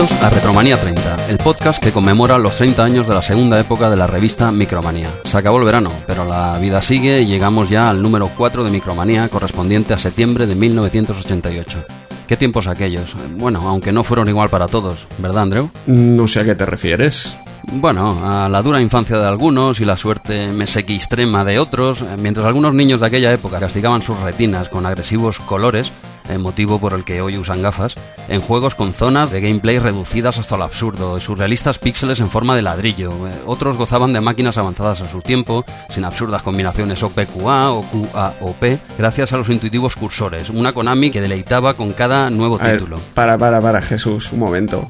[0.00, 3.90] Bienvenidos a Retromanía 30, el podcast que conmemora los 30 años de la segunda época
[3.90, 5.10] de la revista Micromanía.
[5.24, 8.70] Se acabó el verano, pero la vida sigue y llegamos ya al número 4 de
[8.70, 11.84] Micromanía correspondiente a septiembre de 1988.
[12.26, 13.14] ¿Qué tiempos aquellos?
[13.36, 15.70] Bueno, aunque no fueron igual para todos, ¿verdad, Andreu?
[15.84, 17.34] No sé a qué te refieres.
[17.64, 22.72] Bueno, a la dura infancia de algunos y la suerte extrema de otros, mientras algunos
[22.72, 25.92] niños de aquella época castigaban sus retinas con agresivos colores,
[26.38, 27.94] motivo por el que hoy usan gafas,
[28.28, 32.56] en juegos con zonas de gameplay reducidas hasta lo absurdo y surrealistas píxeles en forma
[32.56, 33.12] de ladrillo.
[33.46, 38.64] Otros gozaban de máquinas avanzadas a su tiempo, sin absurdas combinaciones OPQA o QAOP,
[38.98, 42.98] gracias a los intuitivos cursores, una Konami que deleitaba con cada nuevo título.
[43.14, 44.86] para, para, para, Jesús, un momento.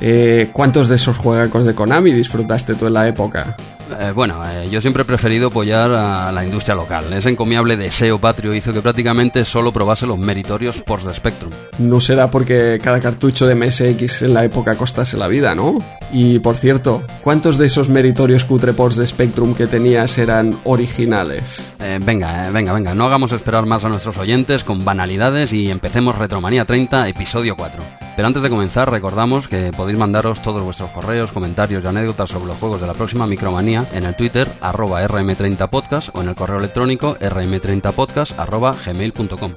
[0.00, 3.56] Eh, ¿Cuántos de esos juegos de Konami disfrutaste tú en la época?
[4.00, 7.12] Eh, bueno, eh, yo siempre he preferido apoyar a la industria local.
[7.12, 11.52] Ese encomiable deseo patrio hizo que prácticamente solo probase los meritorios ports de Spectrum.
[11.78, 15.78] No será porque cada cartucho de MSX en la época costase la vida, ¿no?
[16.12, 21.72] Y por cierto, ¿cuántos de esos meritorios cutre ports de Spectrum que tenías eran originales?
[21.80, 26.18] Eh, venga, venga, venga, no hagamos esperar más a nuestros oyentes con banalidades y empecemos
[26.18, 27.82] Retromanía 30, episodio 4.
[28.14, 32.46] Pero antes de comenzar, recordamos que podéis mandaros todos vuestros correos, comentarios y anécdotas sobre
[32.46, 36.58] los juegos de la próxima Micromanía en el Twitter arroba rm30podcast o en el correo
[36.58, 39.52] electrónico rm30podcast arroba gmail.com.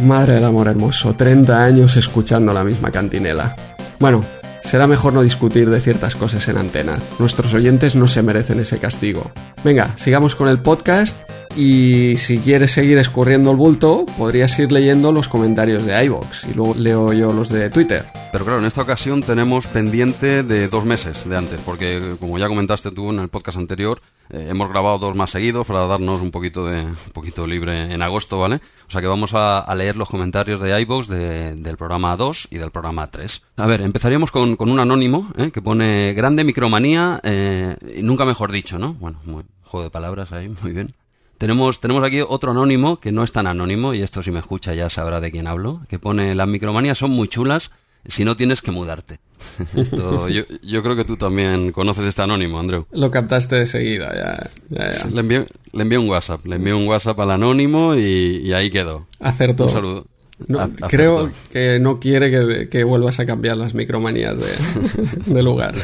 [0.00, 3.54] Madre del amor hermoso, 30 años escuchando la misma cantinela.
[4.00, 4.22] Bueno,
[4.62, 6.98] será mejor no discutir de ciertas cosas en antena.
[7.18, 9.30] Nuestros oyentes no se merecen ese castigo.
[9.62, 11.16] Venga, sigamos con el podcast
[11.56, 16.54] y si quieres seguir escurriendo el bulto, podrías ir leyendo los comentarios de iVoox y
[16.54, 18.06] luego leo yo los de Twitter.
[18.32, 22.48] Pero claro, en esta ocasión tenemos pendiente de dos meses de antes, porque como ya
[22.48, 24.00] comentaste tú en el podcast anterior,
[24.30, 28.02] eh, hemos grabado dos más seguidos para darnos un poquito de un poquito libre en
[28.02, 28.56] agosto, ¿vale?
[28.88, 32.70] O sea que vamos a, leer los comentarios de iVoox del programa 2 y del
[32.70, 33.42] programa 3.
[33.56, 35.50] A ver, empezaríamos con, un anónimo ¿eh?
[35.52, 38.94] que pone grande micromanía, eh, nunca mejor dicho, ¿no?
[38.94, 39.18] Bueno,
[39.62, 40.92] juego de palabras ahí, muy bien.
[41.38, 44.74] Tenemos, tenemos aquí otro anónimo que no es tan anónimo, y esto si me escucha
[44.74, 47.70] ya sabrá de quién hablo, que pone las micromanías son muy chulas
[48.06, 49.18] si no tienes que mudarte.
[49.76, 52.86] Esto, yo, yo, creo que tú también conoces este anónimo, Andrew.
[52.92, 54.12] Lo captaste de seguida,
[54.70, 55.08] ya.
[55.10, 59.06] le, envié, le envié un WhatsApp, le envié un WhatsApp al anónimo y, ahí quedó.
[59.20, 59.64] Acertó.
[59.64, 60.06] Un saludo.
[60.88, 64.52] creo que no quiere que, que, vuelvas a cambiar las micromanías de,
[65.34, 65.74] de lugar.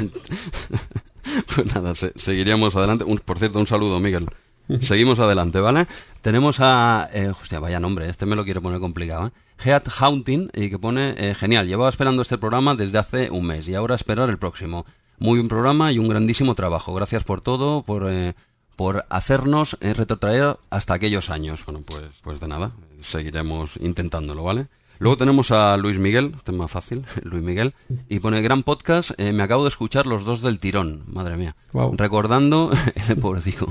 [1.55, 3.05] pues nada, seguiríamos adelante.
[3.25, 4.27] por cierto, un saludo, Miguel.
[4.81, 5.87] Seguimos adelante, ¿vale?
[6.23, 7.09] Tenemos a...
[7.13, 9.31] Eh, hostia, vaya nombre, este me lo quiero poner complicado, ¿eh?
[9.59, 11.15] Heat Haunting, y que pone...
[11.19, 14.87] Eh, genial, llevaba esperando este programa desde hace un mes y ahora esperar el próximo.
[15.19, 16.95] Muy buen programa y un grandísimo trabajo.
[16.95, 18.35] Gracias por todo, por, eh,
[18.77, 21.65] por hacernos retrotraer hasta aquellos años.
[21.67, 22.71] Bueno, pues, pues de nada,
[23.03, 24.69] seguiremos intentándolo, ¿vale?
[25.01, 27.73] Luego tenemos a Luis Miguel, este es más fácil, Luis Miguel,
[28.11, 31.57] y pone gran podcast, eh, me acabo de escuchar los dos del tirón, madre mía.
[31.93, 32.71] Recordando,
[33.23, 33.67] pobrecito,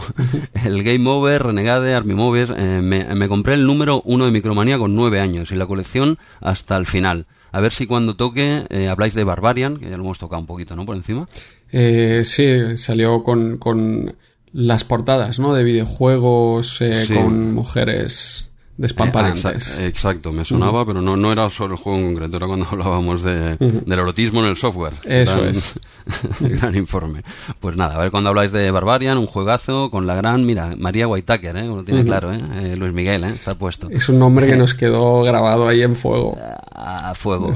[0.66, 4.96] el Game Over, Renegade, Army Movies, eh, me, compré el número uno de Micromanía con
[4.96, 7.28] nueve años y la colección hasta el final.
[7.52, 10.48] A ver si cuando toque eh, habláis de Barbarian, que ya lo hemos tocado un
[10.48, 10.88] poquito, ¿no?
[10.88, 11.28] Por encima.
[11.72, 14.16] sí, salió con, con
[14.52, 15.54] las portadas, ¿no?
[15.54, 16.80] De videojuegos
[17.14, 18.49] con mujeres
[18.80, 19.78] despampanantes.
[19.78, 22.66] Eh, exacto, me sonaba, pero no, no era solo el juego en concreto, era cuando
[22.72, 24.94] hablábamos de, del erotismo en el software.
[25.04, 25.74] Eso gran, es.
[26.40, 27.22] gran informe.
[27.60, 31.08] Pues nada, a ver cuando habláis de Barbarian, un juegazo con la gran, mira, María
[31.08, 31.66] Whitaker, ¿eh?
[31.66, 32.40] lo tiene claro, ¿eh?
[32.62, 32.76] ¿eh?
[32.78, 33.34] Luis Miguel, ¿eh?
[33.36, 33.90] está puesto.
[33.90, 36.38] Es un nombre que nos quedó grabado ahí en fuego.
[36.72, 37.54] A, fuego,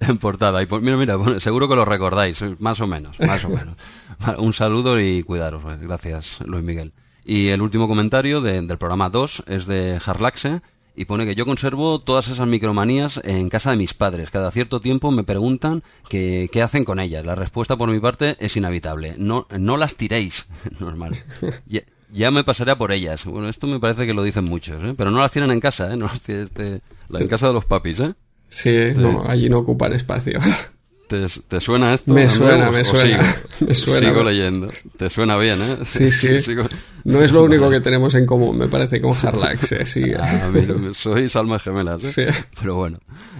[0.00, 0.60] en portada.
[0.62, 3.76] Y pues, mira, mira, seguro que lo recordáis, más o menos, más o menos.
[4.38, 5.62] Un saludo y cuidaros.
[5.80, 6.92] Gracias, Luis Miguel.
[7.28, 10.60] Y el último comentario del programa 2 es de Harlaxe
[10.94, 14.30] y pone que yo conservo todas esas micromanías en casa de mis padres.
[14.30, 17.26] Cada cierto tiempo me preguntan qué hacen con ellas.
[17.26, 19.14] La respuesta por mi parte es inhabitable.
[19.18, 20.46] No, no las tiréis.
[20.78, 21.16] Normal.
[22.12, 23.24] Ya, me pasaré por ellas.
[23.24, 24.94] Bueno, esto me parece que lo dicen muchos, ¿eh?
[24.96, 25.96] pero no las tienen en casa, ¿eh?
[25.96, 26.80] no las tienen este,
[27.12, 27.98] en casa de los papis.
[27.98, 28.14] ¿eh?
[28.48, 30.38] Sí, no, allí no ocupan espacio.
[31.06, 32.12] ¿Te, suena esto?
[32.12, 34.00] Me suena, me suena, sigo, me suena.
[34.00, 34.68] Sigo leyendo.
[34.96, 35.78] Te suena bien, ¿eh?
[35.84, 36.10] Sí,
[36.40, 36.54] sí.
[37.04, 39.72] No es lo único que tenemos en común, me parece, con Harlax.
[39.72, 39.86] ¿eh?
[39.86, 40.12] Sí.
[40.18, 42.32] Ah, mira, sois almas gemelas, ¿eh?
[42.32, 42.44] Sí.
[42.60, 42.98] Pero bueno.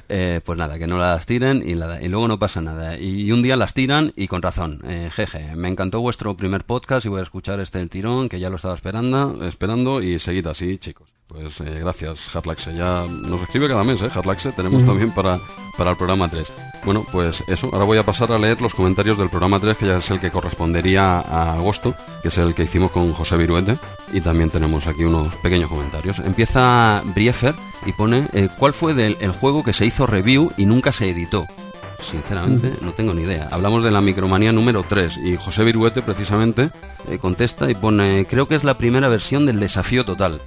[0.08, 2.98] Eh, pues nada, que no las tiren y, y, luego no pasa nada.
[2.98, 4.80] Y un día las tiran y con razón.
[4.84, 8.38] Eh, jeje, me encantó vuestro primer podcast y voy a escuchar este el tirón, que
[8.38, 11.08] ya lo estaba esperando, esperando y seguid así, chicos.
[11.28, 12.72] Pues eh, gracias, Harlaxe.
[12.76, 14.10] Ya nos escribe cada mes, ¿eh?
[14.14, 14.52] Harlaxe.
[14.52, 15.40] Tenemos también para,
[15.76, 16.46] para el programa 3.
[16.84, 17.68] Bueno, pues eso.
[17.72, 20.20] Ahora voy a pasar a leer los comentarios del programa 3, que ya es el
[20.20, 23.76] que correspondería a agosto, que es el que hicimos con José Viruete.
[24.12, 26.20] Y también tenemos aquí unos pequeños comentarios.
[26.20, 27.56] Empieza Briefer
[27.86, 31.08] y pone: eh, ¿Cuál fue del, el juego que se hizo review y nunca se
[31.08, 31.46] editó?
[32.00, 33.48] sinceramente no tengo ni idea.
[33.50, 36.70] Hablamos de la micromanía número 3 y José Viruete precisamente
[37.08, 40.40] eh, contesta y pone, creo que es la primera versión del desafío total.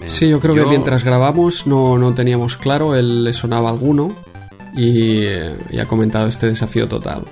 [0.00, 4.14] Eh, sí, yo creo que mientras grabamos no, no teníamos claro, él le sonaba alguno
[4.74, 7.22] y, eh, y ha comentado este desafío total.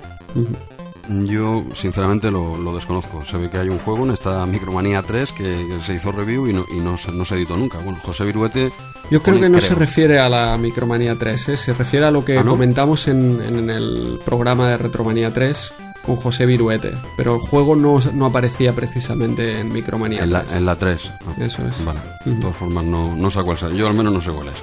[1.09, 3.23] Yo, sinceramente, lo, desconozco.
[3.25, 6.53] Se ve que hay un juego en esta Micromanía 3 que, se hizo review y,
[6.53, 7.77] no, y no, se editó nunca.
[7.79, 8.71] Bueno, José Viruete.
[9.09, 11.57] Yo creo que no se refiere a la Micromanía 3, ¿eh?
[11.57, 15.73] se refiere a lo que ¿Ah, comentamos en, en, el programa de Retromanía 3
[16.07, 20.23] con José Viruete, pero el juego no, no aparecía precisamente en Micromanía.
[20.23, 21.11] En la, en la 3.
[21.27, 21.85] Ah, Eso es.
[21.85, 23.77] Vale, de todas formas no, no sé cuál es.
[23.77, 24.53] Yo al menos no sé cuál es.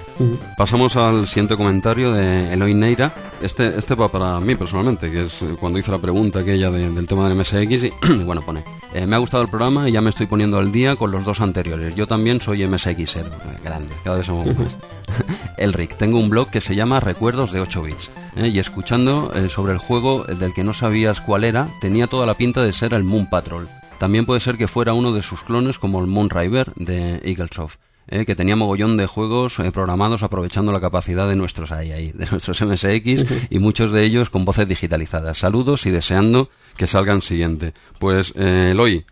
[0.57, 3.13] Pasamos al siguiente comentario de Eloy Neira.
[3.43, 7.29] Este, este va para mí personalmente, que es cuando hice la pregunta aquella del tema
[7.29, 8.65] del MSX y bueno, pone,
[8.95, 11.25] eh, me ha gustado el programa y ya me estoy poniendo al día con los
[11.25, 11.95] dos anteriores.
[11.95, 13.31] Yo también soy MSXero,
[13.63, 14.79] grande, cada vez somos más.
[15.57, 19.49] Elric, tengo un blog que se llama Recuerdos de 8 bits eh, y escuchando eh,
[19.49, 22.95] sobre el juego del que no sabías cuál era, tenía toda la pinta de ser
[22.95, 23.69] el Moon Patrol.
[23.99, 27.77] También puede ser que fuera uno de sus clones como el Moon River de Eaglesoft.
[28.07, 32.27] Eh, que tenía mogollón de juegos programados aprovechando la capacidad de nuestros ahí, ahí, de
[32.27, 35.39] nuestros MSX y muchos de ellos con voces digitalizadas.
[35.39, 37.73] Saludos y deseando que salgan siguiente.
[37.99, 39.07] Pues eh, Eloy,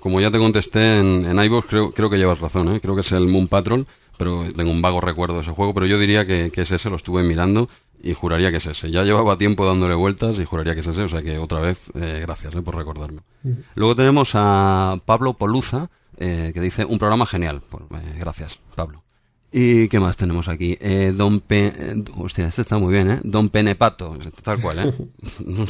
[0.00, 3.12] como ya te contesté en, en iVoox, creo, creo que llevas razón, creo que es
[3.12, 3.86] el Moon Patrol
[4.18, 6.90] pero tengo un vago recuerdo de ese juego, pero yo diría que, que es ese,
[6.90, 7.68] lo estuve mirando
[8.02, 8.90] y juraría que es ese.
[8.90, 11.90] Ya llevaba tiempo dándole vueltas y juraría que es ese, o sea que otra vez,
[11.94, 13.22] eh, gracias eh, por recordarme.
[13.74, 15.88] Luego tenemos a Pablo Poluza,
[16.18, 17.62] eh, que dice, un programa genial.
[17.68, 17.84] Pues,
[18.18, 19.02] gracias, Pablo.
[19.50, 20.76] ¿Y qué más tenemos aquí?
[21.14, 21.72] Don Pe...
[22.16, 23.20] hostia, este está muy bien, ¿eh?
[23.24, 24.92] Don Penepato, tal cual, ¿eh?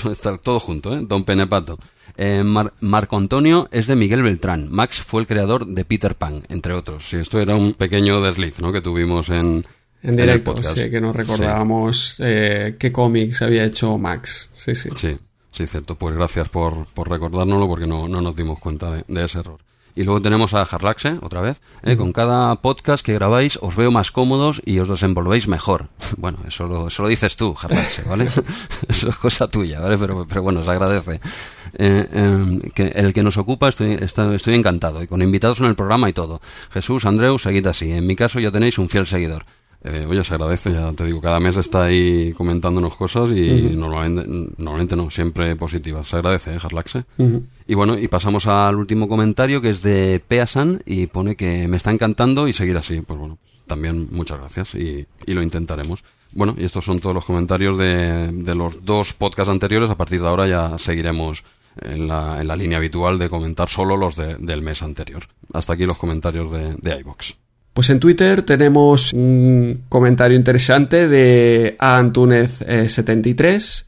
[0.10, 1.00] está todo junto, ¿eh?
[1.02, 1.78] Don Penepato.
[2.16, 2.42] Eh,
[2.80, 4.68] Marco Antonio es de Miguel Beltrán.
[4.72, 7.08] Max fue el creador de Peter Pan, entre otros.
[7.08, 8.72] Sí, esto era un pequeño desliz ¿no?
[8.72, 9.64] que tuvimos en,
[10.02, 14.50] en directo, sí, que nos recordábamos eh, qué cómics había hecho Max.
[14.56, 14.90] Sí, sí.
[14.96, 15.16] Sí,
[15.52, 15.94] sí, cierto.
[15.94, 19.60] Pues gracias por, por recordárnoslo porque no, no nos dimos cuenta de ese error.
[19.98, 21.60] Y luego tenemos a Harlaxe, otra vez.
[21.82, 21.96] ¿eh?
[21.96, 25.88] Con cada podcast que grabáis os veo más cómodos y os desenvolvéis mejor.
[26.16, 28.28] Bueno, eso lo, eso lo dices tú, Harlaxe, ¿vale?
[28.88, 29.98] eso es cosa tuya, ¿vale?
[29.98, 31.20] Pero, pero bueno, os agradece.
[31.74, 35.02] Eh, em, el que nos ocupa estoy, estoy encantado.
[35.02, 36.40] Y con invitados en el programa y todo.
[36.70, 37.90] Jesús, Andreu, seguid así.
[37.90, 39.46] En mi caso ya tenéis un fiel seguidor.
[39.84, 44.28] Eh, oye, se agradece, ya te digo, cada mes está ahí comentándonos cosas y normalmente,
[44.58, 46.08] normalmente no, siempre positivas.
[46.08, 47.04] Se agradece, ¿eh, Harlaxe?
[47.66, 51.76] Y bueno, y pasamos al último comentario que es de Peasan y pone que me
[51.76, 53.00] está encantando y seguir así.
[53.02, 53.38] Pues bueno,
[53.68, 56.02] también muchas gracias y, y lo intentaremos.
[56.32, 59.90] Bueno, y estos son todos los comentarios de, de los dos podcasts anteriores.
[59.90, 61.44] A partir de ahora ya seguiremos
[61.80, 65.22] en la, en la línea habitual de comentar solo los del mes anterior.
[65.52, 67.36] Hasta aquí los comentarios de, de iVox.
[67.78, 73.84] Pues en Twitter tenemos un comentario interesante de Antunez73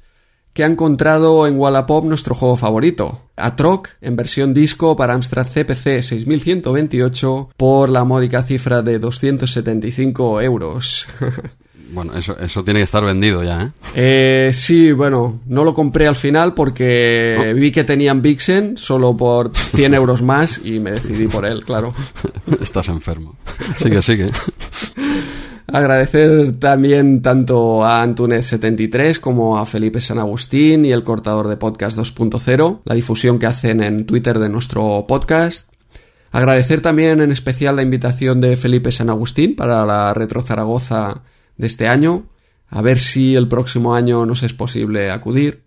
[0.52, 6.04] que ha encontrado en Wallapop nuestro juego favorito, Atroc, en versión disco para Amstrad CPC
[6.04, 11.08] 6128 por la módica cifra de 275 euros.
[11.92, 13.70] Bueno, eso, eso tiene que estar vendido ya, ¿eh?
[13.94, 14.50] ¿eh?
[14.52, 19.94] Sí, bueno, no lo compré al final porque vi que tenían Vixen solo por 100
[19.94, 21.92] euros más y me decidí por él, claro.
[22.60, 23.36] Estás enfermo.
[23.76, 24.26] Sigue, sigue.
[25.72, 31.96] Agradecer también tanto a Antunes73 como a Felipe San Agustín y el cortador de podcast
[31.96, 35.72] 2.0, la difusión que hacen en Twitter de nuestro podcast.
[36.32, 41.22] Agradecer también en especial la invitación de Felipe San Agustín para la Retro Zaragoza
[41.60, 42.30] de este año,
[42.66, 45.64] a ver si el próximo año nos es posible acudir.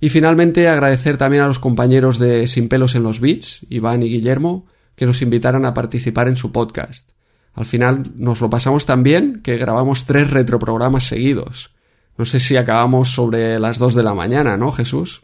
[0.00, 4.08] Y finalmente agradecer también a los compañeros de Sin pelos en los Beats, Iván y
[4.08, 7.10] Guillermo, que nos invitaran a participar en su podcast.
[7.52, 11.74] Al final nos lo pasamos tan bien que grabamos tres retroprogramas seguidos.
[12.16, 15.22] No sé si acabamos sobre las dos de la mañana, ¿no, Jesús?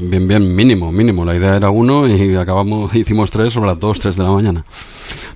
[0.00, 1.24] Bien, bien, mínimo, mínimo.
[1.24, 4.64] La idea era uno y acabamos, hicimos tres sobre las dos, tres de la mañana.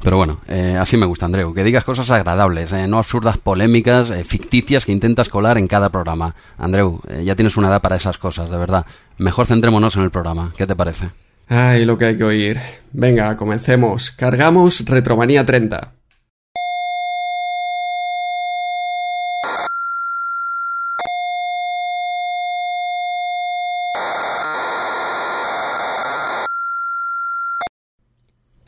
[0.03, 1.53] Pero bueno, eh, así me gusta, Andreu.
[1.53, 5.91] Que digas cosas agradables, eh, no absurdas polémicas, eh, ficticias que intentas colar en cada
[5.91, 6.35] programa.
[6.57, 8.87] Andreu, ya tienes una edad para esas cosas, de verdad.
[9.19, 10.53] Mejor centrémonos en el programa.
[10.57, 11.11] ¿Qué te parece?
[11.49, 12.59] Ay, lo que hay que oír.
[12.93, 14.13] Venga, comencemos.
[14.13, 15.93] Cargamos Retromanía 30.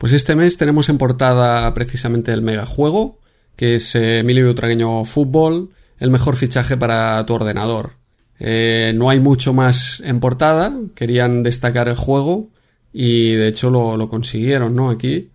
[0.05, 3.17] Pues este mes tenemos en portada precisamente el megajuego,
[3.55, 7.93] que es eh, Emilio Utragueño Fútbol, el mejor fichaje para tu ordenador.
[8.37, 12.51] Eh, no hay mucho más en portada, querían destacar el juego
[12.93, 14.91] y de hecho lo, consiguieron, ¿no?
[14.91, 15.31] Aquí.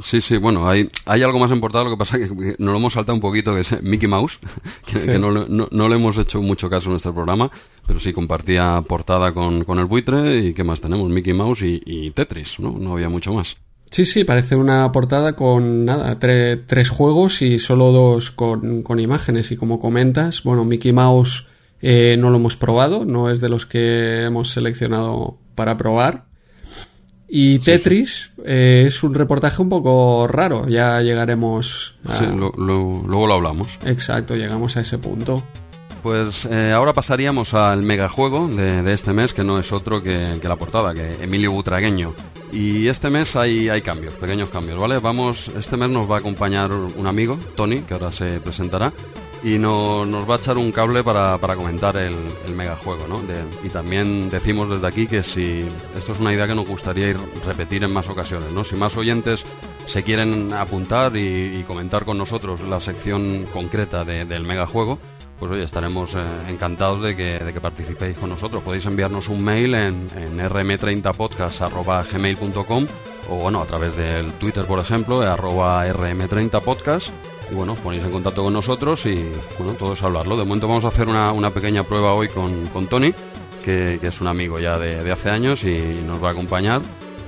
[0.00, 2.76] Sí, sí, bueno, hay, hay algo más importante, lo que pasa es que nos lo
[2.76, 4.40] hemos saltado un poquito, que es Mickey Mouse,
[4.86, 7.50] que, no, no, le hemos hecho mucho caso en nuestro programa,
[7.86, 11.08] pero sí compartía portada con, con el buitre y ¿qué más tenemos?
[11.10, 12.76] Mickey Mouse y, Tetris, ¿no?
[12.78, 13.56] No había mucho más.
[13.90, 19.52] Sí, sí, parece una portada con nada, tres juegos y solo dos con, con, imágenes.
[19.52, 21.46] Y como comentas, bueno, Mickey Mouse
[21.80, 26.24] eh, no lo hemos probado, no es de los que hemos seleccionado para probar.
[27.28, 32.16] Y Tetris eh, es un reportaje un poco raro, ya llegaremos a...
[32.16, 33.78] Sí, luego lo hablamos.
[33.84, 35.42] Exacto, llegamos a ese punto.
[36.02, 40.38] Pues eh, ahora pasaríamos al megajuego de, de este mes, que no es otro que,
[40.42, 42.12] la portada, que Emilio Butragueño.
[42.52, 44.98] Y este mes hay, hay cambios, pequeños cambios, ¿vale?
[44.98, 48.92] Vamos, este mes nos va a acompañar un amigo, Tony, que ahora se presentará,
[49.44, 53.20] y nos va a echar un cable para, para comentar el, el megajuego, ¿no?
[53.62, 57.18] y también decimos desde aquí que si esto es una idea que nos gustaría ir
[57.44, 58.64] repetir en más ocasiones, ¿no?
[58.64, 59.44] Si más oyentes
[59.86, 64.98] se quieren apuntar y, comentar con nosotros la sección concreta del megajuego,
[65.38, 68.62] pues oye, estaremos eh, encantados de que, de que, participéis con nosotros.
[68.62, 72.86] Podéis enviarnos un mail en, en rm30podcast.gmail.com
[73.30, 77.10] o bueno, a través del Twitter, por ejemplo, arroba rm30podcast
[77.54, 79.24] y bueno, ponéis en contacto con nosotros y
[79.58, 80.36] bueno, todos hablarlo.
[80.36, 83.14] De momento vamos a hacer una, una pequeña prueba hoy con, con Tony,
[83.64, 86.80] que, es un amigo ya de, hace años y nos va a acompañar.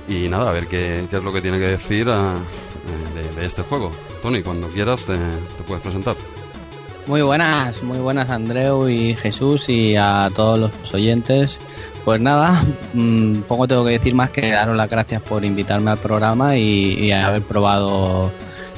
[0.09, 2.35] Y nada, a ver qué, qué es lo que tiene que decir ah,
[3.37, 3.89] de, este juego.
[4.21, 5.17] Tony, cuando quieras te,
[5.65, 6.15] puedes presentar.
[7.07, 11.59] Muy buenas, muy buenas Andreu y Jesús y a todos los oyentes.
[12.03, 12.61] Pues nada,
[12.93, 17.11] mm, poco tengo que decir más que daros las gracias por invitarme al programa y
[17.11, 18.29] haber probado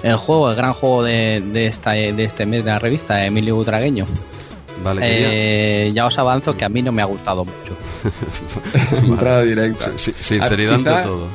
[0.04, 3.56] el juego, el gran juego de, de, esta, de este mes de la revista, Emilio
[3.56, 4.06] Butragueño.
[4.84, 7.76] Vale, eh, ya os avanzo que a mí no me ha gustado mucho.
[9.04, 9.92] Entrada directa.
[9.98, 11.28] sinceridad de todo.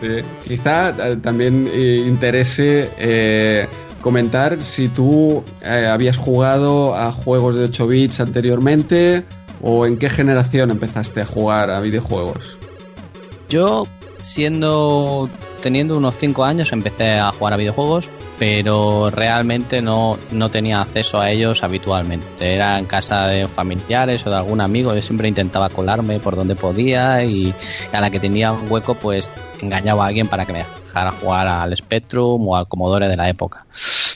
[0.00, 0.08] Sí,
[0.46, 3.68] quizá eh, también eh, interese
[4.00, 9.24] comentar si tú habías jugado a juegos de 8 bits anteriormente
[9.60, 12.58] o en qué generación empezaste a jugar a videojuegos.
[13.48, 13.86] Yo,
[14.18, 15.28] siendo
[15.62, 21.20] teniendo unos 5 años empecé a jugar a videojuegos, pero realmente no, no tenía acceso
[21.20, 22.54] a ellos habitualmente.
[22.54, 26.54] Era en casa de familiares o de algún amigo, yo siempre intentaba colarme por donde
[26.54, 27.54] podía y
[27.92, 29.30] a la que tenía un hueco pues
[29.62, 33.28] engañaba a alguien para que me dejara jugar al Spectrum o al Commodore de la
[33.28, 33.64] época.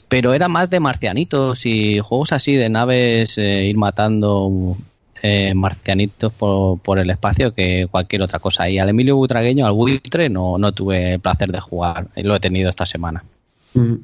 [0.09, 4.77] Pero era más de marcianitos y juegos así de naves, eh, ir matando
[5.23, 8.69] eh, marcianitos por, el espacio que cualquier otra cosa.
[8.69, 12.09] Y al Emilio Butragueño, al buitre, no, no tuve el placer de jugar.
[12.17, 13.25] Lo he tenido esta semana.
[13.75, 13.95] Mm.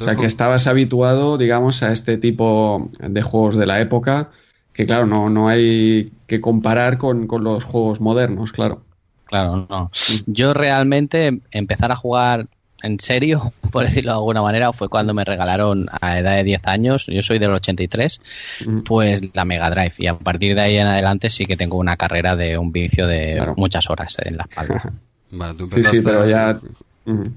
[0.00, 4.30] o sea, que estabas habituado, digamos, a este tipo de juegos de la época,
[4.72, 8.82] que claro, no, no hay que comparar con, con los juegos modernos, claro.
[9.24, 9.90] Claro, no.
[10.26, 12.48] Yo realmente empezar a jugar
[12.82, 16.66] en serio, por decirlo de alguna manera, fue cuando me regalaron a edad de 10
[16.66, 19.94] años, yo soy del 83, pues la Mega Drive.
[19.98, 23.06] Y a partir de ahí en adelante sí que tengo una carrera de un vicio
[23.06, 24.92] de muchas horas en la espalda.
[25.74, 26.58] sí, sí, pero ya...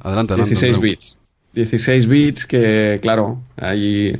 [0.01, 1.17] Adelante, 16 bits.
[1.53, 4.15] 16 bits que, claro, ahí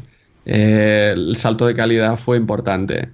[0.45, 3.09] eh, el salto de calidad fue importante.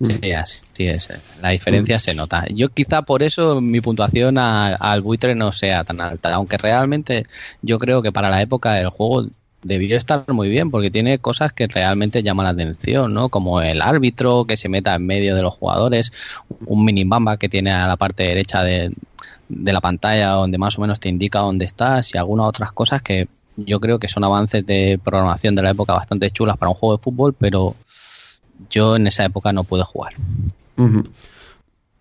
[0.00, 0.34] Sí, mm.
[0.36, 1.08] así es.
[1.40, 2.44] La diferencia se nota.
[2.48, 7.26] Yo quizá por eso mi puntuación al buitre no sea tan alta, aunque realmente
[7.62, 9.26] yo creo que para la época del juego
[9.62, 13.28] debió estar muy bien porque tiene cosas que realmente llaman la atención, ¿no?
[13.30, 16.12] Como el árbitro que se meta en medio de los jugadores,
[16.66, 18.92] un mini bamba que tiene a la parte derecha de,
[19.48, 23.00] de la pantalla donde más o menos te indica dónde estás y algunas otras cosas
[23.00, 26.74] que yo creo que son avances de programación de la época bastante chulas para un
[26.74, 27.74] juego de fútbol, pero
[28.70, 30.14] yo en esa época no pude jugar.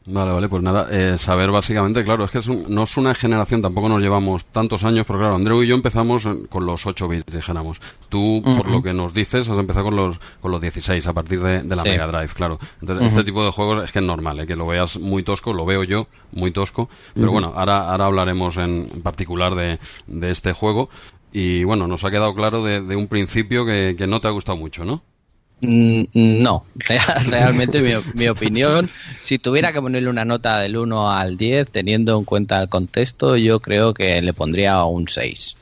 [0.06, 3.88] Vale, vale, pues nada, eh, saber básicamente, claro, es que no es una generación, tampoco
[3.88, 7.80] nos llevamos tantos años, pero claro, Andreu y yo empezamos con los 8 bits, dijéramos.
[8.10, 11.40] Tú, por lo que nos dices, has empezado con los, con los 16 a partir
[11.40, 12.58] de, la Mega Drive, claro.
[12.82, 15.54] Entonces, este tipo de juegos es que es normal, eh, que lo veas muy tosco,
[15.54, 20.52] lo veo yo muy tosco, pero bueno, ahora, ahora hablaremos en particular de, de este
[20.52, 20.90] juego.
[21.32, 24.58] Y bueno, nos ha quedado claro de, un principio que, que no te ha gustado
[24.58, 25.02] mucho, ¿no?
[25.66, 26.04] Mm,
[26.44, 26.66] no,
[27.30, 27.82] realmente
[28.16, 28.90] mi, opinión,
[29.22, 33.38] si tuviera que ponerle una nota del 1 al 10, teniendo en cuenta el contexto,
[33.38, 35.58] yo creo que le pondría un 6.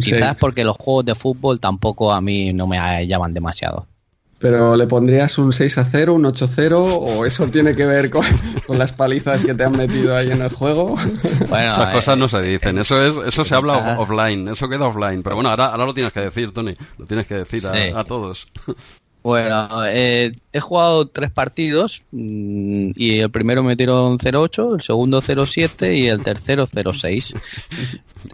[0.00, 3.86] Quizás porque los juegos de fútbol tampoco a mí no me llaman demasiado.
[4.38, 7.86] Pero ¿le pondrías un 6 a 0, un 8 a 0 o eso tiene que
[7.86, 8.24] ver con,
[8.68, 10.96] las palizas que te han metido ahí en el juego?
[11.48, 15.22] Bueno, Esas cosas no se dicen, eso es eso se habla offline, eso queda offline.
[15.22, 18.04] Pero bueno, ahora, ahora lo tienes que decir, Tony, lo tienes que decir a, a
[18.04, 18.48] todos.
[19.26, 25.20] Bueno, eh, he jugado tres partidos mm, y el primero me metieron 0-8, el segundo
[25.20, 27.34] 0-7 y el tercero 0-6.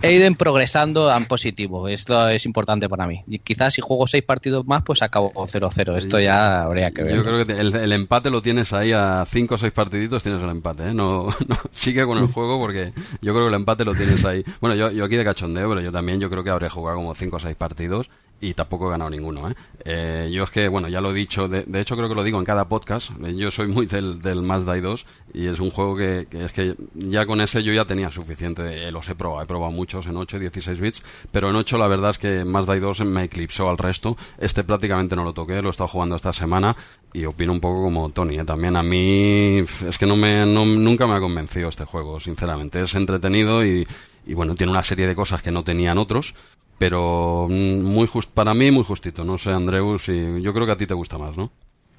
[0.01, 1.89] He ido progresando en positivo.
[1.89, 3.21] Esto es importante para mí.
[3.27, 5.97] Y quizás si juego seis partidos más, pues acabo 0-0.
[5.97, 7.17] Esto ya habría que ver.
[7.17, 10.51] Yo creo que el, empate lo tienes ahí a cinco o seis partiditos, tienes el
[10.51, 10.89] empate.
[10.89, 10.95] ¿eh?
[11.03, 11.29] No,
[11.71, 14.45] sigue con el juego porque yo creo que el empate lo tienes ahí.
[14.61, 17.15] Bueno, yo, yo aquí de cachondeo, pero yo también yo creo que habré jugado como
[17.15, 18.09] cinco o seis partidos
[18.43, 19.49] y tampoco he ganado ninguno.
[19.49, 19.55] ¿eh?
[19.85, 20.31] ¿eh?
[20.33, 22.45] yo es que, bueno, ya lo he dicho, de, hecho creo que lo digo en
[22.45, 26.53] cada podcast, yo soy muy del, del Mazda 2 y es un juego que, es
[26.53, 30.07] que ya con ese yo ya tenía suficiente, eh, los he probado, he probado muchos
[30.07, 33.25] en 8 y 16 bits, pero en 8 la verdad es que Mazda 2 me
[33.25, 36.77] eclipsó al resto, este prácticamente no lo toqué, lo he estado jugando esta semana
[37.13, 38.45] y opino un poco como Tony, ¿eh?
[38.45, 42.95] también a mí es que no me, nunca me ha convencido este juego, sinceramente, es
[42.95, 43.85] entretenido y,
[44.25, 46.37] y bueno, tiene una serie de cosas que no tenían otros,
[46.79, 49.25] pero mm, muy just, para mí muy justito.
[49.25, 51.51] No sé, Andreus, y yo creo que a ti te gusta más, ¿no?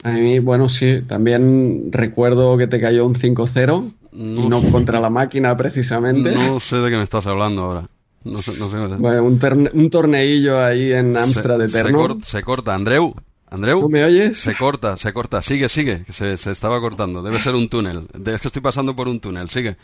[0.04, 5.10] A mí, bueno, sí, también recuerdo que te cayó un 5-0 y no contra la
[5.10, 6.34] máquina precisamente.
[6.34, 7.86] No sé de qué me estás hablando ahora.
[8.24, 8.78] No sé, no sé.
[8.98, 12.20] Bueno, un, un torneillo ahí en Amstrad Eterno.
[12.22, 13.14] Se, se, corta, Andreu.
[13.50, 13.82] Andreu.
[13.82, 14.38] ¿Tú me oyes?
[14.40, 15.42] Se corta, se corta.
[15.42, 16.06] Sigue, sigue.
[16.10, 17.22] Se, se estaba cortando.
[17.22, 18.08] Debe ser un túnel.
[18.26, 19.50] Es que estoy pasando por un túnel.
[19.50, 19.76] Sigue.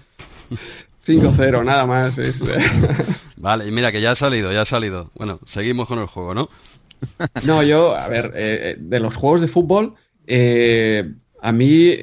[1.06, 2.18] 5-0, nada más.
[3.38, 5.12] vale, y mira que ya ha salido, ya ha salido.
[5.16, 6.50] Bueno, seguimos con el juego, ¿no?
[7.46, 9.96] no, yo, a ver, eh, eh, de los juegos de fútbol,
[10.28, 11.96] eh, a mí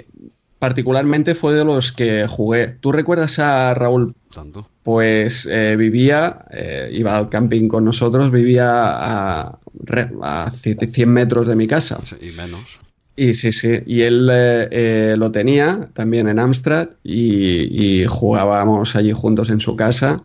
[0.59, 2.69] particularmente fue de los que jugué.
[2.69, 4.15] ¿Tú recuerdas a Raúl?
[4.33, 4.69] Tanto.
[4.83, 6.45] Pues vivía,
[6.93, 9.59] iba al camping con nosotros, vivía a,
[10.23, 11.99] a 100 metros de mi casa.
[12.21, 12.79] y menos.
[13.17, 19.13] Y sí, sí, y él eh, eh, lo tenía también en Amstrad y, jugábamos allí
[19.13, 20.23] juntos en su casa.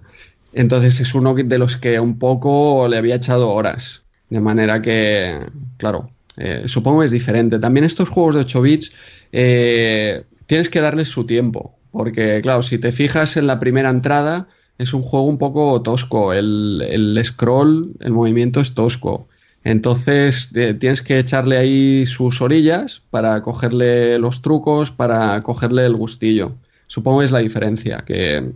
[0.53, 4.03] Entonces es uno de los que un poco le había echado horas.
[4.29, 5.39] De manera que,
[5.77, 7.59] claro, eh, supongo es diferente.
[7.59, 8.91] También estos juegos de 8 bits
[9.31, 11.77] tienes que darles su tiempo.
[11.91, 16.33] Porque, claro, si te fijas en la primera entrada, es un juego un poco tosco.
[16.33, 19.27] El, el scroll, el movimiento es tosco.
[19.63, 26.55] Entonces tienes que echarle ahí sus orillas para cogerle los trucos, para cogerle el gustillo.
[26.87, 28.53] Supongo que es la diferencia, que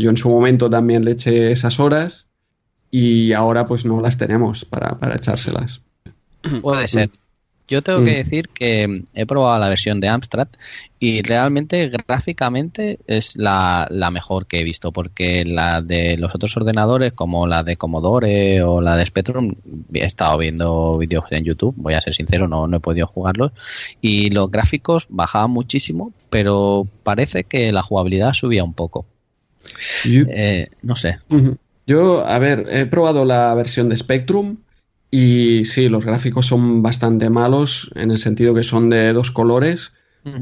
[0.00, 2.26] yo en su momento también le eché esas horas
[2.90, 5.82] y ahora pues no las tenemos para, para echárselas.
[6.62, 7.10] Puede ser.
[7.68, 8.14] Yo tengo que mm.
[8.14, 10.48] decir que he probado la versión de Amstrad
[11.00, 17.12] y realmente gráficamente es la, mejor que he visto porque la de los otros ordenadores
[17.12, 19.54] como la de Commodore o la de Spectrum
[19.92, 23.52] he estado viendo vídeos en YouTube, voy a ser sincero, no, no he podido jugarlos
[24.00, 29.06] y los gráficos bajaban muchísimo pero parece que la jugabilidad subía un poco.
[30.06, 31.18] Eh, no sé.
[31.86, 34.58] Yo, a ver, he probado la versión de Spectrum
[35.10, 39.92] y sí, los gráficos son bastante malos en el sentido que son de dos colores,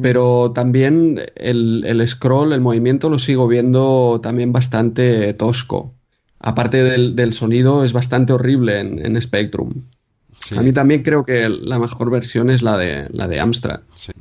[0.00, 5.92] pero también el, scroll, el movimiento lo sigo viendo también bastante tosco.
[6.40, 9.70] Aparte del, sonido es bastante horrible en, Spectrum.
[10.56, 13.80] A mí también creo que la mejor versión es la de, la de Amstrad.
[13.94, 14.12] Sí,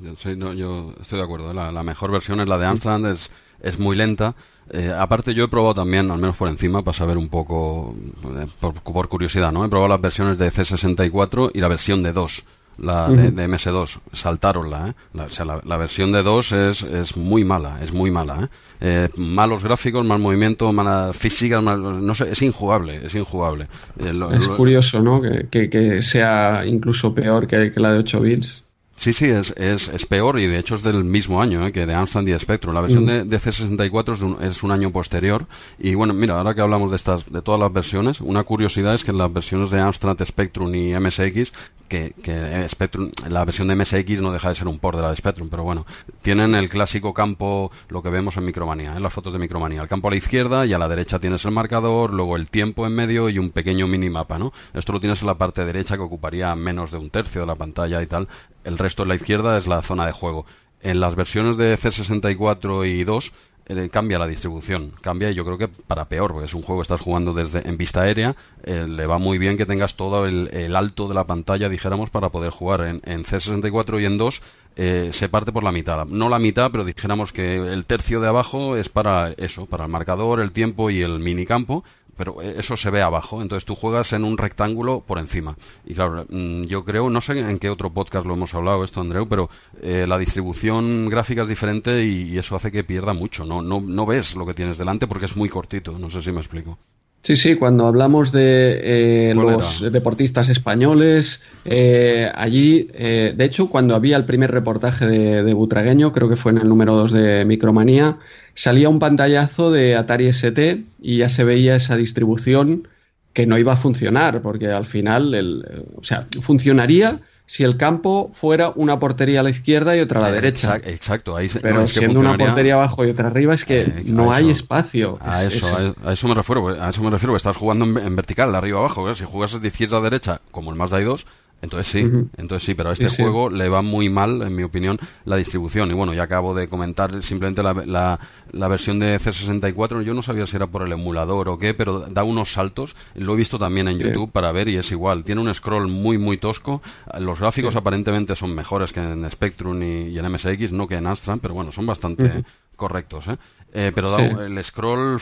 [0.57, 1.53] yo estoy de acuerdo.
[1.53, 4.35] La, la, mejor versión es la de Amstrad, es, es muy lenta
[4.71, 7.95] eh, aparte yo he probado también, al menos por encima, para saber un poco,
[8.39, 9.65] eh, por, curiosidad, ¿no?
[9.65, 12.43] He probado las versiones de C64 y la versión de 2,
[12.79, 13.99] la de, MS2.
[14.13, 14.93] Saltaronla, ¿eh?
[15.13, 18.47] La, o sea, la, versión de 2 es, es muy mala, es muy mala, ¿eh?
[18.81, 19.09] ¿eh?
[19.17, 23.67] malos gráficos, mal movimiento, mala física, no sé, es injugable, es injugable.
[23.99, 25.21] es curioso, ¿no?
[25.21, 28.62] Que, que, sea incluso peor que, que la de 8 bits.
[28.95, 31.71] Sí, sí, es, es, es, peor y de hecho es del mismo año ¿eh?
[31.71, 32.73] que de Amstrad y Spectrum.
[32.75, 33.27] La versión mm.
[33.27, 35.47] de, C64 es un, es un, año posterior.
[35.79, 39.03] Y bueno, mira, ahora que hablamos de estas, de todas las versiones, una curiosidad es
[39.03, 41.51] que las versiones de Amstrad, Spectrum y MSX
[41.87, 45.09] que, que Spectrum, la versión de MSX no deja de ser un port de la
[45.11, 45.85] de Spectrum, pero bueno,
[46.21, 49.81] tienen el clásico campo, lo que vemos en Micromanía, en las fotos de Micromanía.
[49.81, 52.87] El campo a la izquierda y a la derecha tienes el marcador, luego el tiempo
[52.87, 54.53] en medio y un pequeño minimapa, ¿no?
[54.73, 57.55] Esto lo tienes en la parte derecha que ocuparía menos de un tercio de la
[57.55, 58.27] pantalla y tal.
[58.63, 60.45] El resto en la izquierda es la zona de juego.
[60.81, 63.31] En las versiones de C64 y 2
[63.67, 66.81] eh, cambia la distribución, cambia y yo creo que para peor, porque es un juego
[66.81, 70.25] que estás jugando desde en vista aérea, eh, le va muy bien que tengas todo
[70.25, 72.81] el, alto de la pantalla, dijéramos, para poder jugar.
[72.81, 74.41] En, en C64 y en 2
[74.75, 78.27] eh, se parte por la mitad, no la mitad, pero dijéramos que el tercio de
[78.27, 82.89] abajo es para eso, para el marcador, el tiempo y el minicampo, pero eso se
[82.89, 85.55] ve abajo, entonces tú juegas en un rectángulo por encima.
[85.85, 89.01] Y claro, mm, yo creo, no sé en qué otro podcast lo hemos hablado esto,
[89.01, 89.49] Andreu, pero
[89.81, 93.45] eh, la distribución gráfica es diferente y, eso hace que pierda mucho.
[93.45, 96.31] No, no, no ves lo que tienes delante porque es muy cortito, no sé si
[96.31, 96.77] me explico.
[97.23, 103.95] Sí, sí, cuando hablamos de eh, los deportistas españoles, eh, allí, eh, de hecho, cuando
[103.95, 108.17] había el primer reportaje de, Butragueño, creo que fue en el número 2 de Micromanía,
[108.55, 112.89] salía un pantallazo de Atari ST y ya se veía esa distribución
[113.31, 118.29] que no iba a funcionar, porque al final, el, o sea, funcionaría si el campo
[118.33, 120.77] fuera una portería a la izquierda y otra a la derecha.
[120.77, 124.49] Exacto, ahí Pero siendo una portería abajo y otra arriba es que eh, no hay
[124.49, 125.17] espacio.
[125.21, 128.57] A eso, A, eso me refiero, a eso me refiero, estás jugando en, vertical, de
[128.57, 131.25] arriba abajo, si juegas de izquierda a derecha, como el Mazda 2,
[131.63, 131.99] entonces sí,
[132.35, 135.89] entonces sí, pero a este juego le va muy mal, en mi opinión, la distribución.
[135.91, 138.19] Y bueno, ya acabo de comentar simplemente la,
[138.51, 140.01] la, versión de C64.
[140.03, 142.97] Yo no sabía si era por el emulador o qué, pero da unos saltos.
[143.15, 145.23] Lo he visto también en YouTube para ver y es igual.
[145.23, 146.81] Tiene un scroll muy, muy tosco.
[147.17, 151.37] Los gráficos aparentemente son mejores que en Spectrum y, en MSX, no que en Astra,
[151.37, 152.43] pero bueno, son bastante
[152.75, 153.37] correctos, ¿eh?
[153.75, 155.19] Eh, pero el scroll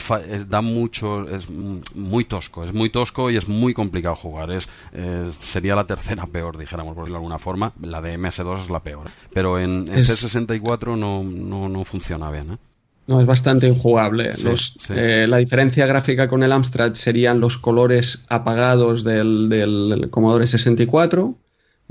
[0.49, 4.51] da mucho, es muy tosco, es muy tosco y es muy complicado jugar.
[4.51, 4.67] Es,
[5.39, 7.71] sería la tercera peor, dijéramos, por decirlo de alguna forma.
[7.81, 9.09] La de MS2 es la peor.
[9.33, 12.51] Pero en, C64 no, no, no, funciona bien.
[12.51, 12.57] ¿eh?
[13.07, 14.33] No, es bastante injugable.
[14.89, 21.35] Eh, la diferencia gráfica con el Amstrad serían los colores apagados del, del Commodore 64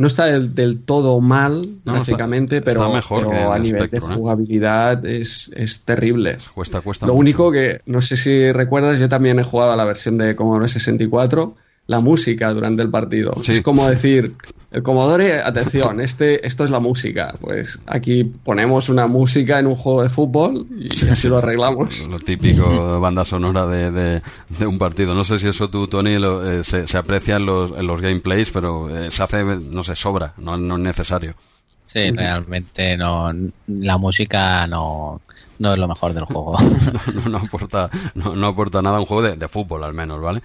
[0.00, 4.00] no está del, todo mal gráficamente, pero, mejor a nivel de ¿eh?
[4.00, 6.38] jugabilidad es, es, terrible.
[6.54, 7.06] Cuesta, cuesta.
[7.06, 10.34] Lo único que, no sé si recuerdas, yo también he jugado a la versión de
[10.34, 11.54] Commodore 64
[11.90, 13.32] la música durante el partido.
[13.48, 14.36] Es como decir,
[14.70, 17.34] el Commodore, atención, este, esto es la música.
[17.40, 22.06] Pues aquí ponemos una música en un juego de fútbol y así lo arreglamos.
[22.06, 25.16] Lo típico banda sonora de, de, un partido.
[25.16, 28.88] No sé si eso tú, Tony, eh, se, aprecia en los, en los gameplays, pero
[28.96, 31.34] eh, se hace, no sé, sobra, no, no es necesario.
[31.82, 33.32] Sí, realmente no,
[33.66, 35.20] la música no,
[35.58, 36.54] no es lo mejor del juego.
[37.28, 40.40] no, aporta, no, aporta nada a un juego de, de fútbol, al menos, ¿vale?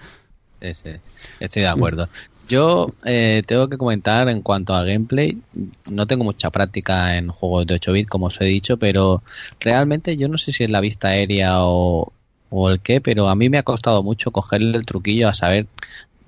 [0.60, 2.08] Estoy de acuerdo.
[2.48, 5.36] Yo eh, tengo que comentar en cuanto a gameplay,
[5.90, 9.22] no tengo mucha práctica en juegos de 8 bits, como os he dicho, pero
[9.58, 12.12] realmente yo no sé si es la vista aérea o,
[12.70, 15.66] el qué, pero a mí me ha costado mucho cogerle el truquillo a saber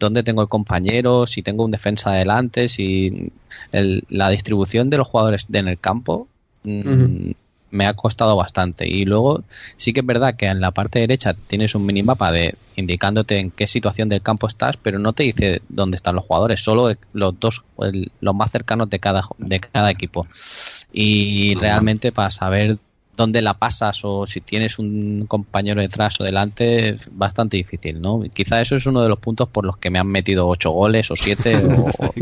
[0.00, 3.32] dónde tengo el compañero, si tengo un defensa adelante, si
[3.70, 6.26] la distribución de los jugadores en el campo.
[6.64, 7.30] Mm,
[7.70, 8.88] me ha costado bastante.
[8.88, 9.42] Y luego
[9.76, 13.50] sí que es verdad que en la parte derecha tienes un minimapa de indicándote en
[13.50, 17.40] qué situación del campo estás, pero no te dice dónde están los jugadores, solo los
[17.40, 17.64] dos,
[18.20, 20.26] los más cercanos de cada, de cada equipo.
[20.92, 22.78] Y realmente para saber
[23.18, 28.22] dónde la pasas o si tienes un compañero detrás o delante bastante difícil, ¿no?
[28.32, 31.10] Quizá eso es uno de los puntos por los que me han metido ocho goles
[31.10, 32.12] o siete o,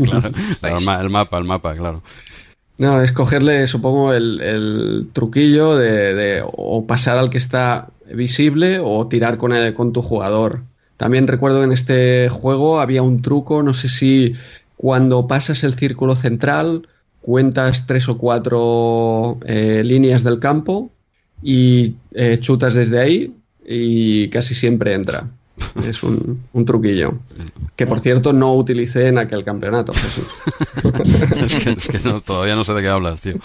[0.63, 2.01] el mapa, el mapa, claro.
[2.77, 9.37] No, es cogerle, supongo, el, truquillo de, o pasar al que está visible o tirar
[9.37, 10.61] con, con tu jugador.
[10.97, 14.35] También recuerdo que en este juego había un truco, no sé si
[14.75, 16.87] cuando pasas el círculo central
[17.21, 20.91] cuentas tres o cuatro eh, líneas del campo
[21.43, 23.35] y eh, chutas desde ahí
[23.65, 25.27] y casi siempre entra.
[25.87, 27.13] Es un, truquillo.
[27.75, 29.93] Que por cierto no utilicé en aquel campeonato,
[31.35, 33.35] es que, todavía no sé de qué hablas, tío.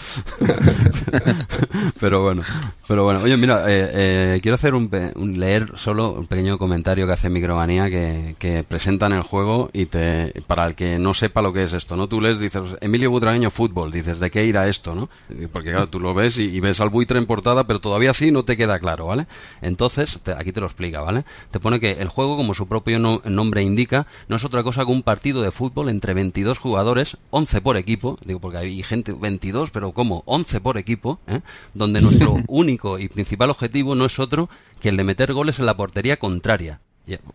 [1.99, 2.41] pero bueno,
[2.87, 3.21] pero bueno.
[3.23, 4.89] Oye, mira, eh, eh, quiero hacer un,
[5.37, 10.33] leer solo un pequeño comentario que hace Micromanía que, que presentan el juego y te
[10.47, 12.07] para el que no sepa lo que es esto, ¿no?
[12.07, 15.09] Tú lees, dices, Emilio Butragueño Fútbol, dices, ¿de qué irá esto, no?
[15.51, 18.43] Porque claro, tú lo ves y, ves al buitre en portada, pero todavía sí no
[18.43, 19.27] te queda claro, ¿vale?
[19.61, 21.23] Entonces, aquí te lo explica, ¿vale?
[21.51, 24.91] Te pone que el juego, como su propio nombre indica, no es otra cosa que
[24.91, 29.71] un partido de fútbol entre 22 jugadores, 11 por equipo, digo porque hay gente 22,
[29.71, 31.41] pero como 11 por equipo, ¿eh?
[31.73, 35.65] donde nuestro único y principal objetivo no es otro que el de meter goles en
[35.65, 36.79] la portería contraria.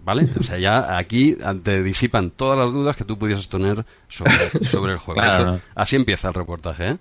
[0.02, 0.26] ¿Vale?
[0.40, 4.98] O sea, ya aquí te disipan todas las dudas que tú pudieses tener sobre, el
[4.98, 5.20] juego.
[5.74, 6.96] así empieza el reportaje, ¿eh?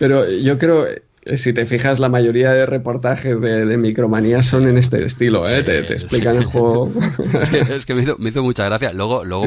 [0.00, 0.86] Pero yo creo,
[1.34, 5.62] si te fijas, la mayoría de reportajes de, Micromanía son en este estilo, ¿eh?
[5.62, 6.90] te, explican el juego.
[7.36, 8.92] Es que, me, hizo, mucha gracia.
[8.92, 9.46] Luego, luego,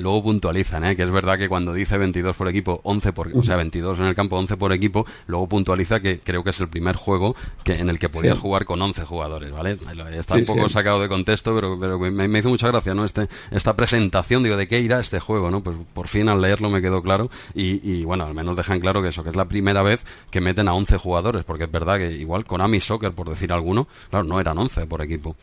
[0.00, 0.96] luego puntualizan, ¿eh?
[0.96, 4.06] que es verdad que cuando dice 22 por equipo, 11 por, o sea, 22 en
[4.06, 7.74] el campo, 11 por equipo, luego puntualiza que creo que es el primer juego que,
[7.74, 9.76] en el que podías jugar con 11 jugadores, ¿vale?
[10.12, 13.04] Está un poco sacado de contexto, pero, pero me, hizo mucha gracia, ¿no?
[13.04, 15.62] Este, esta presentación, digo, ¿de qué irá este juego, no?
[15.62, 19.02] Pues por fin al leerlo me quedó claro y, y bueno, al menos dejan claro
[19.02, 21.98] que eso, que es la primera vez que meten a 11 jugadores porque es verdad
[21.98, 25.36] que igual Konami Soccer, por decir alguno, claro, no eran 11 por equipo.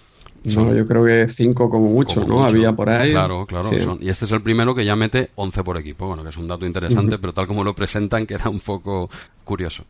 [0.55, 2.43] no, yo creo que 5 como mucho, ¿no?
[2.43, 3.11] Había por ahí.
[3.11, 3.69] Claro, claro.
[3.99, 6.07] y este es el primero que ya mete 11 por equipo.
[6.07, 9.09] Bueno, que es un dato interesante, pero tal como lo presentan queda un poco
[9.43, 9.85] curioso.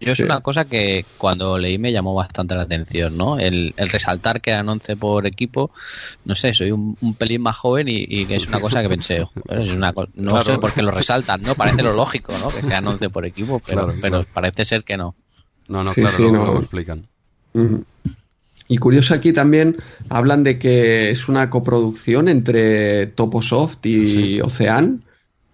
[0.00, 3.38] Yo es una cosa que cuando leí me llamó bastante la atención, ¿no?
[3.38, 5.70] El, resaltar que eran 11 por equipo,
[6.24, 9.24] no sé, soy un, pelín más joven y, que es una cosa que pensé,
[10.14, 11.54] no sé por qué lo resaltan, ¿no?
[11.54, 12.48] Parece lo lógico, ¿no?
[12.48, 15.14] Que sean 11 por equipo, pero, pero parece ser que no.
[15.68, 16.44] No, no, claro, no.
[16.46, 17.06] lo explican.
[18.68, 19.76] Y curioso aquí también
[20.08, 25.02] hablan de que es una coproducción entre Toposoft y Ocean,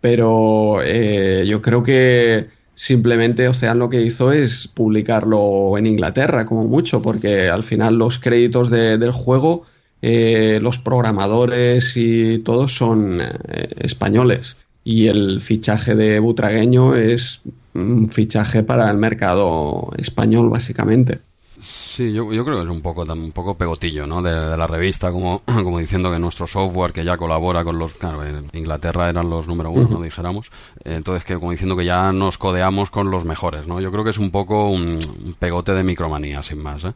[0.00, 6.66] pero eh, yo creo que simplemente Ocean lo que hizo es publicarlo en Inglaterra, como
[6.68, 9.66] mucho, porque al final los créditos del juego,
[10.02, 14.56] eh, los programadores y todos son eh, españoles.
[14.84, 17.42] Y el fichaje de Butragueño es
[17.74, 21.20] un fichaje para el mercado español, básicamente.
[21.62, 24.22] Sí, yo, creo que es un poco, un poco pegotillo, ¿no?
[24.22, 28.24] De, la revista, como, como diciendo que nuestro software que ya colabora con los, claro,
[28.24, 30.02] en Inglaterra eran los número uno, ¿no?
[30.02, 30.50] Dijéramos.
[30.84, 33.80] Entonces, que como diciendo que ya nos codeamos con los mejores, ¿no?
[33.80, 34.98] Yo creo que es un poco un,
[35.38, 36.92] pegote de micromanía, sin más, ¿eh?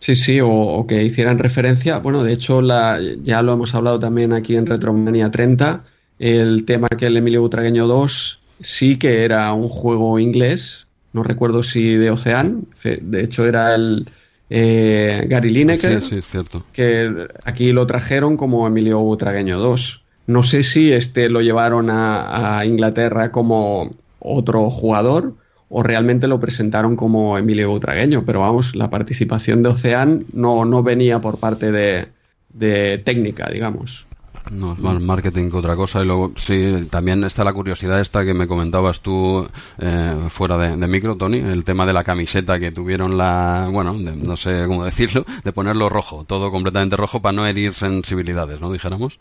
[0.00, 1.98] Sí, sí, o, que hicieran referencia.
[1.98, 5.84] Bueno, de hecho, la, ya lo hemos hablado también aquí en Retromania 30.
[6.20, 11.62] El tema que el Emilio Butragueño 2 sí que era un juego inglés, no recuerdo
[11.62, 14.06] si de Ocean, de hecho era el
[14.50, 16.64] eh, Gary Lineker, sí, sí, cierto.
[16.72, 20.02] que aquí lo trajeron como Emilio Butragueño 2.
[20.26, 25.34] No sé si este lo llevaron a, Inglaterra como otro jugador
[25.70, 30.82] o realmente lo presentaron como Emilio Butragueño, pero vamos, la participación de Ocean no, no
[30.82, 32.08] venía por parte de,
[32.50, 34.07] de técnica, digamos.
[34.52, 36.02] No, es más marketing que otra cosa.
[36.02, 39.46] Y luego, sí, también está la curiosidad esta que me comentabas tú
[39.78, 44.36] eh, fuera de, micro, Tony, el tema de la camiseta que tuvieron la, bueno, no
[44.36, 48.72] sé cómo decirlo, de ponerlo rojo, todo completamente rojo para no herir sensibilidades, ¿no?
[48.72, 49.18] Dijéramos.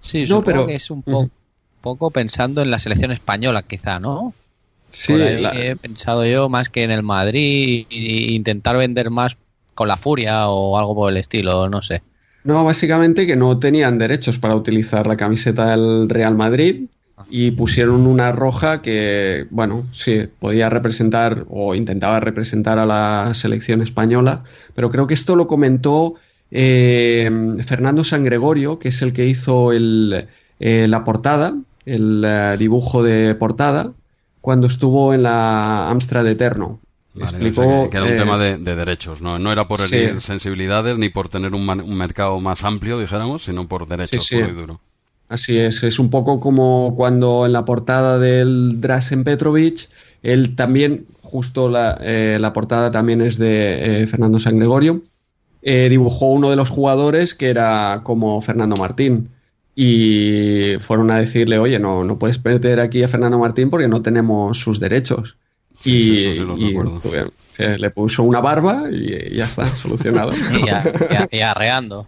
[0.00, 1.04] Sí, no, pero que es un
[1.80, 4.32] poco pensando en la selección española, quizá, ¿no?
[4.90, 9.36] Sí, he pensado yo más que en el Madrid e intentar vender más
[9.74, 12.02] con la furia o algo por el estilo, no sé.
[12.42, 16.86] No, básicamente que no tenían derechos para utilizar la camiseta del Real Madrid
[17.28, 23.82] y pusieron una roja que, bueno, sí, podía representar o intentaba representar a la selección
[23.82, 24.42] española,
[24.74, 26.14] pero creo que esto lo comentó
[26.50, 27.30] eh,
[27.64, 30.26] Fernando San Gregorio, que es el que hizo el,
[30.60, 33.92] eh, la portada, el eh, dibujo de portada,
[34.40, 36.80] cuando estuvo en la Amstrad Eterno
[37.14, 39.38] que, era un tema de, derechos, ¿no?
[39.38, 43.88] No era por herir sensibilidades ni por tener un, mercado más amplio, dijéramos, sino por
[43.88, 44.80] derechos puro y duro.
[45.28, 49.88] Así es, es un poco como cuando en la portada del Drasen Petrovic,
[50.22, 55.02] él también, justo la, eh, la portada también es de eh, Fernando San Gregorio,
[55.62, 59.28] eh, dibujó uno de los jugadores que era como Fernando Martín.
[59.76, 64.02] Y fueron a decirle, oye, no, no puedes meter aquí a Fernando Martín porque no
[64.02, 65.36] tenemos sus derechos
[65.84, 66.74] y,
[67.78, 70.32] le puso una barba y ya está, solucionado.
[71.30, 72.06] y, arreando.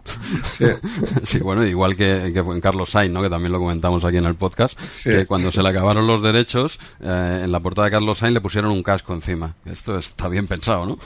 [1.23, 1.39] Sí.
[1.39, 3.21] bueno, igual que, en Carlos Sainz, ¿no?
[3.21, 6.79] que también lo comentamos aquí en el podcast, que cuando se le acabaron los derechos,
[7.01, 9.55] eh, en la portada de Carlos Sainz le pusieron un casco encima.
[9.65, 10.97] Esto está bien pensado, ¿no?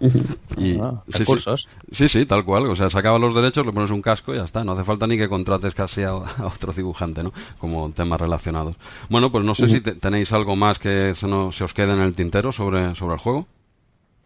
[0.56, 1.68] y, ah, recursos.
[1.90, 2.66] Sí, sí, tal cual.
[2.66, 4.64] O sea, sacaba los derechos, le pones un casco y ya está.
[4.64, 7.32] No hace falta ni que contrates casi a, otro dibujante, ¿no?
[7.58, 8.76] Como temas relacionados.
[9.08, 12.00] Bueno, pues no sé si tenéis algo más que se, no, se os quede en
[12.00, 13.46] el tintero sobre, sobre el juego.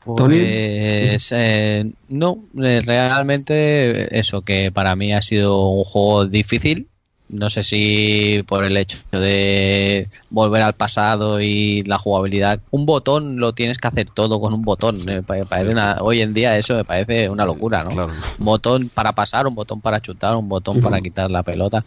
[0.05, 6.87] Pues, eh, no, eh, realmente eso que para mí ha sido un juego difícil.
[7.29, 12.59] No sé si por el hecho de volver al pasado y la jugabilidad.
[12.73, 14.99] Un botón lo tienes que hacer todo con un botón.
[15.47, 18.07] parece hoy en día eso me parece una locura, ¿no?
[18.07, 21.85] Un botón para pasar, un botón para chutar, un botón para quitar la pelota.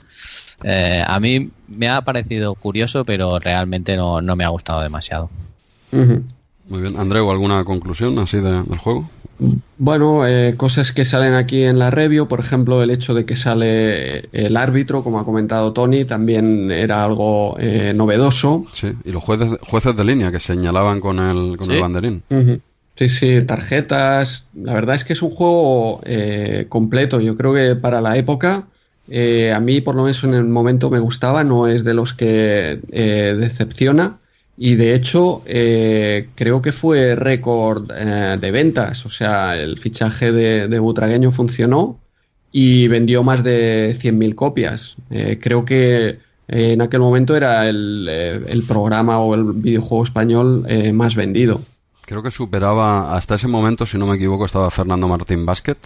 [0.63, 5.29] Eh, a mí me ha parecido curioso, pero realmente no, me ha gustado demasiado.
[6.73, 6.97] Muy bien.
[6.97, 9.07] Andreu, ¿alguna conclusión así del juego?
[9.77, 13.35] Bueno, eh, cosas que salen aquí en la review, por ejemplo, el hecho de que
[13.35, 18.65] sale el árbitro, como ha comentado Tony, también era algo eh, novedoso.
[18.73, 22.23] Sí, y los jueces, jueces de línea que señalaban con el, con el banderín.
[22.95, 24.47] Sí, sí, tarjetas.
[24.55, 27.21] La verdad es que es un juego eh, completo.
[27.21, 28.63] Yo creo que para la época,
[29.11, 32.79] a mí por lo menos en el momento me gustaba, no es de los que
[32.89, 34.17] decepciona.
[34.57, 39.05] Y de hecho, eh, creo que fue récord eh, de ventas.
[39.05, 41.99] O sea, el fichaje de, Butragueño funcionó
[42.51, 44.97] y vendió más de 100.000 copias.
[45.09, 51.15] Eh, creo que en aquel momento era el, el, programa o el videojuego español más
[51.15, 51.61] vendido.
[52.05, 55.77] Creo que superaba, hasta ese momento, si no me equivoco, estaba Fernando Martín Basket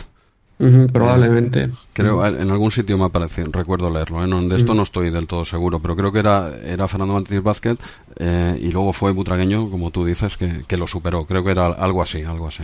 [0.60, 1.70] Ujú, probablemente.
[1.93, 4.28] Creo, en algún sitio me ha parecido, recuerdo leerlo, ¿eh?
[4.28, 7.43] No, de esto no estoy del todo seguro, pero creo que era, era Fernando Martínez
[7.43, 7.78] Vázquez
[8.17, 11.26] eh, y luego fue Butragueño, como tú dices, que, que lo superó.
[11.26, 12.63] Creo que era algo así, algo así.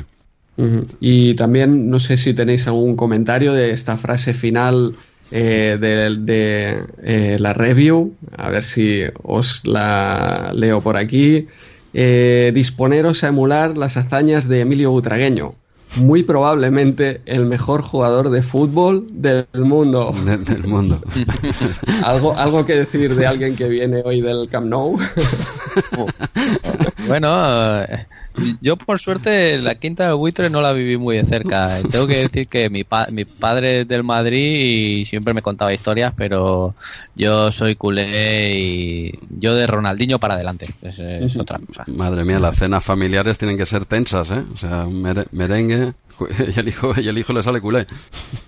[1.00, 4.94] Y también no sé si tenéis algún comentario de esta frase final
[5.32, 11.48] eh, de, de, eh, la review, a ver si os la leo por aquí.
[11.96, 15.54] Eh, disponeros a emular las hazañas de Emilio Butragueño,
[15.98, 20.14] muy probablemente el mejor jugador de fútbol del mundo.
[20.26, 21.00] De- del mundo.
[22.04, 24.98] ¿Algo, algo que decir de alguien que viene hoy del Camp Nou.
[27.08, 28.08] Bueno, eh,
[28.62, 31.80] yo por suerte la quinta del buitre no la viví muy de cerca.
[31.92, 35.74] Tengo que decir que mi, pa- mi padre es del Madrid y siempre me contaba
[35.74, 36.76] historias, pero
[37.16, 40.68] yo soy culé y yo de Ronaldinho para adelante.
[40.82, 41.84] Es, es otra cosa.
[41.88, 44.42] Madre mía, las cenas familiares tienen que ser tensas, ¿eh?
[44.54, 45.94] O sea, un mere- merengue
[46.56, 47.86] y el hijo y el hijo le sale culé.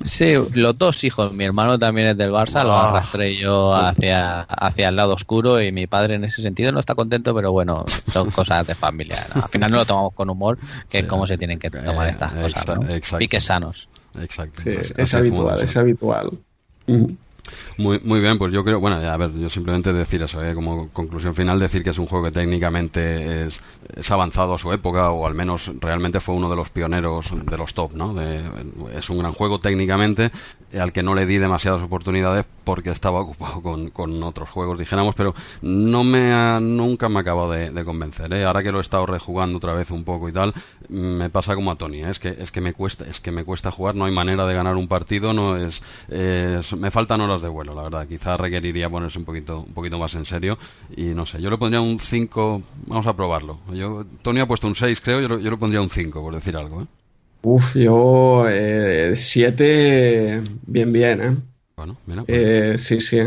[0.04, 1.34] Sí, los dos hijos.
[1.34, 2.90] Mi hermano también es del Barça, lo Ah.
[2.90, 6.94] arrastré yo hacia, hacia el lado oscuro y mi padre en ese sentido no está
[6.96, 9.26] contento, pero bueno, son cosas de familia.
[9.36, 9.44] ¿no?
[9.44, 10.58] Al final no lo tomamos con humor,
[10.90, 12.66] que es como se tienen que tomar Eh, estas cosas.
[12.66, 12.90] exa- ¿no?
[12.90, 13.18] exacto.
[13.18, 13.88] Piques sanos.
[14.20, 14.62] Exacto.
[14.62, 16.30] Sí, es habitual, es habitual.
[17.78, 20.54] Muy, muy bien, pues yo creo, bueno, ya, a ver, yo simplemente decir eso, ¿eh?
[20.54, 23.62] como conclusión final, decir que es un juego que técnicamente es,
[23.96, 27.58] es avanzado a su época, o al menos realmente fue uno de los pioneros de
[27.58, 28.14] los top, ¿no?
[28.14, 28.42] De-
[28.98, 30.32] es un gran juego técnicamente,
[30.72, 34.80] eh, al que no le di demasiadas oportunidades porque estaba ocupado con, con otros juegos,
[34.80, 38.46] dijéramos, pero no me ha- nunca me ha acabado de, convencer, ¿eh?
[38.46, 40.54] Ahora que lo he estado rejugando otra vez un poco y tal,
[40.90, 42.10] me pasa como a Tony, ¿eh?
[42.10, 44.56] es que es que me cuesta, es que me cuesta jugar, no hay manera de
[44.56, 48.08] ganar un partido, no es, es- me faltan horas de vuelo, la verdad.
[48.08, 50.58] Quizás requeriría ponerse un poquito un poquito más en serio
[50.96, 53.60] y no sé, yo le pondría un 5, vamos a probarlo.
[53.74, 56.34] Yo Tony ha puesto un 6, creo, yo, le- yo le pondría un 5 por
[56.36, 56.86] decir algo, ¿eh?
[57.42, 61.36] Uf, yo eh, siete, bien, bien, ¿eh?
[61.78, 63.20] Bueno, mira, pues, Eh, sí, sí.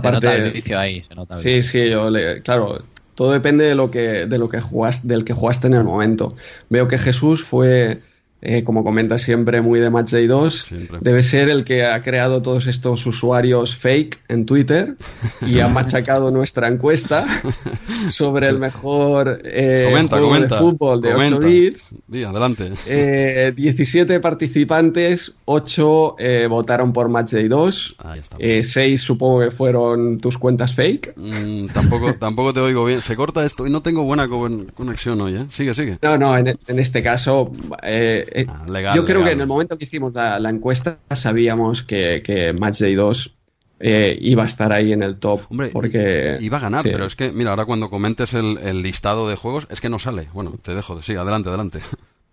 [0.00, 1.02] Se nota el Aparte, ahí.
[1.02, 2.78] Se nota el sí, sí, yo le, claro,
[3.14, 6.34] todo depende de lo que, de lo que jugaste, del que jugaste en el momento.
[6.70, 8.02] Veo que Jesús fue,
[8.40, 10.54] eh, como comenta siempre, muy de Match Day 2.
[10.62, 10.98] Siempre.
[11.00, 14.94] Debe ser el que ha creado todos estos usuarios fake en Twitter
[15.46, 17.26] y ha machacado nuestra encuesta
[18.10, 20.54] sobre el mejor eh, comenta, juego comenta.
[20.54, 21.36] de fútbol de comenta.
[21.38, 21.94] 8 bits.
[22.06, 22.70] Di, adelante.
[22.86, 28.36] Eh, 17 participantes, 8 eh, votaron por Matchday 2, Ahí está.
[28.38, 31.14] eh, 6 supongo que fueron tus cuentas fake.
[31.16, 33.02] Mm, tampoco, tampoco te oigo bien.
[33.02, 35.44] Se corta esto y no tengo buena co- conexión hoy, ¿eh?
[35.48, 35.98] Sigue, sigue.
[36.02, 37.52] No, no, en, en este caso,
[38.32, 39.28] eh, Ah, legal, yo creo legal.
[39.30, 43.34] que en el momento que hicimos la, la encuesta sabíamos que, que Matchday 2
[43.80, 45.42] eh, iba a estar ahí en el top.
[45.50, 46.90] Hombre, porque iba a ganar, sí.
[46.90, 49.98] pero es que, mira, ahora cuando comentes el, el listado de juegos, es que no
[49.98, 50.28] sale.
[50.32, 51.78] Bueno, te dejo, sí, adelante, adelante.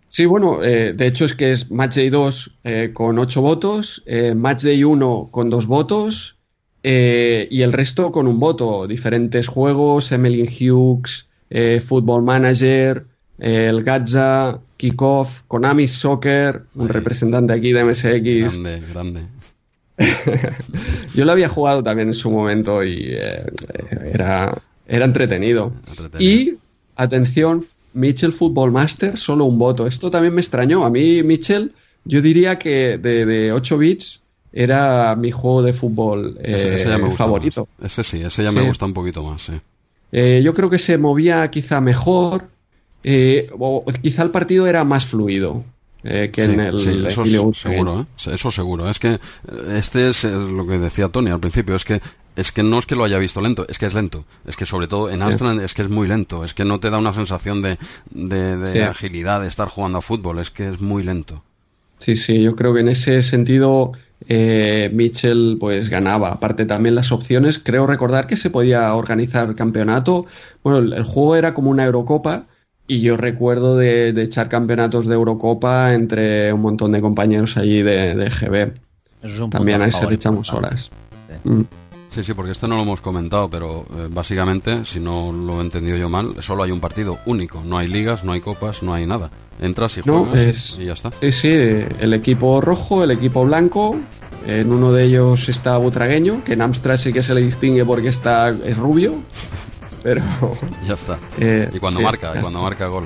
[0.08, 4.34] Sí, bueno, eh, de hecho es que es Matchday 2 eh, con 8 votos, eh,
[4.34, 6.38] Matchday 1 con 2 votos
[6.84, 8.86] y el resto con un voto.
[8.88, 11.27] Diferentes juegos, Emily Hughes,
[11.84, 13.08] Football Manager,
[13.39, 18.58] el Gaza, Kickoff, Konami Soccer, un representante aquí de MSX.
[18.58, 19.21] Grande, grande.
[21.15, 23.45] Yo lo había jugado también en su momento y eh,
[24.13, 24.54] era,
[24.88, 25.71] era entretenido.
[25.88, 26.19] Entretenido.
[26.21, 26.58] Y,
[26.95, 29.88] atención, Mitchell Football Master, solo un voto.
[29.88, 30.86] Esto también me extrañó.
[30.86, 34.21] A mí, Mitchell, yo diría que de, de 8 bits
[34.52, 37.67] era mi juego de fútbol Ese, eh, ese ya me gusta favorito.
[37.80, 37.91] más.
[37.91, 38.56] Ese sí, ese ya Sí.
[38.56, 39.54] me gusta un poquito más, sí.
[40.12, 42.43] Eh, yo creo que se movía quizá mejor,
[43.07, 45.63] eh, o quizá el partido era más fluido
[46.03, 48.05] eh, que Sí, en el sí, eso es seguro, ¿eh?
[48.33, 48.89] Eso seguro.
[48.89, 49.19] Es que eh,
[49.77, 52.01] este es lo que decía Tony al principio, es que
[52.35, 54.25] es que no es que lo haya visto lento, es que es lento.
[54.45, 55.45] Es que sobre todo en Sí.
[55.63, 57.77] Es que es muy lento, es que no te da una sensación de,
[58.11, 58.79] de, de Sí.
[58.79, 61.43] agilidad de estar jugando a fútbol, es que es muy lento.
[61.99, 63.93] Sí, sí, yo creo que en ese sentido
[64.27, 66.31] eh, Mitchell pues ganaba.
[66.33, 70.25] Aparte también las opciones, creo recordar que se podía organizar campeonato.
[70.63, 72.43] Bueno, el, el juego era como una Eurocopa
[72.88, 77.82] y yo recuerdo de, de echar campeonatos de Eurocopa entre un montón de compañeros allí
[77.82, 78.73] de, de GB.
[79.23, 80.92] Eso es un También a favor le echamos horas.
[81.44, 81.50] Sí.
[81.50, 81.62] Mm.
[82.08, 85.62] Sí, sí, porque esto no lo hemos comentado, pero eh, básicamente, si no lo he
[85.65, 87.62] entendido yo mal, solo hay un partido único.
[87.65, 89.31] No hay ligas, no hay copas, no hay nada.
[89.60, 91.12] Entras y No, juegas es- y ya está.
[91.19, 93.98] Sí, sí, el equipo rojo, el equipo blanco.
[94.48, 98.10] En uno de ellos está Butragueño, que en Amstrad sí que se le distingue porque
[98.10, 99.15] está, es rubio.
[100.06, 100.21] Pero.
[100.87, 101.17] Ya está.
[101.39, 102.62] eh, Y cuando sí, marca, y cuando está.
[102.62, 103.06] marca gol.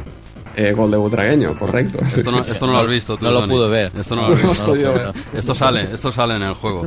[0.56, 2.00] Eh, gol de Butragueño, correcto.
[2.06, 3.52] Esto no, esto no lo has visto tú, No lo Tony.
[3.54, 3.91] pude ver.
[3.97, 4.74] Esto no lo No lo visto.
[4.74, 5.12] ver.
[5.34, 6.86] Esto sale, esto sale en el juego.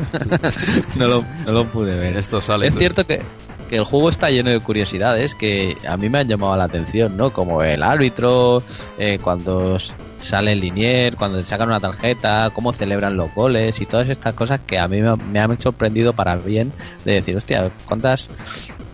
[0.96, 2.16] No lo, no lo pude ver.
[2.16, 2.66] Esto sale.
[2.66, 3.22] Es cierto que,
[3.70, 7.16] que el juego está lleno de curiosidades que a mí me han llamado la atención,
[7.16, 7.32] ¿no?
[7.32, 8.62] Como el árbitro,
[8.98, 9.78] eh, cuando
[10.18, 14.34] sale el linier, cuando te sacan una tarjeta, cómo celebran los goles y todas estas
[14.34, 15.00] cosas que a mí
[15.32, 16.72] me, han sorprendido para bien
[17.06, 18.28] de decir, hostia, cuántas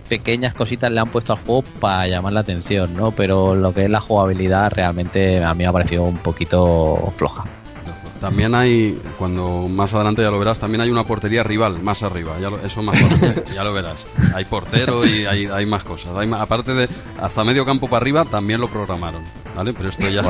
[0.08, 3.12] pequeñas cositas le han puesto al juego para llamar la atención, ¿no?
[3.12, 7.44] Pero lo que es la jugabilidad realmente a mí me ha parecido un poquito floja.
[8.20, 12.36] También hay, cuando más adelante ya lo verás, también hay una portería rival más arriba.
[12.40, 14.06] Ya lo, eso más adelante, ya lo verás.
[14.34, 16.16] Hay portero y hay, hay más cosas.
[16.16, 16.88] Hay, aparte de
[17.20, 19.22] hasta medio campo para arriba, también lo programaron.
[19.58, 19.72] ¿Vale?
[19.72, 20.22] Pero esto ya,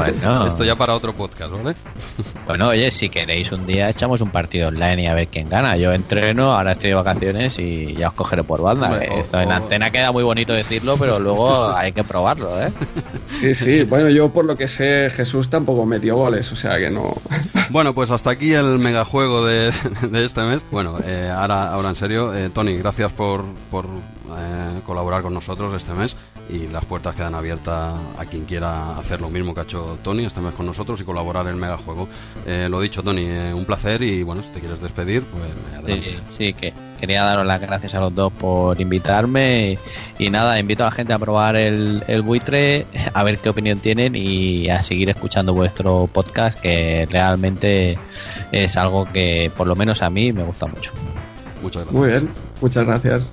[0.46, 1.76] esto ya para otro podcast, ¿vale?
[2.46, 5.76] Bueno, oye, si queréis un día echamos un partido online y a ver quién gana.
[5.76, 8.96] Yo entreno, ahora estoy de vacaciones y ya os cogeré por banda.
[9.04, 12.72] esto en antena queda muy bonito decirlo, pero luego hay que probarlo, ¿eh?
[13.26, 13.82] Sí, sí.
[13.84, 17.14] Bueno, yo por lo que sé, Jesús tampoco metió goles, o sea que no...
[17.68, 19.70] Bueno, pues hasta aquí el megajuego de,
[20.10, 20.62] de este mes.
[20.70, 25.74] Bueno, eh, ahora, ahora en serio, eh, Tony, gracias por, por eh, colaborar con nosotros
[25.74, 26.16] este mes
[26.48, 30.24] y las puertas quedan abiertas a quien quiera hacer lo mismo que ha hecho Tony
[30.24, 32.08] este mes con nosotros y colaborar en el megajuego.
[32.46, 35.44] Eh, lo dicho, Tony, eh, un placer y bueno, si te quieres despedir, pues
[35.78, 36.18] adelante.
[36.26, 39.78] Sí, que quería daros las gracias a los dos por invitarme
[40.18, 43.78] y, nada, invito a la gente a probar el, el buitre, a ver qué opinión
[43.80, 47.98] tienen y a seguir escuchando vuestro podcast que realmente
[48.52, 50.92] es algo que por lo menos a mí me gusta mucho.
[51.62, 51.92] Muchas gracias.
[51.92, 52.28] Muy bien,
[52.60, 53.30] muchas gracias.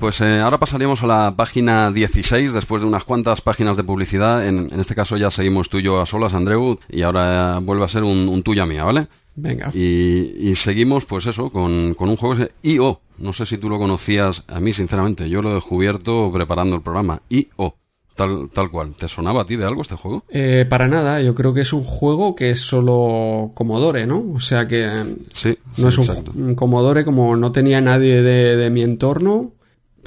[0.00, 4.46] Pues eh, ahora pasaríamos a la página 16, después de unas cuantas páginas de publicidad.
[4.46, 7.88] En, este caso ya seguimos tú y yo a solas, Andreu, y ahora vuelve a
[7.88, 9.06] ser un, un tuya mía, ¿vale?
[9.34, 9.70] Venga.
[9.74, 13.00] Y, seguimos, pues eso, con, con un juego IO.
[13.18, 16.82] No sé si tú lo conocías, a mí sinceramente, yo lo he descubierto preparando el
[16.82, 17.22] programa.
[17.28, 17.76] IO.
[18.14, 18.94] Tal, tal cual.
[18.96, 20.24] ¿Te sonaba a ti de algo este juego?
[20.30, 24.24] Eh, para nada, yo creo que es un juego que es solo Commodore, ¿no?
[24.34, 24.88] O sea que
[25.34, 29.52] sí, no es un, Commodore como no tenía nadie de, de mi entorno,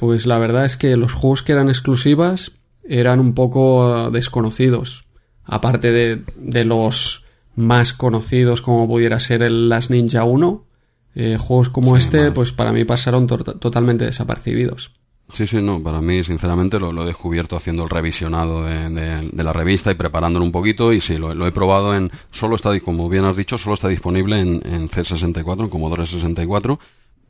[0.00, 5.04] pues la verdad es que los juegos que eran exclusivas eran un poco desconocidos.
[5.44, 10.64] Aparte de, los más conocidos como pudiera ser el Last Ninja 1,
[11.16, 14.92] eh, juegos como este, pues para mí pasaron totalmente desapercibidos.
[15.28, 19.90] Sí, sí, no, para mí sinceramente lo, he descubierto haciendo el revisionado de, la revista
[19.90, 23.36] y preparándolo un poquito y sí, lo, he probado en, solo está, como bien has
[23.36, 26.80] dicho, solo está disponible en, en C64, en Commodore 64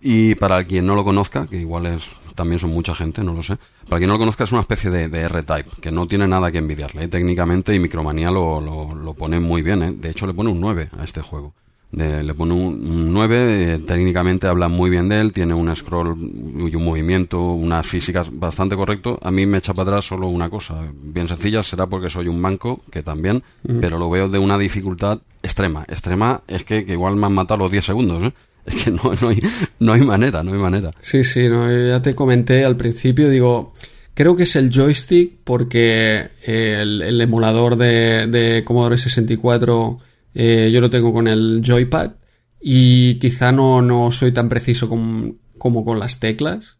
[0.02, 2.04] y para quien no lo conozca, que igual es
[2.34, 3.56] también son mucha gente, no lo sé.
[3.88, 6.58] Para quien no lo conozca, es una especie de, R-Type, que no tiene nada que
[6.58, 7.04] envidiarle.
[7.04, 7.08] ¿eh?
[7.08, 9.82] Técnicamente, y Micromanía lo, lo, pone muy bien.
[9.82, 9.92] ¿eh?
[9.92, 11.52] De hecho, le pone un 9 a este juego.
[11.92, 16.74] le pone un, 9, eh, técnicamente habla muy bien de él, tiene un scroll y
[16.74, 19.18] un movimiento, unas físicas bastante correcto.
[19.22, 22.40] A mí me echa para atrás solo una cosa, bien sencilla, será porque soy un
[22.40, 23.42] manco, que también,
[23.80, 25.84] pero lo veo de una dificultad extrema.
[25.88, 28.32] Extrema es que, que igual me han matado los 10 segundos, ¿eh?
[28.70, 29.38] Es que no, hay,
[29.78, 30.90] no hay manera, no hay manera.
[31.00, 33.74] Sí, sí, no, ya te comenté al principio, digo,
[34.14, 39.98] creo que es el joystick porque el, emulador de, Commodore 64
[40.34, 42.12] eh, yo lo tengo con el joypad
[42.60, 46.76] y quizá no, no soy tan preciso como con las teclas,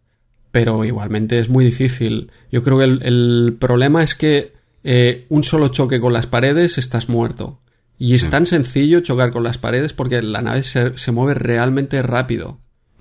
[0.53, 2.31] pero igualmente es muy difícil.
[2.53, 4.53] Yo creo que el, problema es que
[4.85, 7.60] eh, un solo choque con las paredes estás muerto.
[8.03, 12.01] Y es tan sencillo chocar con las paredes porque la nave se, se mueve realmente
[12.01, 12.59] rápido.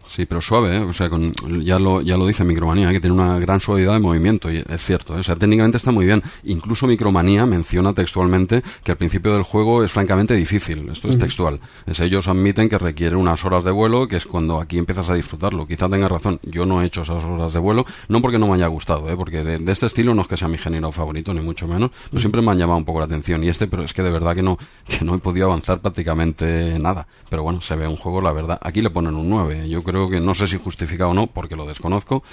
[0.10, 0.80] Sí, pero suave, ¿eh?
[0.80, 4.00] o sea, con, ya, lo, ya lo dice Micromanía, que tiene una gran suavidad de
[4.00, 5.20] movimiento, y es cierto, ¿eh?
[5.20, 6.24] o sea, técnicamente está muy bien.
[6.46, 11.60] Incluso Micromanía menciona textualmente que al principio del juego es francamente difícil, esto es textual.
[11.86, 15.14] Es, ellos admiten que requiere unas horas de vuelo, que es cuando aquí empiezas a
[15.14, 15.68] disfrutarlo.
[15.68, 18.56] Quizá tenga razón, yo no he hecho esas horas de vuelo, no porque no me
[18.56, 19.16] haya gustado, ¿eh?
[19.16, 22.20] porque de, este estilo no es que sea mi género favorito, ni mucho menos, pero
[22.20, 23.44] siempre me han llamado un poco la atención.
[23.44, 24.58] Y este, pero es que de verdad que no,
[24.88, 27.06] que no he podido avanzar prácticamente nada.
[27.30, 28.58] Pero bueno, se ve un juego, la verdad.
[28.60, 31.56] Aquí le ponen un 9, yo creo que no sé si justifica o no, porque
[31.56, 32.24] lo desconozco,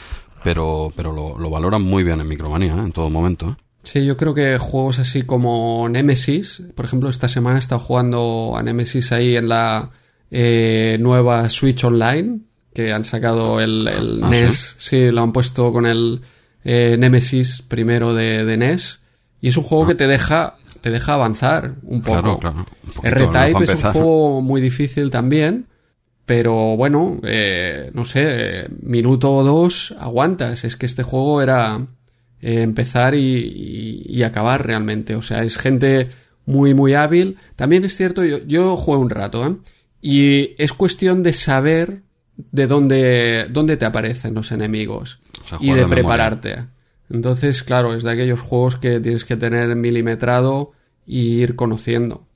[0.44, 2.80] pero, pero lo, valoran muy bien en Micromanía, ¿eh?
[2.80, 3.48] en todo momento.
[3.48, 3.62] ¿eh?
[3.82, 8.54] Sí, yo creo que juegos así como Nemesis, por ejemplo, esta semana he estado jugando
[8.56, 9.90] a Nemesis ahí en la
[10.30, 12.40] eh, nueva Switch Online,
[12.74, 15.10] que han sacado el, el ah, NES, ¿sí?
[15.10, 16.20] lo han puesto con el
[16.64, 18.98] Nemesis primero de, NES,
[19.40, 20.56] y es un juego que te deja
[20.86, 22.38] te deja avanzar un poco.
[23.02, 25.66] R-Type es un juego muy difícil también,
[26.26, 30.64] pero bueno, eh, no sé, minuto o dos aguantas.
[30.64, 31.86] Es que este juego era
[32.40, 35.14] eh, empezar y, acabar realmente.
[35.14, 36.08] O sea, es gente
[36.44, 37.36] muy, muy hábil.
[37.54, 39.56] También es cierto, yo, yo juego un rato, ¿eh?
[40.02, 42.02] Y es cuestión de saber
[42.36, 45.20] de dónde, dónde te aparecen los enemigos
[45.60, 46.66] y de, prepararte.
[47.08, 50.72] Entonces, claro, es de aquellos juegos que tienes que tener milimetrado
[51.06, 52.26] y ir conociendo.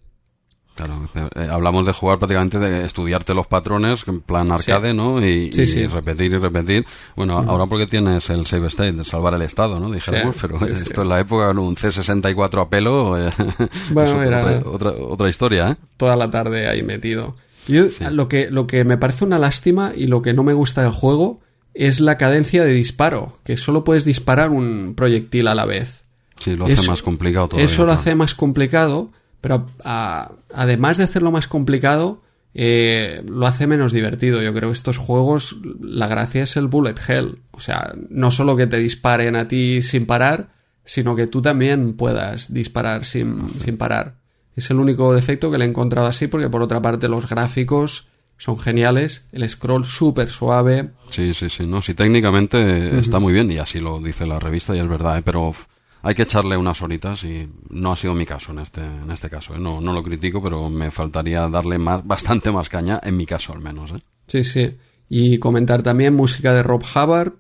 [0.85, 5.25] Claro, eh, hablamos de jugar prácticamente de estudiarte los patrones en plan arcade, ¿no?
[5.25, 5.87] Y, Sí, y sí.
[5.87, 6.85] repetir y repetir.
[7.17, 9.91] Bueno, ahora porque tienes el save state, de salvar el estado, ¿no?
[9.91, 13.31] Dijéramos, pero esto en la época, un C64 a pelo, eh,
[13.91, 15.77] Bueno, otra, era- otra, otra, otra historia, ¿eh?
[15.97, 17.37] toda la tarde ahí metido.
[17.69, 20.83] Yo, lo, que, lo que me parece una lástima y lo que no me gusta
[20.83, 21.41] del juego
[21.75, 26.05] es la cadencia de disparo, que solo puedes disparar un proyectil a la vez.
[26.37, 27.67] Sí, lo hace Eso- más complicado todavía.
[27.67, 29.11] Eso lo hace más complicado,
[29.41, 32.23] pero a- además de hacerlo más complicado,
[32.55, 34.43] eh, lo hace menos divertido.
[34.43, 37.39] Yo creo que estos juegos, la gracia es el bullet hell.
[37.53, 40.49] O sea, no solo que te disparen a ti sin parar,
[40.85, 44.15] sino que tú también puedas disparar sin, sin parar.
[44.57, 48.09] Es el único defecto que le he encontrado así, porque por otra parte los gráficos
[48.37, 50.91] son geniales, el scroll súper suave.
[51.09, 51.67] Sí, sí, sí.
[51.67, 55.19] No, sí, técnicamente está muy bien y así lo dice la revista y es verdad,
[55.19, 55.23] ¿eh?
[55.25, 55.55] pero
[56.03, 59.29] hay que echarle unas horitas y no ha sido mi caso en este, en este
[59.29, 59.55] caso.
[59.55, 59.59] ¿eh?
[59.59, 63.53] No, no lo critico, pero me faltaría darle más, bastante más caña, en mi caso
[63.53, 63.91] al menos.
[63.93, 64.01] ¿eh?
[64.27, 64.77] Sí, sí.
[65.09, 67.33] Y comentar también música de Rob Hubbard,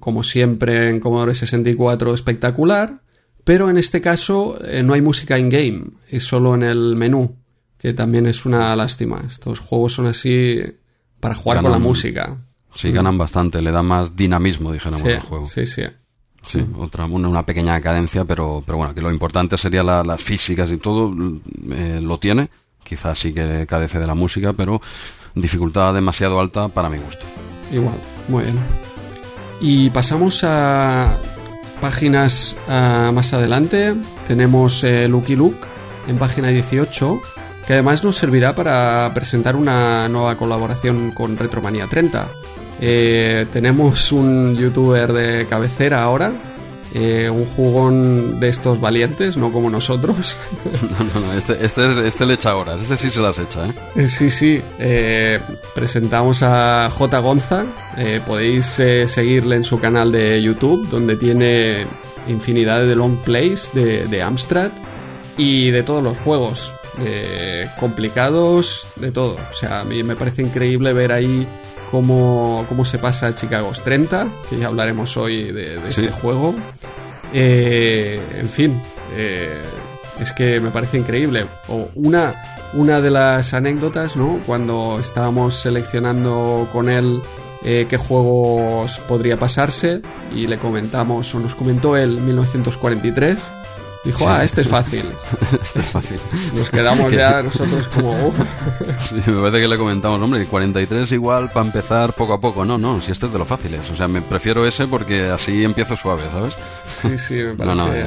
[0.00, 3.00] como siempre en Commodore 64 espectacular,
[3.44, 7.36] pero en este caso eh, no hay música in-game, es solo en el menú,
[7.78, 9.22] que también es una lástima.
[9.28, 10.60] Estos juegos son así
[11.20, 12.36] para jugar con la música.
[12.74, 15.46] Sí, ganan bastante, le da más dinamismo, dijéramos, Sí, al juego.
[15.46, 15.82] sí, sí.
[16.46, 20.20] Sí, otra, una, una pequeña cadencia, pero, pero bueno, que lo importante sería la- las
[20.20, 21.12] físicas y todo,
[21.72, 22.48] eh, lo tiene.
[22.84, 24.80] Quizás sí que carece de la música, pero
[25.34, 27.24] dificultad demasiado alta para mi gusto.
[27.72, 27.94] Igual,
[28.28, 28.58] muy bien.
[29.60, 31.16] Y pasamos a
[31.80, 33.94] páginas ah, más adelante.
[34.26, 35.58] Tenemos eh, Lucky Luke
[36.08, 37.20] en página 18,
[37.66, 42.28] que además nos servirá para presentar una nueva colaboración con Retromanía 30.
[42.84, 46.32] Eh, tenemos un youtuber de cabecera ahora,
[46.94, 50.34] eh, un jugón de estos valientes, no como nosotros.
[50.98, 53.72] No, no, no, este, este, este le echa horas, este sí se las echa, ¿eh?
[53.96, 54.60] Eh, Sí, sí.
[54.80, 55.38] eh,
[55.76, 57.18] presentamos a J.
[57.20, 57.64] Gonza.
[58.26, 61.86] podéis seguirle en su canal de YouTube, donde tiene
[62.28, 64.70] infinidad de long plays de, de Amstrad
[65.38, 66.72] y de todos los juegos.
[67.78, 69.36] complicados, de todo.
[69.50, 71.46] O sea, a mí me parece increíble ver ahí
[71.92, 76.00] cómo, cómo se pasa a Chicago's 30, que ya hablaremos hoy de, de Sí.
[76.06, 76.54] este juego.
[77.32, 78.80] Eh, en fin,
[79.16, 79.62] eh,
[80.18, 81.46] es que me parece increíble.
[81.68, 82.34] O una,
[82.72, 84.38] una de las anécdotas, ¿no?
[84.46, 87.20] Cuando estábamos seleccionando con él
[87.64, 90.02] eh, qué juegos podría pasarse
[90.34, 93.36] y le comentamos, o nos comentó él 1943.
[94.04, 94.24] Dijo, Sí.
[94.28, 95.04] ah, este es fácil.
[95.62, 96.18] Este es fácil.
[96.54, 98.32] Nos quedamos Que- ya nosotros como.
[99.00, 102.64] Sí, me parece que le comentamos, hombre, el 43 igual para empezar poco a poco.
[102.64, 103.88] No, no, si este es de los fáciles.
[103.90, 106.54] O sea, me prefiero ese porque así empiezo suave, ¿sabes?
[107.00, 108.06] Sí, sí, me parece No, no, eh,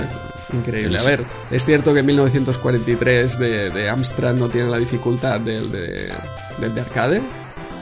[0.53, 0.99] increíble.
[0.99, 6.11] A ver, es cierto que 1943 de, de Amstrad no tiene la dificultad del de,
[6.59, 7.21] del de arcade,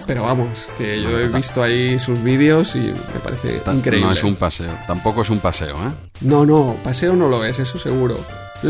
[0.06, 4.06] pero vamos, que yo he visto ahí sus vídeos y me parece Ta- increíble.
[4.08, 5.92] No es un paseo, tampoco es un paseo, ¿eh?
[6.24, 8.18] No, no, paseo no lo es, eso seguro.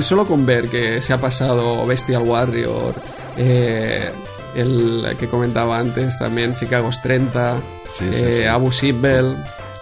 [0.02, 2.96] Solo con ver que se ha pasado Bestial Warrior,
[3.38, 4.10] eh,
[4.56, 7.62] el que comentaba antes también, Chicago's 30,
[7.94, 8.44] Sí, sí, eh, sí.
[8.46, 9.36] Abu Simbel,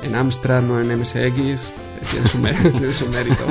[0.04, 1.70] en Amstrad, no en MSX.
[2.12, 2.34] Tienes
[3.02, 3.46] un mérito.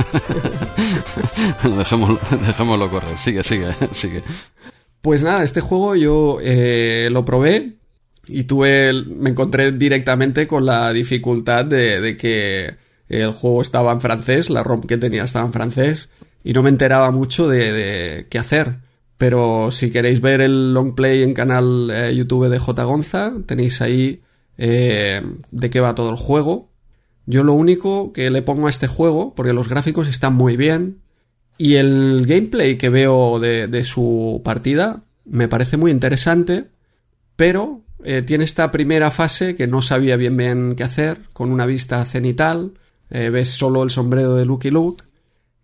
[1.79, 3.17] dejémoslo, dejémoslo correr.
[3.19, 4.23] Sigue, sigue, sigue.
[5.01, 7.77] Pues nada, este juego yo eh, lo probé
[8.27, 12.77] y tuve, me encontré directamente con la dificultad de, de que
[13.11, 16.09] el juego estaba en francés, la ROM que tenía estaba en francés
[16.43, 18.77] y no me enteraba mucho de, qué hacer.
[19.19, 22.85] Pero si queréis ver el long play en canal eh, YouTube de J.
[22.85, 24.23] Gonza, tenéis ahí
[24.57, 26.71] eh, de qué va todo el juego.
[27.27, 31.03] Yo lo único que le pongo a este juego, porque los gráficos están muy bien,
[31.59, 36.71] y el gameplay que veo de, de su partida me parece muy interesante,
[37.37, 41.67] pero eh, tiene esta primera fase que no sabía bien bien qué hacer, con una
[41.67, 42.73] vista cenital,
[43.11, 45.05] eh, ves solo el sombrero de Lucky Luke,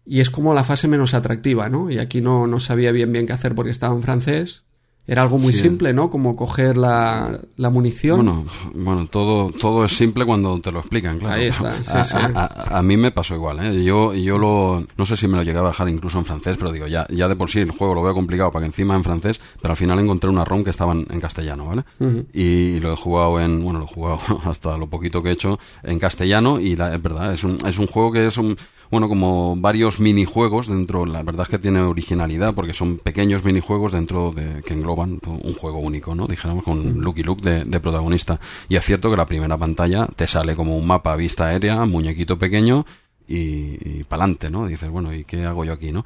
[0.05, 1.91] y es como la fase menos atractiva, ¿no?
[1.91, 4.66] Y aquí no, no sabía bien bien qué hacer porque estaba en francés.
[5.09, 5.61] Era algo muy Sí.
[5.63, 6.11] simple, ¿no?
[6.11, 8.17] Como coger la, la munición.
[8.17, 8.45] Bueno,
[8.75, 11.35] bueno todo, todo es simple cuando te lo explican, claro.
[11.37, 12.17] Ahí está, sí, a, sí.
[12.35, 12.41] a-
[12.75, 13.85] a- a mí me pasó igual, ¿eh?
[13.85, 16.73] Yo, yo lo, no sé si me lo llegué a bajar incluso en francés, pero
[16.73, 19.05] digo, ya, ya de por sí el juego lo veo complicado para que encima en
[19.05, 21.85] francés, pero al final encontré una ROM que estaba en, en castellano, ¿vale?
[22.33, 25.59] Y lo he jugado en, bueno, lo he jugado hasta lo poquito que he hecho
[25.85, 28.57] en castellano y la, es verdad, es un, es un juego que es un,
[28.91, 33.93] bueno, como varios minijuegos dentro, la verdad es que tiene originalidad porque son pequeños minijuegos
[33.93, 36.27] dentro de que engloban un juego único, ¿no?
[36.27, 38.41] Dijéramos con Lucky Luke de, de protagonista.
[38.69, 41.85] Y es cierto que la primera pantalla te sale como un mapa a vista aérea,
[41.85, 42.87] muñequito pequeño
[43.29, 44.67] y, y pa'lante, ¿no?
[44.67, 46.05] Dices, bueno, ¿y qué hago yo aquí, no?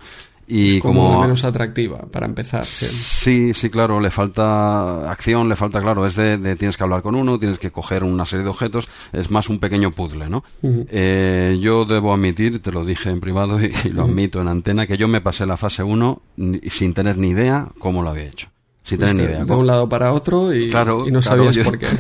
[0.51, 2.65] Y Es como, como menos atractiva para empezar.
[2.65, 2.87] sí.
[2.87, 7.03] Sí, sí, claro, le falta acción, le falta, claro, es de, de tienes que hablar
[7.03, 10.43] con uno, tienes que coger una serie de objetos, es más un pequeño puzzle, ¿no?
[10.63, 14.87] Eh, yo debo admitir, te lo dije en privado y, y lo admito en antena,
[14.87, 18.25] que yo me pasé la fase 1 ni- sin tener ni idea cómo lo había
[18.25, 18.49] hecho.
[18.99, 19.45] Tener ni idea.
[19.45, 21.87] de un lado para otro y, Claro, y no claro, sabías yo- por qué.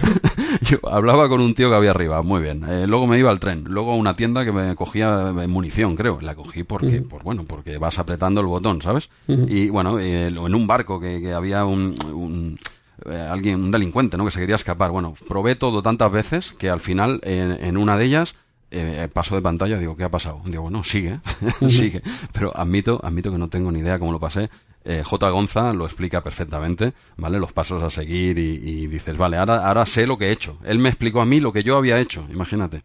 [0.62, 2.64] Yo hablaba con un tío que había arriba, muy bien.
[2.68, 5.96] Eh, luego me iba al tren, luego a una tienda que me cogía eh, munición,
[5.96, 6.20] creo.
[6.20, 9.08] La cogí porque, por, bueno, porque vas apretando el botón, ¿sabes?
[9.26, 12.58] Y bueno, eh, en un barco que, que había un, un,
[13.06, 14.24] eh, alguien, un delincuente, ¿no?
[14.26, 14.90] Que se quería escapar.
[14.90, 18.34] Bueno, probé todo tantas veces que al final, en, en una de ellas,
[18.70, 20.40] eh, paso de pantalla, digo, ¿qué ha pasado?
[20.44, 21.20] Digo, bueno, sigue,
[21.68, 22.02] sigue.
[22.32, 24.50] Pero admito, admito que no tengo ni idea cómo lo pasé.
[24.84, 25.28] Eh, J.
[25.30, 27.38] Gonza lo explica perfectamente, ¿vale?
[27.38, 30.58] Los pasos a seguir y, y dices, vale, ahora, ahora sé lo que he hecho.
[30.64, 32.82] Él me explicó a mí lo que yo había hecho, imagínate.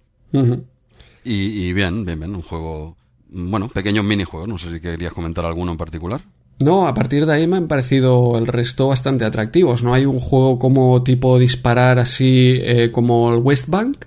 [1.23, 2.97] Y, y bien, bien, bien, un juego,
[3.29, 6.19] bueno, pequeños minijuegos, no sé si querías comentar alguno en particular.
[6.59, 9.83] No, a partir de ahí me han parecido el resto bastante atractivos.
[9.83, 14.05] No hay un juego como tipo disparar así eh, como el West Bank,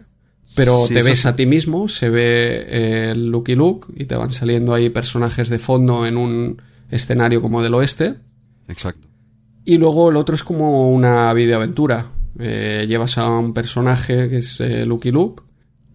[0.54, 4.16] pero Sí, te ves a ti mismo, se ve eh, el Lucky Luke y te
[4.16, 8.14] van saliendo ahí personajes de fondo en un escenario como del oeste.
[8.68, 9.06] Exacto.
[9.64, 12.06] Y luego el otro es como una videoaventura.
[12.38, 15.42] Eh, llevas a un personaje que es eh, Lucky Luke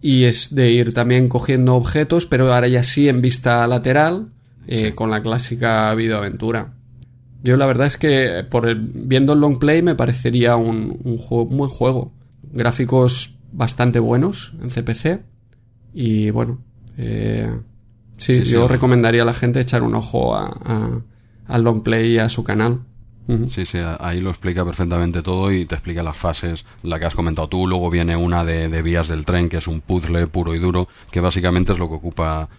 [0.02, 4.30] y es de ir también cogiendo objetos, pero ahora ya sí en vista lateral,
[4.66, 6.74] eh, con la clásica videoaventura.
[7.42, 11.18] Yo la verdad es que por el- viendo el long play me parecería un, un
[11.18, 12.12] juego, un buen juego.
[12.52, 15.22] Gráficos bastante buenos en CPC
[15.92, 16.58] y bueno,
[16.98, 17.50] eh,
[18.16, 18.68] sí, yo sí.
[18.68, 21.00] recomendaría a la gente echar un ojo a, a-
[21.46, 22.80] al long play y a su canal.
[23.48, 27.14] Sí, sí, ahí lo explica perfectamente todo y te explica las fases, la que has
[27.14, 27.66] comentado tú.
[27.66, 30.88] Luego viene una de, de vías del tren, que es un puzzle puro y duro,
[31.10, 32.50] que básicamente es lo que ocupa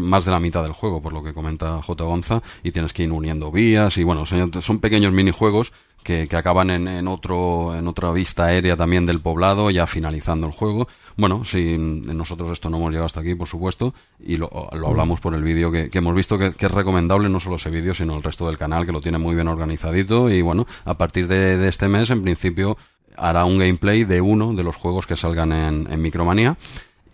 [0.00, 2.04] más de la mitad del juego, por lo que comenta J.
[2.04, 6.70] Gonza, y tienes que ir uniendo vías y bueno, son, pequeños minijuegos que, que acaban
[6.70, 10.88] en, en otro en otra vista aérea también del poblado, ya finalizando el juego.
[11.16, 13.94] Bueno, si nosotros esto no hemos llegado hasta aquí, por supuesto,
[14.24, 17.28] y lo, lo hablamos por el vídeo que, que hemos visto que, que es recomendable
[17.28, 20.30] no solo ese vídeo, sino el resto del canal, que lo tiene muy bien organizadito,
[20.30, 22.76] y bueno, a partir de, de este mes, en principio,
[23.16, 26.56] hará un gameplay de uno de los juegos que salgan en, en Micromanía.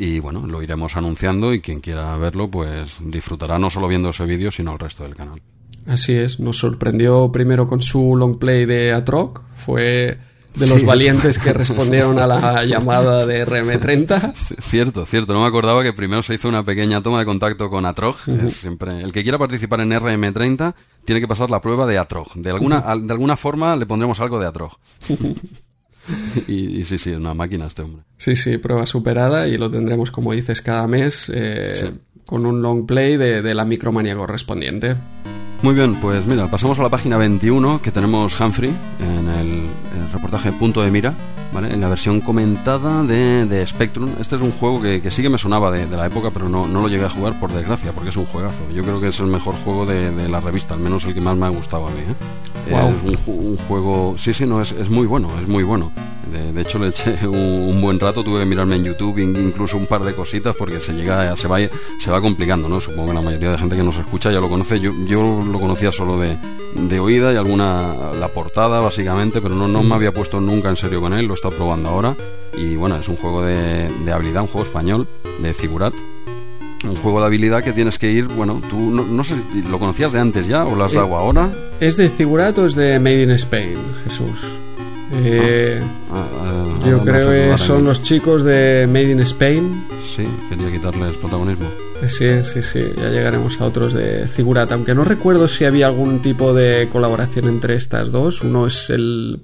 [0.01, 4.24] Y bueno, lo iremos anunciando y quien quiera verlo, pues disfrutará no solo viendo ese
[4.26, 5.42] vídeo, sino el resto del canal.
[5.86, 10.18] Así es, nos sorprendió primero con su long play de Atroc, fue
[10.55, 10.86] de los Sí.
[10.86, 14.34] valientes que respondieron a la llamada de RM30.
[14.34, 15.32] C- Cierto, cierto.
[15.32, 18.16] No me acordaba que primero se hizo una pequeña toma de contacto con Atrog.
[18.44, 20.74] Es siempre el que quiera participar en RM30
[21.05, 22.34] tiene que pasar la prueba de Atrog.
[22.34, 24.72] De alguna, al- de alguna forma le pondremos algo de Atrog.
[26.48, 28.02] y, y sí, sí, es una máquina este hombre.
[28.16, 31.92] Sí, sí, prueba superada y lo tendremos, como dices, cada mes eh,
[32.26, 34.96] con un long play de, de la micromanía correspondiente.
[35.62, 40.12] Muy bien, pues mira, pasamos a la página 21 que tenemos Humphrey en el, el
[40.12, 41.14] reportaje Punto de Mira,
[41.61, 41.74] ¿vale?
[41.74, 44.11] En la versión comentada de, de Spectrum.
[44.20, 46.48] Este es un juego que, que sí que me sonaba de, de la época, pero
[46.48, 48.62] no, no lo llegué a jugar por desgracia, porque es un juegazo.
[48.72, 51.20] Yo creo que es el mejor juego de, de la revista, al menos el que
[51.20, 51.96] más me ha gustado a mí.
[52.09, 52.70] ¿eh?
[52.70, 52.88] Guau.
[53.12, 55.90] Es un, un juego, sí, sí, no, es, es muy bueno, es muy bueno.
[56.30, 59.34] De, de hecho, le eché un, un buen rato, tuve que mirarme en YouTube in-
[59.36, 61.56] incluso un par de cositas porque se llega, se va,
[61.98, 62.78] se va complicando, ¿no?
[62.80, 64.78] Supongo que la mayoría de gente que nos escucha ya lo conoce.
[64.78, 66.36] Yo, yo lo conocía solo de,
[66.76, 70.76] de oída y alguna la portada básicamente, pero no, no me había puesto nunca en
[70.76, 71.24] serio con él.
[71.24, 72.16] Lo he estado probando ahora
[72.57, 75.07] y bueno, es un juego de, de habilidad, un juego español
[75.40, 75.94] de Figurat.
[76.84, 79.80] Un juego de habilidad que tienes que ir, bueno, tú no, no sé, si ¿lo
[79.80, 81.51] conocías de antes ya o lo has Eh, dado ahora?
[81.80, 84.38] ¿Es de Figurat o es de Made in Spain, Jesús?
[85.24, 85.80] Eh,
[86.12, 89.84] Ah, ah, yo no creo que son los chicos de Made in Spain.
[90.16, 91.66] Sí, quería quitarles protagonismo.
[92.03, 95.86] Eh, Sí, sí, sí, ya llegaremos a otros de Figurat, aunque no recuerdo si había
[95.88, 98.42] algún tipo de colaboración entre estas dos.
[98.42, 99.40] Uno es el...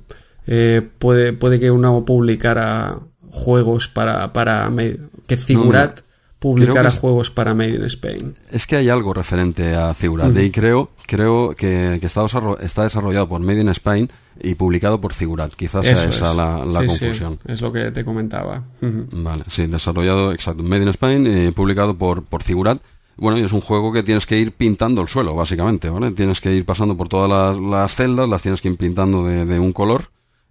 [0.47, 2.99] eh, puede, puede que uno publicara
[3.31, 4.33] juegos para...
[4.33, 6.01] para Made- que Figurat
[6.39, 8.35] publicara creo que es- juegos para Made in Spain.
[8.51, 12.27] Es que hay algo referente a Figurat y creo, creo que, que está,
[12.61, 14.11] está desarrollado por Made in Spain
[14.43, 15.55] y publicado por Figurat.
[15.55, 16.37] Quizás sea esa es.
[16.37, 17.39] la, la Sí, sí, confusión.
[17.47, 18.63] es lo que te comentaba.
[18.83, 22.79] Vale, sí, desarrollado, exacto, Made in Spain y publicado por, por Figurat.
[23.17, 26.11] Bueno, y es un juego que tienes que ir pintando el suelo, básicamente, ¿vale?
[26.11, 29.47] Tienes que ir pasando por todas las, las celdas, las tienes que ir pintando de,
[29.47, 30.09] de un color.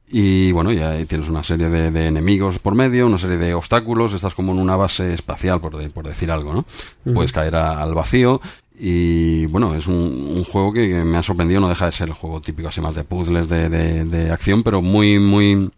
[0.09, 4.13] Y bueno, ya tienes una serie de, de enemigos por medio, una serie de obstáculos,
[4.13, 6.65] estás como en una base espacial, por, de- por decir algo, ¿no?
[7.13, 8.39] Puedes caer a- al vacío
[8.77, 12.09] y bueno, es un, un juego que, que me ha sorprendido, no deja de ser
[12.09, 15.71] el juego típico así más de puzzles, de, de, de acción, pero muy, muy,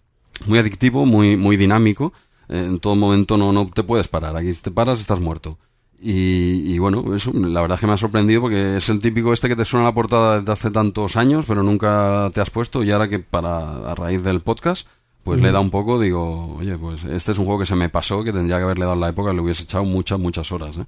[0.48, 2.12] muy adictivo, muy, muy dinámico.
[2.50, 5.58] En todo momento no, no te puedes parar, aquí si te paras estás muerto.
[6.02, 9.48] Y, bueno, eso, la verdad es que me ha sorprendido porque es el típico este
[9.48, 12.92] que te suena la portada desde hace tantos años, pero nunca te has puesto y
[12.92, 14.88] ahora que para a raíz del podcast,
[15.24, 17.90] pues le da un poco, digo, oye, pues este es un juego que se me
[17.90, 20.78] pasó, que tendría que haberle dado la época, le hubiese echado muchas, muchas horas.
[20.78, 20.86] ¿eh?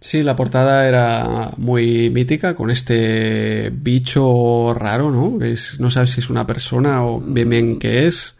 [0.00, 5.42] Sí, la portada era muy mítica con este bicho raro, ¿no?
[5.42, 8.36] Es, no sabes si es una persona o bien bien qué es,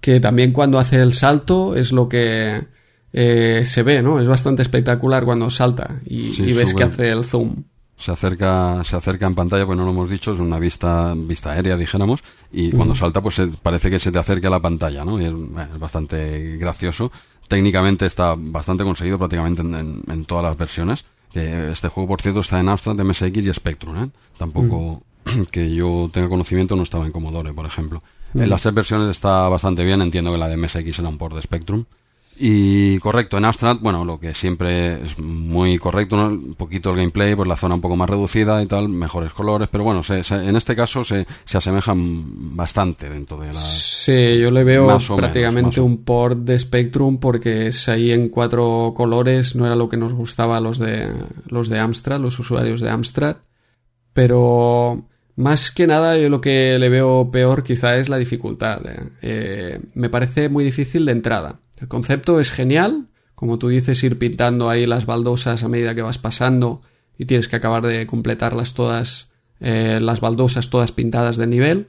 [0.00, 2.66] que también cuando hace el salto es lo que
[3.12, 4.20] eh, se ve, ¿no?
[4.20, 7.64] Es bastante espectacular cuando salta y, ves que hace el zoom.
[7.96, 11.50] Se acerca, se acerca en pantalla, pues no lo hemos dicho, es una vista, vista
[11.50, 15.20] aérea, dijéramos, y cuando salta, pues parece que se te acerca a la pantalla, ¿no?
[15.20, 15.32] Y es,
[15.78, 17.10] bastante gracioso.
[17.48, 21.04] Técnicamente está bastante conseguido prácticamente en, todas las versiones.
[21.32, 24.10] Que este juego, por cierto, está en Amstrad, MSX y Spectrum, ¿eh?
[24.38, 25.02] Tampoco
[25.50, 28.00] que yo tenga conocimiento no estaba en Commodore, por ejemplo.
[28.34, 31.34] En las tres versiones está bastante bien, entiendo que la de MSX era un port
[31.34, 31.84] de Spectrum.
[32.40, 37.34] Y correcto, en Amstrad, bueno, lo que siempre es muy correcto, un poquito el gameplay,
[37.34, 40.76] pues la zona un poco más reducida y tal, mejores colores, pero bueno, en este
[40.76, 43.54] caso se, se, asemejan bastante dentro de la...
[43.54, 49.56] Sí, yo le veo prácticamente un port de Spectrum porque es ahí en cuatro colores,
[49.56, 51.12] no era lo que nos gustaba a los de,
[51.48, 53.38] los de Amstrad, los usuarios de Amstrad,
[54.12, 58.86] pero más que nada yo lo que le veo peor quizá es la dificultad.
[58.86, 59.02] Eh.
[59.22, 64.18] Eh, me parece muy difícil de entrada el concepto es genial, como tú dices, ir
[64.18, 66.82] pintando ahí las baldosas a medida que vas pasando
[67.16, 69.28] y tienes que acabar de completarlas todas,
[69.60, 71.88] eh, las baldosas todas pintadas de nivel.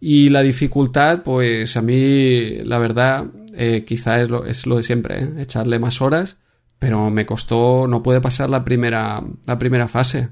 [0.00, 4.84] Y la dificultad, pues a mí, la verdad, eh, quizá es lo, es lo de
[4.84, 5.32] siempre, ¿eh?
[5.38, 6.36] echarle más horas,
[6.78, 10.28] pero me costó, no puede pasar la primera, la primera fase.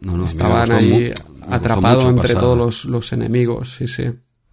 [0.00, 1.12] No, no, Estaban ahí
[1.48, 4.04] atrapados entre todos los, los, enemigos, sí, sí.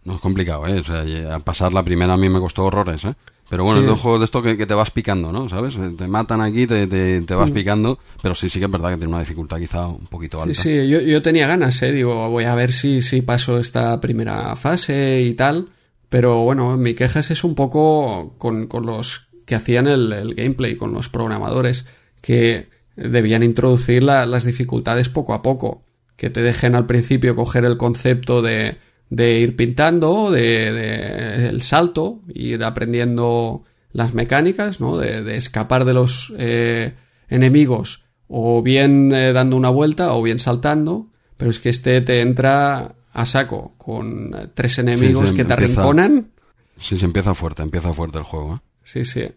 [0.04, 0.80] No es complicado, ¿eh?
[0.80, 3.14] O sea, pasar la primera a mí me costó horrores, ¿eh?
[3.50, 5.48] Pero bueno, es un juego de esto que, te vas picando, ¿no?
[5.48, 5.78] ¿Sabes?
[5.98, 7.54] Te matan aquí, te, te, vas mm.
[7.54, 10.54] picando, pero sí, sí que es verdad que tiene una dificultad quizá un poquito alta.
[10.54, 11.94] Sí, sí, yo, yo tenía ganas, ¿eh?
[11.94, 15.70] Digo, voy a ver si, si paso esta primera fase y tal.
[16.10, 20.76] Pero bueno, mi queja es un poco con, con los que hacían el, el, gameplay,
[20.76, 21.86] con los programadores,
[22.22, 25.84] que debían introducir las dificultades poco a poco.
[26.18, 28.78] Que te dejen al principio coger el concepto de
[29.10, 34.98] de ir pintando, de, el salto, ir aprendiendo las mecánicas, ¿no?
[34.98, 36.94] De, escapar de los eh,
[37.30, 42.22] enemigos o bien eh, dando una vuelta o bien saltando, pero es que este te
[42.22, 46.32] entra a saco con tres enemigos que te arrinconan.
[46.78, 48.56] Sí, se empieza fuerte, empieza fuerte el juego.
[48.56, 48.60] ¿eh?
[48.84, 49.28] Sí, sí.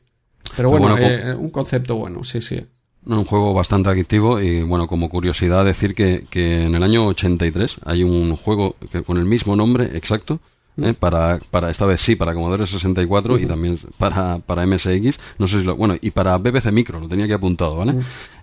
[0.57, 0.97] Pero bueno,
[1.39, 2.67] un concepto bueno, sí, sí.
[3.07, 7.79] Un juego bastante adictivo y bueno, como curiosidad decir que, que en el año 83
[7.87, 10.39] hay un juego que, con el mismo nombre exacto,
[10.83, 10.95] ¿eh?
[10.99, 15.61] para, para esta vez sí, para Commodore 64 y también para, para MSX, no sé
[15.61, 17.95] si lo, bueno, y para BBC Micro, lo tenía aquí apuntado, ¿vale?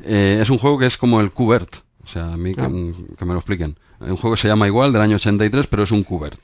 [0.03, 2.69] Eh, es un juego que es como el Cubert, o sea, a mí que, ah.
[2.69, 3.77] me lo expliquen.
[3.99, 6.39] Un juego que se llama igual, del año 83, pero es un Cubert.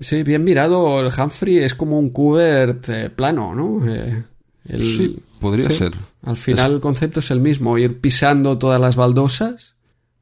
[0.00, 3.82] sí, bien mirado, el Humphrey es como un Cubert eh, plano, ¿no?
[4.78, 5.92] Sí, podría ser.
[6.22, 9.74] Al final el concepto es el mismo, ir pisando todas las baldosas.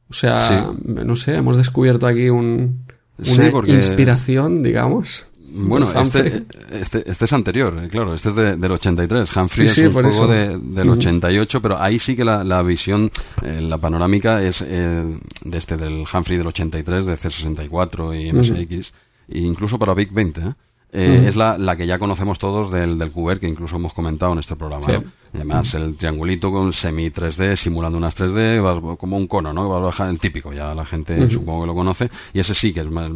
[0.09, 2.85] O sea, no sé, hemos descubierto aquí un,
[3.19, 5.25] una inspiración, digamos.
[5.53, 9.37] Bueno, este, este, este, es anterior, eh, claro, este es del 83.
[9.37, 13.11] Humphrey es un juego del 88, pero ahí sí que la, la visión,
[13.43, 15.05] eh, la panorámica es eh,
[15.45, 18.93] de este, del Humphrey del 83, de C64 y MSX,
[19.29, 20.41] e incluso para Big 20.
[20.41, 20.55] ¿eh?
[20.93, 24.41] Eh, es la, la, que ya conocemos todos del, del que incluso hemos comentado en
[24.41, 24.87] este programa.
[25.33, 29.69] además, el triangulito con semi 3D, simulando unas 3D, como un cono, ¿no?
[29.69, 32.11] Vas a bajar el típico, ya la gente supongo que lo conoce.
[32.33, 33.09] Y ese sí que es, más,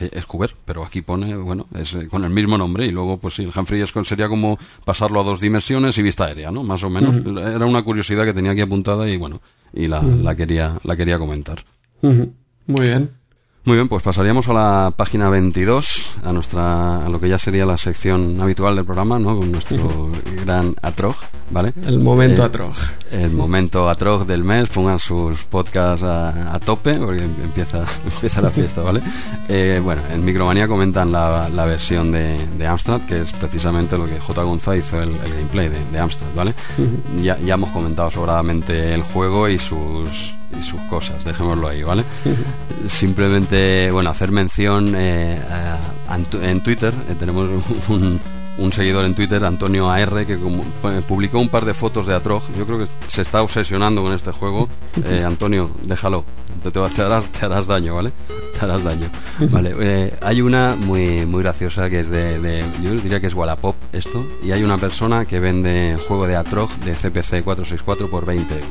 [0.00, 2.86] es Cubert, pero aquí pone, bueno, es eh, con el mismo nombre.
[2.86, 6.52] Y luego, pues sí, el Humphrey sería como pasarlo a dos dimensiones y vista aérea,
[6.52, 6.62] ¿no?
[6.62, 7.16] Más o menos.
[7.16, 9.40] Era una curiosidad que tenía aquí apuntada y bueno,
[9.72, 11.64] y la, la, quería, la quería comentar.
[12.02, 13.10] Muy bien.
[13.66, 17.66] Muy bien, pues pasaríamos a la página 22, a nuestra a lo que ya sería
[17.66, 19.36] la sección habitual del programa, ¿no?
[19.36, 20.08] Con nuestro
[20.44, 21.16] gran Atrog,
[21.50, 21.72] ¿vale?
[21.84, 22.50] El momento eh.
[23.10, 28.82] El momento Atrog del mes, pongan sus podcasts a, tope porque empieza empieza la fiesta,
[28.82, 29.00] ¿vale?
[29.48, 34.06] Eh, bueno, en Micromanía comentan la, la versión de, de, Amstrad, que es precisamente lo
[34.06, 34.42] que J.
[34.44, 36.54] Gonza hizo el, gameplay de, de, Amstrad, ¿vale?
[37.20, 42.04] ya, ya hemos comentado sobradamente el juego y sus y sus cosas, dejémoslo ahí, ¿vale?
[42.86, 45.40] Simplemente, bueno, hacer mención eh,
[46.42, 47.48] en Twitter, eh, tenemos
[47.88, 48.20] un,
[48.58, 52.14] un seguidor en Twitter, Antonio AR, que como- pu- publicó un par de fotos de
[52.14, 52.42] Atrog.
[52.56, 54.68] Yo creo que se está obsesionando con este juego.
[55.04, 56.24] Eh, Antonio, déjalo.
[56.62, 58.12] Te, te, te harás, te harás daño, ¿vale?
[58.58, 59.10] Te harás daño.
[59.50, 63.34] Vale, eh, hay una muy, muy graciosa que es de, de- Yo diría que es
[63.34, 64.24] Wallapop esto.
[64.42, 68.70] Y hay una persona que vende juego de Atrog de CPC 464 por 20 euros.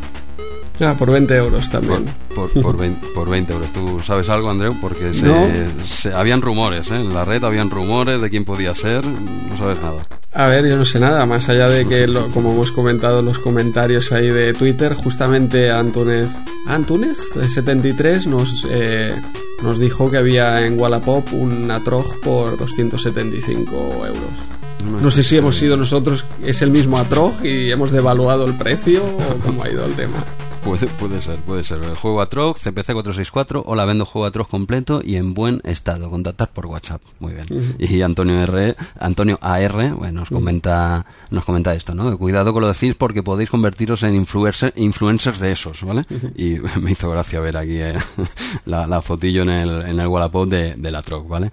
[0.82, 2.14] Ah, por 20 euros Por, también.
[2.36, 3.72] por, por 20, por 20 euros.
[3.72, 4.76] ¿Tú sabes algo, Andreu?
[4.82, 5.48] Porque se, No.
[5.84, 6.96] se- habían rumores, ¿eh?
[6.96, 9.06] En la red habían rumores de quién podía ser.
[9.06, 10.02] No sabes nada.
[10.34, 13.26] A ver, yo no sé nada, más allá de que, lo- como hemos comentado en
[13.26, 16.30] los comentarios ahí de Twitter, justamente Antúnez,
[16.68, 19.16] Antúnez, 73, nos, eh,
[19.64, 25.02] nos dijo que había en Wallapop un Atrog por 275 euros.
[25.02, 29.04] No sé si hemos sido nosotros, es el mismo Atrog y hemos devaluado el precio
[29.06, 30.24] o cómo ha ido el tema.
[30.66, 31.84] Puede, puede ser, puede ser.
[31.84, 36.10] El juego Atrog, CPC 464, o la vendo juego Atrog completo y en buen estado.
[36.10, 37.04] Contactar por WhatsApp.
[37.20, 37.76] Muy bien.
[37.78, 42.18] Y Antonio R, Antonio AR, bueno, nos comenta, nos comenta esto, ¿no?
[42.18, 46.02] Cuidado con lo decís porque podéis convertiros en influencer- influencers de esos, ¿vale?
[46.36, 47.94] Y me hizo gracia ver aquí eh,
[48.66, 51.52] la, la fotillo en el, en el Wallapop de, de la Atrog, ¿vale?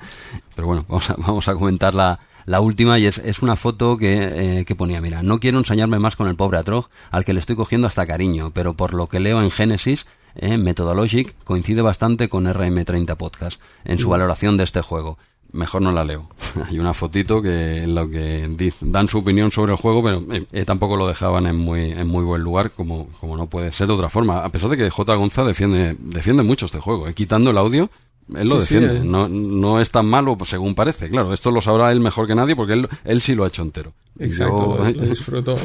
[0.56, 3.96] Pero bueno, vamos a, vamos a comentar la, la última y es, es una foto
[3.96, 7.32] que, eh, que ponía, mira, no quiero ensañarme más con el pobre Atrog, al que
[7.34, 11.82] le estoy cogiendo hasta cariño, pero por lo que leo en Genesis, eh, Methodologic coincide
[11.82, 15.18] bastante con RM30 Podcast en su valoración de este juego.
[15.52, 16.30] Mejor no la leo.
[16.70, 20.20] Hay una fotito que en lo que diz- dan su opinión sobre el juego, pero
[20.34, 23.70] eh, eh, tampoco lo dejaban en muy, en muy buen lugar, como, como no puede
[23.70, 24.42] ser de otra forma.
[24.44, 25.14] A pesar de que J.
[25.14, 27.90] Gonza defiende, defiende mucho este juego, quitando el audio,
[28.34, 29.00] él lo Sí, defiende.
[29.00, 29.04] eh.
[29.04, 31.08] No, no es tan malo pues, según parece.
[31.08, 33.62] Claro, esto lo sabrá él mejor que nadie porque él, él sí lo ha hecho
[33.62, 33.92] entero.
[34.18, 35.56] Exacto, Yo- lo.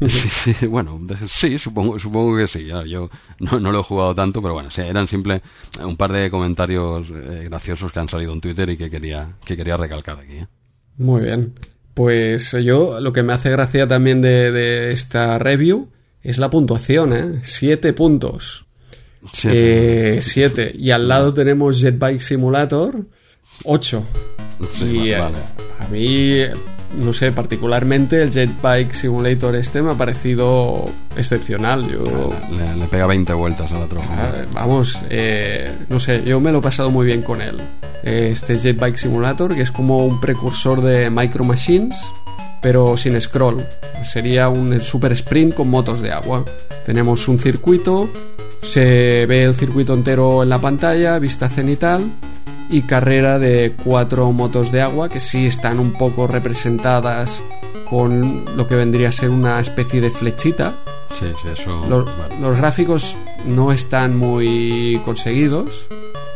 [0.08, 2.66] Sí, sí, bueno, sí, supongo, supongo que sí.
[2.66, 3.08] Yo
[3.40, 5.40] no, no lo he jugado tanto, pero bueno, sí, eran simple
[5.82, 9.56] un par de comentarios eh, graciosos que han salido en Twitter y que quería, que
[9.56, 10.34] quería recalcar aquí.
[10.34, 10.46] ¿eh?
[10.98, 11.54] Muy bien.
[11.94, 15.88] Pues yo lo que me hace gracia también de, de esta review
[16.22, 17.40] es la puntuación, ¿eh?
[17.42, 18.65] Siete puntos.
[19.32, 20.72] Sí, Eh, siete.
[20.78, 22.94] Y al lado tenemos Jetbike Simulator,
[23.64, 24.02] 8.
[24.72, 25.42] sí, y vale, eh,
[25.80, 31.86] a mí, no sé, particularmente el Jetbike Simulator este me ha parecido excepcional.
[31.90, 34.08] Yo, Le, le pega 20 vueltas a la troja.
[34.16, 37.56] ah, vamos, eh, no sé, yo me lo he pasado muy bien con él.
[38.02, 41.98] Este Jetbike Simulator, que es como un precursor de Micro Machines,
[42.62, 43.64] pero sin scroll.
[44.04, 46.44] Sería un super sprint con motos de agua.
[46.84, 48.08] Tenemos un circuito,
[48.62, 52.10] se ve el circuito entero en la pantalla, vista cenital
[52.68, 57.42] y carrera de cuatro motos de agua que sí están un poco representadas
[57.88, 60.76] con lo que vendría a ser una especie de flechita.
[61.10, 61.86] Sí, sí, eso.
[61.88, 62.40] Los, vale.
[62.40, 65.86] los gráficos no están muy conseguidos,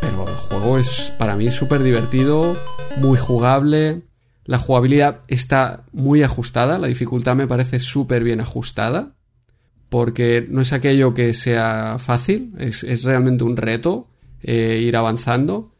[0.00, 2.56] pero el juego es para mí súper divertido,
[2.96, 4.02] muy jugable.
[4.44, 9.14] La jugabilidad está muy ajustada, la dificultad me parece súper bien ajustada,
[9.90, 14.08] porque no es aquello que sea fácil, es, es realmente un reto
[14.42, 15.72] eh, ir avanzando,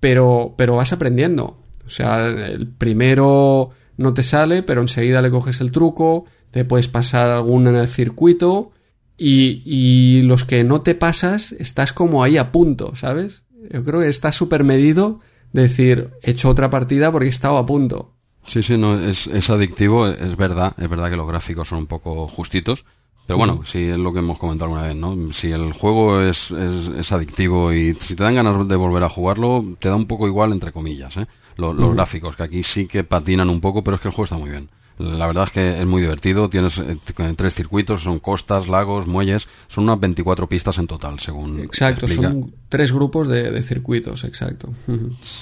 [0.00, 1.58] pero, pero vas aprendiendo.
[1.86, 6.88] O sea, el primero no te sale, pero enseguida le coges el truco, te puedes
[6.88, 8.72] pasar algún en el circuito
[9.18, 13.42] y, y los que no te pasas estás como ahí a punto, ¿sabes?
[13.70, 15.20] Yo creo que está súper medido
[15.52, 18.14] decir, he hecho otra partida porque he estado a punto.
[18.44, 21.86] Sí, sí, no, es, es adictivo, es verdad, es verdad que los gráficos son un
[21.86, 22.84] poco justitos,
[23.26, 25.32] pero bueno, sí es lo que hemos comentado alguna vez, ¿no?
[25.32, 29.08] Si el juego es, es, es adictivo y si te dan ganas de volver a
[29.08, 31.26] jugarlo, te da un poco igual, entre comillas, ¿eh?
[31.56, 34.24] Los, los gráficos, que aquí sí que patinan un poco, pero es que el juego
[34.24, 34.68] está muy bien.
[34.98, 39.06] La verdad es que es muy divertido, tienes eh, t- tres circuitos, son costas, lagos,
[39.06, 44.24] muelles, son unas 24 pistas en total, según Exacto, son tres grupos de, de circuitos,
[44.24, 44.70] exacto.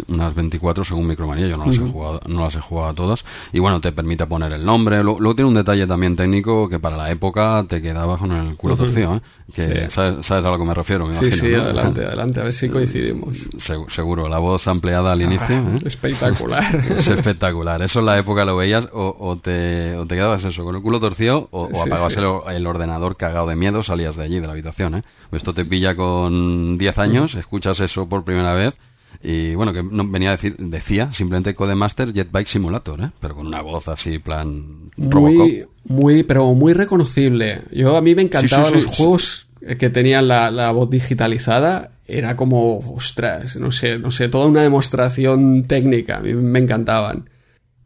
[0.09, 3.25] Unas 24 según Micromanía, yo no las, he jugado, no las he jugado a todas.
[3.53, 5.03] Y bueno, te permite poner el nombre.
[5.03, 8.77] Luego tiene un detalle también técnico que para la época te quedaba con el culo
[8.77, 9.21] torcido, ¿eh?
[9.55, 9.91] Que Sí.
[9.91, 11.63] sabes, sabes a lo que me refiero, me Sí, imagino, sí, ¿no?
[11.63, 13.51] adelante, adelante, a ver si coincidimos.
[13.53, 15.55] Segu- seguro, la voz ampliada al inicio.
[15.57, 15.79] ¿eh?
[15.85, 16.85] Espectacular.
[16.91, 17.83] Es espectacular.
[17.83, 20.83] Eso en la época lo veías o, o te, o te quedabas eso, con el
[20.83, 22.19] culo torcido o, o Sí, apagabas sí.
[22.19, 24.97] El, el ordenador cagado de miedo, salías de allí, de la habitación.
[24.97, 25.03] ¿eh?
[25.31, 28.77] Esto te pilla con 10 años, escuchas eso por primera vez
[29.23, 33.11] y bueno, que no, venía a decir, decía simplemente Codemaster Jetbike Simulator, ¿eh?
[33.21, 35.37] pero con una voz así, plan Robocop.
[35.37, 37.63] muy, muy, pero muy reconocible.
[37.71, 39.47] Yo a mí me encantaban Sí, los juegos
[39.79, 41.91] que tenían la, la voz digitalizada.
[42.07, 46.17] Era como, ostras, no sé, no sé, toda una demostración técnica.
[46.19, 47.31] A mí me encantaban.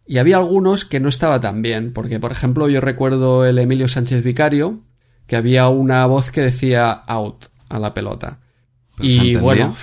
[0.09, 3.89] Y había algunos que no estaba tan bien, porque por ejemplo yo recuerdo el Emilio
[3.89, 4.81] Sánchez Vicario,
[5.27, 8.41] que había una voz que decía out a la pelota.
[8.97, 9.77] ¿Pero se Y bueno,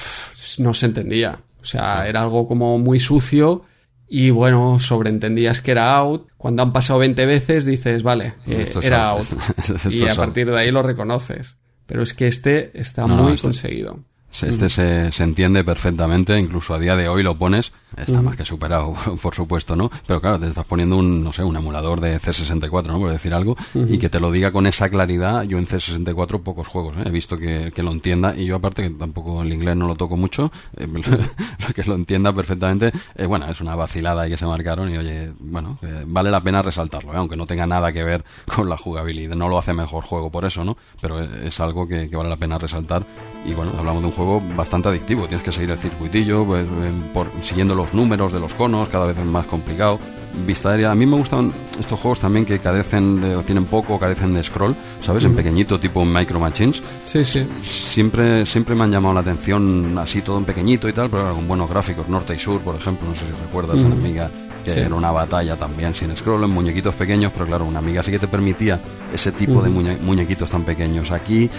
[0.58, 1.38] no se entendía.
[1.62, 3.66] O sea, era algo como muy sucio
[4.08, 6.28] y bueno, sobreentendías que era out.
[6.38, 9.26] Cuando han pasado 20 veces dices, vale, eh, era out.
[9.92, 11.56] y a partir de ahí lo reconoces.
[11.86, 14.00] Pero es que este está no, muy este- conseguido.
[14.44, 18.46] Este se, se entiende perfectamente, incluso a día de hoy lo pones, está más que
[18.46, 19.90] superado, por supuesto, ¿no?
[20.06, 23.00] Pero claro, te estás poniendo un, no sé, un emulador de C64, ¿no?
[23.00, 26.68] Por decir algo, y que te lo diga con esa claridad, yo en C64 pocos
[26.68, 27.04] juegos, ¿eh?
[27.06, 29.96] he visto que, que lo entienda, y yo aparte que tampoco el inglés no lo
[29.96, 30.88] toco mucho, eh,
[31.68, 34.98] lo que lo entienda perfectamente, eh, bueno, es una vacilada ahí que se marcaron, y
[34.98, 37.18] oye, bueno, eh, vale la pena resaltarlo, ¿eh?
[37.18, 38.24] aunque no tenga nada que ver
[38.56, 40.78] con la jugabilidad, no lo hace mejor juego por eso, ¿no?
[41.02, 43.06] Pero es algo que, que vale la pena resaltar,
[43.46, 44.25] y bueno, hablamos de un juego
[44.56, 45.28] bastante adictivo.
[45.28, 46.66] Tienes que seguir el circuitillo, pues,
[47.14, 50.00] por, siguiendo los números de los conos, cada vez es más complicado.
[50.46, 50.92] Vista aérea.
[50.92, 54.44] A mí me gustan estos juegos también que carecen de, o tienen poco, carecen de
[54.44, 55.24] scroll, ¿sabes?
[55.24, 56.84] En pequeñito, tipo Micro Machines.
[57.06, 57.48] Sí, sí.
[57.64, 61.48] Siempre, siempre me han llamado la atención así todo en pequeñito y tal, pero con
[61.48, 62.10] buenos gráficos.
[62.10, 64.30] Norte y Sur, por ejemplo, no sé si recuerdas, en Amiga,
[64.66, 64.80] que Sí.
[64.80, 68.20] era una batalla también sin scroll, en muñequitos pequeños, pero claro, una Amiga sí que
[68.20, 68.80] te permitía
[69.14, 71.12] ese tipo de muñe- muñequitos tan pequeños.
[71.12, 71.50] Aquí,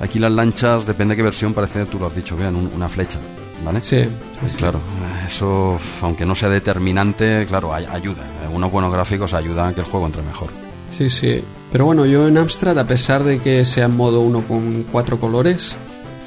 [0.00, 2.88] aquí las lanchas, depende de qué versión, parece, tú lo has dicho, vean, un- una
[2.88, 3.18] flecha,
[3.64, 3.80] ¿vale?
[3.80, 4.56] Sí, sí, sí.
[4.58, 4.78] Claro,
[5.26, 8.22] eso, aunque no sea determinante, claro, ay- ayuda.
[8.52, 10.50] Unos buenos gráficos ayudan a que el juego entre mejor.
[10.90, 11.42] Sí, sí.
[11.72, 15.18] Pero bueno, yo en Amstrad, a pesar de que sea en modo uno con cuatro
[15.18, 15.74] colores,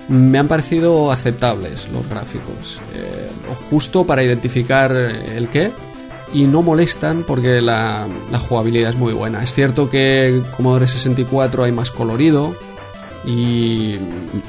[0.09, 2.79] me han parecido aceptables los gráficos.
[2.95, 3.29] Eh,
[3.69, 5.71] justo para identificar eh, el qué.
[6.33, 9.43] Y no molestan porque la, la jugabilidad es muy buena.
[9.43, 12.55] Es cierto que en Commodore 64 hay más colorido.
[13.25, 13.93] Y.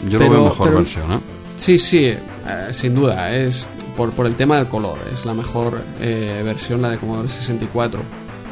[0.09, 1.19] Yo pero- lo veo mejor pero- versión, ¿eh?
[1.57, 2.19] Sí, sí, eh,
[2.73, 3.33] sin duda.
[3.35, 3.67] Es
[3.97, 4.99] por, por el tema del color.
[5.13, 8.01] Es la mejor eh, versión, la de Commodore 64.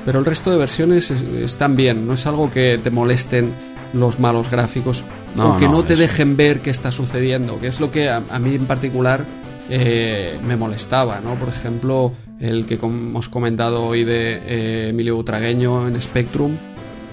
[0.04, 2.06] Pero el resto de versiones es- están bien.
[2.06, 3.52] No es algo que te molesten
[3.92, 5.04] los malos gráficos.
[5.34, 7.60] No, o que no, no, te dejen ver qué está sucediendo.
[7.60, 9.24] Que es lo que a, a mí en particular
[9.68, 11.34] eh, me molestaba, ¿no?
[11.34, 16.56] Por ejemplo, el que hemos comentado hoy de eh, Emilio Butragueño en Spectrum.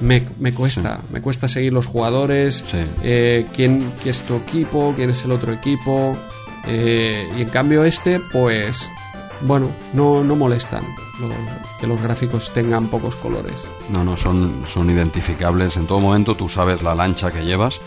[0.02, 2.78] Me, me cuesta, me cuesta seguir los jugadores, Sí.
[3.04, 6.18] eh, quién, qué es tu equipo, quién es el otro equipo.
[6.68, 8.88] eh, y en cambio este, pues,
[9.42, 10.84] bueno, no, no molestan
[11.20, 11.30] lo-
[11.80, 13.54] que los gráficos tengan pocos colores.
[13.90, 15.78] No, no, son, son identificables.
[15.78, 17.80] En todo momento tú sabes la lancha que llevas,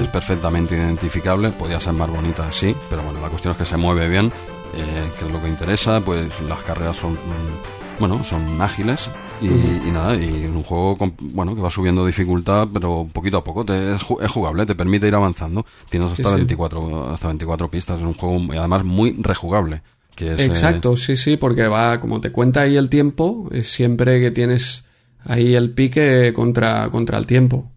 [0.00, 1.50] es perfectamente identificable.
[1.52, 4.30] Podría ser más bonita, sí, pero bueno, la cuestión es que se mueve bien,
[4.74, 6.00] eh, que es lo que interesa.
[6.00, 9.10] Pues las carreras son, mm, bueno, son ágiles
[9.40, 13.38] y, y nada, y es un juego, con- bueno, que va subiendo dificultad, pero poquito
[13.38, 15.64] a poco te, es, ju- es jugable, te permite ir avanzando.
[15.90, 16.36] Tienes hasta, Sí, sí.
[16.36, 19.82] 24, hasta 24 pistas, es un juego y además muy rejugable.
[20.14, 23.70] Que es, eh, Exacto, sí, sí, porque va, como te cuenta ahí el tiempo, es
[23.70, 24.84] siempre que tienes
[25.24, 27.70] ahí el pique contra, contra el tiempo.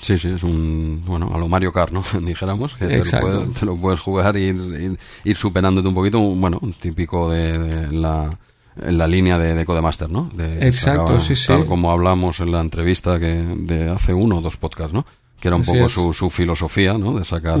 [0.00, 2.04] Sí, sí, es un, bueno, a lo Mario Kart, ¿no?
[2.20, 5.94] Dijéramos, que te lo, puedes, te lo puedes jugar y ir, ir, ir superándote un
[5.94, 8.30] poquito, bueno, un típico de, de la,
[8.82, 10.30] en la línea de, de Codemaster, ¿no?
[10.34, 11.48] De, Exacto, sí, sí.
[11.48, 15.04] Tal como hablamos en la entrevista que de hace uno o dos podcasts, ¿no?
[15.40, 17.18] Que era un Así poco su, su filosofía, ¿no?
[17.18, 17.60] De sacar...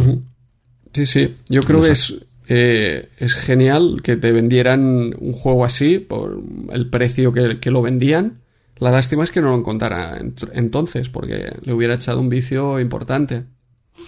[0.92, 2.14] Sí, sí, yo creo que es,
[2.48, 6.40] eh, es genial que te vendieran un juego así por
[6.72, 8.38] el precio que, que lo vendían.
[8.80, 12.78] La lástima es que no lo encontrara ent- entonces, porque le hubiera echado un vicio
[12.80, 13.44] importante.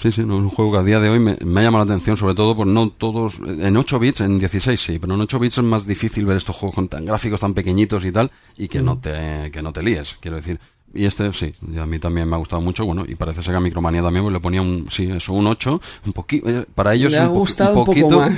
[0.00, 1.84] Sí, sí, no, es un juego que a día de hoy me, me ha llamado
[1.84, 3.40] la atención, sobre todo por no todos.
[3.40, 6.56] En 8 bits, en 16 sí, pero en 8 bits es más difícil ver estos
[6.56, 9.82] juegos con tan gráficos tan pequeñitos y tal, y que, no, te, que no te
[9.82, 10.58] líes, quiero decir.
[10.94, 13.58] Y este sí, a mí también me ha gustado mucho, bueno, y parece ser que
[13.58, 17.12] a Micromanía también pues, le ponía un, sí, eso, un 8, un poquito, para ellos
[17.12, 18.32] Le ha un, po- gustado un poco poquito, más.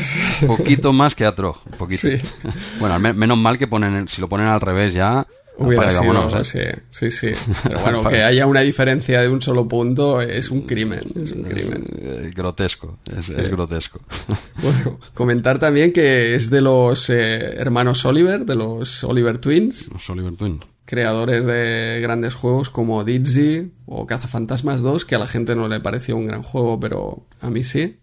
[0.46, 2.08] poquito más que a Tro, un poquito.
[2.08, 2.16] Sí.
[2.80, 5.26] Bueno, menos mal que ponen, si lo ponen al revés ya,
[5.58, 6.82] Hubiera sido, vámonos, ¿eh?
[6.90, 7.52] sí, sí, sí.
[7.64, 11.42] Pero bueno, que haya una diferencia de un solo punto es un crimen, es un
[11.42, 11.86] crimen.
[11.98, 14.00] Eh, grotesco, es, es grotesco.
[14.62, 20.08] Bueno, comentar también que es de los eh, hermanos Oliver, de los Oliver Twins, Los
[20.10, 20.60] Oliver Twin.
[20.84, 25.80] creadores de grandes juegos como Dizzy o Cazafantasmas 2, que a la gente no le
[25.80, 27.96] pareció un gran juego, pero a mí sí.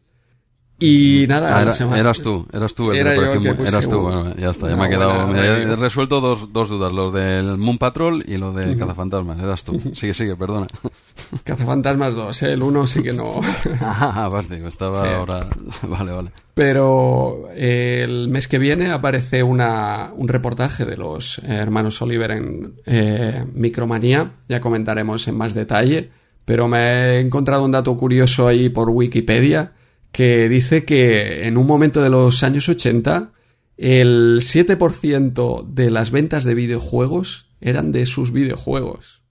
[0.82, 3.64] Y nada, Ah, era- semana- eras tú, eras tú el Era yo pareció el que
[3.68, 6.94] eras tú, bueno, ya está, ya me ha quedado, me he resuelto dos, dos dudas,
[6.94, 9.78] los del Moon Patrol y lo de Cazafantasmas, eras tú.
[9.94, 10.68] Sigue, sigue, perdona.
[11.44, 12.54] Cazafantasmas 2, ¿eh?
[12.54, 13.26] el 1 sí que no.
[13.82, 15.08] Ah, aparte, estaba Sí.
[15.14, 15.42] ahora,
[15.88, 16.32] vale, vale.
[16.54, 22.74] Pero eh, el mes que viene aparece una, un reportaje de los hermanos Oliver en
[22.86, 24.32] eh, Micromanía.
[24.48, 26.10] Ya comentaremos en más detalle.
[26.46, 29.74] Pero me he encontrado un dato curioso ahí por Wikipedia
[30.20, 33.32] que dice que en un momento de los años 80
[33.78, 39.22] el 7% de las ventas de videojuegos eran de sus videojuegos.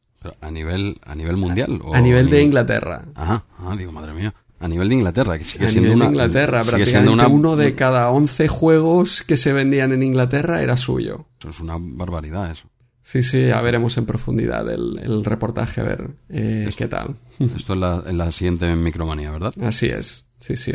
[0.40, 1.78] A nivel, a nivel mundial.
[1.84, 3.04] o A nivel de nivel- Inglaterra.
[3.14, 4.32] Ajá, ah, digo, madre mía.
[4.60, 6.06] A nivel de Inglaterra, que sigue A siendo nivel una.
[6.06, 7.28] de Inglaterra, sigue siendo una.
[7.28, 11.26] uno de cada 11 juegos que se vendían en Inglaterra era suyo.
[11.38, 12.66] Eso es una barbaridad eso.
[13.02, 17.16] Sí, sí, ya veremos en profundidad el, el reportaje, a ver eh, qué tal.
[17.38, 19.52] Esto es la, en la siguiente micromanía, ¿verdad?
[19.62, 20.72] Así es, sí, sí.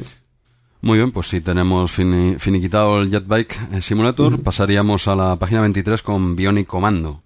[0.81, 5.61] Muy bien, pues si tenemos fini- finiquitado el Jetbike eh, Simulator, pasaríamos a la página
[5.61, 7.21] 23 con Bionic Commando.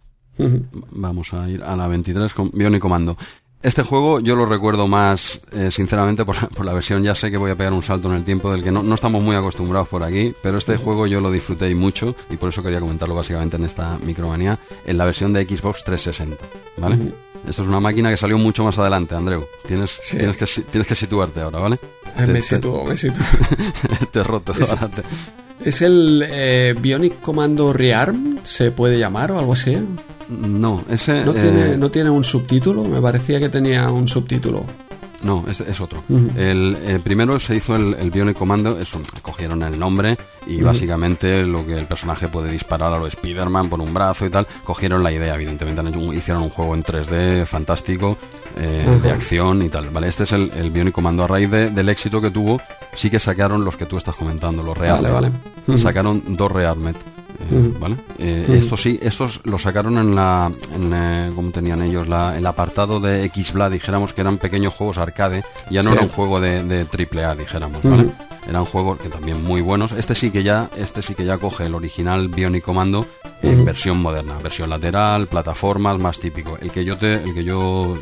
[0.92, 3.18] Vamos a ir a la 23 con Bionic Commando.
[3.64, 7.04] Este juego yo lo recuerdo más, eh, sinceramente, por la, por la versión.
[7.04, 8.94] Ya sé que voy a pegar un salto en el tiempo del que no, no
[8.94, 12.50] estamos muy acostumbrados por aquí, pero este juego yo lo disfruté y mucho y por
[12.50, 16.38] eso quería comentarlo básicamente en esta micromanía, en la versión de Xbox 360.
[16.78, 17.00] ¿Vale?
[17.48, 19.46] Esto es una máquina que salió mucho más adelante, Andreu.
[19.66, 20.18] Tienes, Sí.
[20.18, 21.76] tienes, que, si- tienes que situarte ahora, ¿vale?
[21.76, 23.24] Eh, Te- me te- sitúo, me sitúo.
[24.12, 24.54] te he roto.
[24.54, 25.04] Es- ahora te-
[25.70, 28.38] ¿Es el eh, Bionic Commando Rearm?
[28.44, 29.78] ¿Se puede llamar o algo así?
[30.30, 31.24] No, ese.
[31.26, 32.84] ¿No, eh, tiene, ¿No tiene un subtítulo?
[32.84, 34.66] Me parecía que tenía un subtítulo.
[35.24, 36.04] No, es, es otro.
[36.36, 40.16] El, eh, primero se hizo el, el Bionic Commando, eso, cogieron el nombre
[40.46, 44.30] y básicamente lo que el personaje puede disparar a lo Spider-Man por un brazo y
[44.30, 48.16] tal, cogieron la idea, evidentemente un- hicieron un juego en 3D fantástico,
[48.58, 50.08] eh, de acción y tal, ¿vale?
[50.08, 52.62] Este es el, el Bionic Commando, a raíz de- del éxito que tuvo,
[52.94, 55.02] sí que sacaron los que tú estás comentando, los Real.
[55.02, 55.32] Vale,
[55.68, 55.78] vale.
[55.80, 56.96] Sacaron dos Rearmed.
[57.80, 57.96] ¿Vale?
[58.20, 58.46] Eh.
[58.50, 60.52] Estos sí, estos los sacaron en la.
[60.74, 62.08] En, eh, ¿Cómo tenían ellos?
[62.08, 65.44] La, el apartado de X-Bla, dijéramos que eran pequeños juegos arcade.
[65.70, 65.96] Ya no Sí.
[65.96, 68.04] era un juego de, de triple A, dijéramos, ¿vale?
[68.04, 68.14] Ujú.
[68.50, 69.92] Eran juegos que también muy buenos.
[69.92, 73.06] Este sí que ya, este sí que ya coge el original Bionic Commando
[73.44, 76.58] en versión moderna, versión lateral, plataformas, más típico.
[76.62, 77.98] El que yo te, el que yo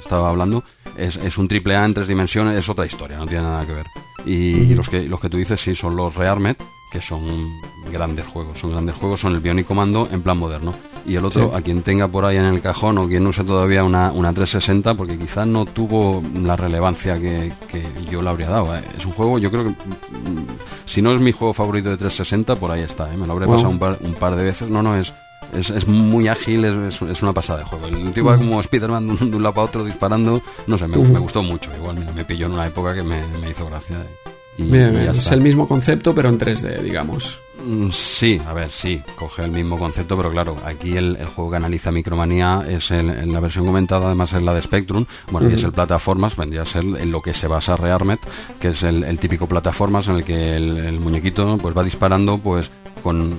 [0.00, 0.64] estaba hablando
[0.96, 3.74] es, es un triple A en tres dimensiones, es otra historia, no tiene nada que
[3.74, 3.86] ver.
[4.24, 6.56] Y, y los que los que tú dices sí son los Rearmed,
[6.90, 7.22] que son
[7.92, 10.74] grandes juegos, son grandes juegos, son el Bionic Commando en plan moderno.
[11.06, 11.56] Y el otro, Sí.
[11.56, 14.94] a quien tenga por ahí en el cajón o quien use todavía una, una 360,
[14.94, 18.76] porque quizás no tuvo la relevancia que, que yo le habría dado.
[18.76, 18.82] ¿eh?
[18.98, 20.46] Es un juego, yo creo que, mm,
[20.84, 23.12] si no es mi juego favorito de 360, por ahí está.
[23.12, 23.16] ¿eh?
[23.16, 23.54] Me lo habré Wow.
[23.54, 24.68] pasado un par, un par de veces.
[24.68, 25.14] No, no, es,
[25.54, 27.86] es, es muy ágil, es, es- una pasada de juego.
[27.86, 30.42] El tío va como Spider-Man de un, lado para otro disparando.
[30.66, 31.70] No sé, me, me gustó mucho.
[31.74, 34.04] Igual mira, me pilló en una época que me, me hizo gracia.
[34.60, 37.38] Y, Bien, y bien, ya es el mismo concepto, pero en 3D, digamos.
[37.64, 41.50] Mm, Sí, a ver, sí, coge el mismo concepto, pero claro, aquí el, el juego
[41.50, 45.50] que analiza Micromanía es el, en la versión comentada, además es la de Spectrum, bueno,
[45.50, 48.18] y es el plataformas, vendría a ser en lo que se basa Rearmed,
[48.60, 52.38] que es el, el típico plataformas en el que el, el muñequito pues va disparando,
[52.38, 52.70] pues
[53.00, 53.36] con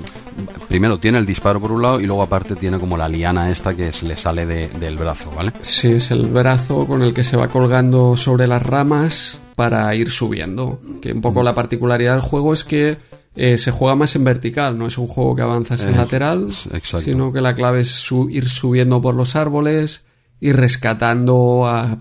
[0.67, 3.75] primero tiene el disparo por un lado y luego aparte tiene como la liana esta
[3.75, 5.51] que se le sale de- del brazo, ¿vale?
[5.61, 10.09] Sí, es el brazo con el que se va colgando sobre las ramas para ir
[10.09, 10.79] subiendo.
[11.01, 12.97] Que un poco la particularidad del juego es que
[13.35, 17.01] eh, se juega más en vertical, no es un juego que avanzas en lateral, exacto.
[17.01, 20.03] sino que la clave es su- ir subiendo por los árboles,
[20.41, 21.97] ir rescatando a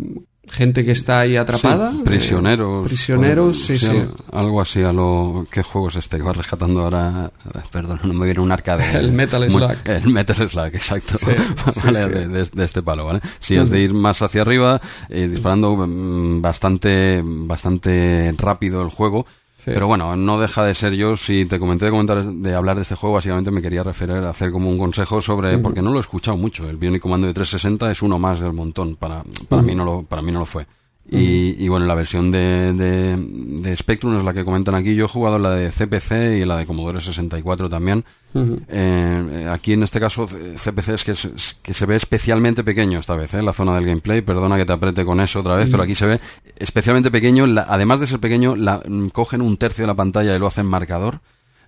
[0.51, 1.93] gente que está ahí atrapada.
[1.93, 2.85] Sí, eh, prisioneros.
[2.87, 3.87] prisioneros, sí, sí.
[3.87, 5.45] al- Algo así a lo...
[5.51, 7.31] ¿Qué juego es este que va rescatando ahora?
[7.73, 8.91] Perdón, no me viene un arcade.
[8.99, 9.77] El Metal Muy- Slug.
[9.87, 11.17] El Metal Slug, exacto.
[11.19, 11.27] Sí,
[11.85, 12.09] vale.
[12.09, 13.21] De, de- de este palo, ¿vale?
[13.39, 19.27] Sí, es de ir más hacia arriba, eh, disparando mm, bastante, bastante rápido el juego.
[19.63, 19.73] Sí.
[19.75, 22.83] Pero bueno, no deja de ser yo, si te comenté de comentar de hablar de
[22.83, 25.99] este juego, básicamente me quería referir a hacer como un consejo sobre, porque no lo
[25.99, 29.61] he escuchado mucho, el Bionic Commando de 360 es uno más del montón, para, para
[29.61, 30.67] mí no lo, para mí no lo fue.
[31.13, 34.95] Y, y bueno, la versión de, de, de Spectrum es la que comentan aquí.
[34.95, 38.05] Yo he jugado la de CPC y la de Commodore 64 también.
[38.33, 38.61] Ujú.
[38.69, 43.17] Eh, aquí en este caso CPC es que, es que se ve especialmente pequeño esta
[43.17, 43.43] vez, ¿eh?
[43.43, 44.21] la zona del gameplay.
[44.23, 46.21] Perdona que te apriete con eso otra vez, pero aquí se ve
[46.57, 47.45] especialmente pequeño.
[47.47, 50.47] La- además de ser pequeño, la, mm, cogen un tercio de la pantalla y lo
[50.47, 51.19] hacen marcador.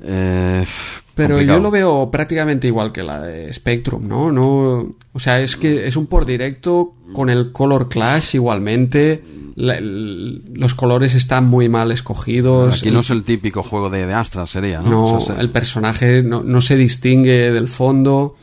[0.04, 0.64] Eh,
[1.14, 1.58] Pero complicado.
[1.58, 4.32] yo lo veo prácticamente igual que la de Spectrum, ¿no?
[4.32, 9.22] No, o sea, es que es un por directo con el color clash igualmente.
[9.54, 12.78] La- el- los colores están muy mal escogidos.
[12.78, 14.90] Aquí no es el típico juego de, de Astra, sería, ¿no?
[14.90, 18.34] No, O sea, se- el personaje no, no se distingue del fondo.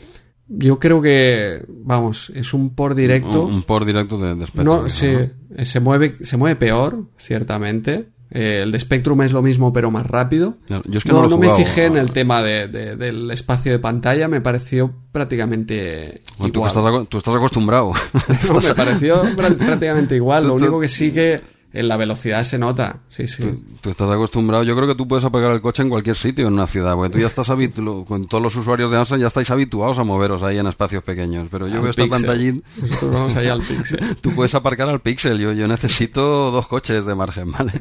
[0.47, 3.45] Yo creo que, vamos, es un por directo.
[3.45, 4.89] un, un por directo de, de ¿no?
[4.89, 5.07] sí,
[5.55, 8.09] eh, se mueve, se mueve peor, ciertamente.
[8.31, 10.55] Eh, el de Spectrum es lo mismo, pero más rápido.
[10.67, 12.95] Ya, yo es que no, no lo no me fijé en el tema de- de-
[12.95, 16.67] del espacio de pantalla, me pareció prácticamente Bueno, tú, igual.
[16.69, 17.91] estás, aco- tú estás acostumbrado.
[18.53, 20.43] No, me pareció prá- prácticamente igual.
[20.47, 22.97] Lo Tú- tú- único que sí que en la velocidad se nota.
[23.09, 23.43] Sí, sí.
[23.81, 26.53] Tú estás acostumbrado, yo creo que tú puedes apagar el coche en cualquier sitio en
[26.53, 29.49] una ciudad, porque tú ya estás habituado, con todos los usuarios de Amazon ya estáis
[29.51, 32.25] habituados a moveros ahí en espacios pequeños, pero yo Al veo esta pixel.
[32.25, 33.99] pantallita, Nosotros vamos allá al pixel.
[34.21, 37.71] tú puedes aparcar al pixel, yo, yo necesito dos coches de margen, ¿vale?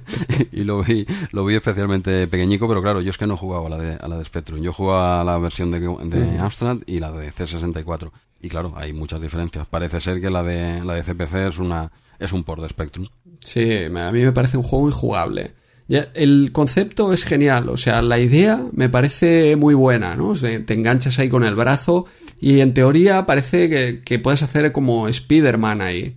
[0.53, 3.67] Y lo vi, lo vi especialmente pequeñico, pero claro, yo es que no he jugado
[3.67, 6.79] a la de, a la de Spectrum, yo juego a la versión de, de Amstrad
[6.87, 8.11] y la de C64,
[8.41, 11.91] y claro, hay muchas diferencias, parece ser que la de, la de CPC es una,
[12.19, 13.07] es un port de Spectrum.
[13.41, 15.53] Sí, a mí me parece un juego injugable.
[15.87, 20.29] Ya, el concepto es genial, o sea, la idea me parece muy buena, ¿no?
[20.29, 22.05] O sea, te enganchas ahí con el brazo
[22.41, 26.17] y en teoría parece que, que puedes hacer como Spider-Man ahí.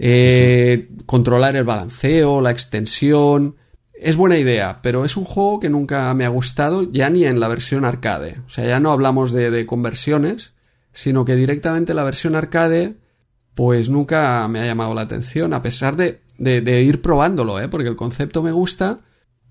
[0.00, 3.56] Eh, Controlar el balanceo, la extensión.
[3.94, 7.38] Es buena idea, pero es un juego que nunca me ha gustado ya ni en
[7.38, 8.36] la versión arcade.
[8.46, 10.54] O sea, ya no hablamos de, de conversiones,
[10.92, 12.96] sino que directamente la versión arcade
[13.58, 17.66] pues nunca me ha llamado la atención, a pesar de, de, de ir probándolo, ¿eh?
[17.66, 19.00] porque el concepto me gusta,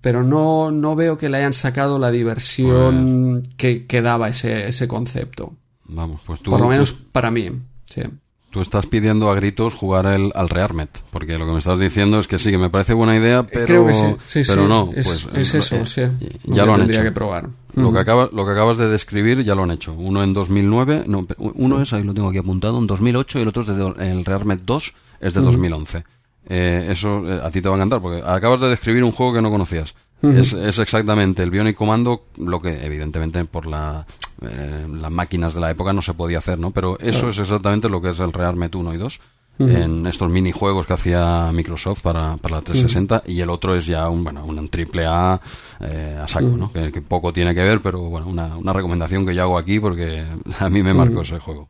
[0.00, 4.88] pero no, no veo que le hayan sacado la diversión que, que daba ese, ese
[4.88, 5.52] concepto.
[5.84, 7.50] Vamos, pues tú, Por lo menos para mí.
[7.90, 8.00] Sí.
[8.50, 12.18] Tú estás pidiendo a gritos jugar el, al Rearmet, porque lo que me estás diciendo
[12.18, 14.68] es que sí, que me parece buena idea, pero, Creo que sí, sí, pero sí.
[14.68, 16.26] no, es, pues es eh, eso, eh, sí.
[16.44, 17.08] ya lo han tendría hecho.
[17.08, 17.48] que probar.
[17.74, 18.02] Lo que, Mm.
[18.02, 19.92] acaba- lo que acabas de describir ya lo han hecho.
[19.92, 23.48] Uno en 2009, no, uno es, ahí lo tengo aquí apuntado, en 2008 y el
[23.48, 26.04] otro es de, el Rearmet 2 es de 2011.
[26.48, 29.34] Eh, eso eh, a ti te va a encantar porque acabas de describir un juego
[29.34, 29.94] que no conocías.
[30.22, 34.06] es, es exactamente el Bionic Commando, lo que evidentemente por la,
[34.42, 36.70] eh, las máquinas de la época no se podía hacer, ¿no?
[36.70, 39.20] Pero eso es exactamente lo que es el Rearmet 1 y 2
[39.60, 44.08] en estos minijuegos que hacía Microsoft para, para la 360 y el otro es ya
[44.08, 45.40] un, bueno, un triple A
[45.80, 46.72] eh, a saco, ¿no?
[46.72, 49.80] Que, que poco tiene que ver, pero bueno, una, una recomendación que yo hago aquí
[49.80, 50.22] porque
[50.60, 51.68] a mí me marcó ese juego.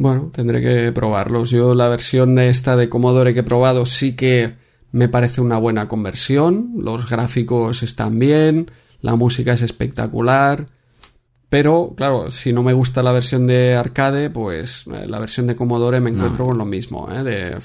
[0.00, 1.50] Bueno, tendré que probarlos.
[1.50, 4.54] Yo la versión de esta de Commodore que he probado sí que
[4.92, 6.72] me parece una buena conversión.
[6.78, 8.70] Los gráficos están bien,
[9.02, 10.68] la música es espectacular.
[11.50, 15.54] Pero, claro, si no me gusta la versión de arcade, pues eh, la versión de
[15.54, 17.22] Commodore me encuentro con lo mismo, ¿eh?
[17.22, 17.58] De,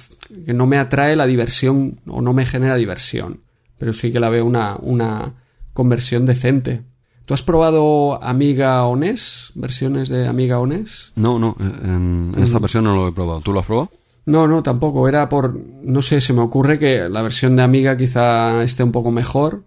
[0.45, 3.43] que no me atrae la diversión o no me genera diversión.
[3.77, 5.35] Pero sí que la veo una, una
[5.71, 6.83] conversión decente.
[7.25, 9.51] ¿Tú has probado Amiga o NES?
[9.55, 11.11] ¿Versiones de Amiga o NES?
[11.15, 13.41] No, no, eh, en, en esta versión no lo he probado.
[13.41, 13.89] ¿Tú lo has probado?
[14.25, 15.07] No, no, tampoco.
[15.07, 15.55] Era por.
[15.83, 19.63] No sé, se me ocurre que la versión de Amiga quizá esté un poco mejor.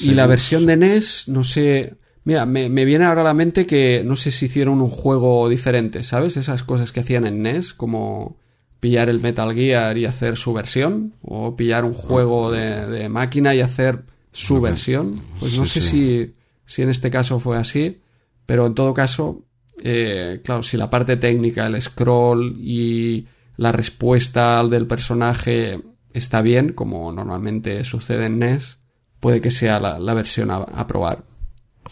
[0.00, 1.94] Y la versión de NES, no sé.
[2.24, 5.48] Mira, me, me viene ahora a la mente que no sé si hicieron un juego
[5.48, 6.36] diferente, ¿sabes?
[6.36, 8.36] Esas cosas que hacían en NES, como
[8.80, 13.54] pillar el Metal Gear y hacer su versión, o pillar un juego de, de máquina
[13.54, 14.02] y hacer
[14.32, 15.14] su versión.
[15.38, 16.08] Pues no Sí, sé sí.
[16.08, 16.34] si,
[16.70, 18.00] si en este caso fue así,
[18.46, 19.42] pero en todo caso,
[19.82, 23.26] eh, claro, si la parte técnica, el scroll y
[23.56, 25.80] la respuesta del personaje
[26.12, 28.78] está bien, como normalmente sucede en NES,
[29.18, 31.24] puede que sea la, la versión a, a probar.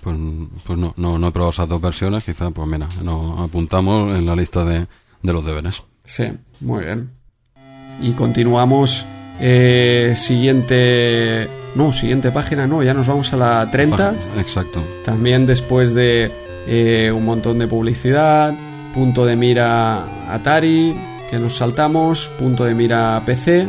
[0.00, 0.16] Pues,
[0.64, 2.22] pues no, no, no he probado esas dos versiones.
[2.24, 4.86] Quizá, pues mira, nos apuntamos en la lista de,
[5.22, 5.82] de los deberes.
[6.04, 6.24] Sí,
[6.60, 7.10] muy bien.
[8.00, 9.04] Y continuamos.
[9.40, 11.48] eh, siguiente.
[11.74, 14.14] No, siguiente página, no, ya nos vamos a la 30.
[14.38, 14.82] Exacto.
[15.04, 16.30] También después de
[16.66, 18.52] eh, un montón de publicidad,
[18.94, 20.96] punto de mira Atari,
[21.30, 23.68] que nos saltamos, punto de mira PC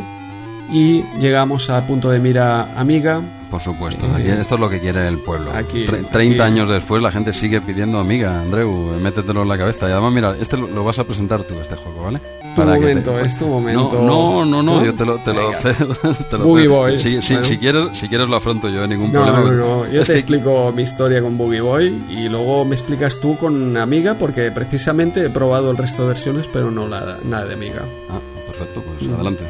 [0.72, 3.20] y llegamos a punto de mira Amiga.
[3.50, 4.06] Por supuesto.
[4.06, 5.50] Eh, Aquí, esto es lo que quiere el pueblo.
[5.52, 9.58] aquí- Tre- 30 aquí- años después la gente sigue pidiendo amiga, Andreu, métetelo en la
[9.58, 9.88] cabeza.
[9.88, 12.20] Y además, mira, este lo, lo vas a presentar tú, este juego, ¿vale?
[12.54, 13.92] Tu momento, te- es tu momento.
[14.02, 15.94] No, no, no, yo te lo, te lo cedo.
[16.30, 16.68] te lo Boogie.
[16.68, 16.98] Boy.
[16.98, 17.48] Si, si- Bueno.
[17.48, 19.50] si quieres, si quieres lo afronto yo, ningún No, problema.
[19.50, 22.74] no, no, yo Es te que- explico mi historia con Boogie Boy y luego me
[22.74, 27.18] explicas tú con Amiga porque precisamente he probado el resto de versiones pero no la,
[27.24, 27.82] nada de Amiga.
[28.10, 29.14] Ah, perfecto, pues Mm.
[29.14, 29.44] adelante.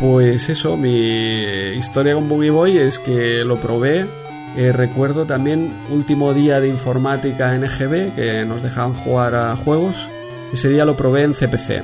[0.00, 0.90] Pues eso, mi
[1.76, 4.06] historia con Boogie Boy es que lo probé.
[4.56, 10.06] eh, recuerdo también último día de informática en EGB que nos dejaban jugar a juegos.
[10.52, 11.82] Ese día lo probé en CPC.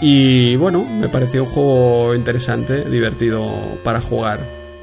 [0.00, 3.50] Y bueno, me pareció un juego interesante, divertido
[3.82, 4.40] para jugar.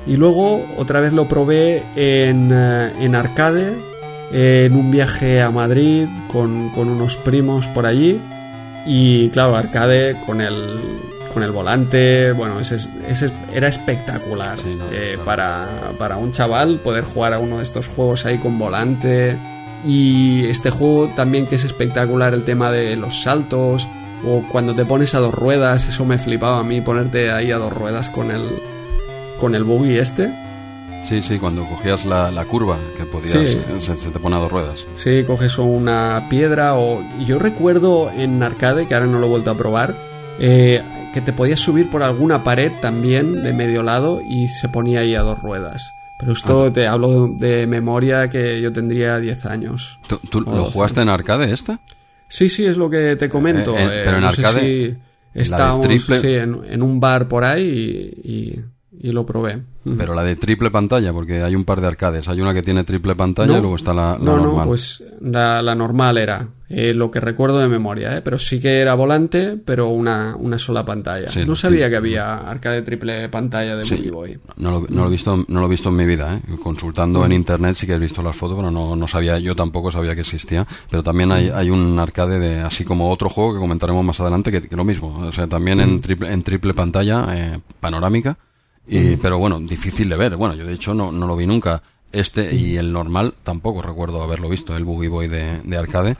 [0.07, 3.73] Y luego otra vez lo probé en, eh, en arcade,
[4.31, 8.19] en un viaje a Madrid con, con unos primos por allí.
[8.85, 10.56] Y claro, arcade con el,
[11.34, 14.57] con el volante, bueno, ese, es- ese es- era espectacular.
[14.57, 15.23] Sí, no, Eh, claro.
[15.26, 15.68] para,
[15.98, 19.38] para un chaval poder jugar a uno de estos juegos ahí con volante.
[19.85, 23.88] Y este juego también que es espectacular el tema de los saltos.
[24.25, 27.57] O cuando te pones a dos ruedas, eso me flipaba a mí, ponerte ahí a
[27.57, 28.41] dos ruedas con el,
[29.39, 30.33] con el buggy este.
[31.03, 33.59] Sí, sí, cuando cogías la, la curva, que podías, Sí.
[33.79, 34.85] se, se te pone a dos ruedas.
[34.95, 37.03] Sí, coges una piedra o...
[37.25, 39.93] Yo recuerdo en arcade, que ahora no lo he vuelto a probar,
[40.39, 40.81] eh,
[41.13, 45.13] que te podías subir por alguna pared también de medio lado y se ponía ahí
[45.15, 45.93] a dos ruedas.
[46.17, 49.99] Pero esto te hablo de memoria que yo tendría 10 años.
[50.29, 51.77] ¿Tú, lo jugaste en arcade este?
[52.27, 53.75] Sí, sí, es lo que te comento.
[53.77, 54.97] Eh, eh, eh, pero en no sé arcade, si de
[55.33, 58.59] estábamos triple- sí, en, en un bar por ahí y, y-
[58.99, 59.61] y lo probé.
[59.98, 62.30] Pero la de triple pantalla, porque hay un par de arcades.
[62.30, 64.56] Hay una que tiene triple pantalla y luego está la, la no, normal.
[64.56, 66.48] no, pues la, la normal era.
[66.70, 68.22] eh, lo que recuerdo de memoria, ¿eh?
[68.22, 71.30] pero sí que era volante, pero una, una sola pantalla.
[71.30, 71.90] Sí, no sabía sí.
[71.91, 73.95] que había arcade triple pantalla de Sí.
[73.95, 74.40] Movie Boy.
[74.56, 76.56] No lo, no lo he visto, no lo he visto en mi vida, ¿eh?
[76.64, 79.91] Consultando en internet sí que he visto las fotos, pero no, no sabía, yo tampoco
[79.91, 80.65] sabía que existía.
[80.90, 84.49] Pero también hay, hay un arcade de, así como otro juego que comentaremos más adelante,
[84.49, 85.14] que, que lo mismo.
[85.28, 88.38] O sea, también en triple, en triple pantalla, eh, panorámica.
[88.88, 90.35] Y, Pero bueno, difícil de ver.
[90.35, 91.81] Bueno, yo de hecho no, no lo vi nunca.
[92.11, 96.15] Este y el normal tampoco recuerdo haberlo visto, el Boogie Boy de, de arcade.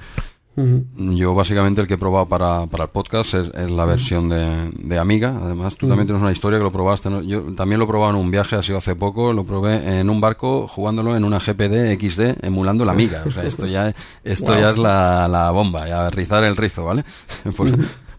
[0.56, 4.70] Yo básicamente el que he probado para, para el podcast es, es la versión de,
[4.72, 5.36] de Amiga.
[5.42, 7.10] Además, tú también tienes una historia que lo probaste.
[7.10, 7.24] ¿no?
[7.24, 9.34] Yo también lo he probado en un viaje, ha sido hace poco.
[9.34, 13.24] Lo probé en un barco jugándolo en una GPD XD emulando la Amiga.
[13.26, 14.62] O sea, esto ya, esto Wow.
[14.62, 17.04] ya es la, la bomba, ya rizar el rizo, ¿vale?
[17.58, 17.70] Por,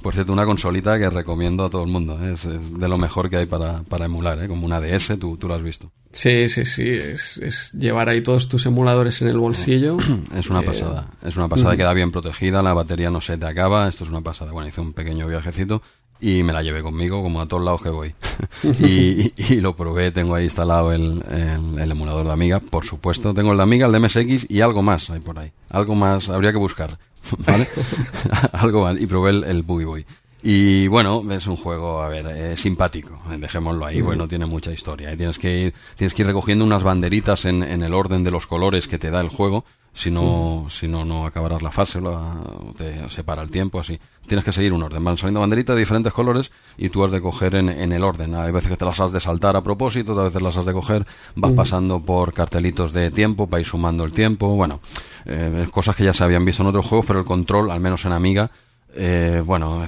[0.05, 2.19] por cierto, una consolita que recomiendo a todo el mundo.
[2.23, 2.35] ¿eh?
[2.35, 4.49] Es, es de lo mejor que hay para, para emular, ¿eh?
[4.49, 5.91] como una DS, tú, tú lo has visto.
[6.13, 6.87] Sí, sí, sí.
[6.89, 9.97] Es, es llevar ahí todos tus emuladores en el bolsillo.
[10.37, 13.47] Es una Eh, pasada, es una pasada, queda bien protegida, la batería no se te
[13.47, 14.53] acaba, esto es una pasada.
[14.53, 15.81] Bueno, hice un pequeño viajecito
[16.21, 18.15] y me la llevé conmigo como a todos lados que voy.
[18.81, 23.33] y, y lo probé, tengo ahí instalado el, el- el emulador de Amiga, por supuesto.
[23.35, 25.51] Tengo el de Amiga, el de MSX y algo más hay por ahí.
[25.71, 26.99] Algo más, habría que buscar,
[27.47, 27.69] ¿vale?
[28.53, 29.01] algo más.
[29.01, 30.07] Y probé el, el Boogie Boy.
[30.47, 34.71] Y bueno, es un juego, a ver, eh, simpático, eh, dejémoslo ahí, bueno, tiene mucha
[34.73, 35.11] historia.
[35.11, 38.31] Y tienes que ir, tienes que ir recogiendo unas banderitas en, en el orden de
[38.31, 39.65] los colores que te da el juego,
[39.95, 43.99] si no, si no, no acabarás la fase, la- o te separa el tiempo, así.
[44.27, 45.05] Tienes que seguir un orden.
[45.05, 48.35] Van saliendo banderitas de diferentes colores y tú has de coger en, en el orden.
[48.35, 50.73] Hay veces que te las has de saltar a propósito, otras veces las has de
[50.73, 51.07] coger,
[51.37, 54.81] vas pasando por cartelitos de tiempo, vais sumando el tiempo, bueno,
[55.27, 58.05] eh, cosas que ya se habían visto en otros juegos, pero el control, al menos
[58.05, 58.51] en Amiga,
[58.97, 59.85] eh, bueno,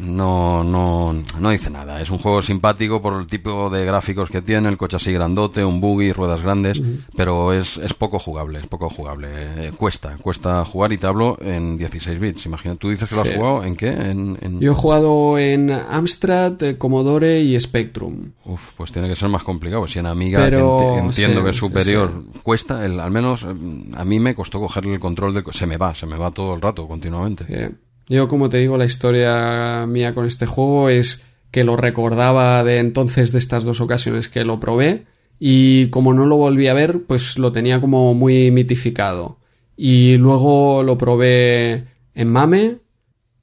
[0.00, 2.00] no, no, no dice nada.
[2.00, 5.64] Es un juego simpático por el tipo de gráficos que tiene, el coche así grandote,
[5.64, 6.82] un buggy, ruedas grandes,
[7.16, 9.28] pero es, es poco jugable, es poco jugable.
[9.30, 12.46] Eh, cuesta, cuesta jugar y te hablo en 16 bits.
[12.46, 13.88] Imagina, tú dices que lo has jugado en qué?
[13.88, 18.32] En, en- Yo he jugado en Amstrad, eh, Commodore y Spectrum.
[18.46, 19.86] Uf, pues tiene que ser más complicado.
[19.86, 22.40] Si en Amiga Pero, que enti- entiendo sí, que es superior, sí.
[22.42, 23.54] cuesta, el, al menos eh,
[23.96, 25.44] a mí me costó cogerle el control de...
[25.52, 27.44] Se me va, se me va todo el rato, continuamente.
[28.08, 32.78] Yo, como te digo, la historia mía con este juego es que lo recordaba de
[32.78, 35.06] entonces, de estas dos ocasiones que lo probé,
[35.38, 39.38] y como no lo volví a ver, pues lo tenía como muy mitificado.
[39.76, 42.78] Y luego lo probé en Mame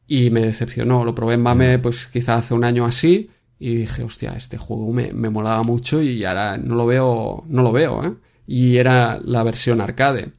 [0.07, 1.03] y me decepcionó.
[1.03, 3.29] Lo probé en Mame, pues quizá hace un año así,
[3.59, 7.63] y dije, hostia, este juego me, me molaba mucho y ahora no lo veo, no
[7.63, 8.13] lo veo, ¿eh?
[8.47, 10.31] Y era la versión arcade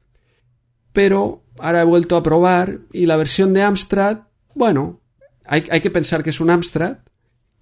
[0.93, 4.18] pero ahora he vuelto a probar y la versión de Amstrad,
[4.55, 5.01] bueno,
[5.44, 6.98] hay, hay que pensar que es un Amstrad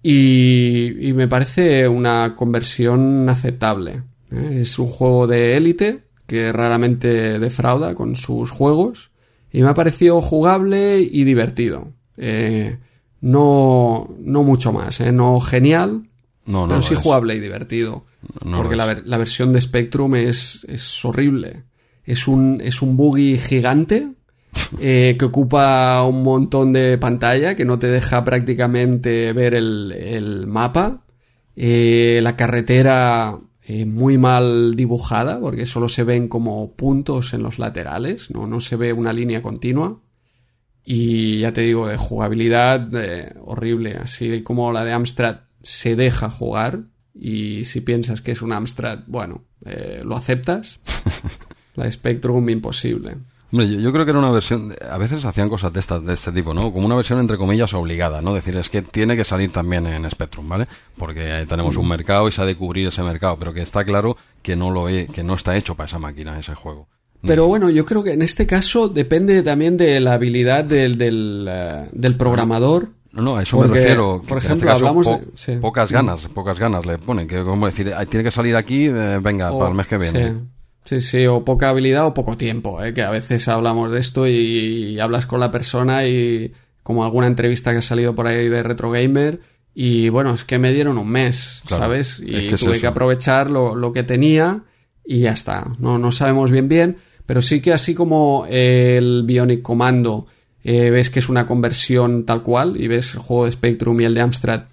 [0.03, 4.03] y, y me parece una conversión aceptable.
[4.31, 4.59] ¿eh?
[4.61, 9.11] Es un juego de élite que raramente defrauda con sus juegos
[9.51, 11.93] y me ha parecido jugable y divertido.
[12.17, 12.77] Eh,
[13.21, 15.11] no, no mucho más, ¿eh?
[15.11, 16.07] no genial,
[16.45, 16.67] No, no.
[16.69, 16.99] pero sí es.
[16.99, 18.05] jugable y divertido.
[18.45, 21.63] No porque la, la versión de Spectrum es, es horrible.
[22.05, 24.09] Es un, es un buggy gigante
[24.79, 30.47] eh, que ocupa un montón de pantalla, que no te deja prácticamente ver el, el
[30.47, 31.03] mapa.
[31.55, 33.37] Eh, la carretera
[33.67, 38.61] eh, muy mal dibujada, porque solo se ven como puntos en los laterales, no, no
[38.61, 39.99] se ve una línea continua.
[40.83, 42.89] Y ya te digo, de jugabilidad
[43.41, 46.85] horrible, así como la de Amstrad se deja jugar.
[47.13, 49.43] Y si piensas que es un Amstrad, bueno,
[50.03, 50.79] lo aceptas.
[51.75, 53.15] La Spectrum, imposible.
[53.53, 54.73] Hombre, yo, yo creo que era una versión.
[54.89, 56.71] A veces hacían cosas de, estas, de este tipo, ¿no?
[56.71, 58.33] Como una versión entre comillas obligada, ¿no?
[58.33, 60.67] Decir, es que tiene que salir también en Spectrum, ¿vale?
[60.97, 64.15] Porque tenemos un mercado y se ha de cubrir ese mercado, pero que está claro
[64.41, 66.87] que no lo he- que no está hecho para esa máquina, ese juego.
[67.23, 71.45] Pero bueno, yo creo que en este caso depende también de la habilidad del, del,
[71.49, 72.87] eh, del programador.
[73.11, 74.21] No, no, a eso Porque, me refiero.
[74.27, 75.51] por en ejemplo, este caso, hablamos po- de- sí.
[75.59, 77.27] pocas ganas, pocas ganas le ponen.
[77.27, 79.97] Que como decir, "Ay, tiene que salir aquí, eh, venga, O- para el mes que
[79.97, 80.29] viene.
[80.29, 80.35] Sí.
[80.85, 82.93] Sí, sí, o poca habilidad o poco tiempo, ¿eh?
[82.93, 86.51] que a veces hablamos de esto y, y hablas con la persona y
[86.83, 89.39] como alguna entrevista que ha salido por ahí de Retro Gamer
[89.75, 92.19] y bueno, es que me dieron un mes, Claro, ¿sabes?
[92.19, 92.81] Y es que es tuve eso.
[92.81, 94.63] que aprovechar lo, lo que tenía
[95.05, 95.65] y ya está.
[95.79, 100.25] No, no sabemos bien bien, pero sí que así como el Bionic Commando
[100.63, 104.03] eh, ves que es una conversión tal cual y ves el juego de Spectrum y
[104.05, 104.63] el de Amstrad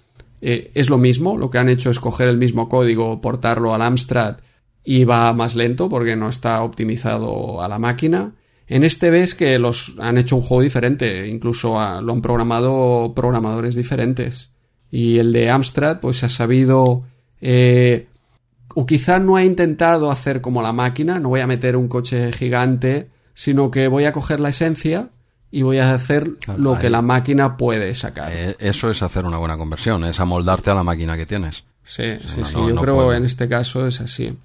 [0.41, 3.81] eh, es lo mismo, lo que han hecho es coger el mismo código, portarlo al
[3.83, 4.37] Amstrad
[4.83, 8.33] y va más lento porque no está optimizado a la máquina.
[8.67, 13.13] En este ves que los han hecho un juego diferente, incluso a- lo han programado
[13.15, 14.51] programadores diferentes.
[14.91, 17.03] Y el de Amstrad pues ha sabido
[17.41, 18.07] Eh,
[18.75, 22.33] o quizá no ha intentado hacer como la máquina, no voy a meter un coche
[22.33, 25.07] gigante, sino que voy a coger la esencia
[25.49, 28.29] y voy a hacer lo que la máquina puede sacar.
[28.33, 31.63] Eh, eso es hacer una buena conversión, es amoldarte a la máquina que tienes.
[31.81, 32.53] Sí, sí, sí.
[32.67, 34.37] Yo creo en este caso es así.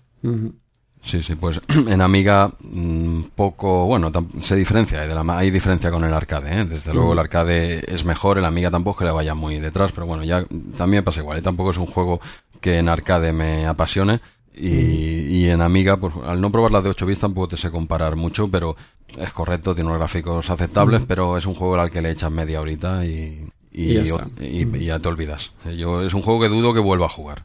[1.05, 4.11] Sí, sí, pues en Amiga mm, poco, bueno,
[4.41, 6.65] se diferencia, hay, de la, hay diferencia con el arcade, ¿eh?
[6.65, 10.07] desde luego el arcade es mejor, el Amiga tampoco que le vaya muy detrás, pero
[10.07, 10.45] bueno, ya
[10.79, 11.43] también pasa igual, ¿eh?
[11.43, 12.21] tampoco es un juego
[12.63, 14.21] que en arcade me apasione
[14.57, 17.71] y, y en Amiga, pues al no probar la de 8 bits tampoco te sé
[17.71, 18.75] comparar mucho, pero
[19.19, 22.61] es correcto, tiene unos gráficos aceptables, pero es un juego al que le echas media
[22.61, 24.05] horita y, y,
[24.85, 25.53] ya, te olvidas.
[25.77, 27.45] Yo, es un juego que dudo que vuelva a jugar.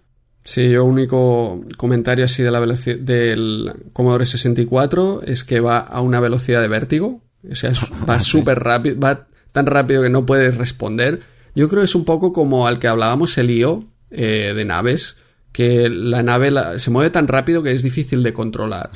[0.49, 6.01] Sí, yo único comentario así de la velocidad del Commodore 64 es que va a
[6.01, 7.21] una velocidad de vértigo.
[7.47, 7.71] O sea,
[8.09, 11.19] va súper rápido, va tan rápido que no puedes responder.
[11.53, 15.17] Yo creo que es un poco como al que hablábamos el IO eh, de naves,
[15.51, 18.89] que la nave se mueve tan rápido que es difícil de controlar.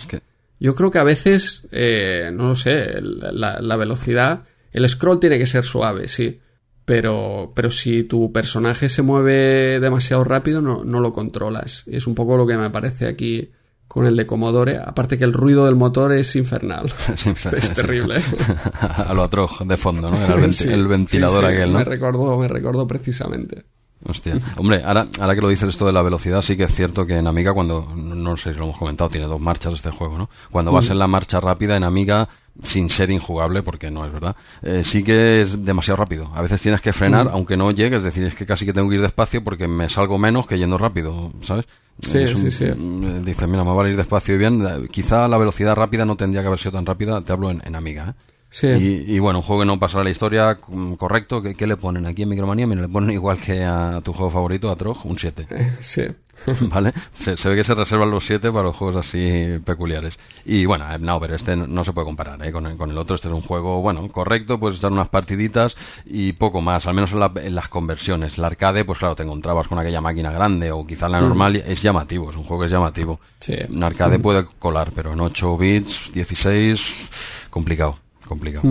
[0.59, 5.37] Yo creo que a veces, eh, no lo sé, la, la velocidad, el scroll tiene
[5.37, 6.39] que ser suave, sí
[6.85, 11.83] pero, pero si tu personaje se mueve demasiado rápido no, no lo controlas.
[11.87, 13.49] Es un poco lo que me parece aquí
[13.93, 16.91] con el de Commodore, aparte que el ruido del motor es infernal.
[17.55, 18.19] es, terrible.
[18.79, 20.17] A lo otro de fondo, ¿no?
[20.17, 21.77] Era el, ventilador aquel, ¿no?
[21.77, 23.63] Me recordó, me recordó precisamente.
[24.05, 24.37] Hostia.
[24.57, 27.17] Hombre, ahora, ahora que lo dices esto de la velocidad, sí que es cierto que
[27.17, 30.29] en Amiga, cuando, no sé si lo hemos comentado, tiene dos marchas este juego, ¿no?
[30.51, 32.27] Cuando vas en la marcha rápida en Amiga,
[32.61, 36.31] sin ser injugable, porque no es verdad, eh, sí que es demasiado rápido.
[36.35, 38.89] A veces tienes que frenar, aunque no llegues, es decir, es que casi que tengo
[38.89, 41.65] que ir despacio porque me salgo menos que yendo rápido, ¿sabes?
[42.01, 42.65] Sí, sí, sí.
[42.65, 44.87] Mm, dices, mira, me va a ir despacio y bien.
[44.91, 48.09] Quizá la velocidad rápida no tendría que haber sido tan rápida, te hablo en, Amiga,
[48.09, 48.23] ¿eh?
[48.49, 48.67] Sí.
[49.07, 52.21] Y, bueno, un juego que no pasará la historia mm, correcto, ¿qué, le ponen aquí
[52.21, 52.67] en Micromanía?
[52.67, 55.47] Mira, le ponen igual que a tu juego favorito, a Trog, un 7.
[55.79, 56.03] sí.
[56.61, 56.93] ¿Vale?
[57.17, 60.17] Se, ve que se reservan los 7 para los juegos así peculiares.
[60.45, 62.51] Y bueno, eh, no, pero este no, se puede comparar ¿eh?
[62.51, 63.15] con, el, con el otro.
[63.15, 65.75] Este es un juego, bueno, correcto, puedes echar unas partiditas
[66.05, 68.37] y poco más, al menos en, las conversiones.
[68.37, 71.81] El arcade, pues claro, te encontrabas con aquella máquina grande o quizá la normal, es
[71.81, 73.19] llamativo, es un juego que es llamativo.
[73.39, 73.55] Sí.
[73.69, 77.97] Un arcade puede colar, pero en 8 bits, 16, complicado,
[78.27, 78.63] complicado.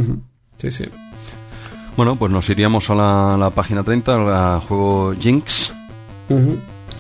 [0.56, 0.84] Sí, sí.
[1.96, 5.74] Bueno, pues nos iríamos a la, página 30, al juego Jinx.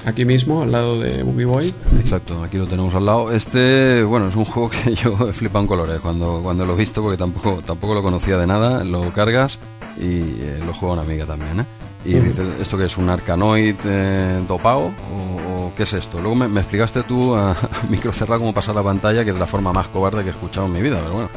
[0.04, 1.74] Aquí mismo, al lado de Boogie Boy.
[2.00, 3.30] Exacto, aquí lo tenemos al lado.
[3.30, 6.76] Este, bueno, es un juego que yo he flipado en colores cuando, cuando lo he
[6.76, 8.82] visto, porque tampoco, tampoco lo conocía de nada.
[8.82, 9.60] Lo cargas
[9.96, 11.66] y eh, lo juega una amiga también, ¿eh?
[12.04, 12.98] Y dices, ¿esto que es?
[12.98, 14.92] ¿Un arcanoid eh, dopado?
[15.12, 16.20] ¿O, qué es esto?
[16.20, 17.56] Luego me, explicaste tú a,
[17.88, 20.66] micro cerrado cómo pasar la pantalla, que es la forma más cobarde que he escuchado
[20.66, 21.30] en mi vida, pero bueno.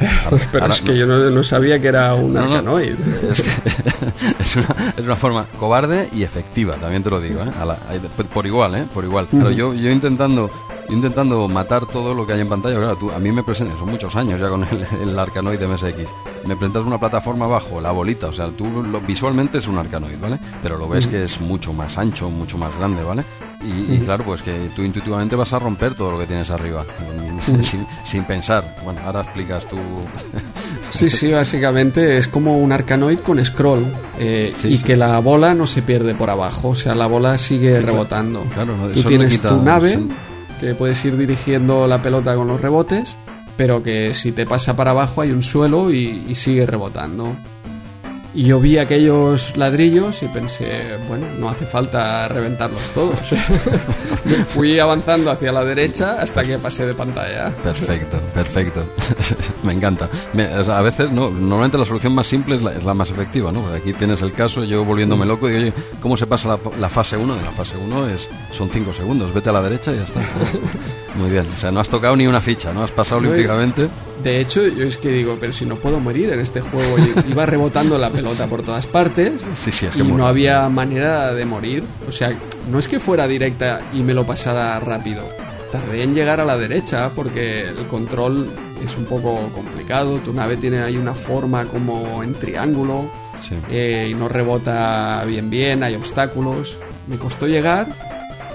[0.51, 2.95] pero es que yo no, sabía que era un arcanoid.
[4.39, 4.67] es, una,
[4.97, 7.51] es, una, forma cobarde y efectiva, también te lo digo, ¿eh?
[8.33, 8.85] por igual, ¿eh?
[8.93, 9.27] Por igual.
[9.31, 10.49] Pero yo, yo intentando
[10.89, 12.77] intentando matar todo lo que hay en pantalla.
[12.77, 16.09] Claro, tú, a mí me presentas, son muchos años ya con el, el Arcanoid MSX.
[16.45, 18.65] Me presentas una plataforma abajo, la bolita, o sea, tú
[19.07, 20.39] visualmente es un Arcanoid, ¿vale?
[20.61, 23.23] Pero lo ves que es mucho más ancho, mucho más grande, ¿vale?
[23.63, 26.85] Y, claro, pues que tú intuitivamente vas a romper todo lo que tienes arriba,
[28.03, 28.75] sin, pensar.
[28.83, 29.77] Bueno, ahora explicas tú.
[30.91, 33.85] Sí, sí, básicamente es como un arcanoid con scroll
[34.17, 37.81] eh, y que la bola no se pierde por abajo, o sea, la bola sigue
[37.81, 38.43] rebotando.
[38.53, 39.99] Claro, tú tienes tu nave,
[40.59, 43.17] que puedes ir dirigiendo la pelota con los rebotes,
[43.57, 47.35] pero que si te pasa para abajo hay un suelo y, sigue rebotando.
[48.35, 53.17] Y yo vi aquellos ladrillos y pensé, bueno, no hace falta reventarlos todos.
[54.49, 57.49] Fui avanzando hacia la derecha hasta que pasé de pantalla.
[57.63, 58.85] Perfecto, perfecto.
[59.63, 60.09] Me encanta.
[60.69, 63.67] A veces, no, normalmente la solución más simple es la, más efectiva, ¿no?
[63.69, 67.35] aquí tienes el caso, yo volviéndome loco, digo, oye, ¿cómo se pasa la, fase 1?
[67.37, 70.19] La fase 1 es, son 5 segundos, vete a la derecha y ya está.
[71.15, 72.83] Muy bien, o sea, no has tocado ni una ficha, ¿no?
[72.83, 73.87] Has pasado olímpicamente.
[74.21, 76.95] De hecho, yo es que digo, pero si no puedo morir en este juego,
[77.29, 81.45] iba rebotando la pelota por todas partes sí, sí, es y no había manera de
[81.45, 81.83] morir.
[82.07, 82.33] O sea,
[82.69, 85.23] no es que fuera directa y me lo pasara rápido.
[85.71, 88.49] Tardé en llegar a la derecha porque el control
[88.83, 90.17] es un poco complicado.
[90.19, 93.09] Tu nave tiene ahí una forma como en triángulo
[93.69, 96.77] eh, y no rebota bien bien, hay obstáculos.
[97.07, 97.87] Me costó llegar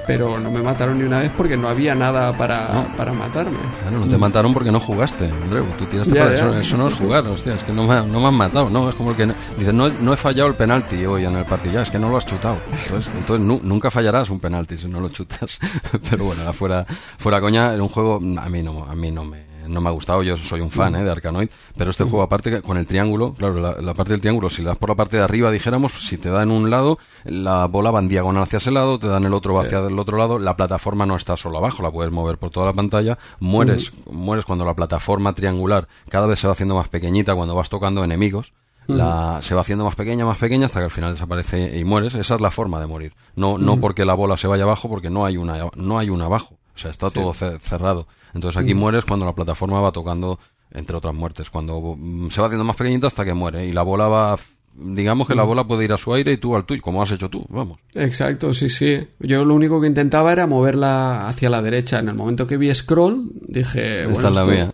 [0.06, 3.56] pero no me mataron ni una vez porque no había nada para, para matarme.
[3.80, 5.64] Claro, no te mataron porque no jugaste, Andreu.
[5.78, 8.26] Tú tiraste para Eso, eso, no es jugar, hostia, es que no me, no me
[8.26, 8.88] han matado, ¿no?
[8.88, 9.26] Es como que.
[9.58, 12.08] Dices, no, no he fallado el penalti hoy en el partido, ya, es que no
[12.08, 12.56] lo has chutado.
[12.84, 15.58] Entonces, entonces nunca fallarás un penalti si no lo chutas.
[16.10, 16.84] pero bueno, fuera,
[17.18, 19.92] fuera coña, era un juego, a mí no, a mí no me no me ha
[19.92, 21.04] gustado, yo soy un fan ¿eh?
[21.04, 24.62] de Arkanoid, pero este juego aparte con el triángulo, claro, la, parte del triángulo, si
[24.62, 27.66] le das por la parte de arriba, dijéramos, si te da en un lado, la
[27.66, 30.38] bola va en diagonal hacia ese lado, te dan el otro hacia el otro lado,
[30.38, 34.44] la plataforma no está solo abajo, la puedes mover por toda la pantalla, mueres, mueres
[34.44, 38.52] cuando la plataforma triangular cada vez se va haciendo más pequeñita cuando vas tocando enemigos,
[38.86, 42.14] la, se va haciendo más pequeña, más pequeña, hasta que al final desaparece y mueres.
[42.14, 43.12] Esa es la forma de morir.
[43.36, 46.26] No, no porque la bola se vaya abajo, porque no hay una, no hay una
[46.26, 46.58] abajo.
[46.80, 48.06] Sea, está todo cerrado.
[48.32, 50.38] Entonces aquí mueres cuando la plataforma va tocando,
[50.70, 53.66] entre otras muertes, cuando mm, se va haciendo más pequeñita hasta que muere.
[53.66, 54.36] Y la bola va
[54.80, 57.10] digamos que la bola puede ir a su aire y tú al tuyo, como has
[57.12, 57.78] hecho tú, vamos.
[57.94, 58.98] Exacto, sí, sí.
[59.18, 61.98] Yo lo único que intentaba era moverla hacia la derecha.
[61.98, 64.72] En el momento que vi scroll, dije, esta es la mía,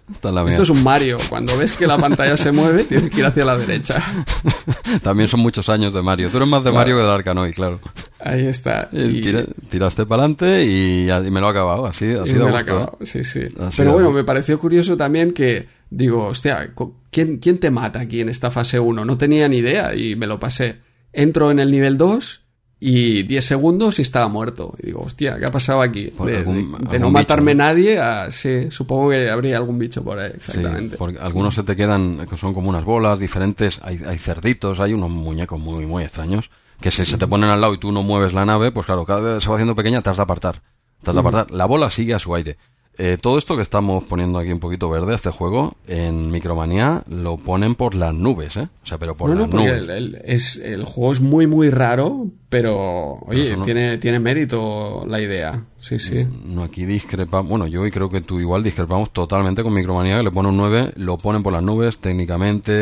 [0.49, 1.19] Esto es un Mario.
[1.29, 4.03] Cuando ves que la pantalla se mueve, tienes que ir hacia la derecha.
[5.03, 6.31] También son muchos años de Mario.
[6.31, 7.81] Tú eres más de Mario que de Arkanoid, claro.
[8.21, 8.89] Ahí está.
[9.69, 11.87] tiraste para adelante y, me lo ha acabado.
[11.87, 13.07] Así, así de gusto, ¿eh?
[13.07, 13.41] Sí, sí.
[13.77, 16.71] Pero bueno, me pareció curioso también que digo, hostia,
[17.17, 19.07] ¿quién, ¿quién te mata aquí en esta fase 1?
[19.07, 20.83] No tenía ni idea y me lo pasé.
[21.15, 22.43] Entro en el nivel 2
[22.79, 24.75] y 10 segundos y estaba muerto.
[24.83, 26.11] Y digo, hostia, ¿qué ha pasado aquí?
[26.11, 28.31] De, no matarme nadie a...
[28.31, 30.99] Sí, supongo que habría algún bicho por ahí, exactamente.
[30.99, 34.93] porque algunos se te quedan, que son como unas bolas diferentes, hay, hay cerditos, hay
[34.93, 36.51] unos muñecos muy, muy extraños,
[36.83, 39.07] que si se te ponen al lado y tú no mueves la nave, pues claro,
[39.07, 40.61] cada vez se va haciendo pequeña, te has de apartar.
[41.03, 41.51] Te has de apartar.
[41.51, 42.59] La bola sigue a su aire.
[42.99, 47.37] Eh, todo esto que estamos poniendo aquí un poquito verde, este juego, en Micromanía lo
[47.37, 48.69] ponen por las nubes, ¿eh?
[48.83, 49.87] O sea, pero por las nubes.
[50.25, 55.65] es, el juego es muy, muy raro, pero, oye, tiene, tiene mérito la idea.
[55.81, 56.27] Sí, sí.
[56.45, 57.49] No, aquí discrepamos.
[57.49, 60.57] Bueno, yo y creo que tú igual discrepamos totalmente con Micromanía, que le pone un
[60.57, 62.73] 9, lo ponen por las nubes, técnicamente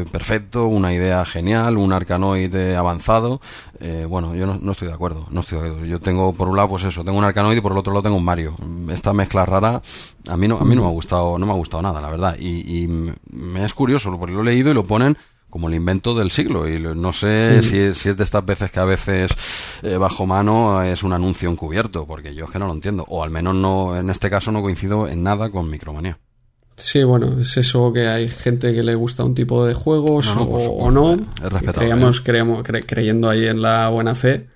[0.00, 3.40] eh, perfecto, una idea genial, un arcanoide avanzado.
[3.80, 5.86] Eh, bueno, yo no, estoy de acuerdo, no estoy de acuerdo.
[5.86, 8.02] Yo tengo por un lado, pues eso, tengo un arcanoide y por el otro lado
[8.02, 8.54] tengo un Mario.
[8.90, 9.80] Esta mezcla rara,
[10.28, 12.10] a mí no, a mí no me ha gustado, no me ha gustado nada, la
[12.10, 12.36] verdad.
[12.38, 12.88] Y, y
[13.30, 15.16] me es curioso, porque lo he leído y lo ponen
[15.54, 16.68] como el invento del siglo.
[16.68, 20.26] Y no sé si, es, si, es, de estas veces que a veces eh, bajo
[20.26, 23.04] mano es un anuncio encubierto, porque yo es que no lo entiendo.
[23.08, 26.18] O al menos no, en este caso no coincido en nada con Micromanía.
[26.74, 30.90] Sí, bueno, es eso que hay gente que le gusta un tipo de juegos o,
[30.90, 31.12] no.
[31.12, 32.10] Es respetable.
[32.24, 34.48] Creemos, creyendo ahí en la buena fe.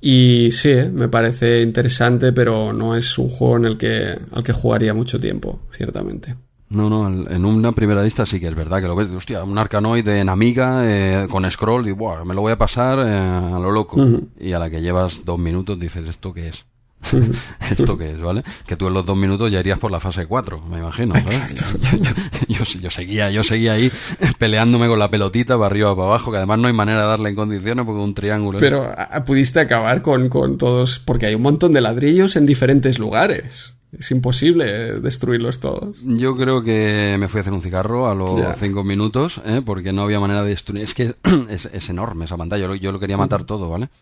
[0.00, 4.44] Y sí, eh, me parece interesante, pero no es un juego en el que, al
[4.44, 6.36] que jugaría mucho tiempo, ciertamente.
[6.68, 9.56] No, no, en una primera lista sí que es verdad que lo ves, hostia, un
[9.56, 13.58] arcanoide en Amiga eh, con scroll y buah, me lo voy a pasar eh, a
[13.60, 14.04] lo loco.
[14.40, 16.64] Y a la que llevas dos minutos dices, ¿esto qué es?
[17.70, 18.42] ¿Esto qué es, vale?
[18.66, 21.14] Que tú en los dos minutos ya irías por la fase 4, me imagino,
[22.48, 23.92] Yo, yo, seguía, yo seguía ahí
[24.38, 27.30] peleándome con la pelotita para arriba para abajo, que además no hay manera de darle
[27.30, 28.58] en condiciones porque un triángulo.
[28.58, 28.92] Pero
[29.24, 33.75] pudiste acabar con, con todos, porque hay un montón de ladrillos en diferentes lugares.
[33.92, 35.96] Es imposible destruirlos todos.
[36.02, 39.62] Yo creo que me fui a hacer un cigarro a los cinco minutos, ¿eh?
[39.64, 40.84] porque no había manera de destruir.
[40.84, 41.14] Es que
[41.48, 42.74] es, enorme esa pantalla.
[42.74, 43.88] Yo, lo quería matar todo, ¿vale?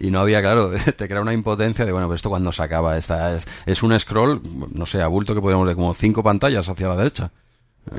[0.00, 2.96] Y, no, había, claro, te crea una impotencia de, bueno, pero esto cuando se acaba.
[2.96, 4.40] Esta, es, es un scroll,
[4.72, 7.30] no sé, a bulto que podríamos ver como cinco pantallas hacia la derecha.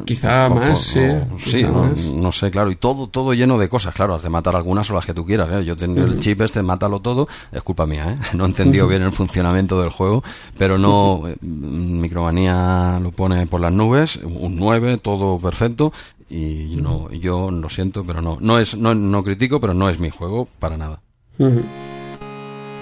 [0.05, 0.99] Quizá más, sí.
[1.37, 2.69] sí, no, sé, claro.
[2.69, 4.15] Y todo todo lleno de cosas, claro.
[4.15, 5.49] Has de matar algunas o las que tú quieras.
[5.53, 5.63] ¿eh?
[5.63, 7.27] Yo tengo el chip este, mátalo todo.
[7.51, 8.21] Es culpa mía, ¿eh?
[8.35, 10.23] No he entendido bien el funcionamiento del juego.
[10.57, 11.23] Pero no.
[11.27, 14.17] Eh, Micromanía lo pone por las nubes.
[14.17, 15.93] Un 9, todo perfecto.
[16.29, 18.37] Y no, yo lo siento, pero no.
[18.41, 21.01] No, es, no, no critico, pero no es mi juego para nada.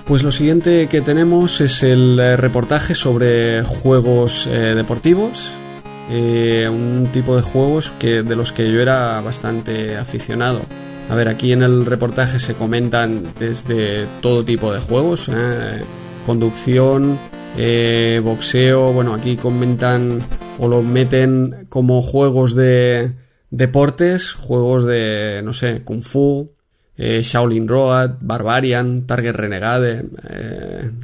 [0.05, 5.51] Pues lo siguiente que tenemos es el eh, reportaje sobre juegos deportivos
[6.09, 10.61] eh, un tipo de juegos que, de los que yo era bastante aficionado.
[11.09, 15.83] A ver, aquí en el reportaje se comentan desde todo tipo de juegos, ¿eh?
[16.25, 17.17] conducción,
[17.57, 20.21] eh, boxeo, bueno, aquí comentan
[20.57, 23.13] o lo meten como juegos de
[23.51, 26.51] deportes, juegos de, no sé, kung fu,
[26.97, 30.05] Shaolin Road, Barbarian, Target Renegade.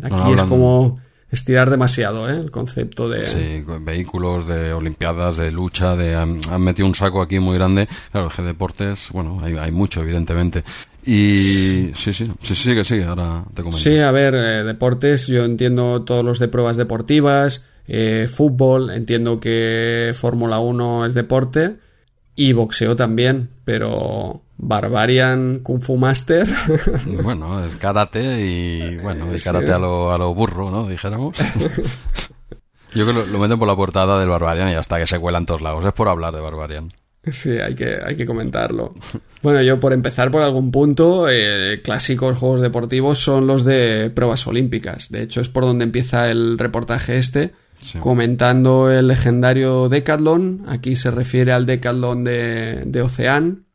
[0.01, 0.99] aquí es como
[1.31, 2.37] estirar demasiado ¿eh?
[2.37, 3.23] el concepto de...
[3.23, 7.87] Sí, vehículos de Olimpiadas, de lucha, de han, metido un saco aquí muy grande.
[8.11, 10.63] Claro, que deportes, bueno, hay, hay mucho, evidentemente.
[11.05, 13.79] Y sí, sí, sí, sigue, sigue, ahora te comento.
[13.79, 19.39] Sí, a ver, eh, deportes, yo entiendo todos los de pruebas deportivas, eh, fútbol, entiendo
[19.39, 21.77] que Fórmula 1 es deporte
[22.35, 26.47] y boxeo también, pero Barbarian Kung Fu Master.
[27.23, 30.87] bueno, es karate y bueno, el karate a lo, a lo burro, ¿no?
[30.87, 31.37] Dijéramos.
[32.93, 35.45] Yo creo que lo, meten por la portada del Barbarian y hasta que se cuelan
[35.45, 35.85] todos lados.
[35.85, 36.89] Es por hablar de Barbarian.
[37.31, 38.93] Sí, hay que, hay que comentarlo.
[39.43, 44.45] Bueno, yo por empezar por algún punto, eh, clásicos juegos deportivos son los de pruebas
[44.47, 45.09] olímpicas.
[45.09, 47.53] De hecho, es por donde empieza el reportaje este.
[47.81, 47.97] Sí.
[47.99, 50.63] comentando el legendario Decathlon.
[50.67, 53.65] Aquí se refiere al Decathlon de, de Ocean.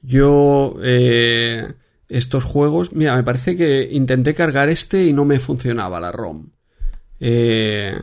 [0.00, 1.74] Yo, eh,
[2.08, 6.48] estos juegos, mira, me parece que intenté cargar este y no me funcionaba la ROM.
[7.20, 8.00] Eh,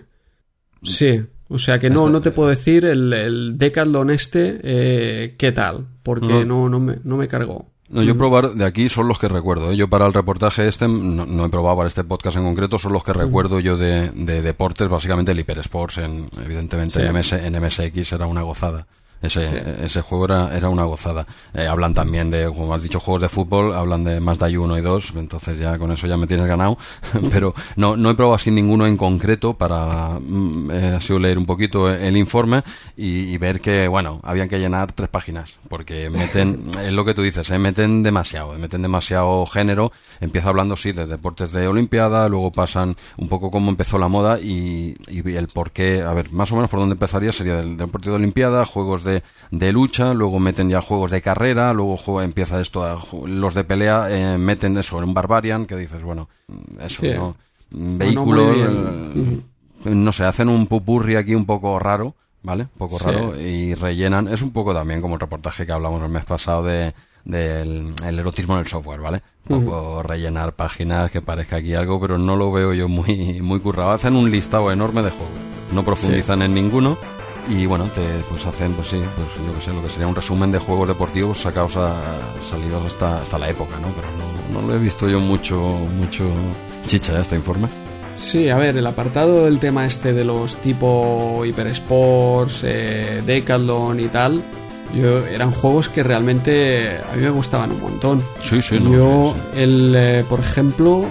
[0.83, 5.51] sí, o sea que no, no te puedo decir el, el Decathlon este eh, qué
[5.51, 7.70] tal, porque no, no, me, no me cargó.
[7.91, 9.71] No, yo probar de aquí son los que recuerdo.
[9.71, 9.75] ¿eh?
[9.77, 12.93] Yo para el reportaje este, no, no he probado para este podcast en concreto, son
[12.93, 17.05] los que recuerdo yo de, de deportes, básicamente el Hyper Sports, en, evidentemente Sí.
[17.05, 18.87] en, MS, en MSX era una gozada.
[19.21, 21.25] Ese, ese juego era, era una gozada.
[21.53, 24.81] Eh, hablan también de, como has dicho, juegos de fútbol, hablan de Mazda 1 y
[24.81, 26.77] 2, entonces ya con eso ya me tienes ganado.
[27.31, 31.45] Pero no, no he probado así ninguno en concreto para mm, eh, sido leer un
[31.45, 32.63] poquito el informe
[32.97, 37.13] y, y ver que, bueno, habían que llenar tres páginas, porque meten, es lo que
[37.13, 39.91] tú dices, eh, meten demasiado, meten demasiado género.
[40.19, 44.39] Empieza hablando, sí, de deportes de Olimpiada, luego pasan un poco cómo empezó la moda
[44.39, 47.77] y, y el por qué, a ver, más o menos por dónde empezaría sería del
[47.77, 49.10] deporte de Olimpiada, juegos de,
[49.51, 53.63] de lucha, luego meten ya juegos de carrera, luego juega- empieza esto, a los de
[53.63, 56.29] pelea eh, meten eso en un Barbarian, que dices, bueno,
[56.79, 57.11] eso, Sí.
[57.15, 57.35] ¿no?
[57.69, 59.41] Vehículos, eh,
[59.85, 62.63] no sé, hacen un pupurri aquí un poco raro, ¿vale?
[62.63, 63.05] Un poco Sí.
[63.05, 66.63] raro y rellenan, es un poco también como el reportaje que hablamos el mes pasado
[66.63, 66.93] de
[67.23, 69.21] del el erotismo en el software, ¿vale?
[69.47, 73.59] Un poco rellenar páginas que parezca aquí algo, pero no lo veo yo muy muy
[73.59, 73.91] currado.
[73.91, 75.29] Hacen un listado enorme de juegos,
[75.71, 76.97] no profundizan en ninguno
[77.47, 80.15] y bueno, te pues hacen pues sí, pues yo que sé, lo que sería un
[80.15, 81.93] resumen de juegos deportivos sacados a,
[82.41, 83.87] salidos hasta hasta la época, ¿no?
[83.89, 85.59] Pero no, no lo he visto yo mucho
[85.97, 86.29] mucho
[86.85, 87.67] chicha este informe.
[88.15, 93.99] Sí, a ver, el apartado del tema este de los tipo Hyper Sports, eh, Decathlon
[93.99, 94.43] y tal,
[94.93, 98.23] yo, eran juegos que realmente a mí me gustaban un montón.
[98.43, 101.05] Sí, sí, no, yo, sí, el, eh, por ejemplo,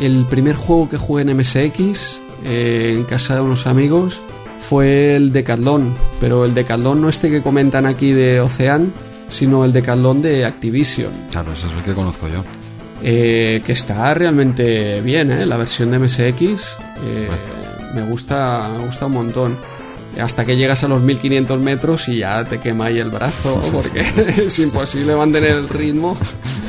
[0.00, 4.20] el primer juego que jugué en MSX, eh, en casa de unos amigos,
[4.68, 8.92] fue el Decathlon, pero el Decathlon no este que comentan aquí de Ocean,
[9.28, 11.12] sino el Decathlon de Activision.
[11.30, 12.42] Claro, ese es el que conozco yo.
[13.02, 15.44] Eh, que está realmente bien, ¿eh?
[15.44, 17.28] La versión de MSX eh,
[17.94, 19.58] me gusta me gusta un montón.
[20.20, 24.00] Hasta que llegas a los 1500 metros y ya te quema ahí el brazo, porque
[24.00, 26.16] es imposible mantener el ritmo.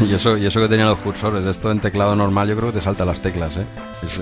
[0.09, 2.76] Y eso, y eso que tenía los cursores, esto en teclado normal yo creo que
[2.80, 3.65] te salta las teclas, ¿eh?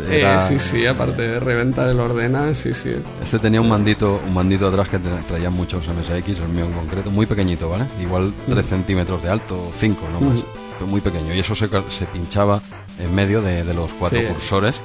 [0.09, 2.91] Eh, sí, sí, aparte de reventar el ordena, sí, sí.
[3.21, 6.73] Este tenía un mandito, un mandito atrás que tra- traía muchos MSX, el mío en
[6.73, 7.85] concreto, muy pequeñito, ¿vale?
[8.01, 10.35] Igual 3 centímetros de alto, 5, no más.
[10.39, 10.43] Mm.
[10.79, 11.33] Pero muy pequeño.
[11.35, 12.61] Y eso se, se pinchaba
[12.99, 14.25] en medio de, de los cuatro Sí.
[14.27, 14.75] cursores.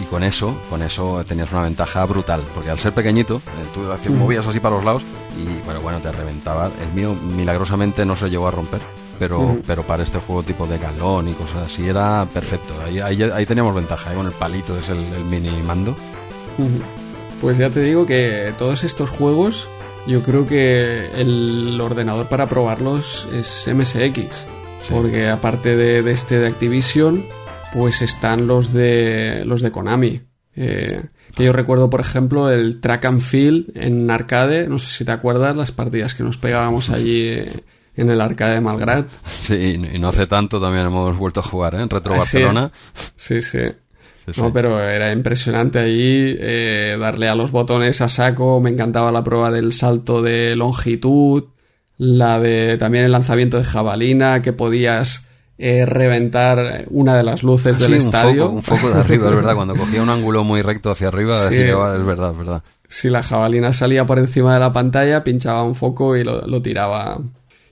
[0.00, 2.40] Y con eso, con eso tenías una ventaja brutal.
[2.54, 4.18] Porque al ser pequeñito, eh, tú hacías- Mm.
[4.18, 5.02] movías así para los lados
[5.36, 6.70] y bueno, bueno, te reventaba.
[6.82, 8.80] El mío milagrosamente no se llegó a romper.
[9.18, 12.72] Pero, pero para este juego tipo de galón y cosas así era perfecto.
[12.86, 14.14] Ahí, ahí, ahí teníamos ventaja, ¿eh?
[14.14, 15.96] con el palito, es el, el mini mando.
[17.40, 19.68] Pues ya te digo que todos estos juegos,
[20.06, 24.20] yo creo que el ordenador para probarlos es MSX.
[24.82, 24.90] Sí.
[24.94, 27.24] Porque aparte de, de este de Activision,
[27.72, 30.20] pues están los de los de Konami.
[30.56, 31.02] Eh,
[31.36, 34.68] que yo recuerdo, por ejemplo, el Track and Field en arcade.
[34.68, 37.62] No sé si te acuerdas las partidas que nos pegábamos allí eh,
[37.96, 39.06] en el arcade de Malgrat.
[39.24, 41.82] Sí, y no hace tanto también hemos vuelto a jugar ¿eh?
[41.82, 42.18] en Retro Ah.
[42.18, 42.70] Barcelona.
[43.16, 43.58] Sí, sí.
[44.26, 44.40] Sí, sí.
[44.42, 48.60] No, pero era impresionante allí eh, darle a los botones a saco.
[48.60, 51.44] Me encantaba la prueba del salto de longitud,
[51.98, 55.27] la de también el lanzamiento de jabalina, que podías
[55.58, 58.42] eh, reventar una de las luces Ah, Sí, del un estadio.
[58.44, 59.54] Foco, un foco de arriba, es verdad.
[59.56, 61.56] Cuando cogía un ángulo muy recto hacia arriba, Sí.
[61.56, 62.62] decía, "Vale, es verdad, es verdad.
[62.88, 66.62] Si la jabalina salía por encima de la pantalla, pinchaba un foco y lo, lo
[66.62, 67.18] tiraba.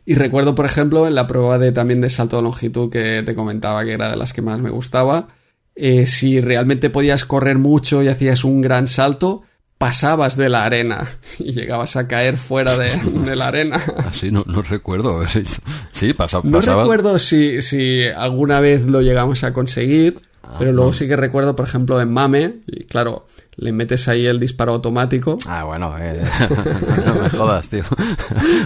[0.04, 3.34] Y recuerdo, por ejemplo, en la prueba de también de salto de longitud que te
[3.34, 5.28] comentaba que era de las que más me gustaba,
[5.74, 9.42] eh, si realmente podías correr mucho y hacías un gran salto,
[9.78, 11.06] pasabas de la arena
[11.38, 13.76] y llegabas a caer fuera de, de la arena.
[14.08, 15.20] Así no, no recuerdo.
[15.92, 20.18] Sí, pasa, No recuerdo si, si alguna vez lo llegamos a conseguir,
[20.58, 23.26] pero luego sí que recuerdo, por ejemplo, en Mame, y claro,
[23.56, 25.38] le metes ahí el disparo automático.
[25.46, 26.20] Ah, bueno, eh,
[27.06, 27.82] no me jodas, tío.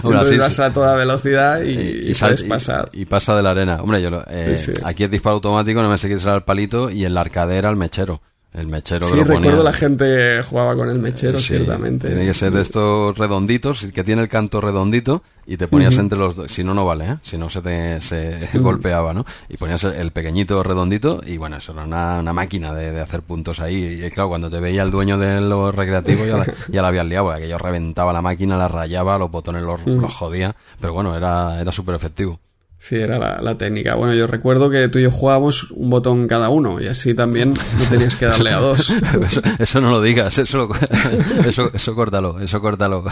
[0.03, 2.89] Hombre, vas a toda velocidad y, y puedes pasar.
[2.91, 3.81] y pasa de la arena.
[3.81, 4.81] Hombre, yo lo- eh, Sí, sí.
[4.83, 7.69] aquí es disparo automático, no me sé qué será el palito, y en la arcadera
[7.69, 8.21] el mechero.
[8.53, 12.07] El mechero Sí, recuerdo ponía- la gente jugaba con el mechero, Sí, ciertamente.
[12.07, 16.19] Tiene que ser de estos redonditos, que tiene el canto redondito y te ponías entre
[16.19, 16.51] los dos.
[16.51, 17.17] Si no, no vale, ¿eh?
[17.21, 19.25] Si no, se te se golpeaba, ¿no?
[19.47, 23.21] Y ponías el, pequeñito redondito y bueno, eso era una, una máquina de, de hacer
[23.21, 24.03] puntos ahí.
[24.05, 27.05] Y claro, cuando te veía el dueño de los recreativos ya la, ya la habías
[27.05, 30.53] liado, porque aquello reventaba la máquina, la rayaba, los botones los, los jodía.
[30.81, 32.37] Pero bueno, era, era súper efectivo.
[32.81, 33.93] Sí, era la, la, técnica.
[33.93, 37.53] Bueno, yo recuerdo que tú y yo jugábamos un botón cada uno y así también
[37.53, 38.89] no tenías que darle a dos.
[39.23, 40.69] eso, eso, no lo digas, eso, lo,
[41.47, 43.03] eso, eso córtalo, eso córtalo.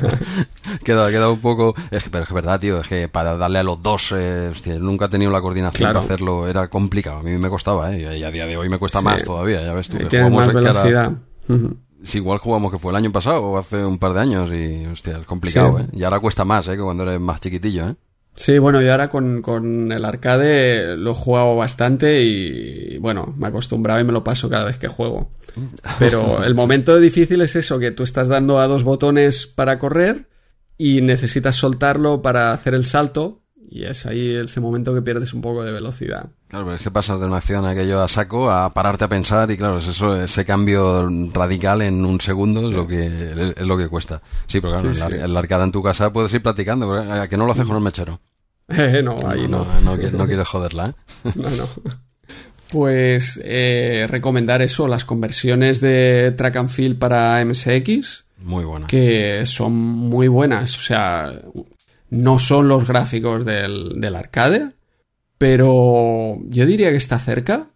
[0.84, 1.76] queda, queda un poco...
[1.92, 4.80] Es, pero es que verdad, tío, es que para darle a los dos, eh, hostia,
[4.80, 6.00] nunca he tenido la coordinación claro.
[6.00, 7.18] para hacerlo, era complicado.
[7.18, 8.18] A mí me costaba, ¿eh?
[8.18, 9.04] Y a día de hoy me cuesta sí.
[9.04, 9.98] más todavía, ya ves tú.
[9.98, 11.12] Que tienes más velocidad.
[11.46, 11.76] Uh -huh.
[12.02, 14.86] Si igual jugamos que fue el año pasado o hace un par de años y,
[14.86, 15.84] hostia, es complicado, sí.
[15.84, 15.98] ¿eh?
[15.98, 16.76] Y ahora cuesta más, ¿eh?
[16.76, 17.94] Que cuando eres más chiquitillo, ¿eh?
[18.38, 23.48] Sí, bueno, yo ahora con, con, el arcade lo he jugado bastante y bueno, me
[23.48, 25.32] acostumbraba y me lo paso cada vez que juego.
[25.98, 30.28] Pero el momento difícil es eso, que tú estás dando a dos botones para correr
[30.76, 35.40] y necesitas soltarlo para hacer el salto y es ahí ese momento que pierdes un
[35.40, 36.30] poco de velocidad.
[36.46, 39.50] Claro, pero es que pasas de una acción aquello a saco a pararte a pensar
[39.50, 43.02] y claro, es eso, ese cambio radical en un segundo es lo que
[43.56, 44.22] es lo que cuesta.
[44.46, 46.94] Sí, pero claro, sí, en, la, en la arcada en tu casa puedes ir practicando,
[46.94, 48.20] ¿a que no lo haces con el mechero?
[49.02, 49.64] No, ahí no.
[49.82, 51.30] No, no, no quieres joderla, ¿eh?
[51.36, 51.68] No, no.
[52.70, 58.24] Pues eh, recomendar eso, las conversiones de track and field para MSX.
[58.38, 58.90] Muy buenas.
[58.90, 60.76] Que son muy buenas.
[60.76, 61.32] O sea,
[62.10, 64.72] no son los gráficos del, del arcade,
[65.38, 67.68] pero yo diría que está cerca.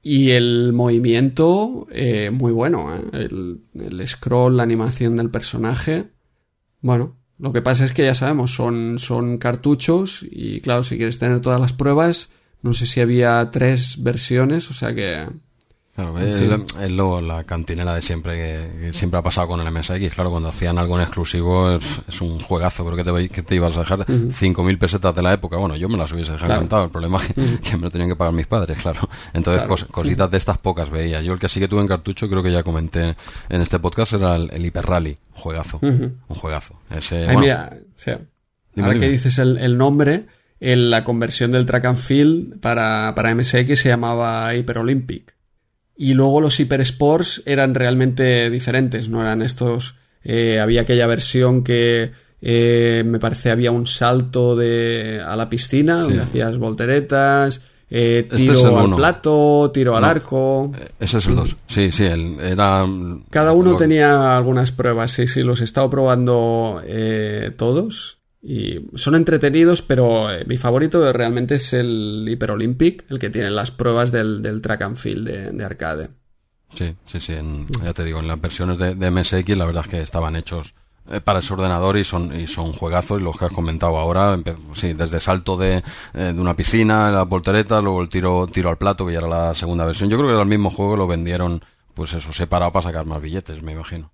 [0.00, 2.94] Y el movimiento, eh, muy bueno.
[2.94, 3.02] ¿eh?
[3.12, 6.10] El, el scroll, la animación del personaje.
[6.80, 11.18] Bueno, lo que pasa es que ya sabemos, son, son cartuchos y claro, si quieres
[11.18, 12.30] tener todas las pruebas,
[12.62, 15.28] no sé si había tres versiones, o sea que...
[15.98, 16.36] Claro, es,
[16.80, 20.14] es lo, la cantinela de siempre, que, que, siempre ha pasado con el MSX.
[20.14, 23.56] Claro, cuando hacían algo en exclusivo es, es un juegazo, pero que te, que te
[23.56, 24.28] ibas a dejar uh -huh.
[24.30, 25.56] 5.000 pesetas de la época.
[25.56, 26.60] Bueno, yo me las hubiese dejado claro.
[26.60, 26.84] encantado.
[26.84, 27.60] El problema es que, uh -huh.
[27.60, 29.00] que, me lo tenían que pagar mis padres, claro.
[29.32, 29.68] Entonces, claro.
[29.68, 31.20] cos, cositas de estas pocas veía.
[31.20, 33.16] Yo el que sí que tuve en cartucho, creo que ya comenté
[33.48, 35.18] en este podcast, era el, el Hyper Rally.
[35.32, 35.80] Juegazo.
[35.82, 36.12] Uh -huh.
[36.28, 36.74] Un juegazo.
[36.96, 38.20] Ese, Ay, bueno, mira, o sea,
[38.76, 40.26] ahora que dices el, el nombre,
[40.60, 45.37] en la conversión del track and field para, para MSX se llamaba Hyper Olympic.
[46.00, 49.96] Y luego los Hyper Sports eran realmente diferentes, no eran estos.
[50.22, 55.96] Eh, había aquella versión que eh, me parece había un salto de a la piscina
[55.96, 56.02] sí.
[56.04, 57.60] donde hacías volteretas.
[57.90, 60.70] Eh, tiro este al plato, tiro al arco.
[61.00, 61.56] Ese es el 2.
[61.66, 62.86] Sí, sí, el, era.
[63.30, 68.17] Cada uno tenía algunas pruebas, sí, sí, los he estado probando eh, todos.
[68.40, 73.50] Y son entretenidos, pero eh, mi favorito realmente es el Hyper Olympic, el que tiene
[73.50, 76.10] las pruebas del, del track and field de, de arcade.
[76.74, 77.34] Sí, sí, sí.
[77.82, 80.74] Ya te digo, en las versiones de, MSX la verdad es que estaban hechos
[81.10, 83.20] eh, para ese ordenador y son, y son juegazos.
[83.20, 84.38] Y los que has comentado ahora,
[84.74, 85.82] sí, desde salto de,
[86.14, 89.28] eh, de una piscina, la voltereta, luego el tiro, tiro al plato, que ya era
[89.28, 90.10] la segunda versión.
[90.10, 91.62] Yo creo que era el mismo juego, lo vendieron,
[91.94, 94.12] pues eso, separado para sacar más billetes, me imagino.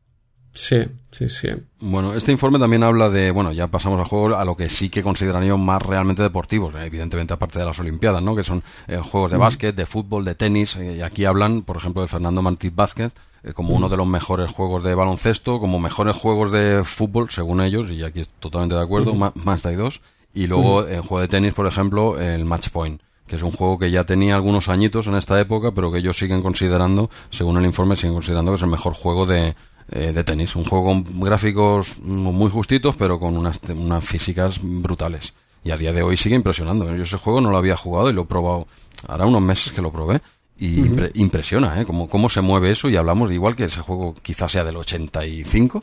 [0.55, 0.77] Sí,
[1.11, 1.49] sí, sí.
[1.81, 4.89] Bueno, este informe también habla de, bueno, ya pasamos al juego a lo que sí
[4.89, 8.37] que considerarían más realmente deportivos, evidentemente aparte de las Olimpiadas, ¿no?
[8.37, 11.77] Que son eh, juegos de básquet, de fútbol, de tenis, eh, y aquí hablan, por
[11.77, 13.13] ejemplo, de Fernando Martí Básquet
[13.43, 17.61] eh, como uno de los mejores juegos de baloncesto, como mejores juegos de fútbol, según
[17.61, 19.33] ellos, y aquí estoy totalmente de acuerdo, mm.
[19.35, 20.03] más hay dos,
[20.35, 20.93] y luego mm.
[20.93, 24.05] en juego de tenis, por ejemplo, el Match Point que es un juego que ya
[24.05, 28.13] tenía algunos añitos en esta época, pero que ellos siguen considerando, según el informe, siguen
[28.13, 29.55] considerando que es el mejor juego de,
[29.91, 30.57] eh, de tenis.
[30.57, 35.35] Un juego con gráficos muy justitos, pero con unas, unas físicas brutales.
[35.63, 36.95] Y a día de hoy sigue impresionando.
[36.95, 38.67] Yo ese juego no lo había jugado y lo he probado,
[39.09, 40.21] hará unos meses que lo probé.
[40.57, 40.87] Y uh -huh.
[40.87, 41.85] impre impresiona, ¿eh?
[41.85, 42.89] Cómo, cómo se mueve eso.
[42.89, 45.81] Y hablamos de igual que ese juego quizás sea del 85.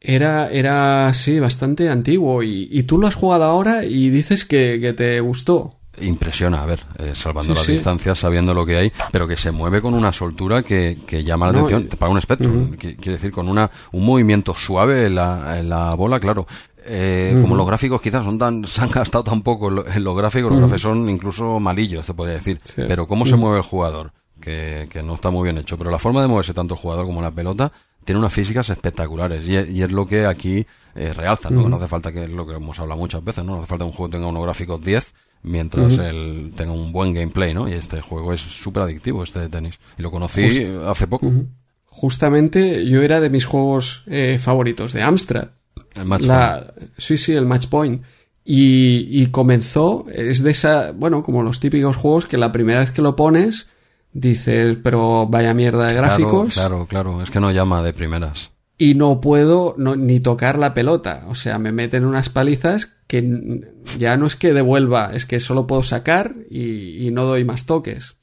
[0.00, 2.42] Era, era, sí, bastante antiguo.
[2.42, 6.66] Y, y tú lo has jugado ahora y dices que, que te gustó impresiona, a
[6.66, 7.72] ver, eh, salvando sí, las sí.
[7.72, 11.46] distancias, sabiendo lo que hay, pero que se mueve con una soltura que, que llama
[11.46, 12.48] la no, atención eh, para un espectro.
[12.48, 12.76] Uh -huh.
[12.78, 16.46] Quiere decir, con una, un movimiento suave en la, en la bola, claro.
[16.84, 17.42] Eh, uh -huh.
[17.42, 20.54] Como los gráficos quizás son tan, se han gastado tan poco en los gráficos, uh
[20.54, 20.60] -huh.
[20.60, 22.58] los gráficos son incluso malillos, se podría decir.
[22.64, 22.82] Sí.
[22.86, 25.76] Pero cómo se mueve el jugador, que, que no está muy bien hecho.
[25.76, 27.70] Pero la forma de moverse tanto el jugador como la pelota
[28.04, 31.68] tiene unas físicas espectaculares y, y es lo que aquí eh, realza, ¿no?
[31.68, 33.52] No hace falta que es lo que hemos hablado muchas veces, ¿no?
[33.52, 35.12] No hace falta que un juego tenga unos gráficos 10
[35.42, 36.08] mientras uh -huh.
[36.08, 37.68] él tenga un buen gameplay, ¿no?
[37.68, 39.78] Y este juego es súper adictivo, este de tenis.
[39.98, 41.26] Y lo conocí Just, hace poco.
[41.26, 41.46] Uh -huh.
[41.86, 45.48] Justamente yo era de mis juegos eh, favoritos, de Amstrad.
[45.94, 46.90] El Match la, Point.
[46.98, 48.02] Sí, sí, el Match Point.
[48.44, 52.90] Y, y, comenzó, es de esa, bueno, como los típicos juegos que la primera vez
[52.90, 53.66] que lo pones
[54.12, 56.54] dices, pero vaya mierda de gráficos.
[56.54, 57.22] Claro, claro, claro.
[57.22, 58.50] es que no llama de primeras
[58.80, 61.24] y no puedo no, ni tocar la pelota.
[61.28, 63.60] O sea, me meten unas palizas que
[63.98, 67.66] ya no es que devuelva, es que solo puedo sacar y, y no doy más
[67.66, 68.16] toques.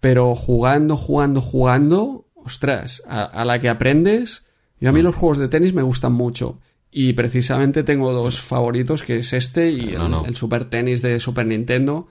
[0.00, 4.44] Pero jugando, jugando, jugando, ostras, a, a, la que aprendes.
[4.78, 6.58] Yo a mí los juegos de tenis me gustan mucho.
[6.90, 10.24] Y precisamente tengo dos favoritos, que es este y No, el, no.
[10.26, 12.08] el Super Tennis de Super Nintendo,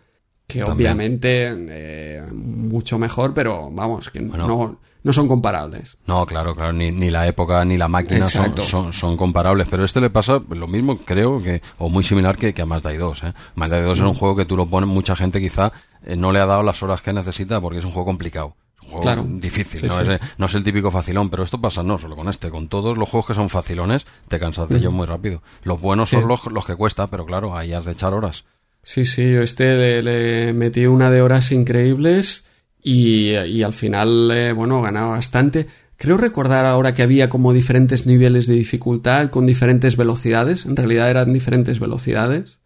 [0.47, 0.75] que También.
[0.93, 4.47] obviamente eh, mucho mejor, pero vamos, que Bueno.
[4.47, 5.97] no, no son comparables.
[6.05, 9.83] No, claro, claro, ni, ni la época ni la máquina son, son, son comparables, pero
[9.83, 13.23] este le pasa lo mismo, creo, que o muy similar que, que a Mazda 2.
[13.23, 13.33] ¿eh?
[13.55, 14.07] Mazda 2 es Mm.
[14.07, 15.71] un juego que tú lo pones, mucha gente quizá
[16.05, 18.55] eh, no le ha dado las horas que necesita porque es un juego complicado.
[18.77, 19.23] Es un juego Claro.
[19.27, 20.03] difícil, Sí, ¿no?
[20.05, 20.11] sí.
[20.11, 22.97] Es, no es el típico facilón, pero esto pasa no solo con este, con todos
[22.97, 25.41] los juegos que son facilones, te cansas de ellos muy rápido.
[25.63, 26.15] Los buenos Sí.
[26.17, 28.45] son los, los que cuesta, pero claro, ahí has de echar horas.
[28.83, 32.45] Sí, sí, yo este le, le metí una de horas increíbles
[32.83, 35.67] y, y al final, eh, bueno, ganaba bastante.
[35.97, 40.65] Creo recordar ahora que había como diferentes niveles de dificultad con diferentes velocidades.
[40.65, 42.57] En realidad eran diferentes velocidades.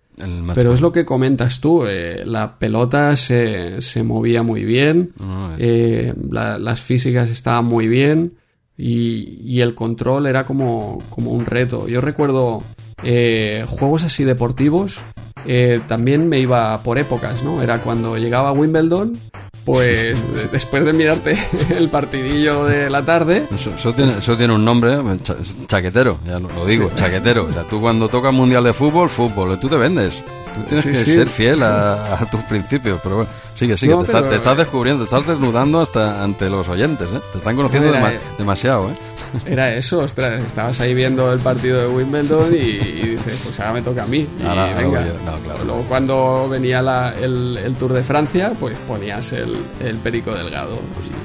[0.55, 5.55] Pero es lo que comentas tú, eh, la pelota se, se movía muy bien, es-
[5.59, 8.35] eh, la- las físicas estaban muy bien
[8.77, 11.89] y, y el control era como, como un reto.
[11.89, 12.63] Yo recuerdo
[13.03, 14.99] eh, juegos así deportivos,
[15.87, 17.61] también me iba por épocas, ¿no?
[17.61, 19.17] Era cuando llegaba a Wimbledon,
[19.65, 20.15] pues
[20.51, 21.35] después de mirarte
[21.75, 24.99] el partidillo de la tarde, Eso, eso tiene, eso tiene un nombre, ¿eh?
[25.23, 25.35] cha-
[25.67, 27.47] chaquetero, ya lo, lo digo, chaquetero.
[27.49, 30.23] O sea, tú cuando tocas mundial de fútbol, fútbol, tú te vendes.
[30.55, 31.13] Tú tienes Sí, que sí.
[31.13, 32.99] ser fiel a, a tus principios.
[33.03, 36.23] Pero bueno, sigue, sigue, No, te, estás- pero- te estás descubriendo, te estás desnudando hasta
[36.23, 37.19] ante los oyentes, ¿eh?
[37.31, 38.93] Te están conociendo era- dema- demasiado, ¿eh?
[39.45, 43.73] Era eso, ostras, estabas ahí viendo el partido de Wimbledon y, y dices, pues ahora
[43.73, 44.19] me toca a mí.
[44.39, 45.05] Y venga.
[45.05, 45.13] yo.
[45.43, 45.63] Claro.
[45.65, 50.79] Luego cuando venía la- el, el Tour de Francia, pues ponías el, el Perico Delgado.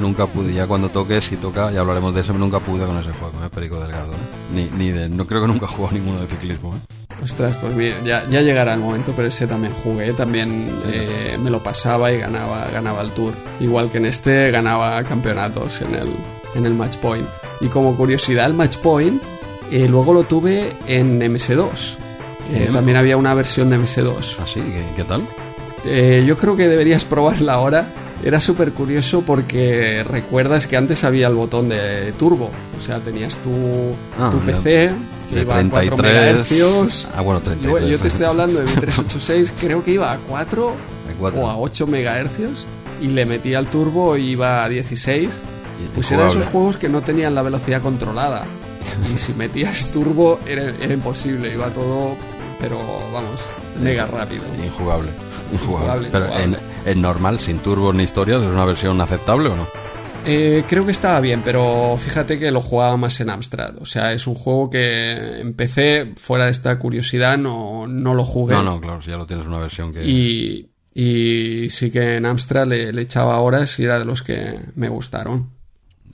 [0.00, 3.12] nunca pude, ya cuando toque, si toca, ya hablaremos de eso, nunca pude con ese
[3.12, 3.48] juego, ¿eh?
[3.54, 4.16] Perico Delgado, ¿eh?
[4.54, 6.80] Ni, ni de, no creo que nunca he jugado ninguno de ciclismo, ¿eh?
[7.22, 11.50] Ostras, pues mira, ya, ya llegará el momento, pero ese también jugué, también eh, me
[11.50, 13.32] lo pasaba y ganaba, ganaba el Tour.
[13.58, 16.08] Igual que en este ganaba campeonatos en el,
[16.54, 17.26] en el Match Point.
[17.60, 19.20] Y como curiosidad, el Match Point
[19.72, 21.96] eh, luego lo tuve en MS2.
[22.52, 24.38] Eh, también había una versión de MS2.
[24.40, 24.60] ¿Así?
[24.60, 25.22] ¿Qué, qué tal?
[26.24, 27.88] Yo creo que deberías probarla ahora.
[28.24, 32.50] Era súper curioso porque recuerdas que antes había el botón de turbo.
[32.76, 33.50] O sea, tenías tu,
[34.18, 34.38] Ah, tu.
[34.40, 34.90] PC
[35.28, 36.52] que De iba a 4 33.
[36.62, 37.08] MHz.
[37.14, 37.88] Ah, bueno, Yo, 33.
[37.90, 40.72] yo te estoy hablando de mi 386, creo que iba a 4
[41.06, 41.42] De cuatro.
[41.42, 42.66] o a 8 MHz
[43.02, 45.28] y le metía el turbo y iba a 16.
[45.28, 48.42] Y- Pues eran esos juegos que no tenían la velocidad controlada.
[49.12, 52.16] Y si metías turbo era, era imposible, iba todo,
[52.60, 52.78] pero
[53.12, 53.40] vamos,
[53.80, 54.42] mega rápido.
[54.64, 55.10] Injugable.
[55.52, 56.08] Injugable.
[56.10, 56.28] Pero
[56.84, 59.66] en normal, sin turbos ni historias, ¿es una versión aceptable o no?
[60.26, 63.76] Eh, creo que estaba bien, pero fíjate que lo jugaba más en Amstrad.
[63.80, 68.54] O sea, es un juego que empecé fuera de esta curiosidad, no, no lo jugué.
[68.54, 70.04] No, no, claro, si ya lo tienes una versión que...
[70.04, 74.58] Y, y sí que en Amstrad le, le echaba horas y era de los que
[74.74, 75.50] me gustaron.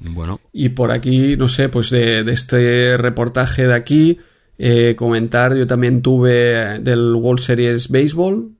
[0.00, 4.18] Bueno, Y por aquí, no sé, pues de, de este reportaje de aquí,
[4.58, 8.50] eh, comentar, yo también tuve del World Series Baseball.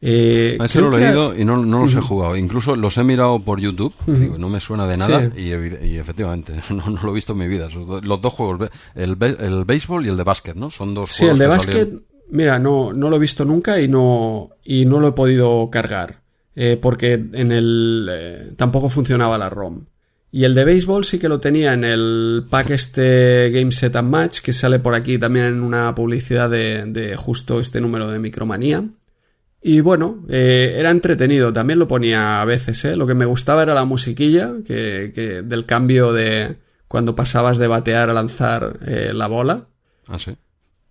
[0.00, 2.36] Eh, a ese lo he era- leído y no, no los he jugado.
[2.36, 5.40] Incluso los he mirado por YouTube, digo, no me suena de nada Sí.
[5.42, 7.68] y, efectivamente, no, no lo he visto en mi vida.
[8.02, 10.70] Los dos juegos, el, el béisbol y el de básquet, ¿no?
[10.70, 13.44] Son dos Sí, el juegos de que básquet, salieron- mira, no, no lo he visto
[13.44, 16.20] nunca y no, y no lo he podido cargar.
[16.60, 18.08] eh, porque en el.
[18.10, 19.84] eh, tampoco funcionaba la ROM.
[20.30, 24.10] Y el de béisbol sí que lo tenía en el pack este Game Set and
[24.10, 28.18] Match, que sale por aquí también en una publicidad de, de justo este número de
[28.18, 28.84] Micromanía.
[29.62, 32.94] Y bueno, eh, era entretenido, también lo ponía a veces, ¿eh?
[32.94, 36.56] Lo que me gustaba era la musiquilla, que, que del cambio de
[36.86, 39.66] cuando pasabas de batear a lanzar eh, la bola.
[40.06, 40.36] Ah, sí.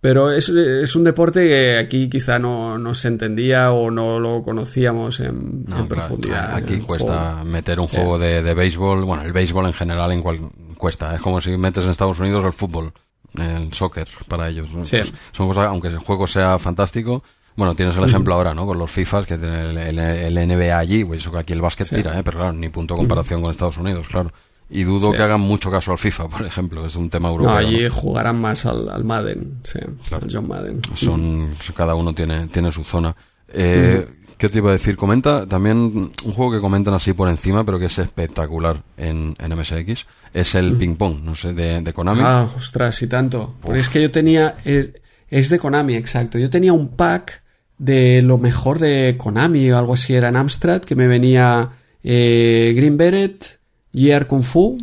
[0.00, 4.42] Pero es, es un deporte que aquí quizá no, no se entendía o no lo
[4.44, 6.54] conocíamos en, No, en claro, profundidad.
[6.54, 7.44] Aquí cuesta juego.
[7.50, 9.04] meter un juego de, de béisbol.
[9.04, 10.38] Bueno, el béisbol en general en cual
[10.76, 11.16] cuesta.
[11.16, 12.92] Es como si metes en Estados Unidos el fútbol,
[13.38, 14.70] el soccer para ellos.
[14.72, 14.84] ¿no?
[14.84, 15.00] Sí.
[15.32, 17.24] Son cosas, aunque el juego sea fantástico.
[17.56, 18.66] Bueno, tienes el ejemplo ahora, ¿no?
[18.66, 21.60] Con los FIFAs que tiene el, el- el NBA allí, pues eso que aquí el
[21.60, 22.22] básquet tira, ¿eh?
[22.22, 24.30] Pero claro, ni punto de comparación con Estados Unidos, claro.
[24.70, 25.16] Y dudo Sí.
[25.16, 27.56] que hagan mucho caso al FIFA, por ejemplo, es un tema No, europeo.
[27.56, 27.90] allí ¿no?
[27.90, 29.78] jugarán más al, al Madden, sí,
[30.08, 30.24] Claro.
[30.26, 30.80] al John Madden.
[30.94, 33.14] son cada uno tiene tiene su zona
[33.50, 37.64] eh, qué te iba a decir comenta también un juego que comentan así por encima
[37.64, 40.04] pero que es espectacular en, en MSX
[40.34, 43.54] es el ping pong no sé de, de Konami Ah, ostras, y tanto.
[43.62, 44.56] Porque es que yo tenía.
[44.66, 44.90] Es,
[45.30, 46.38] es de Konami, exacto.
[46.38, 47.42] Yo tenía un pack
[47.78, 51.70] de lo mejor de Konami o algo así, era en Amstrad, que me venía
[52.02, 53.57] eh, Green Beret,
[53.92, 54.78] Year Kung Fu,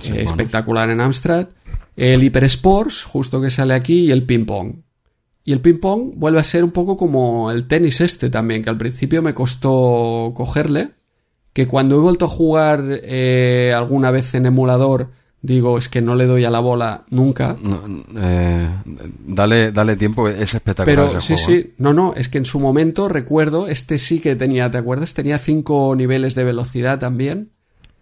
[0.00, 1.48] Sí, eh, espectacular en Amstrad,
[1.96, 4.76] el Hyper Sports, justo que sale aquí, y el ping pong.
[5.44, 8.70] Y el ping pong vuelve a ser un poco como el tenis este también, que
[8.70, 10.90] al principio me costó cogerle,
[11.52, 15.10] que cuando he vuelto a jugar eh, alguna vez en emulador
[15.40, 17.56] digo, es que no le doy a la bola nunca.
[17.62, 17.80] No,
[18.16, 18.68] eh,
[19.20, 21.50] dale, dale tiempo, es espectacular Pero ese sí, juego.
[21.50, 21.62] ¿eh?
[21.62, 25.14] sí, no, no, es que en su momento recuerdo, este sí que tenía, ¿te acuerdas?
[25.14, 27.52] Tenía cinco niveles de velocidad también.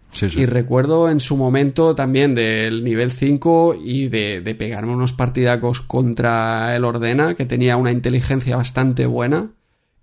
[0.09, 0.41] Sí, sí.
[0.41, 5.81] Y recuerdo en su momento también del nivel 5 y de, de pegarme unos partidacos
[5.81, 9.51] contra el Ordena, que tenía una inteligencia bastante buena,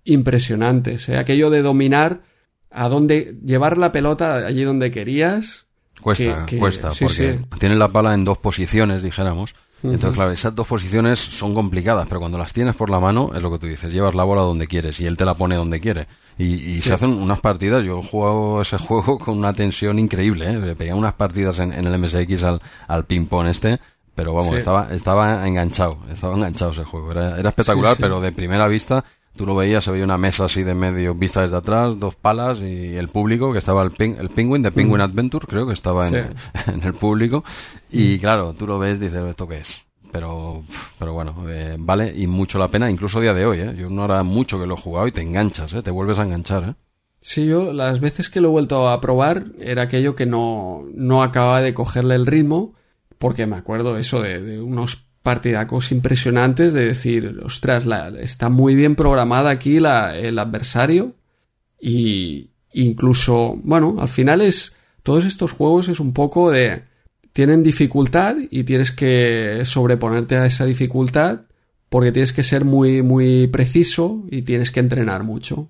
[0.03, 1.09] impresionantes.
[1.09, 1.17] ¿eh?
[1.17, 2.21] Aquello de dominar
[2.71, 5.67] a dónde, llevar la pelota allí donde querías.
[6.01, 9.55] Cuesta, que- que- cuesta, sí, porque tiene la pala en dos posiciones, dijéramos.
[9.83, 13.43] Entonces, claro, esas dos posiciones son complicadas, pero cuando las tienes por la mano, es
[13.43, 15.79] lo que tú dices, llevas la bola donde quieres y él te la pone donde
[15.79, 16.07] quiere.
[16.39, 20.49] Y, y se hacen unas partidas, yo he jugado ese juego con una tensión increíble,
[20.49, 20.57] ¿eh?
[20.57, 23.79] Le pegué unas partidas en, en el MSX al, al ping-pong este,
[24.15, 24.57] pero vamos, Sí.
[24.57, 27.11] estaba, estaba enganchado, estaba enganchado ese juego.
[27.11, 28.01] Era, era espectacular, sí.
[28.01, 29.03] pero de primera vista
[29.35, 32.59] tú lo veías, se veía una mesa así de medio vista desde atrás, dos palas
[32.59, 36.07] y el público, que estaba el, ping, el Penguin de Penguin Adventure, creo que estaba
[36.07, 36.15] Sí.
[36.73, 37.43] en el público.
[37.91, 39.85] Y claro, tú lo ves, dices, ¿esto qué es?
[40.11, 40.63] Pero,
[40.97, 43.75] pero bueno, eh, vale y mucho la pena, incluso a día de hoy, ¿eh?
[43.77, 45.81] Yo no hará mucho que lo he jugado y te enganchas, ¿eh?
[45.81, 46.73] Te vuelves a enganchar, ¿eh?
[47.19, 51.23] Sí, yo las veces que lo he vuelto a probar era aquello que no, no
[51.23, 52.75] acababa de cogerle el ritmo,
[53.17, 58.75] porque me acuerdo eso de, de unos partidacos impresionantes de decir, ostras, la- está muy
[58.75, 61.15] bien programada aquí la, el adversario
[61.81, 66.83] y incluso, bueno, al final es, todos estos juegos es un poco de,
[67.33, 71.41] tienen dificultad y tienes que sobreponerte a esa dificultad
[71.89, 75.67] porque tienes que ser muy, muy preciso y tienes que entrenar mucho.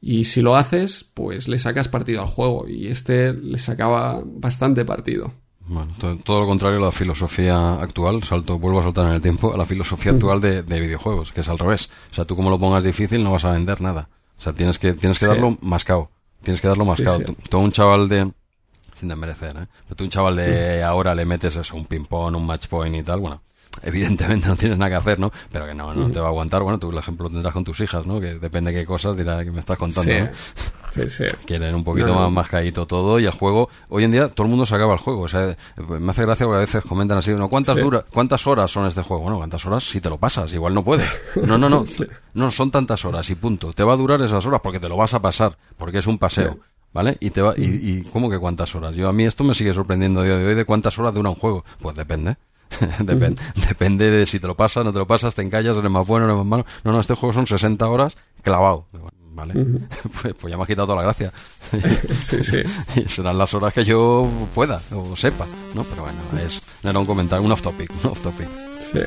[0.00, 2.66] Y si lo haces, pues le sacas partido al juego.
[2.68, 5.32] Y este le sacaba bastante partido.
[5.66, 9.20] Bueno, to- todo lo contrario a la filosofía actual, salto, vuelvo a saltar en el
[9.20, 11.88] tiempo, a la filosofía actual de, de videojuegos, que es al revés.
[12.10, 14.08] O sea, tú como lo pongas difícil no vas a vender nada.
[14.38, 15.30] O sea, tienes que, tienes que Sí.
[15.30, 16.10] darlo mascao.
[16.42, 17.24] Tienes que darlo sí.
[17.24, 18.32] Tú- Todo un chaval de,
[18.96, 19.66] sin desmerecer, ¿eh?
[19.84, 23.02] Pero tú un chaval de ahora le metes eso, un ping-pong, un match point y
[23.04, 23.40] tal, bueno,
[23.82, 25.30] evidentemente no tienes nada que hacer, ¿no?
[25.50, 26.62] Pero que no, no te va a aguantar.
[26.62, 28.20] Bueno, tú el ejemplo lo tendrás con tus hijas, ¿no?
[28.20, 30.28] Que depende de qué cosas dirá que me estás contando, Sí, ¿no?
[30.92, 31.24] sí, sí.
[31.46, 32.20] quieren un poquito No, no.
[32.22, 34.98] más mascadito todo y el juego hoy en día todo el mundo se acaba el
[34.98, 35.56] juego o sea
[35.88, 39.00] me hace gracia porque a veces comentan así no cuántas dura cuántas horas son este
[39.00, 41.02] juego bueno cuántas horas si te lo pasas igual no puede
[41.46, 41.84] no no no
[42.34, 44.98] no son tantas horas y punto te va a durar esas horas porque te lo
[44.98, 46.58] vas a pasar porque es un paseo.
[46.94, 47.16] ¿Vale?
[47.20, 48.94] Y te va, y, y ¿cómo que cuántas horas?
[48.94, 51.30] Yo a mí esto me sigue sorprendiendo a día de hoy de cuántas horas dura
[51.30, 51.64] un juego.
[51.80, 52.36] Pues depende.
[53.00, 53.38] Depen-
[53.68, 56.26] Depende de si te lo pasas, no te lo pasas, te encallas, eres más bueno,
[56.26, 56.66] eres más malo.
[56.84, 58.86] No, no, este juego son 60 horas clavado.
[59.34, 59.54] Vale.
[60.22, 61.32] pues, pues ya me has quitado toda la gracia.
[62.18, 62.58] Sí, sí.
[62.96, 65.84] y serán las horas que yo pueda o sepa, ¿no?
[65.84, 68.46] Pero bueno, es, era un comentario, un off topic, un off topic.
[68.80, 69.00] Sí.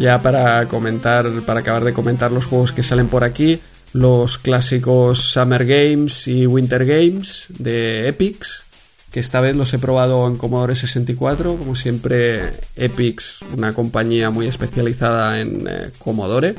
[0.00, 3.60] Ya para comentar, para acabar de comentar los juegos que salen por aquí,
[3.92, 8.61] los clásicos Summer Games y Winter Games de Epix,
[9.12, 14.46] que esta vez los he probado en Commodore 64, como siempre Epix, una compañía muy
[14.46, 16.54] especializada en eh, Commodore.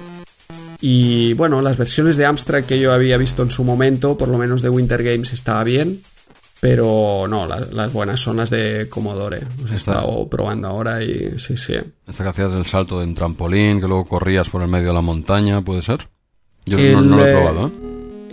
[0.82, 4.38] Y bueno, las versiones de Amstrad que yo había visto en su momento, por lo
[4.38, 6.02] menos de Winter Games, estaba bien.
[6.60, 9.42] Pero no, la- las buenas son las de Commodore.
[9.62, 11.74] Los he estado probando ahora y sí, sí.
[12.08, 15.02] Esta que hacías el salto en trampolín, que luego corrías por el medio de la
[15.02, 16.08] montaña, ¿puede ser?
[16.66, 17.72] Yo no, El, no lo he eh, probado, ¿eh?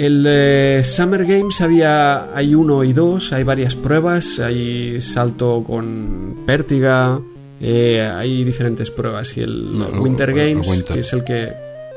[0.01, 6.39] El eh, Summer Games había hay uno y dos, hay varias pruebas, hay salto con
[6.47, 7.20] pértiga,
[7.60, 10.94] eh, hay diferentes pruebas y el No, Winter Games, Winter.
[10.94, 11.52] que es el que,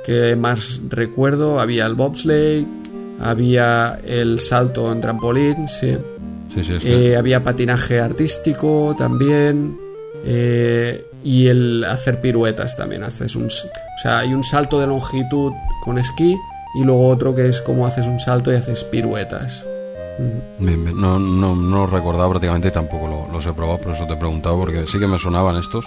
[0.05, 2.67] que más recuerdo, había el bobsleigh,
[3.21, 5.97] había el salto en trampolín, sí.
[6.53, 7.11] Sí, sí, es que...
[7.11, 9.77] Eh, había patinaje artístico también.
[10.25, 13.01] eh, y el hacer piruetas también.
[13.03, 15.53] Haces un, o sea, hay un salto de longitud
[15.85, 16.35] con esquí
[16.75, 19.65] y luego otro que es como haces un salto y haces piruetas.
[20.59, 24.57] No, no, no recordaba prácticamente tampoco lo- los he probado, por eso te he preguntado,
[24.59, 25.85] porque sí que me sonaban estos.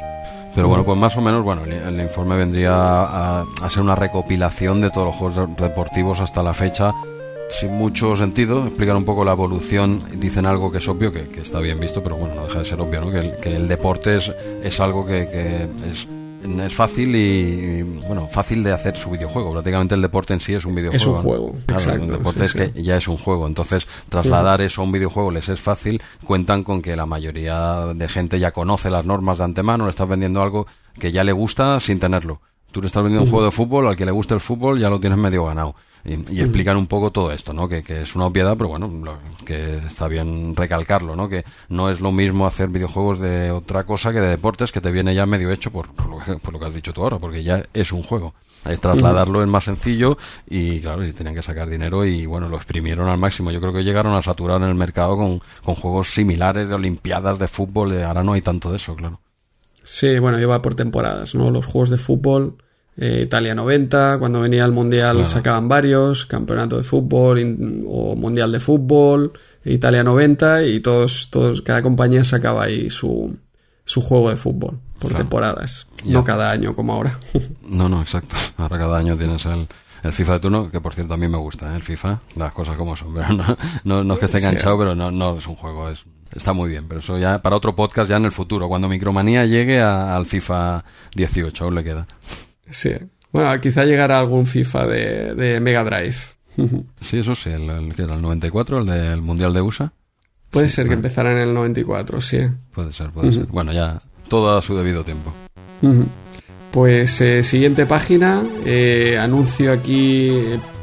[0.54, 3.94] Pero bueno, pues más o menos, bueno, el, el informe vendría a, a ser una
[3.94, 6.92] recopilación de todos los juegos deportivos hasta la fecha,
[7.50, 8.64] sin mucho sentido.
[8.66, 12.02] Explican un poco la evolución, dicen algo que es obvio, que, que está bien visto,
[12.02, 13.10] pero bueno, no deja de ser obvio, ¿no?
[13.12, 14.32] Que el, que el deporte es,
[14.62, 16.08] es algo que, que es,
[16.46, 19.52] es fácil y, bueno, fácil de hacer su videojuego.
[19.52, 20.96] Prácticamente el deporte en sí es un videojuego.
[20.96, 21.22] Es un ¿no?
[21.22, 22.72] juego, Claro, exacto, el deporte sí, es sí.
[22.72, 23.46] que ya es un juego.
[23.46, 26.02] Entonces, trasladar eso a un videojuego les es fácil.
[26.24, 30.08] Cuentan con que la mayoría de gente ya conoce las normas de antemano, le estás
[30.08, 30.66] vendiendo algo
[30.98, 32.40] que ya le gusta sin tenerlo.
[32.76, 34.90] Tú le estás vendiendo un juego de fútbol, al que le guste el fútbol ya
[34.90, 35.74] lo tienes medio ganado.
[36.04, 37.70] Y, explican un poco todo esto, ¿no?
[37.70, 41.26] Que, es una obviedad, pero bueno, que está bien recalcarlo, ¿no?
[41.26, 44.92] Que no es lo mismo hacer videojuegos de otra cosa que de deportes, que te
[44.92, 46.10] viene ya medio hecho por, por,
[46.52, 48.34] lo, que, has dicho tú ahora, porque ya es un juego.
[48.64, 52.58] Hay trasladarlo es más sencillo y claro, y tenían que sacar dinero y bueno, lo
[52.58, 53.52] exprimieron al máximo.
[53.52, 57.38] Yo creo que llegaron a saturar en el mercado con, con juegos similares de Olimpiadas,
[57.38, 59.18] de fútbol, de ahora no hay tanto de eso, claro.
[59.86, 61.48] Sí, bueno, iba por temporadas, ¿no?
[61.52, 62.56] Los juegos de fútbol
[62.98, 68.60] eh, Italia 90, cuando venía el Mundial sacaban varios, Campeonato de Fútbol o Mundial de
[68.60, 69.32] Fútbol,
[69.64, 73.36] Italia 90 y todos, todos, cada compañía sacaba ahí su,
[73.84, 77.18] su juego de fútbol por temporadas, no cada año como ahora.
[77.68, 78.34] no, no, exacto.
[78.56, 79.66] Ahora cada año tienes el,
[80.02, 81.76] el FIFA de turno, que por cierto a mí me gusta, ¿eh?
[81.76, 83.28] el FIFA, las cosas como son, pero
[83.84, 86.70] no, no, es que esté enganchado, pero no, no es un juego, es, está muy
[86.70, 90.24] bien, pero eso ya para otro podcast ya en el futuro, cuando Micromanía llegue al
[90.24, 92.06] FIFA 18, aún le queda.
[92.70, 92.92] Sí.
[93.32, 96.16] Bueno, quizá llegará algún FIFA de, Mega Drive.
[97.00, 99.92] sí, eso sí, el, el, el 94, el del Mundial de USA.
[100.50, 102.38] Puede ser que empezara en el 94, sí.
[102.72, 103.46] Puede ser, puede ser.
[103.46, 105.32] Bueno, ya todo a su debido tiempo.
[106.70, 110.30] Pues eh, siguiente página, eh, anuncio aquí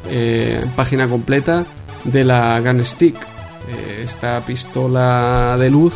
[0.08, 1.64] eh, página completa
[2.04, 3.16] de la Gun Stick,
[4.02, 5.94] esta pistola de luz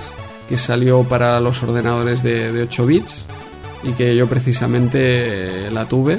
[0.48, 3.26] que salió para los ordenadores de, de 8 bits
[3.82, 6.18] y que yo precisamente la tuve.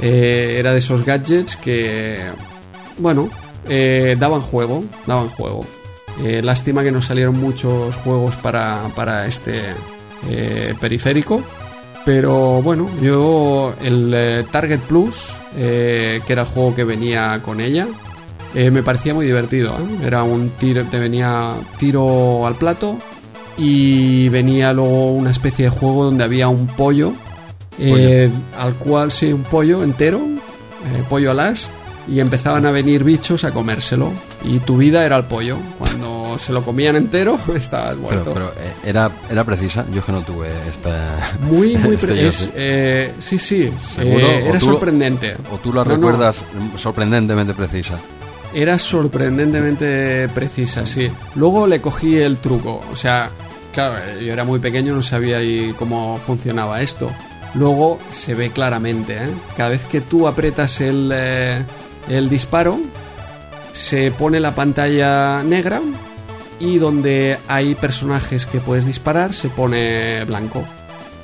[0.00, 2.20] Eh, era de esos gadgets que,
[2.98, 3.30] bueno,
[3.68, 5.64] eh, daban juego, daban juego.
[6.24, 9.62] Eh, lástima que no salieron muchos juegos para, para este
[10.80, 11.42] periférico.
[12.04, 17.86] Pero bueno, yo el Target Plus, que era el juego que venía con ella,
[18.54, 19.76] me parecía muy divertido.
[20.02, 22.98] Era un tiro, te venía tiro al plato,
[23.58, 27.12] y venía luego una especie de juego donde había un pollo,
[27.78, 31.68] eh, al cual sí, un pollo entero, eh, pollo alas,
[32.06, 34.12] y empezaban a venir bichos a comérselo.
[34.44, 35.58] Y tu vida era el pollo.
[35.78, 38.32] Cuando se lo comían entero, estabas muerto.
[38.32, 41.18] Pero, eh, era, era precisa, yo que no tuve esta.
[41.42, 42.52] Muy, muy este precisa.
[43.18, 43.72] sí, sí.
[43.98, 45.36] era sorprendente.
[45.50, 46.44] ¿O tú la recuerdas
[46.76, 47.98] sorprendentemente precisa?
[48.54, 51.10] Era sorprendentemente precisa, sí.
[51.34, 52.80] Luego le cogí el truco.
[52.90, 53.30] O sea,
[53.72, 55.38] Claro, yo era muy pequeño, no sabía
[55.76, 57.10] cómo funcionaba esto.
[57.54, 59.30] Luego se ve claramente, ¿eh?
[59.56, 61.64] cada vez que tú apretas el, eh,
[62.08, 62.78] el disparo,
[63.72, 65.80] se pone la pantalla negra
[66.60, 70.64] y donde hay personajes que puedes disparar se pone blanco.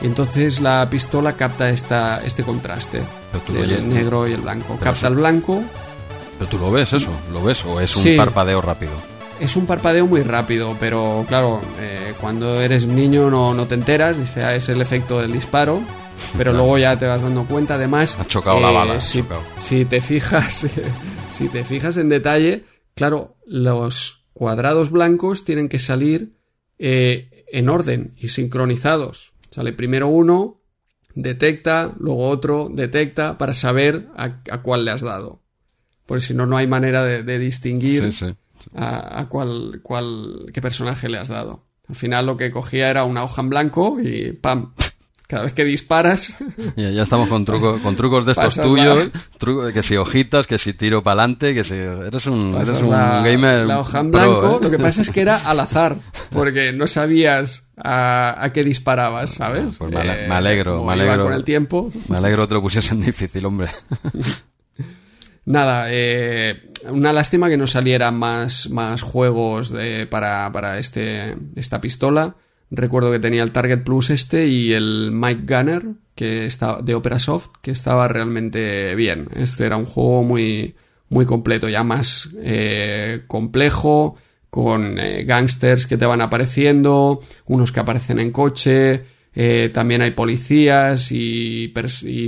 [0.03, 3.03] Entonces la pistola capta esta, este contraste
[3.49, 4.79] del negro y el blanco.
[4.83, 5.63] Capta el blanco.
[6.39, 10.07] Pero tú lo ves eso, lo ves o es un parpadeo rápido es un parpadeo
[10.07, 14.69] muy rápido, pero claro, eh, cuando eres niño no, no te enteras, dice, ah, es
[14.69, 15.83] el efecto del disparo,
[16.37, 18.19] pero luego ya te vas dando cuenta, además...
[18.19, 19.01] Ha chocado la bala.
[19.01, 19.25] Si,
[19.59, 20.67] si, te fijas,
[21.33, 26.37] si te fijas en detalle, claro, los cuadrados blancos tienen que salir
[26.79, 29.33] eh, en orden y sincronizados.
[29.51, 30.61] Sale primero uno,
[31.15, 35.43] detecta, luego otro, detecta, para saber a, cuál le has dado.
[36.07, 38.13] Porque si no, no hay manera de, de distinguir.
[38.13, 38.37] Sí, sí
[38.75, 41.65] a, cuál, cuál, qué personaje le has dado.
[41.89, 44.73] Al final lo que cogía era una hoja en blanco y ¡pam!
[45.27, 46.35] Cada vez que disparas.
[46.77, 49.11] Ya, ya estamos con, truco, con trucos de estos tuyos.
[49.73, 51.75] que si hojitas, que si tiro para adelante, que si.
[51.75, 53.67] Eres un, eres un gamer.
[53.67, 54.65] La hoja en blanco, ¿eh?
[54.65, 55.97] lo que pasa es que era al azar,
[56.31, 59.77] porque no sabías a, qué disparabas, ¿sabes?
[59.79, 61.25] Pues me, alegro, eh, me alegro.
[61.25, 61.93] Con el tiempo.
[62.09, 63.69] Me alegro te lo pusiesen difícil, hombre.
[65.47, 69.73] Nada, eh, una lástima que no salieran más, más juegos
[70.11, 72.37] para, para este, esta pistola.
[72.71, 75.83] Recuerdo que tenía el Target Plus este y el Mike Gunner
[76.15, 79.29] que estaba, de Opera Soft, que estaba realmente bien.
[79.35, 80.77] Este era un juego muy,
[81.09, 84.17] muy completo, ya más eh, complejo,
[84.49, 89.05] con eh, gangsters que te van apareciendo, unos que aparecen en coche,
[89.73, 91.69] también hay policías y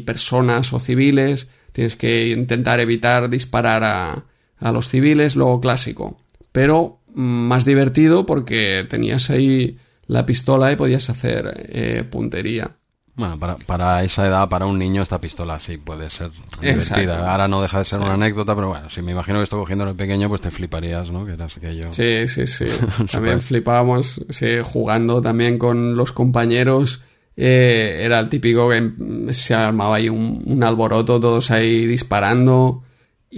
[0.05, 4.25] personas o civiles tienes que intentar evitar disparar a,
[4.59, 6.19] a los civiles, luego clásico.
[6.51, 9.77] Pero más divertido porque tenías ahí
[10.07, 12.71] la pistola y podías hacer eh, puntería.
[13.15, 16.31] Bueno, para, para, esa edad, para un niño, esta pistola sí puede ser
[16.63, 17.31] divertida.
[17.31, 19.87] Ahora no deja de ser una anécdota, pero bueno, si me imagino que esto cogiendo
[19.87, 21.27] el pequeño, pues te fliparías, ¿no?
[21.27, 21.93] Que eras aquello.
[21.93, 22.69] Sí, sí, sí.
[23.13, 27.03] también flipábamos, sí, jugando también con los compañeros
[27.37, 32.83] eh, era el típico que se armaba ahí un, alboroto, todos ahí disparando.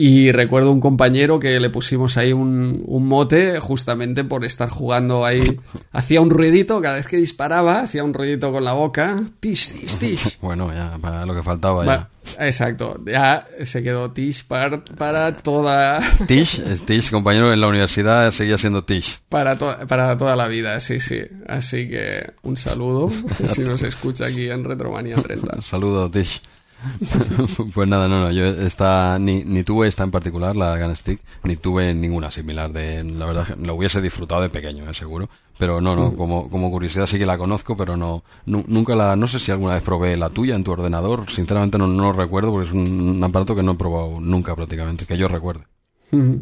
[0.00, 5.24] Y recuerdo un compañero que le pusimos ahí un, un mote justamente por estar jugando
[5.24, 5.42] ahí.
[5.92, 9.20] hacía un ruidito, cada vez que disparaba, hacía un ruidito con la boca.
[9.40, 10.38] Tish, tish, tish.
[10.40, 11.90] Bueno, ya, para lo que faltaba ya.
[11.90, 12.08] Va-
[12.46, 15.98] exacto, ya se quedó Tish para, para toda.
[16.28, 19.18] Tish, Tish, compañero en la universidad, seguía siendo Tish.
[19.28, 21.22] Para, to- para toda la vida, sí, sí.
[21.48, 23.10] Así que un saludo
[23.48, 25.60] si nos escucha aquí en Retromanía 30.
[25.60, 26.40] Saludo, Tish.
[27.74, 31.20] pues nada, no, no, yo esta, ni, ni tuve esta en particular, la Gun Stick,
[31.44, 32.72] ni tuve ninguna similar.
[32.72, 35.28] De, la verdad, lo hubiese disfrutado de pequeño, eh, seguro.
[35.58, 39.16] Pero no, no, como, como curiosidad sí que la conozco, pero no, nu- nunca la,
[39.16, 41.28] no sé si alguna vez probé la tuya en tu ordenador.
[41.30, 44.54] Sinceramente no, no lo recuerdo porque es un, un aparato que no he probado nunca
[44.54, 45.64] prácticamente, que yo recuerde.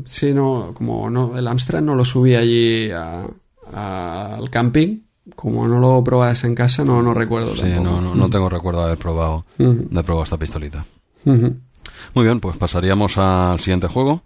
[0.05, 3.27] Sí, no, como no, el Amstrad no lo subí allí a-
[3.73, 5.01] a- al camping.
[5.35, 7.83] Como no lo probas en casa, no, no recuerdo Sí, tampoco.
[7.85, 9.73] no, no, no tengo recuerdo de haber probado, Ujú.
[9.75, 10.85] de haber probado esta pistolita.
[11.25, 11.57] Ujú.
[12.15, 14.23] Muy bien, pues pasaríamos al siguiente juego.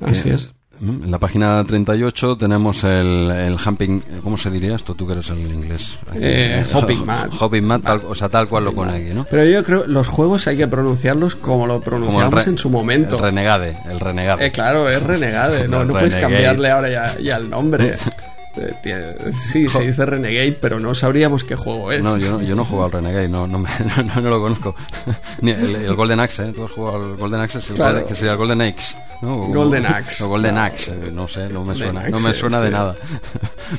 [0.00, 0.52] Así es.
[0.80, 4.94] Mm, En la página 38 tenemos el, el Humping, ¿cómo se diría esto?
[4.94, 5.98] Tú que eres el inglés.
[6.14, 7.32] Eh, Hopping Mat.
[7.38, 9.24] Hopping Mat, tal- o sea, tal cual lo pone aquí, ¿no?
[9.30, 12.70] Pero yo creo los juegos hay que pronunciarlos como lo Como pronunciamos re- en su
[12.70, 13.16] momento.
[13.16, 14.46] El renegade, el renegade.
[14.46, 17.96] Eh, claro, es renegade, no, no puedes cambiarle ahora ya, ya el nombre.
[18.54, 22.02] Tie- Sí, se dice renegade, pero no sabríamos qué juego es.
[22.02, 23.68] No, yo no, yo no juego al Renegade, no, no, me-
[24.14, 24.74] no, no lo conozco.
[25.40, 26.52] Ni el, el Golden Axe, ¿eh?
[26.52, 27.92] Tú has jugado al Golden Axe, el Claro.
[27.94, 29.34] Golden- que sería el Golden Axe, ¿no?
[29.42, 30.22] O- Golden Axe.
[30.24, 30.58] O Golden.
[30.58, 32.72] Axe, eh, no sé, no me suena, no me suena de sí.
[32.72, 32.96] nada.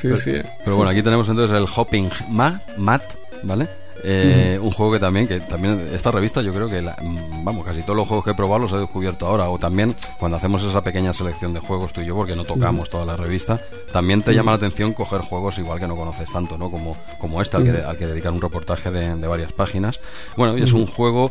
[0.00, 0.32] Sí, sí.
[0.64, 3.02] Pero bueno, aquí tenemos entonces el Hopping Ma- Mat,
[3.42, 3.66] ¿vale?
[4.08, 7.64] Eh, Un juego que también, que también esta revista yo creo que, la- mm, vamos,
[7.64, 10.62] casi todos los juegos que he probado los he descubierto ahora, o también cuando hacemos
[10.62, 13.60] esa pequeña selección de juegos tú y yo, porque no tocamos toda la revista,
[13.92, 16.70] también te llama la atención coger juegos igual que no conoces tanto, ¿no?
[16.70, 19.98] Como, como este, al que, al que dedicar un reportaje de, de varias páginas.
[20.36, 21.30] Bueno, y es un juego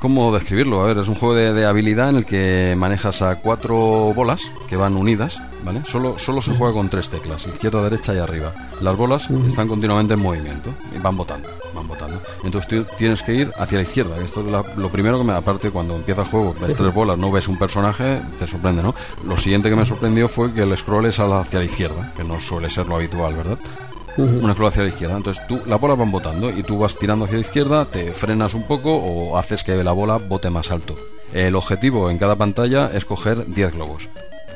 [0.00, 0.80] ¿Cómo describirlo?
[0.80, 3.76] A ver, es un juego de, de habilidad en el que manejas a cuatro
[4.14, 5.82] bolas que van unidas, ¿vale?
[5.84, 8.54] Solo, solo se juega con tres teclas, izquierda, derecha y arriba.
[8.80, 12.18] Las bolas están continuamente en movimiento y van botando, van botando.
[12.42, 14.16] Entonces tú tienes que ir hacia la izquierda.
[14.24, 17.18] Esto es la- lo primero que me, aparte cuando empieza el juego, ves tres bolas,
[17.18, 18.94] no ves un personaje, te sorprende, ¿no?
[19.26, 22.40] Lo siguiente que me sorprendió fue que el scroll es hacia la izquierda, que no
[22.40, 23.58] suele ser lo habitual, ¿verdad?
[24.16, 25.16] Una scroll hacia la izquierda.
[25.16, 28.54] Entonces tú, las bolas van botando y tú vas tirando hacia la izquierda, te frenas
[28.54, 30.96] un poco o haces que la bola bote más alto.
[31.32, 34.08] El objetivo en cada pantalla es coger 10 globos.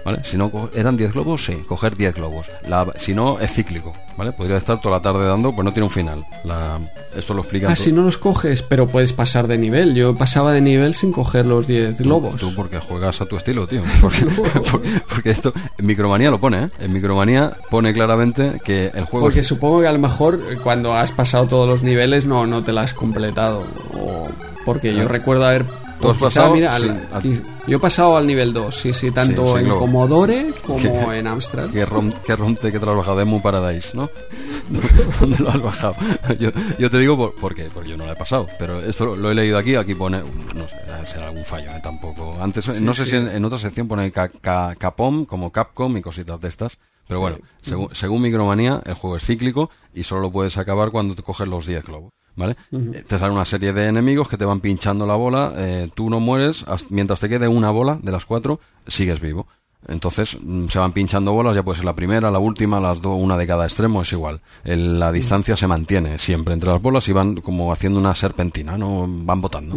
[0.04, 0.20] ¿Vale?
[0.22, 1.44] Si no, ¿eran 10 globos?
[1.46, 2.50] Sí, coger 10 globos.
[2.68, 4.32] La- si no, es cíclico, ¿vale?
[4.32, 6.24] Podría estar toda la tarde dando, pues no tiene un final.
[6.44, 6.78] La-
[7.16, 9.94] esto lo explica Ah, si no los coges, pero puedes pasar de nivel.
[9.94, 12.38] Yo pasaba de nivel sin coger los 10 globos.
[12.40, 13.82] Tú porque juegas a tu estilo, tío.
[14.02, 16.68] Porque, por- porque esto, en Micromanía lo pone, ¿eh?
[16.80, 20.56] En Micromanía pone claramente que el juego Porque es- supongo que a lo mejor eh,
[20.62, 23.64] cuando has pasado todos los niveles no, no te la has completado.
[23.94, 24.28] O
[24.66, 25.64] porque yo recuerdo haber...
[26.04, 28.74] ¿Tú has quizá, pasado mira, al- sin- a- qui- yo he pasado al nivel 2,
[28.74, 29.80] sí, sí, tanto Sí, sí, en luego.
[29.80, 31.70] Commodore como Que- en Amstrad.
[31.70, 34.08] que rom, que romte que te lo has bajado de Mu Paradise, ¿no?
[35.20, 35.96] ¿Dónde lo has bajado?
[36.38, 39.06] Yo, yo te digo por, por qué, porque yo no lo he pasado, pero esto
[39.06, 40.20] lo, lo he leído aquí, aquí pone,
[40.54, 40.76] no sé,
[41.06, 41.80] será algún fallo, ¿eh?
[41.82, 42.36] tampoco.
[42.40, 43.10] Antes, no sé sí.
[43.10, 46.78] si en, en otra sección pone ca- ca- Capom, como Capcom y cositas de estas,
[47.06, 51.14] pero bueno, según, según Micromanía, el juego es cíclico y solo lo puedes acabar cuando
[51.14, 52.12] te coges los 10 globos.
[52.36, 52.56] ¿Vale?
[52.72, 56.10] Eh, Te sale una serie de enemigos que te van pinchando la bola, eh, tú
[56.10, 59.46] no mueres, mientras te quede una bola de las cuatro, sigues vivo.
[59.86, 63.20] Entonces mm, se van pinchando bolas, ya puede ser la primera, la última, las dos,
[63.20, 64.40] una de cada extremo, es igual.
[64.64, 68.78] El- la distancia se mantiene siempre entre las bolas y van como haciendo una serpentina,
[68.78, 69.04] ¿no?
[69.06, 69.76] Van botando.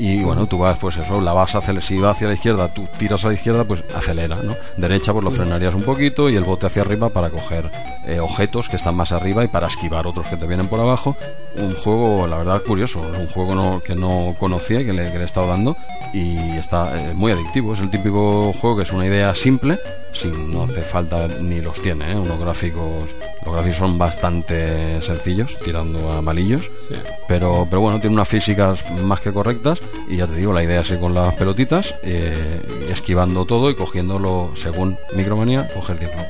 [0.00, 1.82] Y bueno, tú vas, pues eso, la vas a acelerar.
[1.82, 4.54] Si va hacia la izquierda, tú tiras a la izquierda, pues acelera, ¿no?
[4.76, 7.68] Derecha, pues lo frenarías un poquito y el bote hacia arriba para coger
[8.06, 11.16] eh, objetos que están más arriba y para esquivar otros que te vienen por abajo.
[11.56, 13.00] Un juego, la verdad, curioso.
[13.00, 15.76] Un juego no- que no conocía y que le, que le he estado dando
[16.14, 17.72] y está eh, muy adictivo.
[17.72, 19.80] Es el típico juego que es una idea simple,
[20.12, 22.14] sin, no hace falta ni los tiene, ¿eh?
[22.14, 26.70] Unos gráficos, los gráficos son bastante sencillos, tirando a malillos.
[26.88, 26.94] Sí.
[27.26, 30.80] Pero, pero bueno, tiene unas físicas más que correctas y ya te digo, la idea
[30.80, 32.60] es ir con las pelotitas, eh,
[32.90, 36.28] esquivando todo y cogiéndolo, según Micromanía, coger 10 globos.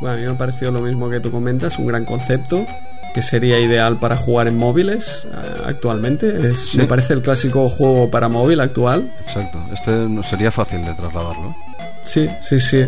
[0.00, 2.66] Bueno, a mí me ha parecido lo mismo que tú comentas, un gran concepto
[3.14, 6.48] que sería ideal para jugar en móviles eh, actualmente.
[6.50, 6.78] Es, Sí.
[6.78, 9.12] Me parece el clásico juego para móvil actual.
[9.20, 11.54] Exacto, este no sería fácil de trasladarlo.
[12.04, 12.86] Sí, sí, sí.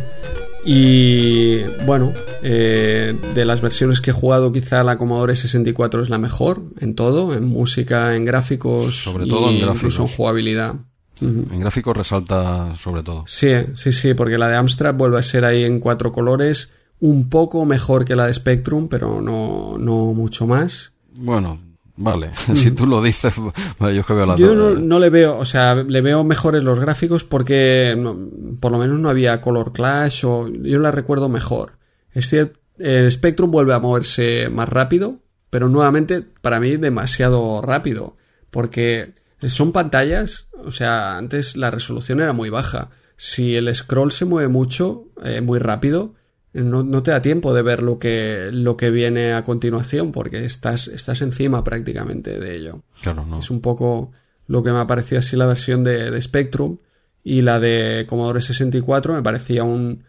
[0.66, 2.12] Y bueno,
[2.42, 6.94] eh, de las versiones que he jugado, quizá la Commodore 64 es la mejor en
[6.94, 9.76] todo, en música, en gráficos, Sobre todo en gráficos.
[9.76, 10.74] incluso en jugabilidad.
[11.20, 13.24] En gráficos resalta sobre todo.
[13.26, 16.70] Sí, sí, sí, porque la de Amstrad vuelve a ser ahí en cuatro colores,
[17.00, 20.92] un poco mejor que la de Spectrum, pero no, no mucho más.
[21.16, 21.58] Bueno,
[21.96, 23.34] vale, si tú lo dices,
[23.78, 24.78] vale, yo es que veo las Yo dos.
[24.78, 28.16] no, no le veo, o sea, le veo mejores los gráficos porque no-
[28.60, 31.78] por lo menos no había color clash o yo la recuerdo mejor.
[32.12, 38.16] Es cierto, el Spectrum vuelve a moverse más rápido, pero nuevamente para mí demasiado rápido,
[38.50, 39.12] porque
[39.46, 42.90] son pantallas, o sea, antes la resolución era muy baja.
[43.16, 46.14] Si el scroll se mueve mucho, eh, muy rápido,
[46.54, 50.44] no, no te da tiempo de ver lo que, lo que viene a continuación, porque
[50.44, 52.82] estás, estás encima prácticamente de ello.
[53.02, 53.40] Claro, no.
[53.40, 54.12] Es un poco
[54.46, 56.78] lo que me ha parecido así la versión de, de Spectrum
[57.24, 60.04] y la de Commodore 64 me parecía un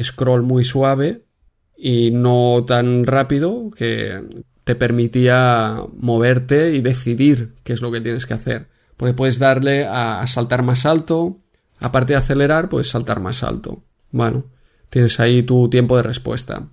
[0.00, 1.24] scroll muy suave
[1.76, 4.22] y no tan rápido que
[4.64, 8.68] te permitía moverte y decidir qué es lo que tienes que hacer.
[8.96, 11.38] Porque puedes darle a, a saltar más alto,
[11.78, 13.82] aparte de acelerar, puedes saltar más alto.
[14.12, 14.44] Bueno,
[14.90, 16.68] tienes ahí tu tiempo de respuesta.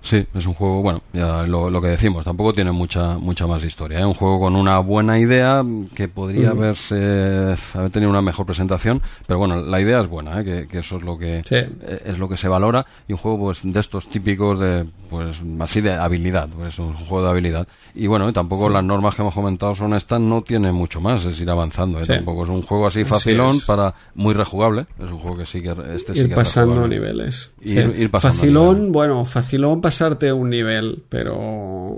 [0.00, 3.64] Sí, es un juego, bueno, ya lo, lo que decimos, tampoco tiene mucha mucha más
[3.64, 3.98] historia.
[3.98, 5.64] Es un juego con una buena idea
[5.94, 10.44] que podría haberse haber tenido una mejor presentación, pero bueno, la idea es buena, ¿eh?
[10.44, 11.56] que, que eso es lo que Sí.
[11.56, 15.40] eh, es lo que se valora y un juego pues de estos típicos de pues
[15.60, 17.66] así de habilidad, pues es un juego de habilidad.
[17.94, 21.40] Y bueno, tampoco las normas que hemos comentado son estas, no tiene mucho más, es
[21.40, 22.04] ir avanzando, ¿eh?
[22.04, 22.12] Sí.
[22.12, 25.74] tampoco es un juego así facilón para muy rejugable, es un juego que sí que
[25.94, 27.50] este sí ir que es pasando niveles.
[27.64, 28.92] Ir- ir pasando facilón, niveles.
[28.92, 31.34] bueno, facilón pasarte un nivel, pero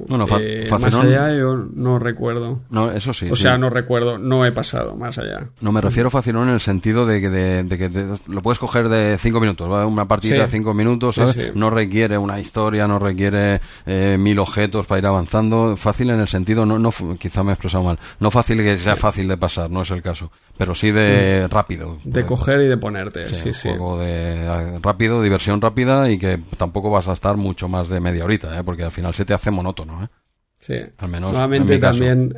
[0.06, 2.60] Bueno, eh, más allá yo no recuerdo.
[2.70, 3.28] No, eso sí.
[3.30, 3.42] o sí.
[3.42, 5.48] sea, no recuerdo, no he pasado más allá.
[5.60, 8.60] No, me refiero facilón en el sentido de que, de, de que te- lo puedes
[8.60, 9.86] coger de cinco minutos, ¿vale?
[9.86, 10.40] una partida Sí.
[10.42, 11.34] de cinco minutos, ¿sabes?
[11.34, 11.42] sí.
[11.54, 15.76] No requiere una historia, no requiere eh, mil objetos para ir avanzando.
[15.76, 18.94] Fácil en el sentido, no, no quizá me he expresado mal, no fácil que sea
[18.94, 21.96] fácil de pasar, no es el caso, pero sí de rápido.
[22.04, 22.10] Mm.
[22.10, 26.18] De coger y de ponerte, Sí, sí, un juego de eh, rápido, diversión rápida y
[26.18, 28.62] que tampoco vas a estar mucho más de media horita, ¿eh?
[28.64, 30.04] porque al final se te hace monótono.
[30.04, 30.08] ¿eh?
[30.58, 30.74] Sí.
[30.98, 32.34] Al menos Nuevamente en mi también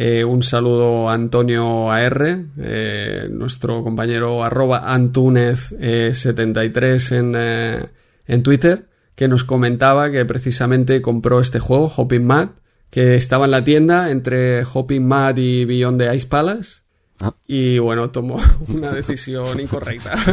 [0.00, 7.84] eh, un saludo a Antonio AR, eh, nuestro compañero arroba Antunez73 en, eh,
[8.26, 8.86] en Twitter,
[9.16, 12.50] que nos comentaba que precisamente compró este juego, Hopping Mad,
[12.90, 16.82] que estaba en la tienda entre Hopping Mad y Beyond the Ice Palace.
[17.20, 17.32] Ah.
[17.46, 20.14] Y bueno, tomó una decisión incorrecta.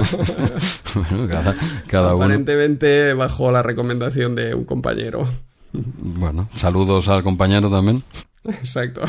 [0.96, 1.54] Bueno, cada,
[1.88, 2.24] cada uno.
[2.24, 5.28] Aparentemente bajo la recomendación de un compañero.
[5.74, 8.02] Bueno, saludos al compañero también.
[8.48, 9.02] Exacto.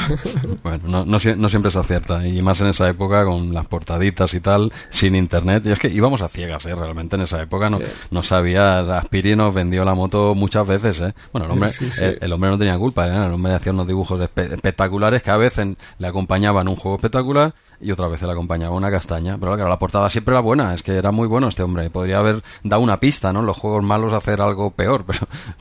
[0.62, 4.32] Bueno, no, no, no siempre se acierta, y más en esa época con las portaditas
[4.34, 5.64] y tal, sin internet.
[5.66, 6.74] Y es que íbamos a ciegas, ¿eh?
[6.74, 7.84] Realmente en esa época no, Sí.
[8.10, 8.80] no sabía.
[8.98, 11.14] Aspiri nos vendió la moto muchas veces, ¿eh?
[11.32, 12.04] Bueno, el hombre, Sí, sí.
[12.04, 13.26] El, el hombre no tenía culpa, ¿eh?
[13.26, 17.54] El hombre hacía unos dibujos espe- espectaculares que a veces le acompañaban un juego espectacular
[17.80, 19.36] y otra vez le acompañaba una castaña.
[19.38, 21.90] Pero claro, la portada siempre era buena, es que era muy bueno este hombre.
[21.90, 23.42] Podría haber dado una pista, ¿no?
[23.42, 25.20] Los juegos malos hacer algo peor, pero,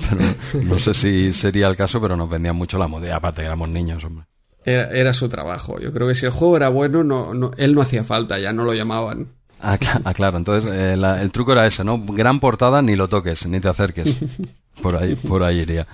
[0.10, 3.08] pero no sé si sería el caso, pero nos vendían mucho la moda.
[3.08, 4.26] Y aparte que éramos niños, hombre.
[4.66, 5.80] Era, era su trabajo.
[5.80, 8.52] Yo creo que si el juego era bueno, no, no, él no hacía falta, ya
[8.54, 9.28] no lo llamaban.
[9.62, 11.98] Ah, ah, claro, entonces eh, la- el truco era ese, ¿no?
[12.04, 14.16] Gran portada, ni lo toques, ni te acerques.
[14.82, 15.88] Por ahí, por ahí iría.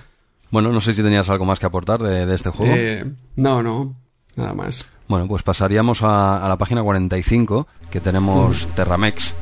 [0.50, 2.74] Bueno, no sé si tenías algo más que aportar de, de este juego.
[2.76, 3.04] Eh,
[3.36, 3.94] no, no,
[4.36, 4.84] nada más.
[5.06, 9.36] Bueno, pues pasaríamos a, a la página 45, que tenemos Terramex.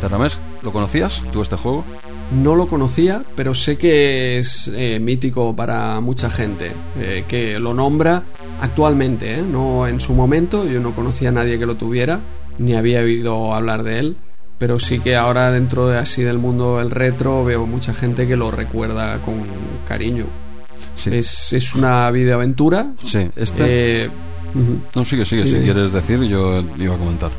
[0.00, 1.84] Terramex, ¿lo conocías tú este juego?
[2.32, 7.72] No lo conocía, pero sé que es eh, mítico para mucha gente, eh, que lo
[7.72, 8.24] nombra
[8.60, 9.42] actualmente, ¿eh?
[9.42, 10.66] no en su momento.
[10.66, 12.20] Yo no conocía a nadie que lo tuviera,
[12.58, 14.16] ni había oído hablar de él,
[14.58, 18.36] pero sí que ahora dentro de así del mundo del retro veo mucha gente que
[18.36, 19.34] lo recuerda con
[19.86, 20.26] cariño.
[20.96, 21.10] Sí.
[21.12, 22.92] Es, es una videoaventura.
[22.96, 24.10] Sí, este...
[24.94, 27.30] No, sigue, sigue, si quieres decir, yo iba a comentar.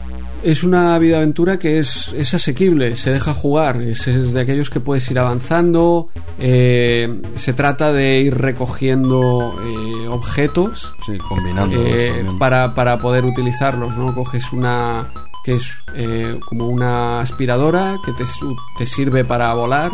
[0.43, 4.69] Es una vida aventura que es, es asequible, se deja jugar, es, es de aquellos
[4.69, 6.07] que puedes ir avanzando,
[6.39, 11.75] eh, se trata de ir recogiendo eh, objetos Sí, combinando.
[11.77, 14.13] eh, para, para poder utilizarlos, ¿no?
[14.13, 15.07] Coges una
[15.43, 18.23] que es eh, como una aspiradora que te,
[18.77, 19.91] te sirve para volar,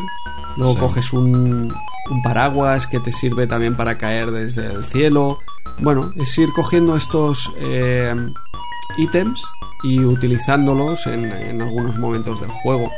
[0.57, 0.79] luego Sí.
[0.79, 1.73] coges un,
[2.11, 5.39] un paraguas que te sirve también para caer desde el cielo.
[5.79, 8.13] Bueno, es ir cogiendo estos eh,
[8.97, 9.41] ítems
[9.83, 12.89] y utilizándolos en, en algunos momentos del juego.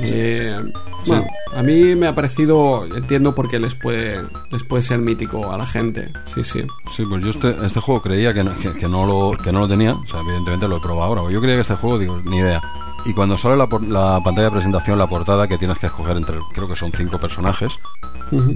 [0.00, 0.56] Eh,
[1.04, 1.10] Sí.
[1.10, 5.48] Bueno, a mí me ha parecido, entiendo por qué les puede, les puede ser mítico
[5.52, 6.10] a la gente.
[6.34, 6.66] Sí, sí.
[6.90, 9.60] Sí, pues yo este, este juego creía que no, que, que no lo, que no
[9.60, 9.92] lo tenía.
[9.92, 11.32] O sea, evidentemente lo he probado ahora.
[11.32, 12.60] Yo creía que este juego, digo, ni idea.
[13.08, 16.38] Y cuando sale la, la pantalla de presentación, la portada, que tienes que escoger entre,
[16.52, 17.80] creo que son cinco personajes,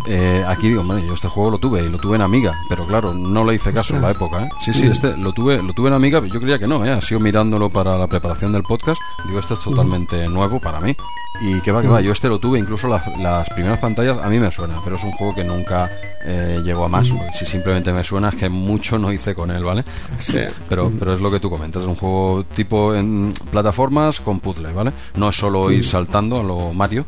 [0.06, 2.86] eh, aquí digo, madre, yo este juego lo tuve y lo tuve en Amiga, pero
[2.86, 4.48] claro, no le hice caso en la época, ¿eh?
[4.60, 6.92] Sí, sí, este lo tuve, lo tuve en Amiga, yo creía que no, ¿eh?
[6.92, 10.94] Ha sido mirándolo para la preparación del podcast, digo, este es totalmente nuevo para mí.
[11.40, 14.28] Y que va, que va, yo este lo tuve, incluso las, las primeras pantallas a
[14.28, 15.90] mí me suena, pero es un juego que nunca
[16.24, 17.10] eh, llegó a más.
[17.34, 19.82] Si simplemente me suena es que mucho no hice con él, ¿vale?
[20.18, 20.38] Sí.
[20.68, 24.72] Pero, pero es lo que tú comentas, es un juego tipo en plataformas con puzzle,
[24.72, 24.92] ¿vale?
[25.16, 27.04] No es solo ir saltando a lo Mario,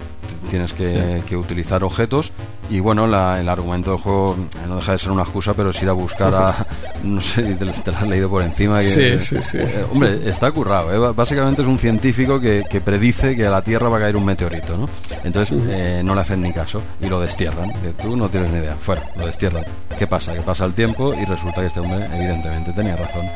[0.48, 2.32] tienes que, que utilizar objetos
[2.70, 4.36] y bueno, la- el argumento del juego
[4.68, 6.66] no deja de ser una excusa, pero es ir a buscar a...
[7.04, 8.78] No sé te, te lo has leído por encima.
[8.78, 9.58] Que, Sí, sí, sí.
[9.60, 11.12] eh, hombre, está currado, ¿eh?
[11.14, 14.24] Básicamente es un científico que, que predice que a la Tierra va a caer un
[14.24, 14.88] meteorito, ¿no?
[15.22, 17.68] Entonces eh, no le hacen ni caso y lo destierran.
[17.68, 19.64] Dice, Tú no tienes ni idea, fuera, lo destierran.
[19.98, 20.32] ¿Qué pasa?
[20.32, 23.26] Que pasa el tiempo y resulta que este hombre evidentemente tenía razón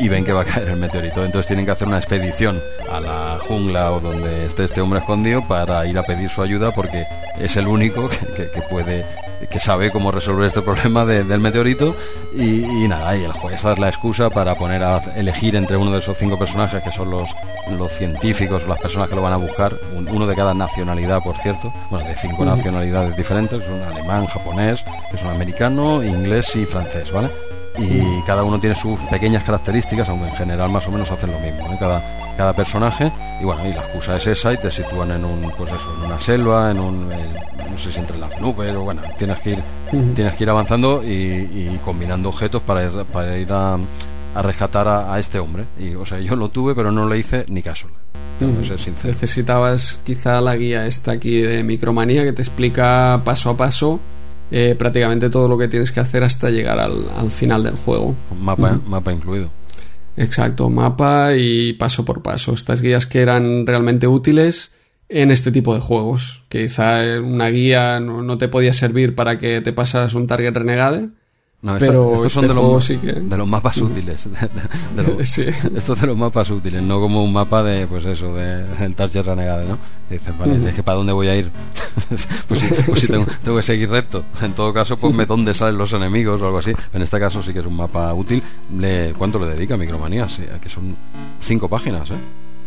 [0.00, 1.24] y ven que va a caer el meteorito.
[1.24, 2.60] Entonces tienen que hacer una expedición
[2.90, 6.72] a la jungla o donde esté este hombre escondido para ir a pedir su ayuda
[6.72, 7.04] porque
[7.38, 9.04] es el único que, que- que puede
[9.50, 11.96] que sabe cómo resolver este problema de- del meteorito.
[12.34, 15.76] Y, y nada, y el juego, esa es la excusa para poner a elegir entre
[15.78, 17.30] uno de esos cinco personajes que son los,
[17.70, 21.36] los científicos las personas que lo van a buscar, un- uno de cada nacionalidad, por
[21.38, 27.10] cierto, bueno, de cinco nacionalidades diferentes, un alemán, japonés, es un americano, inglés y francés,
[27.10, 27.30] ¿vale?
[27.78, 31.38] Y cada uno tiene sus pequeñas características, aunque en general más o menos hacen lo
[31.38, 31.76] mismo, ¿eh?
[31.78, 32.02] cada,
[32.36, 35.70] cada personaje, y bueno, y la excusa es esa, y te sitúan en un, pues
[35.72, 37.16] eso, en una selva, en un, eh,
[37.70, 39.62] no sé si entre las nubes, o bueno, tienes que ir,
[40.14, 43.74] tienes que ir avanzando y, y combinando objetos para ir, para ir a,
[44.34, 47.18] a rescatar a, a este hombre, y o sea, yo lo tuve, pero no le
[47.18, 47.88] hice ni caso.
[49.08, 54.00] Necesitabas quizá la guía esta aquí de Micromanía que te explica paso a paso
[54.50, 58.14] eh, prácticamente todo lo que tienes que hacer hasta llegar al, al final del juego.
[58.38, 59.50] Mapa, mapa incluido.
[60.16, 62.52] Exacto, mapa y paso por paso.
[62.52, 64.72] Estas guías que eran realmente útiles
[65.08, 66.42] en este tipo de juegos.
[66.48, 71.08] Quizá una guía no, no te podía servir para que te pasaras un target renegade.
[71.62, 74.24] No, Pero estos son este de los, sí que- de los mapas útiles.
[74.24, 75.44] de- de- de los- Sí.
[75.76, 79.22] Estos de los mapas útiles, no como un mapa de, pues eso, de, del Target
[79.26, 79.76] Renegade, ¿no?
[80.08, 81.50] Dices, vale, es que ¿para dónde voy a ir?
[82.48, 84.24] pues sí, pues sí, tengo, tengo que seguir recto.
[84.40, 86.72] En todo caso, pues me dónde salen los enemigos o algo así.
[86.94, 88.42] En este caso sí que es un mapa útil.
[88.78, 90.28] Le, ¿Cuánto le dedica Micromanía?
[90.30, 90.96] Sí, que son
[91.40, 92.14] cinco páginas, ¿eh?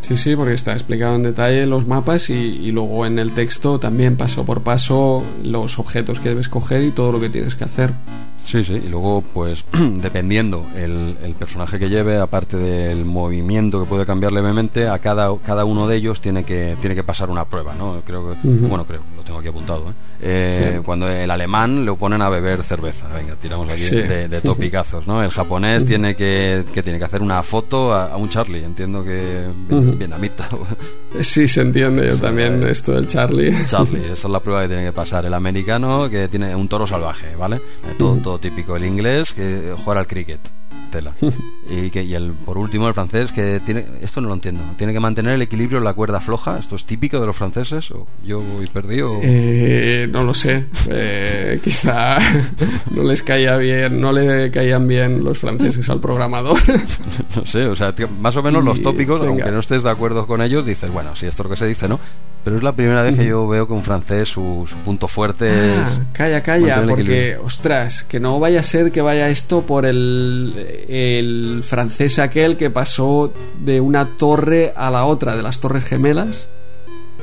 [0.02, 3.80] Sí, sí, porque está explicado en detalle los mapas y, y luego en el texto
[3.80, 7.64] también paso por paso los objetos que debes coger y todo lo que tienes que
[7.64, 7.94] hacer.
[8.44, 9.65] Sí, sí, y luego, pues,
[10.02, 15.30] dependiendo el, el personaje que lleve, aparte del movimiento que puede cambiar levemente, a cada,
[15.45, 18.02] cada uno de ellos tiene que, tiene que pasar una prueba, ¿no?
[18.06, 19.94] Creo que, bueno, creo, lo tengo aquí apuntado, ¿eh?
[20.26, 20.82] Eh, Sí.
[20.86, 23.95] Cuando el alemán lo ponen a beber cerveza, venga, tiramos aquí Sí.
[23.95, 25.22] de, de topicazos, ¿no?
[25.24, 29.03] El japonés tiene que, que tiene que hacer una foto a, a un Charlie, entiendo
[29.03, 29.94] que Ujú.
[29.98, 30.48] vietnamita.
[31.22, 32.72] Sí, se entiende, yo Sí, también eh.
[32.72, 33.53] esto del Charlie.
[33.65, 35.26] Charlie, esa es la prueba que tiene que pasar.
[35.26, 37.57] El americano que tiene un toro salvaje, ¿vale?
[37.57, 38.76] Eh, Todo, todo típico.
[38.76, 40.39] El inglés que juega al cricket.
[40.91, 41.14] Tela.
[41.69, 43.85] Y, que, y el, por último, el francés que tiene.
[44.02, 44.64] Esto no lo entiendo.
[44.77, 46.60] Tiene que mantener el equilibrio en la cuerda floja.
[46.60, 47.90] ¿Esto es típico de los franceses?
[47.91, 49.19] ¿O yo voy perdido?
[49.22, 52.18] Eh, no lo sé, eh, quizá
[52.91, 56.57] no les caía bien, no le caían bien los franceses al programador.
[57.35, 60.27] No sé, o sea, tío, más o menos los tópicos, aunque no estés de acuerdo
[60.27, 61.99] con ellos, dices, bueno, sí, esto es lo que se dice, ¿no?
[62.44, 65.48] Pero es la primera vez que yo veo que un francés, su, su punto fuerte
[65.48, 65.77] es.
[65.77, 69.85] Ah, calla, calla, el porque, ostras, que no vaya a ser que vaya esto por
[69.85, 73.31] el, el francés aquel que pasó
[73.63, 76.49] de una torre a la otra, de las torres gemelas,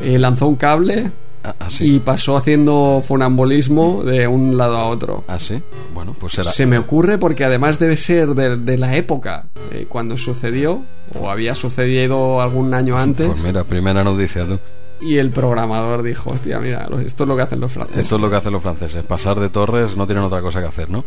[0.02, 1.10] eh, lanzó un cable
[1.42, 1.94] Ah, ah, sí.
[1.94, 5.24] y pasó haciendo funambulismo de un lado a otro.
[5.26, 5.62] Ah, sí.
[5.94, 6.52] Bueno, pues será.
[6.52, 10.82] Se me ocurre porque además debe ser de, de la época eh, cuando sucedió,
[11.18, 14.58] o había sucedido algún año antes, Pues mira, primera noticia, tú.
[15.00, 18.02] Y el programador dijo, hostia, mira, esto es lo que hacen los franceses.
[18.02, 20.66] Esto es lo que hacen los franceses, pasar de torres no tienen otra cosa que
[20.66, 21.04] hacer, ¿no?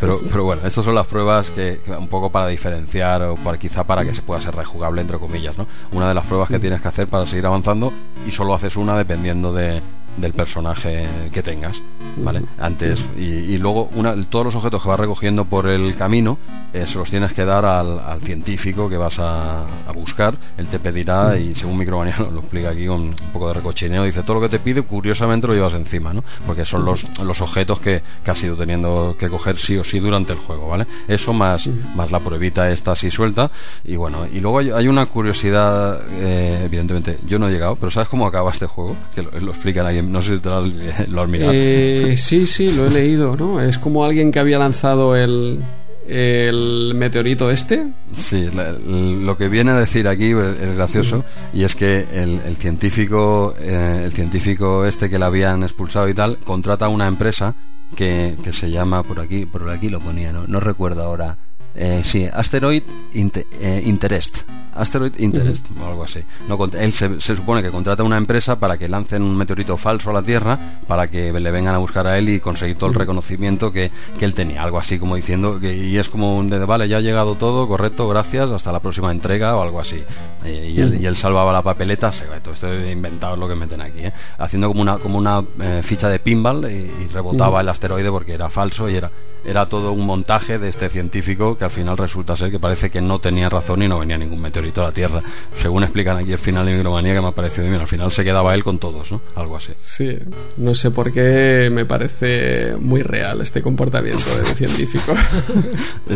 [0.00, 3.58] Pero, pero bueno, estas son las pruebas que, que un poco para diferenciar o para,
[3.58, 5.66] quizá para que se pueda ser rejugable, entre comillas, ¿no?
[5.92, 7.92] Una de las pruebas que tienes que hacer para seguir avanzando
[8.26, 9.82] y solo haces una dependiendo de,
[10.16, 11.82] del personaje que tengas,
[12.16, 12.42] ¿vale?
[12.58, 16.38] Antes, y, y luego una, todos los objetos que vas recogiendo por el camino
[16.72, 20.68] eh, se los tienes que dar al, al científico que vas a, a buscar, él
[20.68, 24.34] te pedirá y según Micromanía lo, explica aquí con un poco de recochineo, dice todo
[24.34, 26.24] lo que te pide curiosamente lo llevas encima, ¿no?
[26.46, 30.00] Porque son los, los objetos que, que has ido teniendo que coger sí o sí
[30.00, 30.86] durante el juego, ¿vale?
[31.08, 33.50] Eso más, más la pruebita esta así suelta
[33.84, 37.90] y bueno, y luego hay, hay una curiosidad, eh, evidentemente, yo no he llegado, pero
[37.90, 38.96] ¿sabes cómo acaba este juego?
[39.14, 41.52] Que lo, lo explican ahí, no sé si te lo has, lo has mirado.
[41.54, 43.60] Eh, sí, sí, lo he leído, ¿no?
[43.60, 45.60] Es como alguien que había lanzado el,
[46.08, 47.88] el meteorito este.
[48.12, 54.02] Sí, lo que viene a decir aquí es gracioso y es que el, científico, eh,
[54.04, 57.54] el científico este que le habían expulsado y tal, contrata a una empresa
[57.96, 61.36] que, que se llama por aquí, por aquí lo ponía, no, no recuerdo ahora
[61.74, 62.82] eh, sí, Asteroid
[63.12, 64.42] eh, Interest.
[64.74, 66.20] Asteroid Interest, o algo así.
[66.48, 70.12] No, él se, supone que contrata una empresa para que lancen un meteorito falso a
[70.12, 73.70] la Tierra para que le vengan a buscar a él y conseguir todo el reconocimiento
[73.70, 74.62] que, que él tenía.
[74.62, 77.68] Algo así como diciendo que y es como un de vale, ya ha llegado todo,
[77.68, 80.02] correcto, gracias, hasta la próxima entrega o algo así.
[80.44, 83.80] Eh, y, él, y, él, salvaba la papeleta, se, todo esto inventado lo que meten
[83.80, 84.02] aquí,
[84.38, 85.42] haciendo como una, como una
[85.82, 89.10] ficha de pinball y, rebotaba el asteroide porque era falso y era
[89.44, 93.00] era todo un montaje de este científico que al final resulta ser que parece que
[93.00, 95.22] no tenía razón y no venía ningún meteorito a la Tierra.
[95.56, 98.24] Según explican aquí el final de Micromanía, que me ha parecido bien, al final se
[98.24, 99.20] quedaba él con todos, ¿no?
[99.34, 99.72] Algo así.
[99.78, 100.18] Sí,
[100.56, 105.14] no sé por qué me parece muy real este comportamiento del científico.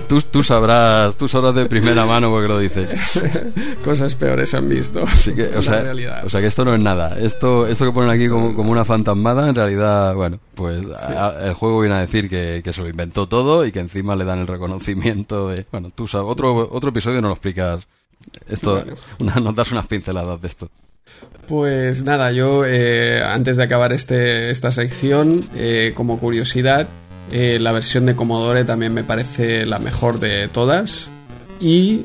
[0.09, 2.89] tú, tú, sabrás, tú sabrás de primera mano porque lo dices.
[3.85, 5.03] Cosas peores han visto.
[5.03, 5.07] o,
[5.62, 5.93] sea,
[6.25, 7.19] o sea que esto no es nada.
[7.19, 10.85] Esto, esto que ponen aquí como, como una fantasmada, en realidad, bueno, pues
[11.43, 14.25] el juego viene a decir que, que se lo inventó todo y que encima le
[14.25, 15.65] dan el reconocimiento de...
[15.70, 17.87] Bueno, tú sabes, otro, otro episodio nos lo explicas.
[18.49, 18.85] Esto,
[19.40, 20.70] nos das unas pinceladas de esto.
[21.47, 26.89] Pues nada, yo eh, antes de acabar este, esta sección, eh, como curiosidad,
[27.32, 31.09] eh, la versión de Commodore también me parece la mejor de todas.
[31.61, 32.05] Y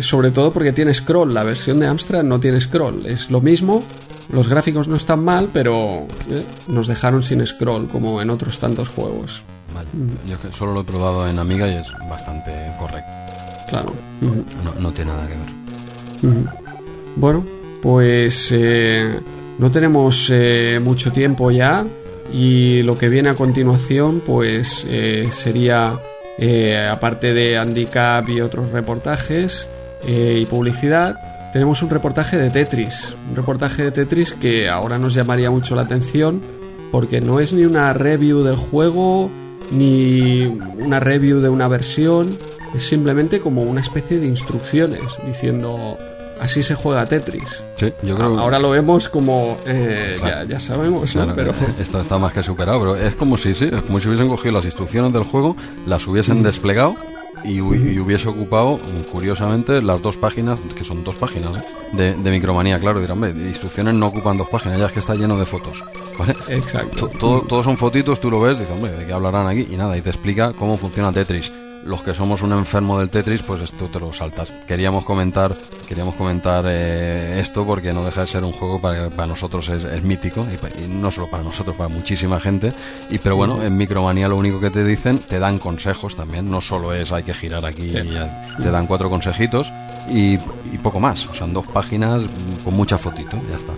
[0.00, 3.84] sobre todo porque tiene scroll, la versión de Amstrad no tiene scroll, es lo mismo,
[4.32, 6.06] los gráficos no están mal, pero
[6.66, 9.42] nos dejaron sin scroll como en otros tantos juegos.
[10.26, 13.19] Yo solo lo he probado en Amiga y es bastante correcto.
[13.70, 13.94] Claro.
[14.78, 16.32] no, tiene nada que ver.
[17.16, 17.44] Bueno,
[17.80, 19.20] pues eh,
[19.58, 21.86] no tenemos eh, mucho tiempo ya
[22.32, 25.98] y lo que viene a continuación pues eh, sería,
[26.90, 29.68] aparte de Handicap y otros reportajes
[30.06, 31.16] y publicidad,
[31.52, 33.14] tenemos un reportaje de Tetris.
[33.28, 36.40] Un reportaje de Tetris que ahora nos llamaría mucho la atención
[36.90, 39.30] porque no es ni una review del juego
[39.70, 40.44] ni
[40.78, 42.38] una review de una versión,
[42.74, 45.98] es simplemente como una especie de instrucciones diciendo
[46.40, 47.62] así se juega Tetris.
[47.74, 50.14] Sí, yo creo Ahora lo vemos como eh,
[50.48, 54.00] ya, sabemos, pero esto está más que superado, pero es como si sí, es como
[54.00, 55.56] si hubiesen cogido las instrucciones del juego,
[55.86, 56.96] las hubiesen desplegado
[57.44, 58.78] y, hubiese ocupado,
[59.10, 61.52] curiosamente, las dos páginas, que son dos páginas
[61.92, 65.38] de, Micromanía, claro, dirán, de instrucciones no ocupan dos páginas, ya es que está lleno
[65.38, 65.82] de fotos.
[66.48, 67.08] Exacto.
[67.08, 69.66] Todo, todos son fotitos, tú lo ves, dices, hombre, ¿de qué hablarán aquí?
[69.70, 71.50] Y nada, y te explica cómo funciona Tetris
[71.84, 74.50] los que somos un enfermo del Tetris, pues esto te lo saltas.
[74.66, 75.56] Queríamos comentar,
[75.88, 80.02] queríamos comentar eh, esto porque no deja de ser un juego para, para nosotros es,
[80.02, 80.46] mítico
[80.78, 82.72] y, no solo para nosotros, para muchísima gente.
[83.10, 86.50] Y pero bueno, en Micromanía lo único que te dicen, te dan consejos también.
[86.50, 89.72] No solo es hay que girar aquí, y te dan cuatro consejitos
[90.08, 90.38] y,
[90.82, 91.26] poco más.
[91.26, 92.24] O sea, dos páginas
[92.64, 93.72] con mucha fotito, ya está.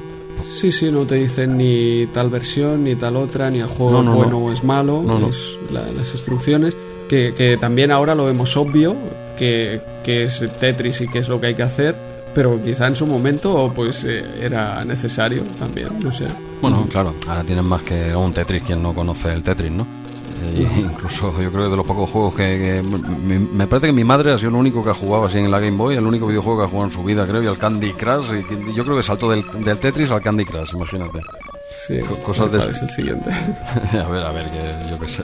[0.45, 4.09] Sí, sí, no te dicen ni tal versión, ni tal otra, ni el juego es
[4.09, 6.77] bueno o es malo, es las instrucciones
[7.13, 8.97] que, también ahora lo vemos obvio,
[9.37, 11.95] que, es Tetris y que es lo que hay que hacer,
[12.35, 16.27] pero quizá en su momento pues eh, era necesario también, no sé.
[16.63, 19.87] Bueno, claro, ahora tienen más que un Tetris quien no conoce el Tetris, ¿no?
[20.43, 24.33] Eh, incluso yo creo que de los pocos juegos que, me, parece que mi madre
[24.33, 26.61] ha sido el único que ha jugado así en la Game Boy, el único videojuego
[26.61, 28.33] que ha jugado en su vida, creo, y el Candy Crush.
[28.33, 31.21] Y, yo creo que saltó del, del Tetris al Candy Crush, imagínate.
[31.75, 32.59] Sí, cosas de...
[32.59, 33.31] es el siguiente.
[33.93, 35.23] a ver, a ver, que yo qué sé.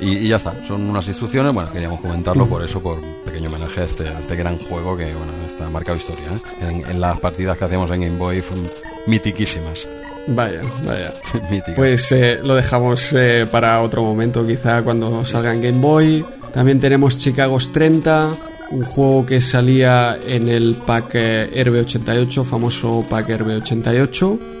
[0.00, 3.84] Y, ya está, son unas instrucciones, bueno, queríamos comentarlo por eso, por pequeño homenaje a
[3.84, 6.24] este, este gran juego que, bueno, está marcado historia.
[6.62, 6.82] ¿eh?
[6.88, 8.70] En, las partidas que hacíamos en Game Boy fueron
[9.06, 9.88] mitiquísimas.
[10.28, 11.14] Vaya, vaya.
[11.76, 16.24] Pues eh, lo dejamos eh, para otro momento, quizá cuando salga en Game Boy.
[16.52, 18.34] También tenemos Chicago's 30,
[18.70, 24.57] un juego que salía en el pack RB88, famoso pack RB88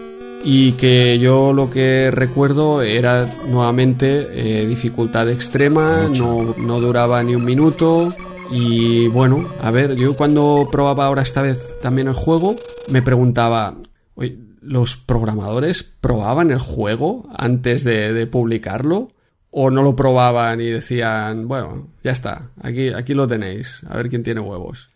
[0.50, 7.34] y que yo lo que recuerdo era nuevamente eh, dificultad extrema, no, no, duraba ni
[7.34, 8.16] un minuto
[8.50, 12.56] y bueno, a ver, yo cuando probaba ahora esta vez también el juego
[12.88, 13.74] me preguntaba,
[14.14, 19.12] oye, ¿los programadores probaban el juego antes de, de publicarlo?
[19.50, 24.08] ¿O no lo probaban y decían, bueno, ya está, aquí, aquí lo tenéis, a ver
[24.08, 24.88] quién tiene huevos?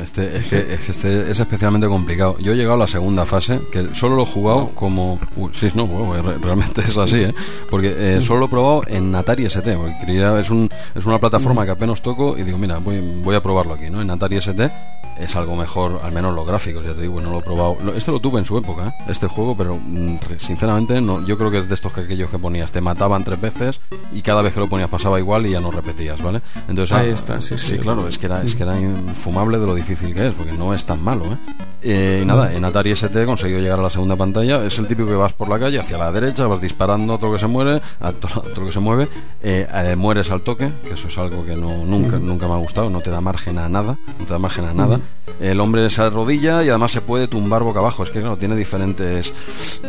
[0.00, 2.36] Este, es, que, es que este es especialmente complicado.
[2.38, 5.18] Yo he llegado a la segunda fase, que solo lo he jugado como...
[5.34, 7.34] Uh, sí, no, bueno, realmente es así, ¿eh?
[7.68, 11.18] Porque eh, solo lo he probado en Atari ST, porque quería- es, un, es una
[11.18, 14.00] plataforma que apenas toco y digo, mira, voy, voy a probarlo aquí, ¿no?
[14.00, 14.70] En Atari ST
[15.18, 17.78] es algo mejor, al menos los gráficos, ya te digo, no lo he probado.
[17.96, 19.04] Este lo tuve en su época, ¿eh?
[19.08, 22.38] este juego, pero mm, sinceramente no, yo creo que es de estos que aquellos que
[22.38, 23.80] ponías, te mataban tres veces
[24.12, 26.42] y cada vez que lo ponías pasaba igual y ya no repetías, ¿vale?
[26.68, 27.78] Entonces, Ahí ah, está, sí, sí.
[27.78, 30.72] claro, es que era, es que era infumable de lo difícil que es, porque no
[30.74, 31.36] es tan malo, ¿eh?
[31.82, 34.64] Eh, y nada, en Atari ST he conseguido llegar a la segunda pantalla.
[34.64, 37.28] Es el típico que vas por la calle hacia la derecha, vas disparando a todo
[37.28, 39.08] lo que se muere, a to- a todo lo que se mueve,
[39.42, 42.58] eh, eh, mueres al toque, que eso es algo que no, nunca, nunca me ha
[42.58, 45.00] gustado, no te da margen a nada, no te da margen a nada.
[45.38, 48.02] El hombre se arrodilla y además se puede tumbar boca abajo.
[48.02, 49.32] Es que claro, tiene diferentes.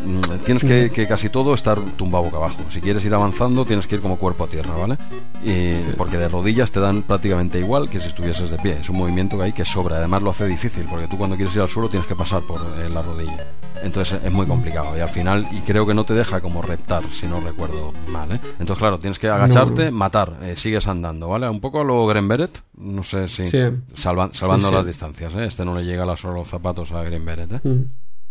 [0.03, 2.59] mm, Tienes que, que casi todo estar tumbado boca abajo.
[2.69, 4.97] Si quieres ir avanzando, tienes que ir como cuerpo a tierra, ¿vale?
[5.43, 8.77] Y, Porque de rodillas te dan prácticamente igual que si estuvieses de pie.
[8.81, 9.97] Es un movimiento que hay que sobra.
[9.97, 12.61] Además lo hace difícil, porque tú cuando quieres ir al suelo tienes que pasar por
[12.77, 13.45] eh, la rodilla.
[13.83, 14.95] Entonces es muy complicado.
[14.95, 18.31] Y al final, y creo que no te deja como reptar, si no recuerdo mal,
[18.31, 18.39] ¿eh?
[18.59, 21.49] Entonces, claro, tienes que agacharte, matar, eh, sigues andando, ¿vale?
[21.49, 23.45] Un poco a lo Green Beret, no sé si.
[23.47, 23.59] Sí.
[23.93, 24.75] salva- salvando Sí, sí.
[24.77, 25.45] las distancias, ¿eh?
[25.45, 27.59] Este no le llega a los zapatos a Green Beret, ¿eh?
[27.63, 27.81] Mm.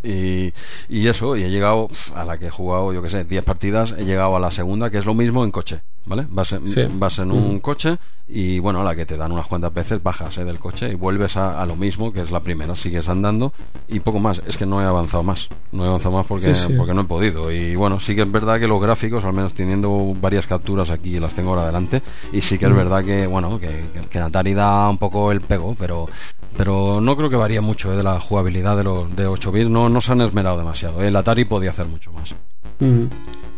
[0.06, 0.52] Y,
[0.88, 3.92] y eso, y he llegado a la que he jugado, yo que sé, 10 partidas,
[3.98, 6.26] he llegado a la segunda, que es lo mismo en coche, ¿vale?
[6.30, 6.82] Vas en, Sí.
[6.92, 7.96] vas en un coche
[8.28, 10.44] y, bueno, a la que te dan unas cuantas veces, bajas ¿eh?
[10.44, 13.52] del coche y vuelves a, a lo mismo, que es la primera, sigues andando
[13.88, 14.42] y poco más.
[14.46, 16.74] Es que no he avanzado más, no he avanzado más porque, Sí, sí.
[16.76, 17.50] porque no he podido.
[17.50, 21.18] Y bueno, sí que es verdad que los gráficos, al menos teniendo varias capturas aquí,
[21.18, 22.02] las tengo ahora delante,
[22.32, 25.32] y sí que es verdad que, bueno, que, que, que en Atari da un poco
[25.32, 26.08] el pego, pero
[26.56, 29.68] pero no creo que varía mucho eh, de la jugabilidad de los de 8 bits
[29.68, 32.34] no, no se han esmerado demasiado el Atari podía hacer mucho más.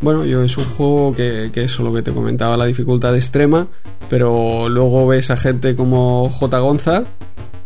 [0.01, 3.67] Bueno, yo es un juego que, que eso lo que te comentaba, la dificultad extrema,
[4.09, 6.59] pero luego ves a gente como J.
[6.59, 7.05] Gonza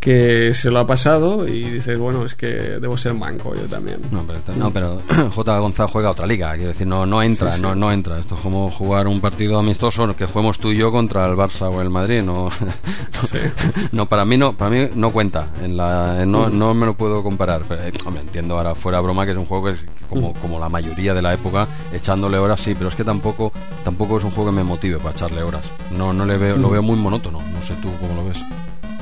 [0.03, 4.01] que se lo ha pasado y dices, bueno, es que debo ser manco yo también.
[4.11, 5.01] no pero, no, pero
[5.31, 5.59] J.
[5.61, 7.63] González juega otra liga quiero decir no, no entra Sí, sí.
[7.63, 10.91] No, no entra esto es como jugar un partido amistoso que juguemos tú y yo
[10.91, 12.49] contra el Barça o el Madrid no
[13.93, 17.23] no para mí no para mí no cuenta en la no, no me lo puedo
[17.23, 20.05] comparar pero, eh, hombre, entiendo ahora fuera broma que es un juego que, es- que
[20.09, 23.53] como, como la mayoría de la época echándole horas sí pero es que tampoco
[23.85, 26.71] tampoco es un juego que me motive para echarle horas no no le veo lo
[26.71, 28.43] veo muy monótono no sé tú cómo lo ves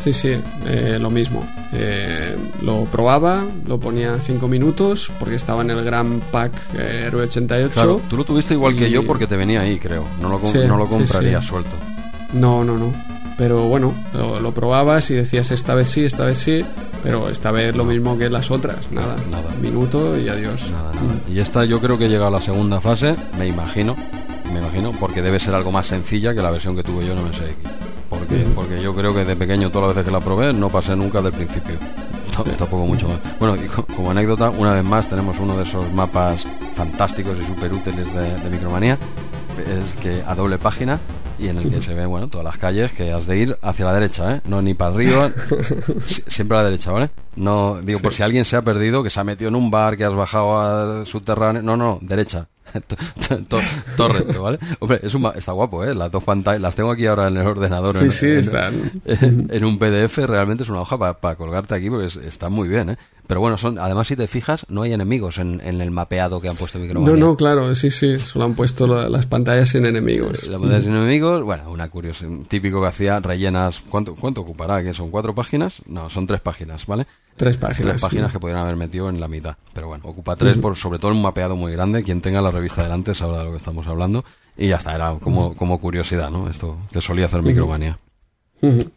[0.00, 0.34] Sí, sí,
[0.66, 1.46] eh, lo mismo.
[1.72, 7.24] Eh, lo probaba, lo ponía 5 minutos porque estaba en el gran pack eh, Héroe
[7.24, 7.72] 88.
[7.74, 10.04] Claro, tú lo tuviste igual que yo porque te venía ahí, creo.
[10.20, 11.46] No lo, Sí, no lo sí, sí.
[11.46, 11.70] suelto.
[12.32, 12.92] No, no, no.
[13.36, 16.64] Pero bueno, lo, lo probabas y decías esta vez sí, esta vez sí,
[17.02, 18.90] pero esta vez lo mismo que las otras.
[18.90, 19.50] Nada, Nada.
[19.60, 20.62] Minuto y adiós.
[20.70, 21.14] Nada, nada.
[21.28, 23.96] Y esta yo creo que llega a la segunda fase, me imagino,
[24.52, 27.24] me imagino, porque debe ser algo más sencilla que la versión que tuve yo en
[27.28, 27.89] MSX.
[28.20, 30.94] Porque, porque yo creo que de pequeño, todas las veces que la probé, no pasé
[30.94, 31.76] nunca del principio.
[32.44, 33.18] T- Tampoco mucho más.
[33.40, 37.44] Bueno, y co- como anécdota, una vez más tenemos uno de esos mapas fantásticos y
[37.44, 38.96] súper útiles de, de Micromanía.
[39.84, 40.98] Es que a doble página
[41.38, 43.84] y en el que se ven, bueno, todas las calles que has de ir hacia
[43.86, 44.40] la derecha, ¿eh?
[44.44, 45.30] No ni para arriba,
[46.04, 47.10] si- siempre a la derecha, ¿vale?
[47.36, 49.96] No, digo, por si alguien se ha perdido, que se ha metido en un bar,
[49.96, 51.62] que has bajado al subterráneo.
[51.62, 52.48] No, no, derecha.
[52.86, 52.96] To-
[53.28, 53.60] to- to-
[53.96, 54.58] Todo recto, ¿vale?
[54.78, 55.94] Hombre, es un está guapo, ¿eh?
[55.94, 57.96] Las dos pantallas, las tengo aquí ahora en el ordenador.
[57.96, 58.74] Sí, en, sí, en- están.
[59.04, 62.68] en, en un PDF realmente es una hoja para colgarte aquí porque es- está muy
[62.68, 62.96] bien, ¿eh?
[63.30, 66.48] Pero bueno, son, además si te fijas, no hay enemigos en, en el mapeado que
[66.48, 67.16] han puesto No, Micromanía.
[67.16, 70.42] no, claro, sí, sí, solo han puesto la- las pantallas sin enemigos.
[70.48, 74.82] La moneda sin enemigos, bueno, una curiosidad, típico que hacía rellenas, ¿cuánto, cuánto ocupará?
[74.82, 75.80] ¿Que son cuatro páginas?
[75.86, 77.06] No, son tres páginas, ¿vale?
[77.36, 77.82] Tres páginas.
[77.92, 78.32] Tres páginas sí.
[78.32, 79.56] que podrían haber metido en la mitad.
[79.74, 82.02] Pero bueno, ocupa tres, por, sobre todo en un mapeado muy grande.
[82.02, 84.24] Quien tenga la revista delante sabrá de lo que estamos hablando.
[84.58, 86.50] Y ya está, era como, como curiosidad, ¿no?
[86.50, 87.96] Esto que solía hacer Micromanía.
[88.60, 88.90] Ujú.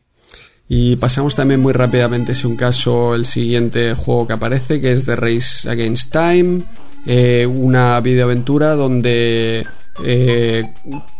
[0.76, 5.06] Y pasamos también muy rápidamente, si un caso, el siguiente juego que aparece, que es
[5.06, 6.62] The Race Against Time,
[7.06, 9.68] eh, una videoaventura donde
[10.04, 10.64] eh,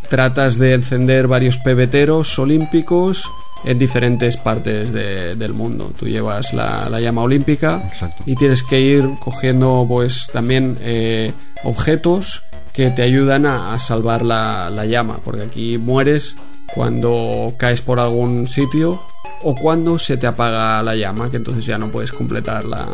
[0.08, 3.30] tratas de encender varios pebeteros olímpicos
[3.64, 5.92] en diferentes partes de- del mundo.
[5.96, 8.24] Tú llevas la, la llama olímpica Exacto.
[8.26, 11.32] y tienes que ir cogiendo pues también eh,
[11.62, 16.34] objetos que te ayudan a, a salvar la, la llama, porque aquí mueres
[16.74, 19.00] cuando caes por algún sitio
[19.42, 22.88] o cuando se te apaga la llama, que entonces ya no puedes completar la,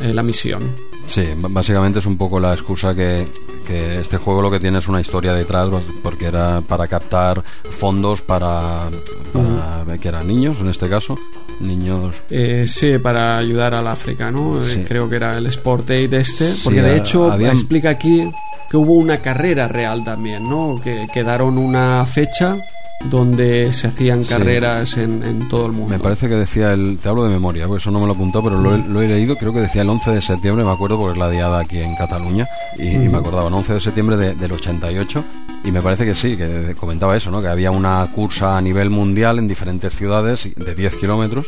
[0.00, 0.62] eh, la misión.
[1.06, 3.26] Sí, básicamente es un poco la excusa que,
[3.66, 5.68] que este juego lo que tiene es una historia detrás,
[6.02, 8.88] porque era para captar fondos para,
[9.32, 11.18] para que eran niños, en este caso,
[11.60, 14.62] niños Eh, sí, para ayudar al África, ¿no?
[14.62, 18.30] Eh, creo que era el Sport Aid este, porque Sí, de hecho habían- explica aquí
[18.70, 20.78] que hubo una carrera real también, ¿no?
[20.82, 22.56] Que, que daron una fecha
[23.04, 25.94] donde se hacían carreras en, en, todo el mundo.
[25.94, 26.98] Me parece que decía el.
[26.98, 29.36] Te hablo de memoria, porque eso no me lo apuntó, pero lo, he leído.
[29.36, 31.94] Creo que decía el 11 de septiembre, me acuerdo, porque es la diada aquí en
[31.96, 32.46] Cataluña.
[32.76, 35.24] Y, me acordaba, el 11 de septiembre del 88.
[35.64, 37.40] Y me parece que sí, que comentaba eso, ¿no?
[37.40, 41.46] Que había una cursa a nivel mundial en diferentes ciudades de 10 kilómetros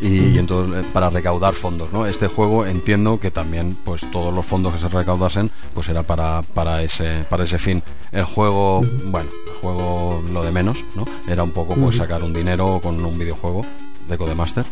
[0.00, 4.44] y, entonces eh, para recaudar fondos no este juego entiendo que también pues todos los
[4.44, 7.82] fondos que se recaudasen pues era para, para ese para ese fin.
[8.12, 12.32] El juego bueno el juego lo de menos no era un poco pues sacar un
[12.32, 13.64] dinero con un videojuego
[14.08, 14.64] de Codemaster.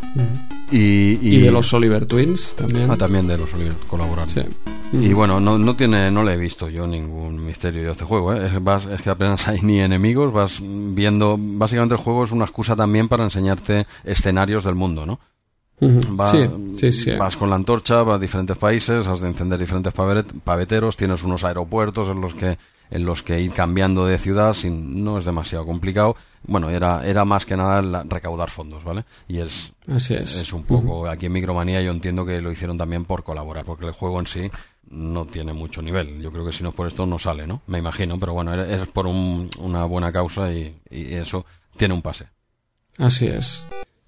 [0.70, 2.90] Y, y, de los Oliver Twins también.
[2.90, 4.26] Ah también de los Oliver colaborar
[4.92, 8.32] y bueno no, no tiene no le he visto yo ningún misterio de este juego
[8.32, 8.46] ¿eh?
[8.46, 12.76] es, es que apenas hay ni enemigos vas viendo básicamente el juego es una excusa
[12.76, 15.18] también para enseñarte escenarios del mundo no
[17.18, 21.44] vas, con la antorcha, vas a diferentes países, has de encender diferentes paveteros, tienes unos
[21.44, 22.56] aeropuertos en los que
[22.90, 26.16] en los que ir cambiando de ciudad sin, no es demasiado complicado.
[26.46, 29.04] Bueno, era, era más que nada recaudar fondos, ¿vale?
[29.28, 30.36] Y es, Así es.
[30.36, 33.86] es un poco, aquí en Micromanía yo entiendo que lo hicieron también por colaborar, porque
[33.86, 34.50] el juego en sí
[34.90, 36.20] no tiene mucho nivel.
[36.20, 37.62] Yo creo que si no es por esto no sale, ¿no?
[37.66, 41.46] Me imagino, pero bueno, es por una buena causa y eso
[41.76, 42.26] tiene un pase.
[42.98, 43.64] Así es.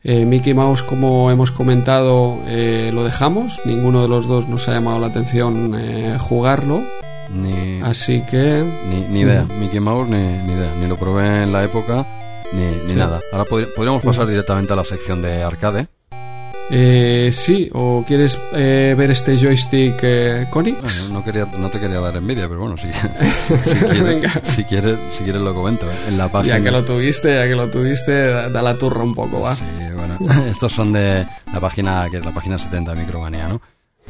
[0.08, 3.60] Eh, Mickey Mouse, como hemos comentado, eh, lo dejamos.
[3.64, 6.80] Ninguno de los dos nos ha llamado la atención eh, jugarlo.
[7.30, 8.64] Ni, Así que.
[9.10, 9.44] Ni, idea.
[9.44, 9.60] Mm.
[9.60, 10.72] Mickey Mouse, ni, idea.
[10.80, 12.06] Ni lo probé en la época,
[12.52, 13.20] ni, nada.
[13.32, 15.88] Ahora podríamos pasar directamente a la sección de arcade.
[16.68, 20.78] Eh, sí, o quieres eh, ver este joystick eh, Conix?
[21.10, 22.88] no, quería, no te quería dar envidia, pero bueno, si,
[23.62, 25.86] si, quieres, si, quieres, si quieres lo comento.
[26.08, 26.58] En la página...
[26.58, 29.54] Ya que lo tuviste, ya que lo tuviste, da, la turra un poco, ¿va?
[29.54, 29.64] Sí,
[29.94, 33.60] bueno, estos son de la página, que es la página 70 de Micromanía, ¿no?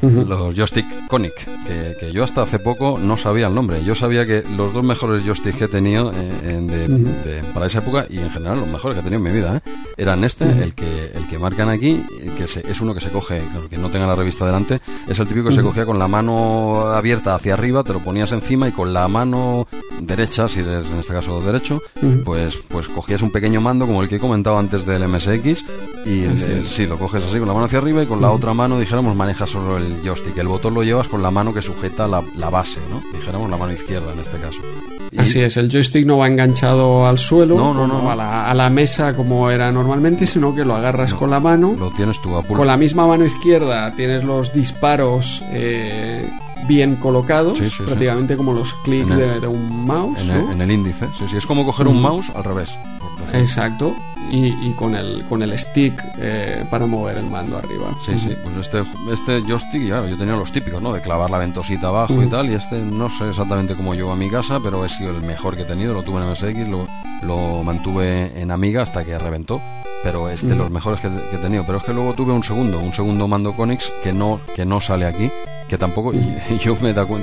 [0.03, 1.35] Los joystick Conic,
[1.67, 3.83] que, yo hasta hace poco no sabía el nombre.
[3.85, 8.19] Yo sabía que los dos mejores joysticks que he tenido eh, para esa época y
[8.19, 9.71] en general los mejores que he tenido en mi vida ¿eh?
[9.97, 12.03] eran este, el que el que marcan aquí,
[12.37, 15.49] que es uno que se coge, que no tenga la revista delante, es el típico
[15.49, 18.93] que se cogía con la mano abierta hacia arriba, te lo ponías encima y con
[18.93, 19.67] la mano
[20.01, 21.83] derecha, si eres en este caso derecho,
[22.25, 25.65] pues, pues cogías un pequeño mando como el que he comentado antes del MSX
[26.05, 26.27] y
[26.65, 29.17] si lo coges así con la mano hacia arriba y con la otra mano, dijéramos,
[29.17, 30.37] manejas solo el el joystick.
[30.39, 33.03] El botón lo llevas con la mano que sujeta la, base, ¿no?
[33.13, 34.59] Dijéramos la mano izquierda en este caso.
[35.17, 39.15] Así es, el joystick no va enganchado al suelo, no, no, no, a, la, mesa
[39.15, 41.75] como era normalmente, sino que lo agarras con la mano.
[41.79, 46.29] Lo tienes tú a Con la misma mano izquierda tienes los disparos eh,
[46.67, 50.29] bien colocados, prácticamente como los clics de, un mouse.
[50.29, 52.77] En, el, índice, sí, sí, es como coger un mouse al revés.
[53.33, 53.97] Exacto
[54.31, 57.95] y, con, el, con el stick eh, para mover el mando arriba.
[58.05, 58.83] Sí, sí, pues este,
[59.13, 60.93] este joystick, ya, yo tenía los típicos, ¿no?
[60.93, 64.17] De clavar la ventosita abajo y tal, y este no sé exactamente cómo llevo a
[64.17, 66.89] mi casa, pero he sido el mejor que he tenido, lo tuve en MSX, lo,
[67.23, 69.61] lo mantuve en Amiga hasta que reventó
[70.03, 71.65] pero es de los mejores que, que, he tenido.
[71.67, 74.81] Pero es que luego tuve un segundo, un segundo mando Conix que no, que no
[74.81, 75.33] sale aquí,
[75.69, 76.13] que tampoco,
[76.61, 77.17] yo me, da me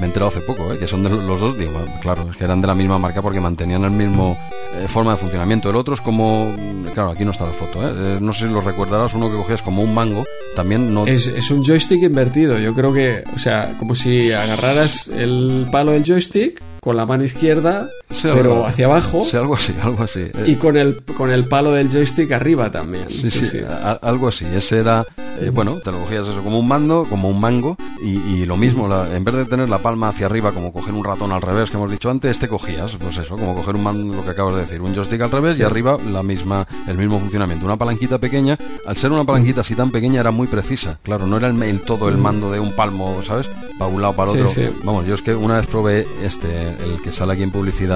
[0.00, 0.78] he enterado hace poco, ¿eh?
[0.78, 3.40] que son de los dos, digo, claro, es que eran de la misma marca porque
[3.40, 4.36] mantenían el mismo
[4.74, 5.70] eh, forma de funcionamiento.
[5.70, 6.54] El otro es como,
[6.92, 7.92] claro, aquí no está la foto, ¿eh?
[7.94, 8.18] ¿eh?
[8.20, 10.24] no sé si lo recordarás, uno que cogías como un mango,
[10.56, 11.06] también no...
[11.06, 15.92] Es, es un joystick invertido, yo creo que, o sea, como si agarraras el palo
[15.92, 17.88] del joystick con la mano izquierda,
[18.22, 19.24] pero hacia abajo.
[19.24, 20.26] Sí, algo así, algo así.
[20.46, 23.08] Y con el, con el palo del joystick arriba también.
[23.10, 23.60] Sí, sí,
[24.02, 24.46] algo así.
[24.54, 25.04] Ese era,
[25.40, 28.88] eh, bueno, te lo cogías eso como un mando, como un mango, y, lo mismo,
[29.06, 31.76] en vez de tener la palma hacia arriba, como coger un ratón al revés, que
[31.76, 34.60] hemos dicho antes, este cogías, pues eso, como coger un mando, lo que acabas de
[34.62, 37.64] decir, un joystick al revés y arriba la misma, el mismo funcionamiento.
[37.64, 40.98] Una palanquita pequeña, al ser una palanquita así tan pequeña, era muy precisa.
[41.02, 43.50] Claro, no era el, todo el mando de un palmo, ¿sabes?
[43.78, 44.46] Para un lado, para otro.
[44.82, 46.48] Vamos, yo es que una vez probé este
[46.84, 47.93] el que sale aquí en publicidad.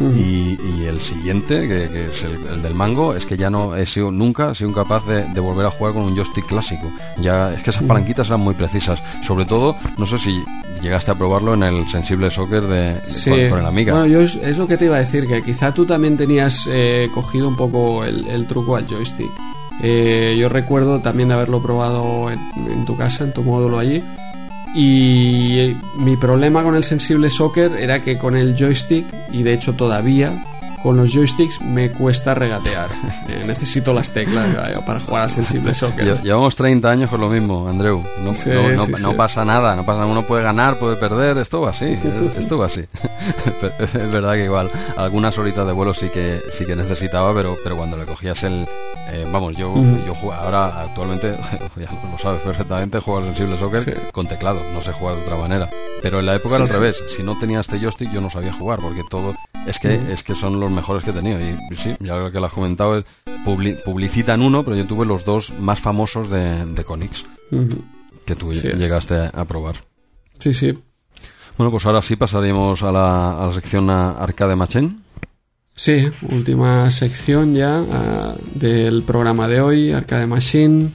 [0.00, 4.50] Y, el siguiente, que, es el, del mango, es que ya no he sido nunca
[4.50, 6.90] he sido capaz de, volver a jugar con un joystick clásico.
[7.18, 9.02] Ya es que esas palanquitas eran muy precisas.
[9.22, 10.42] Sobre todo, no sé si
[10.82, 12.96] llegaste a probarlo en el sensible soccer de,
[13.50, 13.92] con, el Amiga.
[13.92, 17.08] Bueno, yo es, lo que te iba a decir, que quizá tú también tenías eh,
[17.12, 19.30] cogido un poco el, truco al joystick.
[19.82, 24.02] Eh, yo recuerdo también de haberlo probado en, tu casa, en tu módulo allí.
[24.74, 29.74] Y mi problema con el sensible soccer era que con el joystick, y de hecho
[29.74, 30.32] todavía,
[30.82, 32.88] con los joysticks me cuesta regatear.
[33.28, 36.20] Eh, necesito las teclas para jugar a sensible soccer.
[36.22, 38.02] Llevamos 30 años con lo mismo, Andreu.
[38.18, 38.32] No,
[38.98, 41.96] no, pasa nada, no pasa Uno puede ganar, puede perder, esto va así.
[42.36, 42.80] esto va así.
[43.78, 47.76] es verdad que igual algunas horitas de vuelo sí que sí que necesitaba, pero, pero
[47.76, 48.66] cuando le cogías el,
[49.12, 49.74] eh, vamos, yo,
[50.06, 51.36] yo juego, ahora actualmente,
[51.76, 55.36] ya lo sabes perfectamente, juego al sensible soccer con teclado, no sé jugar de otra
[55.36, 55.68] manera.
[56.02, 58.52] Pero en la época era al revés, si no tenía este joystick yo no sabía
[58.52, 59.34] jugar, porque todo
[59.66, 61.38] Es que, es que son los mejores que he tenido.
[61.40, 63.04] Y sí, ya lo que lo has comentado es
[63.84, 67.24] publicitan uno, pero yo tuve los dos más famosos de, de Conix
[68.24, 69.76] que tú llegaste a probar.
[70.38, 70.78] Sí, sí.
[71.56, 74.96] Bueno, pues ahora sí pasaríamos a la, a la sección Arcade Machine.
[75.64, 80.90] Sí, última sección ya ah, del programa de hoy, Arcade Machine.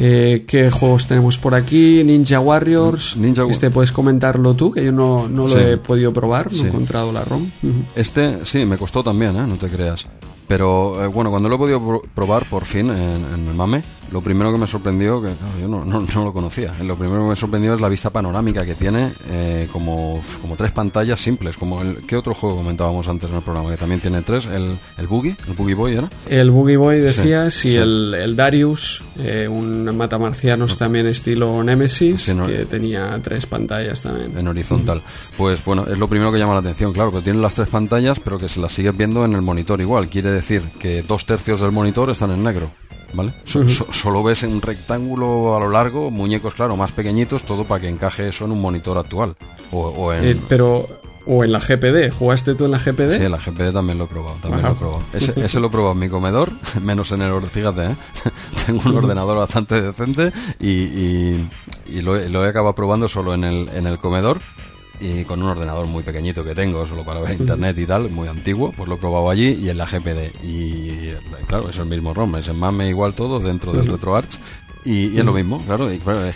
[0.00, 2.04] Eh, ¿Qué juegos tenemos por aquí?
[2.04, 3.16] Ninja Warriors.
[3.16, 6.68] Ninja este puedes comentarlo tú, que yo no, no lo he podido probar, no he
[6.68, 7.50] encontrado la ROM.
[7.96, 9.46] Este sí, me costó también, ¿eh?
[9.46, 10.06] no te creas.
[10.46, 14.20] Pero eh, bueno, cuando lo he podido probar por fin en, en el MAME, lo
[14.20, 15.30] primero que me sorprendió, que
[15.60, 18.74] yo no, no, lo conocía, lo primero que me sorprendió es la vista panorámica que
[18.74, 21.98] tiene, eh, como, como tres pantallas simples, como el...
[22.06, 23.70] ¿Qué otro juego comentábamos antes en el programa?
[23.70, 26.10] Que también tiene tres, el, el Boogie, el Boogie Boy, ¿era?
[26.28, 32.66] El Boogie Boy decías, y El, el, Darius, eh, un matamarcianos también estilo Nemesis, que
[32.66, 34.36] tenía tres pantallas también.
[34.38, 35.02] En horizontal.
[35.36, 38.20] Pues bueno, es lo primero que llama la atención, claro, que tiene las tres pantallas,
[38.20, 40.08] pero que se las sigues viendo en el monitor igual.
[40.08, 42.70] Quiere decir que dos tercios del monitor están en negro.
[43.12, 43.32] ¿Vale?
[43.44, 48.28] solo ves un rectángulo a lo largo, muñecos, claro, más pequeñitos, todo para que encaje
[48.28, 49.36] eso en un monitor actual.
[49.70, 50.24] O, en...
[50.24, 50.88] Eh, pero
[51.30, 52.10] o en la GPD.
[52.10, 53.16] ¿Jugaste tú en la GPD?
[53.18, 54.36] Sí, en la GPD también lo he probado.
[54.40, 55.02] También lo he probado.
[55.12, 56.50] Ese, lo he probado en mi comedor,
[56.82, 57.50] menos en el ordenador.
[57.50, 57.96] Fíjate, ¿eh?
[58.66, 61.36] tengo un ordenador bastante decente y,
[62.00, 64.40] lo, lo, he acabado probando solo en el, en el comedor
[65.00, 68.28] y con un ordenador muy pequeñito que tengo, solo para ver internet y tal, muy
[68.28, 70.44] antiguo, pues lo he probado allí y en la GPD.
[70.44, 71.12] Y
[71.46, 74.38] claro, es el mismo ROM, es en MAME igual todo dentro del RetroArch
[74.84, 75.88] y, es lo mismo, claro,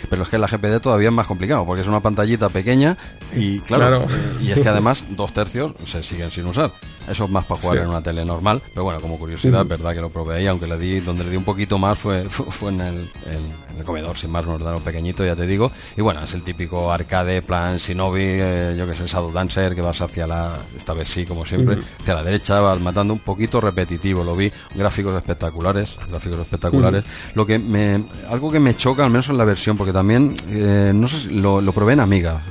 [0.09, 2.97] pero es que la GPD todavía es más complicado, porque es una pantallita pequeña
[3.33, 4.05] y claro,
[4.41, 6.71] y es que además dos tercios se siguen sin usar.
[7.07, 9.93] Eso es más para jugar en una tele normal, pero bueno, como curiosidad, es verdad
[9.93, 12.71] que lo probé ahí, aunque le di, donde le di un poquito más fue, fue
[12.71, 15.71] en, el, en, el comedor, sin más, un ordenador pequeñito, ya te digo.
[15.97, 19.81] Y bueno, es el típico arcade, plan Shinobi, eh, yo que sé, Shadow Dancer, que
[19.81, 23.59] vas hacia la, esta vez sí, como siempre, hacia la derecha, vas matando un poquito
[23.59, 27.03] repetitivo, lo vi, gráficos espectaculares, gráficos espectaculares.
[27.35, 30.91] Lo que me, algo que me choca, al menos en la versión, porque también, eh,
[30.93, 32.41] no sé si lo, probé en Amiga.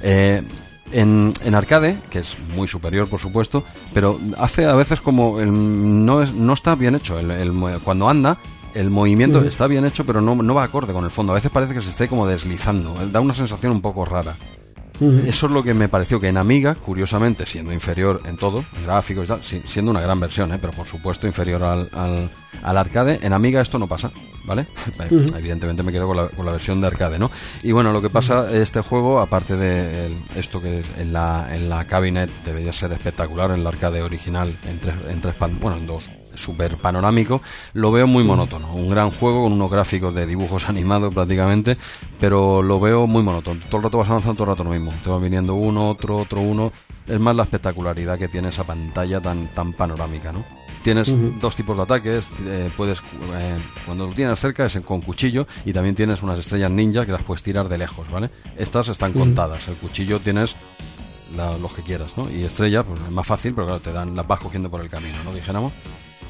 [0.00, 0.42] Eh,
[0.90, 6.22] en, en, arcade, que es muy superior por supuesto, pero hace a veces como no,
[6.22, 7.18] es, no está bien hecho.
[7.18, 7.52] El,
[7.84, 8.38] cuando anda,
[8.74, 11.32] el movimiento está bien hecho, pero no, no va acorde con el fondo.
[11.32, 12.94] A veces parece que se esté como deslizando.
[13.12, 14.34] Da una sensación un poco rara.
[15.00, 18.84] Eso es lo que me pareció que en Amiga, curiosamente, siendo inferior en todo, en
[18.84, 20.58] gráficos y tal, siendo una gran versión, ¿eh?
[20.60, 24.10] pero por supuesto inferior al, al, arcade, en Amiga esto no pasa,
[24.48, 24.66] ¿vale?
[25.36, 27.30] Evidentemente me quedo con la, con la, versión de arcade, ¿no?
[27.62, 31.84] Y bueno, lo que pasa, este juego, aparte de esto que en la, en la
[31.84, 36.10] cabinet debería ser espectacular, en la arcade original, en tres, en tres bueno, en dos
[36.34, 37.42] súper panorámico,
[37.74, 38.72] lo veo muy monótono.
[38.72, 41.76] Un gran juego con unos gráficos de dibujos animados prácticamente,
[42.20, 43.60] pero lo veo muy monótono.
[43.66, 44.94] Todo el rato vas avanzando, todo el rato lo mismo.
[45.02, 46.72] Te va viniendo uno, otro, otro, uno.
[47.06, 50.44] Es más la espectacularidad que tiene esa pantalla tan, tan panorámica, ¿no?
[50.82, 55.46] Tienes dos tipos de ataques, eh, puedes eh, cuando lo tienes cerca es con cuchillo
[55.64, 58.30] y también tienes unas estrellas ninja que las puedes tirar de lejos, ¿vale?
[58.56, 60.56] Estas están contadas, el cuchillo tienes
[61.60, 62.30] los que quieras, ¿no?
[62.30, 64.88] Y estrellas, pues es más fácil, pero claro, te dan, las vas cogiendo por el
[64.88, 65.32] camino, ¿no?
[65.32, 65.72] Dijéramos.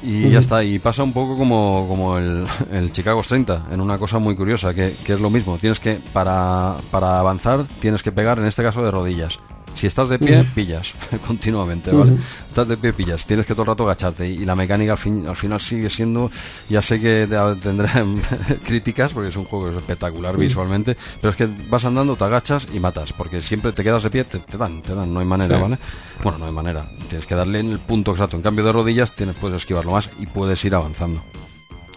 [0.01, 3.97] Y ya está, y pasa un poco como, como el, el Chicago 30, en una
[3.97, 5.57] cosa muy curiosa, que, que, es lo mismo.
[5.57, 9.39] Tienes que, para, para avanzar, tienes que pegar, en este caso, de rodillas.
[9.79, 10.91] Si estás de pie, pillas
[11.25, 12.17] continuamente, ¿vale?
[12.49, 13.25] Estás de pie, pillas.
[13.25, 14.27] Tienes que todo el rato agacharte.
[14.27, 16.29] Y, la mecánica al, fin, al final sigue siendo.
[16.67, 17.25] Ya sé que
[17.63, 17.87] tendré
[18.65, 20.97] críticas porque es un juego espectacular visualmente.
[21.21, 23.13] Pero es que vas andando, te agachas y matas.
[23.13, 25.13] Porque siempre te quedas de pie, te, dan, te dan.
[25.13, 25.77] No hay manera, ¿vale?
[26.23, 26.85] Bueno, no hay manera.
[27.07, 28.35] Tienes que darle en el punto exacto.
[28.35, 31.23] En cambio de rodillas, tienes, puedes esquivarlo más y puedes ir avanzando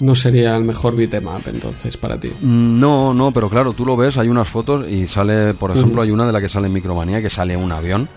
[0.02, 2.28] no sería el mejor beatmap entonces para ti.
[2.42, 6.02] Mm, no, no, pero claro, tú lo ves, hay unas fotos y sale, por ejemplo,
[6.02, 8.08] hay una de la que sale en Micromanía que sale un avión.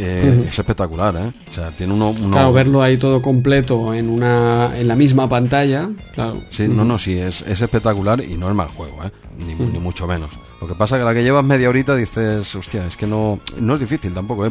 [0.00, 1.32] Eh, es espectacular, ¿eh?
[1.50, 5.90] O sea, tiene uno, Claro, verlo ahí todo completo en una en la misma pantalla,
[6.14, 6.40] claro.
[6.50, 9.10] Sí, no, no, sí, es, es espectacular y no es mal juego, ¿eh?
[9.38, 10.30] Ni, ni, mucho menos.
[10.60, 13.40] Lo que pasa es que la que llevas media horita dices, hostia, es que no,
[13.60, 14.50] no es difícil tampoco, ¿eh?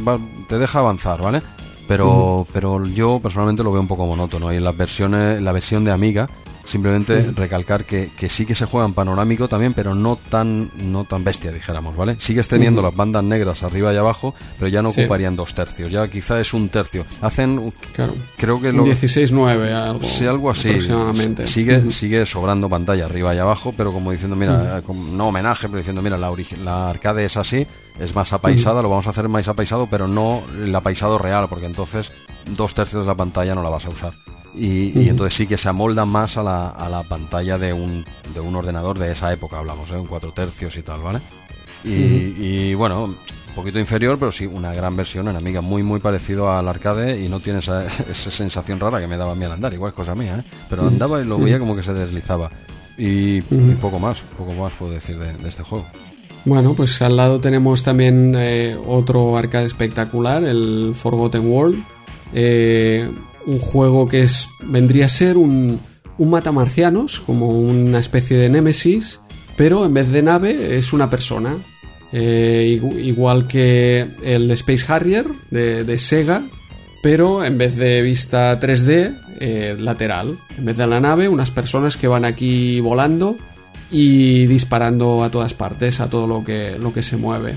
[0.49, 1.41] te deja avanzar, ¿vale?
[1.87, 4.51] Pero, pero yo personalmente lo veo un poco monótono.
[4.51, 6.29] Y en las versiones, la versión de Amiga
[6.67, 11.05] Simplemente recalcar que, que, sí que se juega en panorámico también, pero no tan, no
[11.05, 12.17] tan bestia, dijéramos, ¿vale?
[12.19, 16.05] Sigues teniendo las bandas negras arriba y abajo, pero ya no ocuparían dos tercios, ya
[16.09, 17.05] quizá es un tercio.
[17.21, 18.15] Hacen, claro.
[18.35, 18.85] creo que lo...
[18.85, 20.67] 16-9, algo, sí, algo así.
[20.67, 21.47] Aproximadamente.
[21.47, 26.01] Sigue, sigue sobrando pantalla arriba y abajo, pero como diciendo, mira, no homenaje, pero diciendo,
[26.01, 26.29] mira, la,
[26.63, 27.65] la arcade es así,
[27.97, 31.65] es más apaisada, lo vamos a hacer más apaisado, pero no el apaisado real, porque
[31.65, 32.11] entonces
[32.45, 34.13] dos tercios de la pantalla no la vas a usar.
[34.57, 38.03] Y, entonces sí que se amolda más a la, a la pantalla de un,
[38.33, 39.97] de un ordenador de esa época, hablamos, ¿eh?
[39.97, 41.19] un cuatro tercios y tal, ¿vale?
[41.83, 43.15] Y, y bueno,
[43.55, 47.29] poquito inferior, pero sí una gran versión en Amiga, muy muy parecido al arcade y
[47.29, 49.95] no tiene esa, esa sensación rara que me daba a mí al andar, igual es
[49.95, 50.49] cosa mía, ¿eh?
[50.69, 52.51] pero andaba y lo veía como que se deslizaba.
[52.97, 55.85] Y, y poco más, poco más puedo decir de, de este juego.
[56.45, 61.83] Bueno, pues al lado tenemos también eh, otro arcade espectacular, el Forgotten World.
[62.33, 63.09] Eh,
[63.47, 65.79] un juego que es vendría a ser un,
[66.19, 69.19] un matamarcianos, como una especie de némesis,
[69.55, 71.55] pero en vez de nave es una persona.
[72.13, 76.41] Eh, igu- igual que el Space Harrier de, de Sega,
[77.03, 80.37] pero en vez de vista 3D, eh, lateral.
[80.57, 83.35] En vez de la nave, unas personas que van aquí volando
[83.91, 87.55] y disparando a todas partes, a todo lo que, lo que se mueve.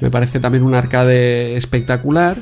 [0.00, 2.36] Me parece también un arcade espectacular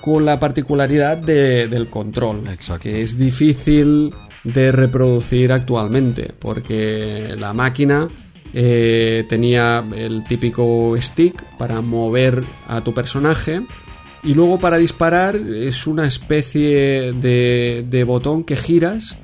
[0.00, 2.82] con la particularidad de- del control, Exacto.
[2.82, 4.12] que es difícil
[4.44, 8.08] de reproducir actualmente, porque la máquina
[8.52, 13.62] eh, tenía el típico stick para mover a tu personaje
[14.24, 19.16] y luego para disparar es una especie de, de botón que giras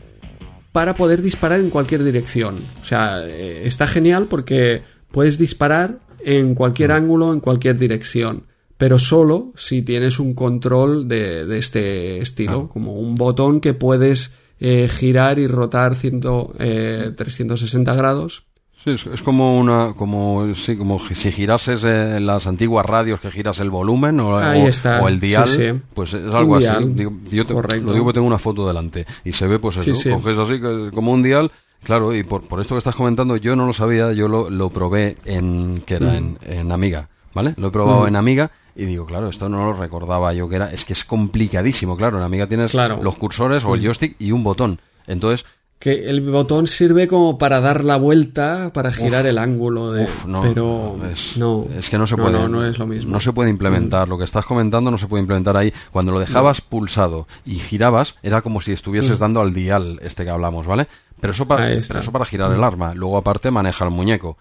[0.72, 2.56] para poder disparar en cualquier dirección.
[2.82, 8.44] O sea, eh, está genial porque puedes disparar en cualquier ángulo, en cualquier dirección,
[8.78, 14.32] pero solo si tienes un control de, de este estilo, como un botón que puedes
[14.60, 18.44] eh, girar y rotar ciento, eh, 360 grados.
[18.82, 23.30] Sí, es, es como una, como, sí, como si girases eh, las antiguas radios que
[23.32, 25.80] giras el volumen o, Ahí o- está, o el dial, sí, sí.
[25.94, 26.68] pues es algo así.
[26.90, 29.94] Digo, yo te- lo digo porque tengo una foto delante y se ve pues eso,
[29.94, 30.10] Sí, sí.
[30.10, 31.50] coges así que- como un dial,
[31.82, 34.70] claro, y por, por esto que estás comentando yo no lo sabía, yo lo, lo
[34.70, 37.54] probé en, que era en, en Amiga, ¿vale?
[37.56, 38.08] Lo he probado Mm.
[38.08, 41.04] en Amiga y digo, claro, esto no lo recordaba yo que era, es que es
[41.04, 42.98] complicadísimo, claro, en Amiga tienes Claro.
[42.98, 43.02] Mm.
[43.02, 44.80] los cursores o el joystick y un botón.
[45.06, 45.46] Entonces,
[45.78, 50.04] Que el botón sirve como para dar la vuelta, para girar el ángulo de...
[50.04, 52.32] Uf, no, pero es, no, es que no se puede.
[52.32, 53.10] No, no es lo mismo.
[53.10, 53.12] Mm.
[53.12, 54.08] No se puede implementar.
[54.08, 55.70] Lo que estás comentando no se puede implementar ahí.
[55.92, 60.30] Cuando lo dejabas pulsado y girabas, era como si estuvieses dando al dial este que
[60.30, 60.86] hablamos, ¿vale?
[61.20, 61.78] Pero eso para, Mm.
[61.78, 61.82] Mm.
[61.88, 62.94] pero eso para girar el arma.
[62.94, 64.38] Luego, aparte, maneja el muñeco.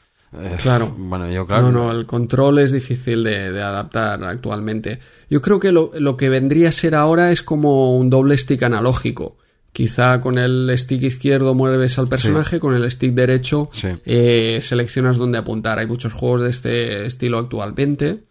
[0.61, 0.93] Claro.
[0.97, 1.71] Bueno, yo, claro.
[1.71, 4.99] No, no, el control es difícil de, de adaptar actualmente.
[5.29, 8.63] Yo creo que lo, lo que vendría a ser ahora es como un doble stick
[8.63, 9.37] analógico.
[9.71, 13.89] Quizá con el stick izquierdo mueves al personaje, con el stick derecho Sí.
[14.05, 15.79] eh, seleccionas dónde apuntar.
[15.79, 18.23] Hay muchos juegos de este estilo actualmente.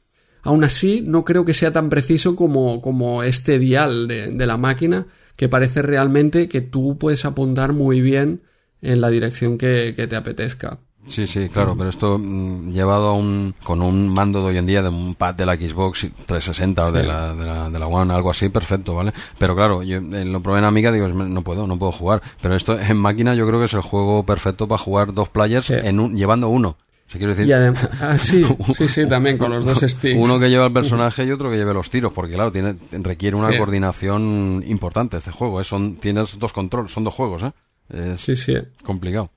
[0.43, 4.57] Aún así, no creo que sea tan preciso como, como este dial de, de la
[4.57, 8.43] máquina, que parece realmente que tú puedes apuntar muy bien
[8.81, 10.79] en la dirección que, que te apetezca.
[11.07, 14.67] Sí, sí, claro, pero esto mm, llevado a un, con un mando de hoy en
[14.67, 17.87] día de un pad de la Xbox 360 o de la, de, la, de la
[17.87, 19.13] One, algo así, perfecto, ¿vale?
[19.39, 22.23] Pero claro, yo eh, lo probé en Amiga digo, no puedo, no puedo jugar.
[22.41, 25.67] Pero esto en máquina yo creo que es el juego perfecto para jugar dos players
[25.67, 25.75] Sí.
[25.77, 26.77] en un, llevando uno.
[27.13, 28.43] Quiero decir, Y además, ah, sí,
[28.75, 30.17] sí, sí, también con los dos sticks.
[30.19, 33.37] uno que lleva el personaje y otro que lleve los tiros, porque claro, tiene, requiere
[33.37, 33.59] una Sí.
[33.59, 35.65] coordinación importante este juego, ¿eh?
[35.65, 37.53] Son, tienes dos controles, son dos juegos, ¿eh?
[37.91, 38.55] Es Sí, sí.
[38.85, 39.31] complicado.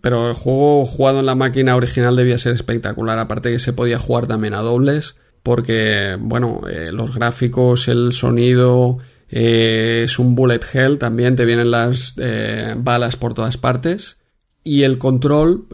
[0.00, 3.98] Pero el juego jugado en la máquina original debía ser espectacular, aparte que se podía
[3.98, 8.98] jugar también a dobles, porque, bueno, eh, los gráficos, el sonido,
[9.30, 14.18] eh, es un bullet hell, también te vienen las eh, balas por todas partes,
[14.62, 15.66] y el control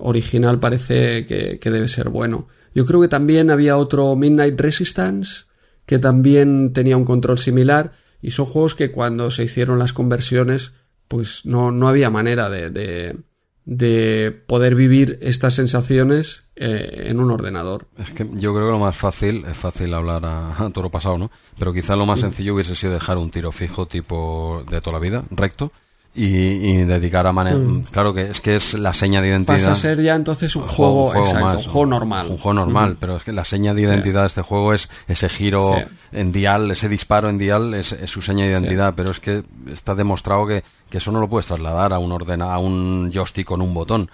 [0.00, 2.48] original parece que, que debe ser bueno.
[2.74, 5.44] Yo creo que también había otro Midnight Resistance,
[5.86, 10.72] que también tenía un control similar, y son juegos que cuando se hicieron las conversiones,
[11.10, 13.16] pues no, no había manera de, de,
[13.64, 17.88] de poder vivir estas sensaciones eh, en un ordenador.
[17.98, 21.18] Es que yo creo que lo más fácil, es fácil hablar a, a toro pasado,
[21.18, 21.32] ¿no?
[21.58, 25.00] Pero quizá lo más sencillo hubiese sido dejar un tiro fijo tipo de toda la
[25.00, 25.72] vida, recto,
[26.14, 27.60] y, y dedicar a manejar...
[27.92, 29.56] Claro que es que es la seña de identidad.
[29.56, 32.26] Pasa a ser ya entonces un un juego, exacto, más, un juego normal.
[32.30, 35.28] Un juego normal, pero es que la seña de identidad de este juego es ese
[35.28, 35.84] giro Sí.
[36.12, 39.44] en dial, ese disparo en dial es, es su seña de identidad, pero es que
[39.70, 43.46] está demostrado que, que eso no lo puedes trasladar a un ordena, a un joystick
[43.46, 44.10] con un botón.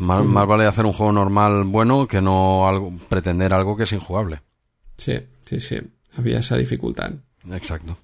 [0.00, 3.92] Más, más vale hacer un juego normal bueno que no algo, pretender algo que es
[3.92, 4.40] injugable.
[4.96, 5.14] Sí,
[5.44, 5.78] sí, sí.
[6.16, 7.12] Había esa dificultad.
[7.52, 7.96] Exacto.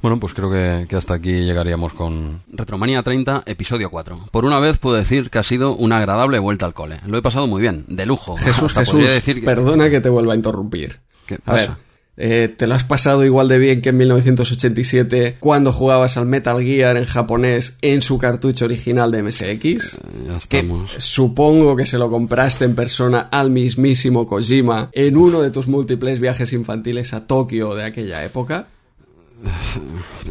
[0.00, 2.40] Bueno, pues creo que, que hasta aquí llegaríamos con...
[2.52, 4.28] Retromanía 30, episodio 4.
[4.30, 6.98] Por una vez puedo decir que ha sido una agradable vuelta al cole.
[7.06, 8.36] Lo he pasado muy bien, de lujo.
[8.36, 11.00] Jesús, Hasta Jesús, decir que- perdona que te vuelva a interrumpir.
[11.26, 11.78] ¿Qué A ver, pasa?
[12.16, 16.62] eh, ¿te lo has pasado igual de bien que en 1987 cuando jugabas al Metal
[16.62, 19.98] Gear en japonés en su cartucho original de MSX?
[20.28, 20.92] Ya Que estamos.
[20.98, 26.20] supongo que se lo compraste en persona al mismísimo Kojima en uno de tus múltiples
[26.20, 28.68] viajes infantiles a Tokio de aquella época.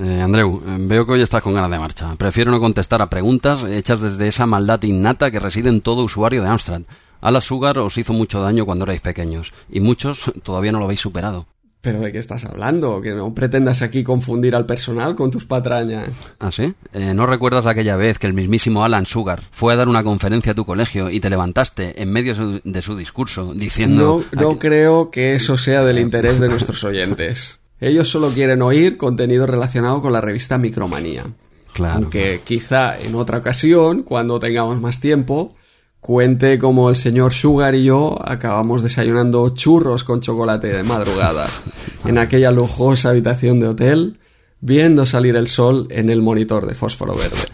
[0.01, 2.15] Eh, Andreu, veo que hoy estás con ganas de marcha.
[2.17, 6.43] Prefiero no contestar a preguntas hechas desde esa maldad innata que reside en todo usuario
[6.43, 6.81] de Amstrad.
[7.21, 10.99] Alan Sugar os hizo mucho daño cuando erais pequeños, y muchos todavía no lo habéis
[10.99, 11.47] superado.
[11.81, 13.01] ¿Pero de qué estás hablando?
[13.01, 16.09] Que no pretendas aquí confundir al personal con tus patrañas.
[16.39, 16.73] ¿Ah, sí?
[16.91, 20.51] Eh, ¿No recuerdas aquella vez que el mismísimo Alan Sugar fue a dar una conferencia
[20.51, 24.21] a tu colegio y te levantaste en medio su- de su discurso diciendo...
[24.33, 27.59] No, no creo que eso sea del interés de nuestros oyentes.
[27.80, 31.25] Ellos solo quieren oír contenido relacionado con la revista Micromanía.
[31.73, 31.95] Claro.
[31.95, 35.56] Aunque quizá en otra ocasión, cuando tengamos más tiempo,
[35.99, 41.47] cuente como el señor Sugar y yo acabamos desayunando churros con chocolate de madrugada
[42.06, 44.19] en aquella lujosa habitación de hotel,
[44.59, 47.38] viendo salir el sol en el monitor de fósforo verde.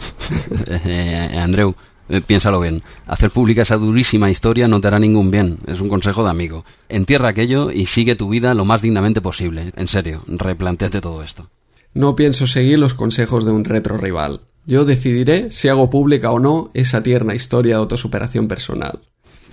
[0.86, 1.76] Eh, Andreu,
[2.10, 2.82] eh, piénsalo bien.
[3.08, 5.58] Hacer pública esa durísima historia no te hará ningún bien.
[5.68, 6.66] Es un consejo de amigo.
[6.90, 9.72] Entierra aquello y sigue tu vida lo más dignamente posible.
[9.76, 11.50] En serio, replanteate todo esto.
[11.94, 14.42] No pienso seguir los consejos de un retro rival.
[14.66, 19.00] Yo decidiré si hago pública o no esa tierna historia de autosuperación personal.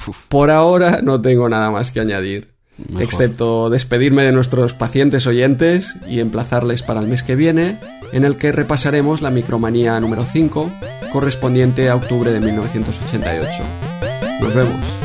[0.07, 0.27] Uf.
[0.29, 3.03] Por ahora no tengo nada más que añadir, Mejor.
[3.03, 7.79] excepto despedirme de nuestros pacientes oyentes y emplazarles para el mes que viene,
[8.13, 10.71] en el que repasaremos la micromanía número 5,
[11.11, 13.63] correspondiente a octubre de 1988.
[14.41, 15.00] Nos vemos.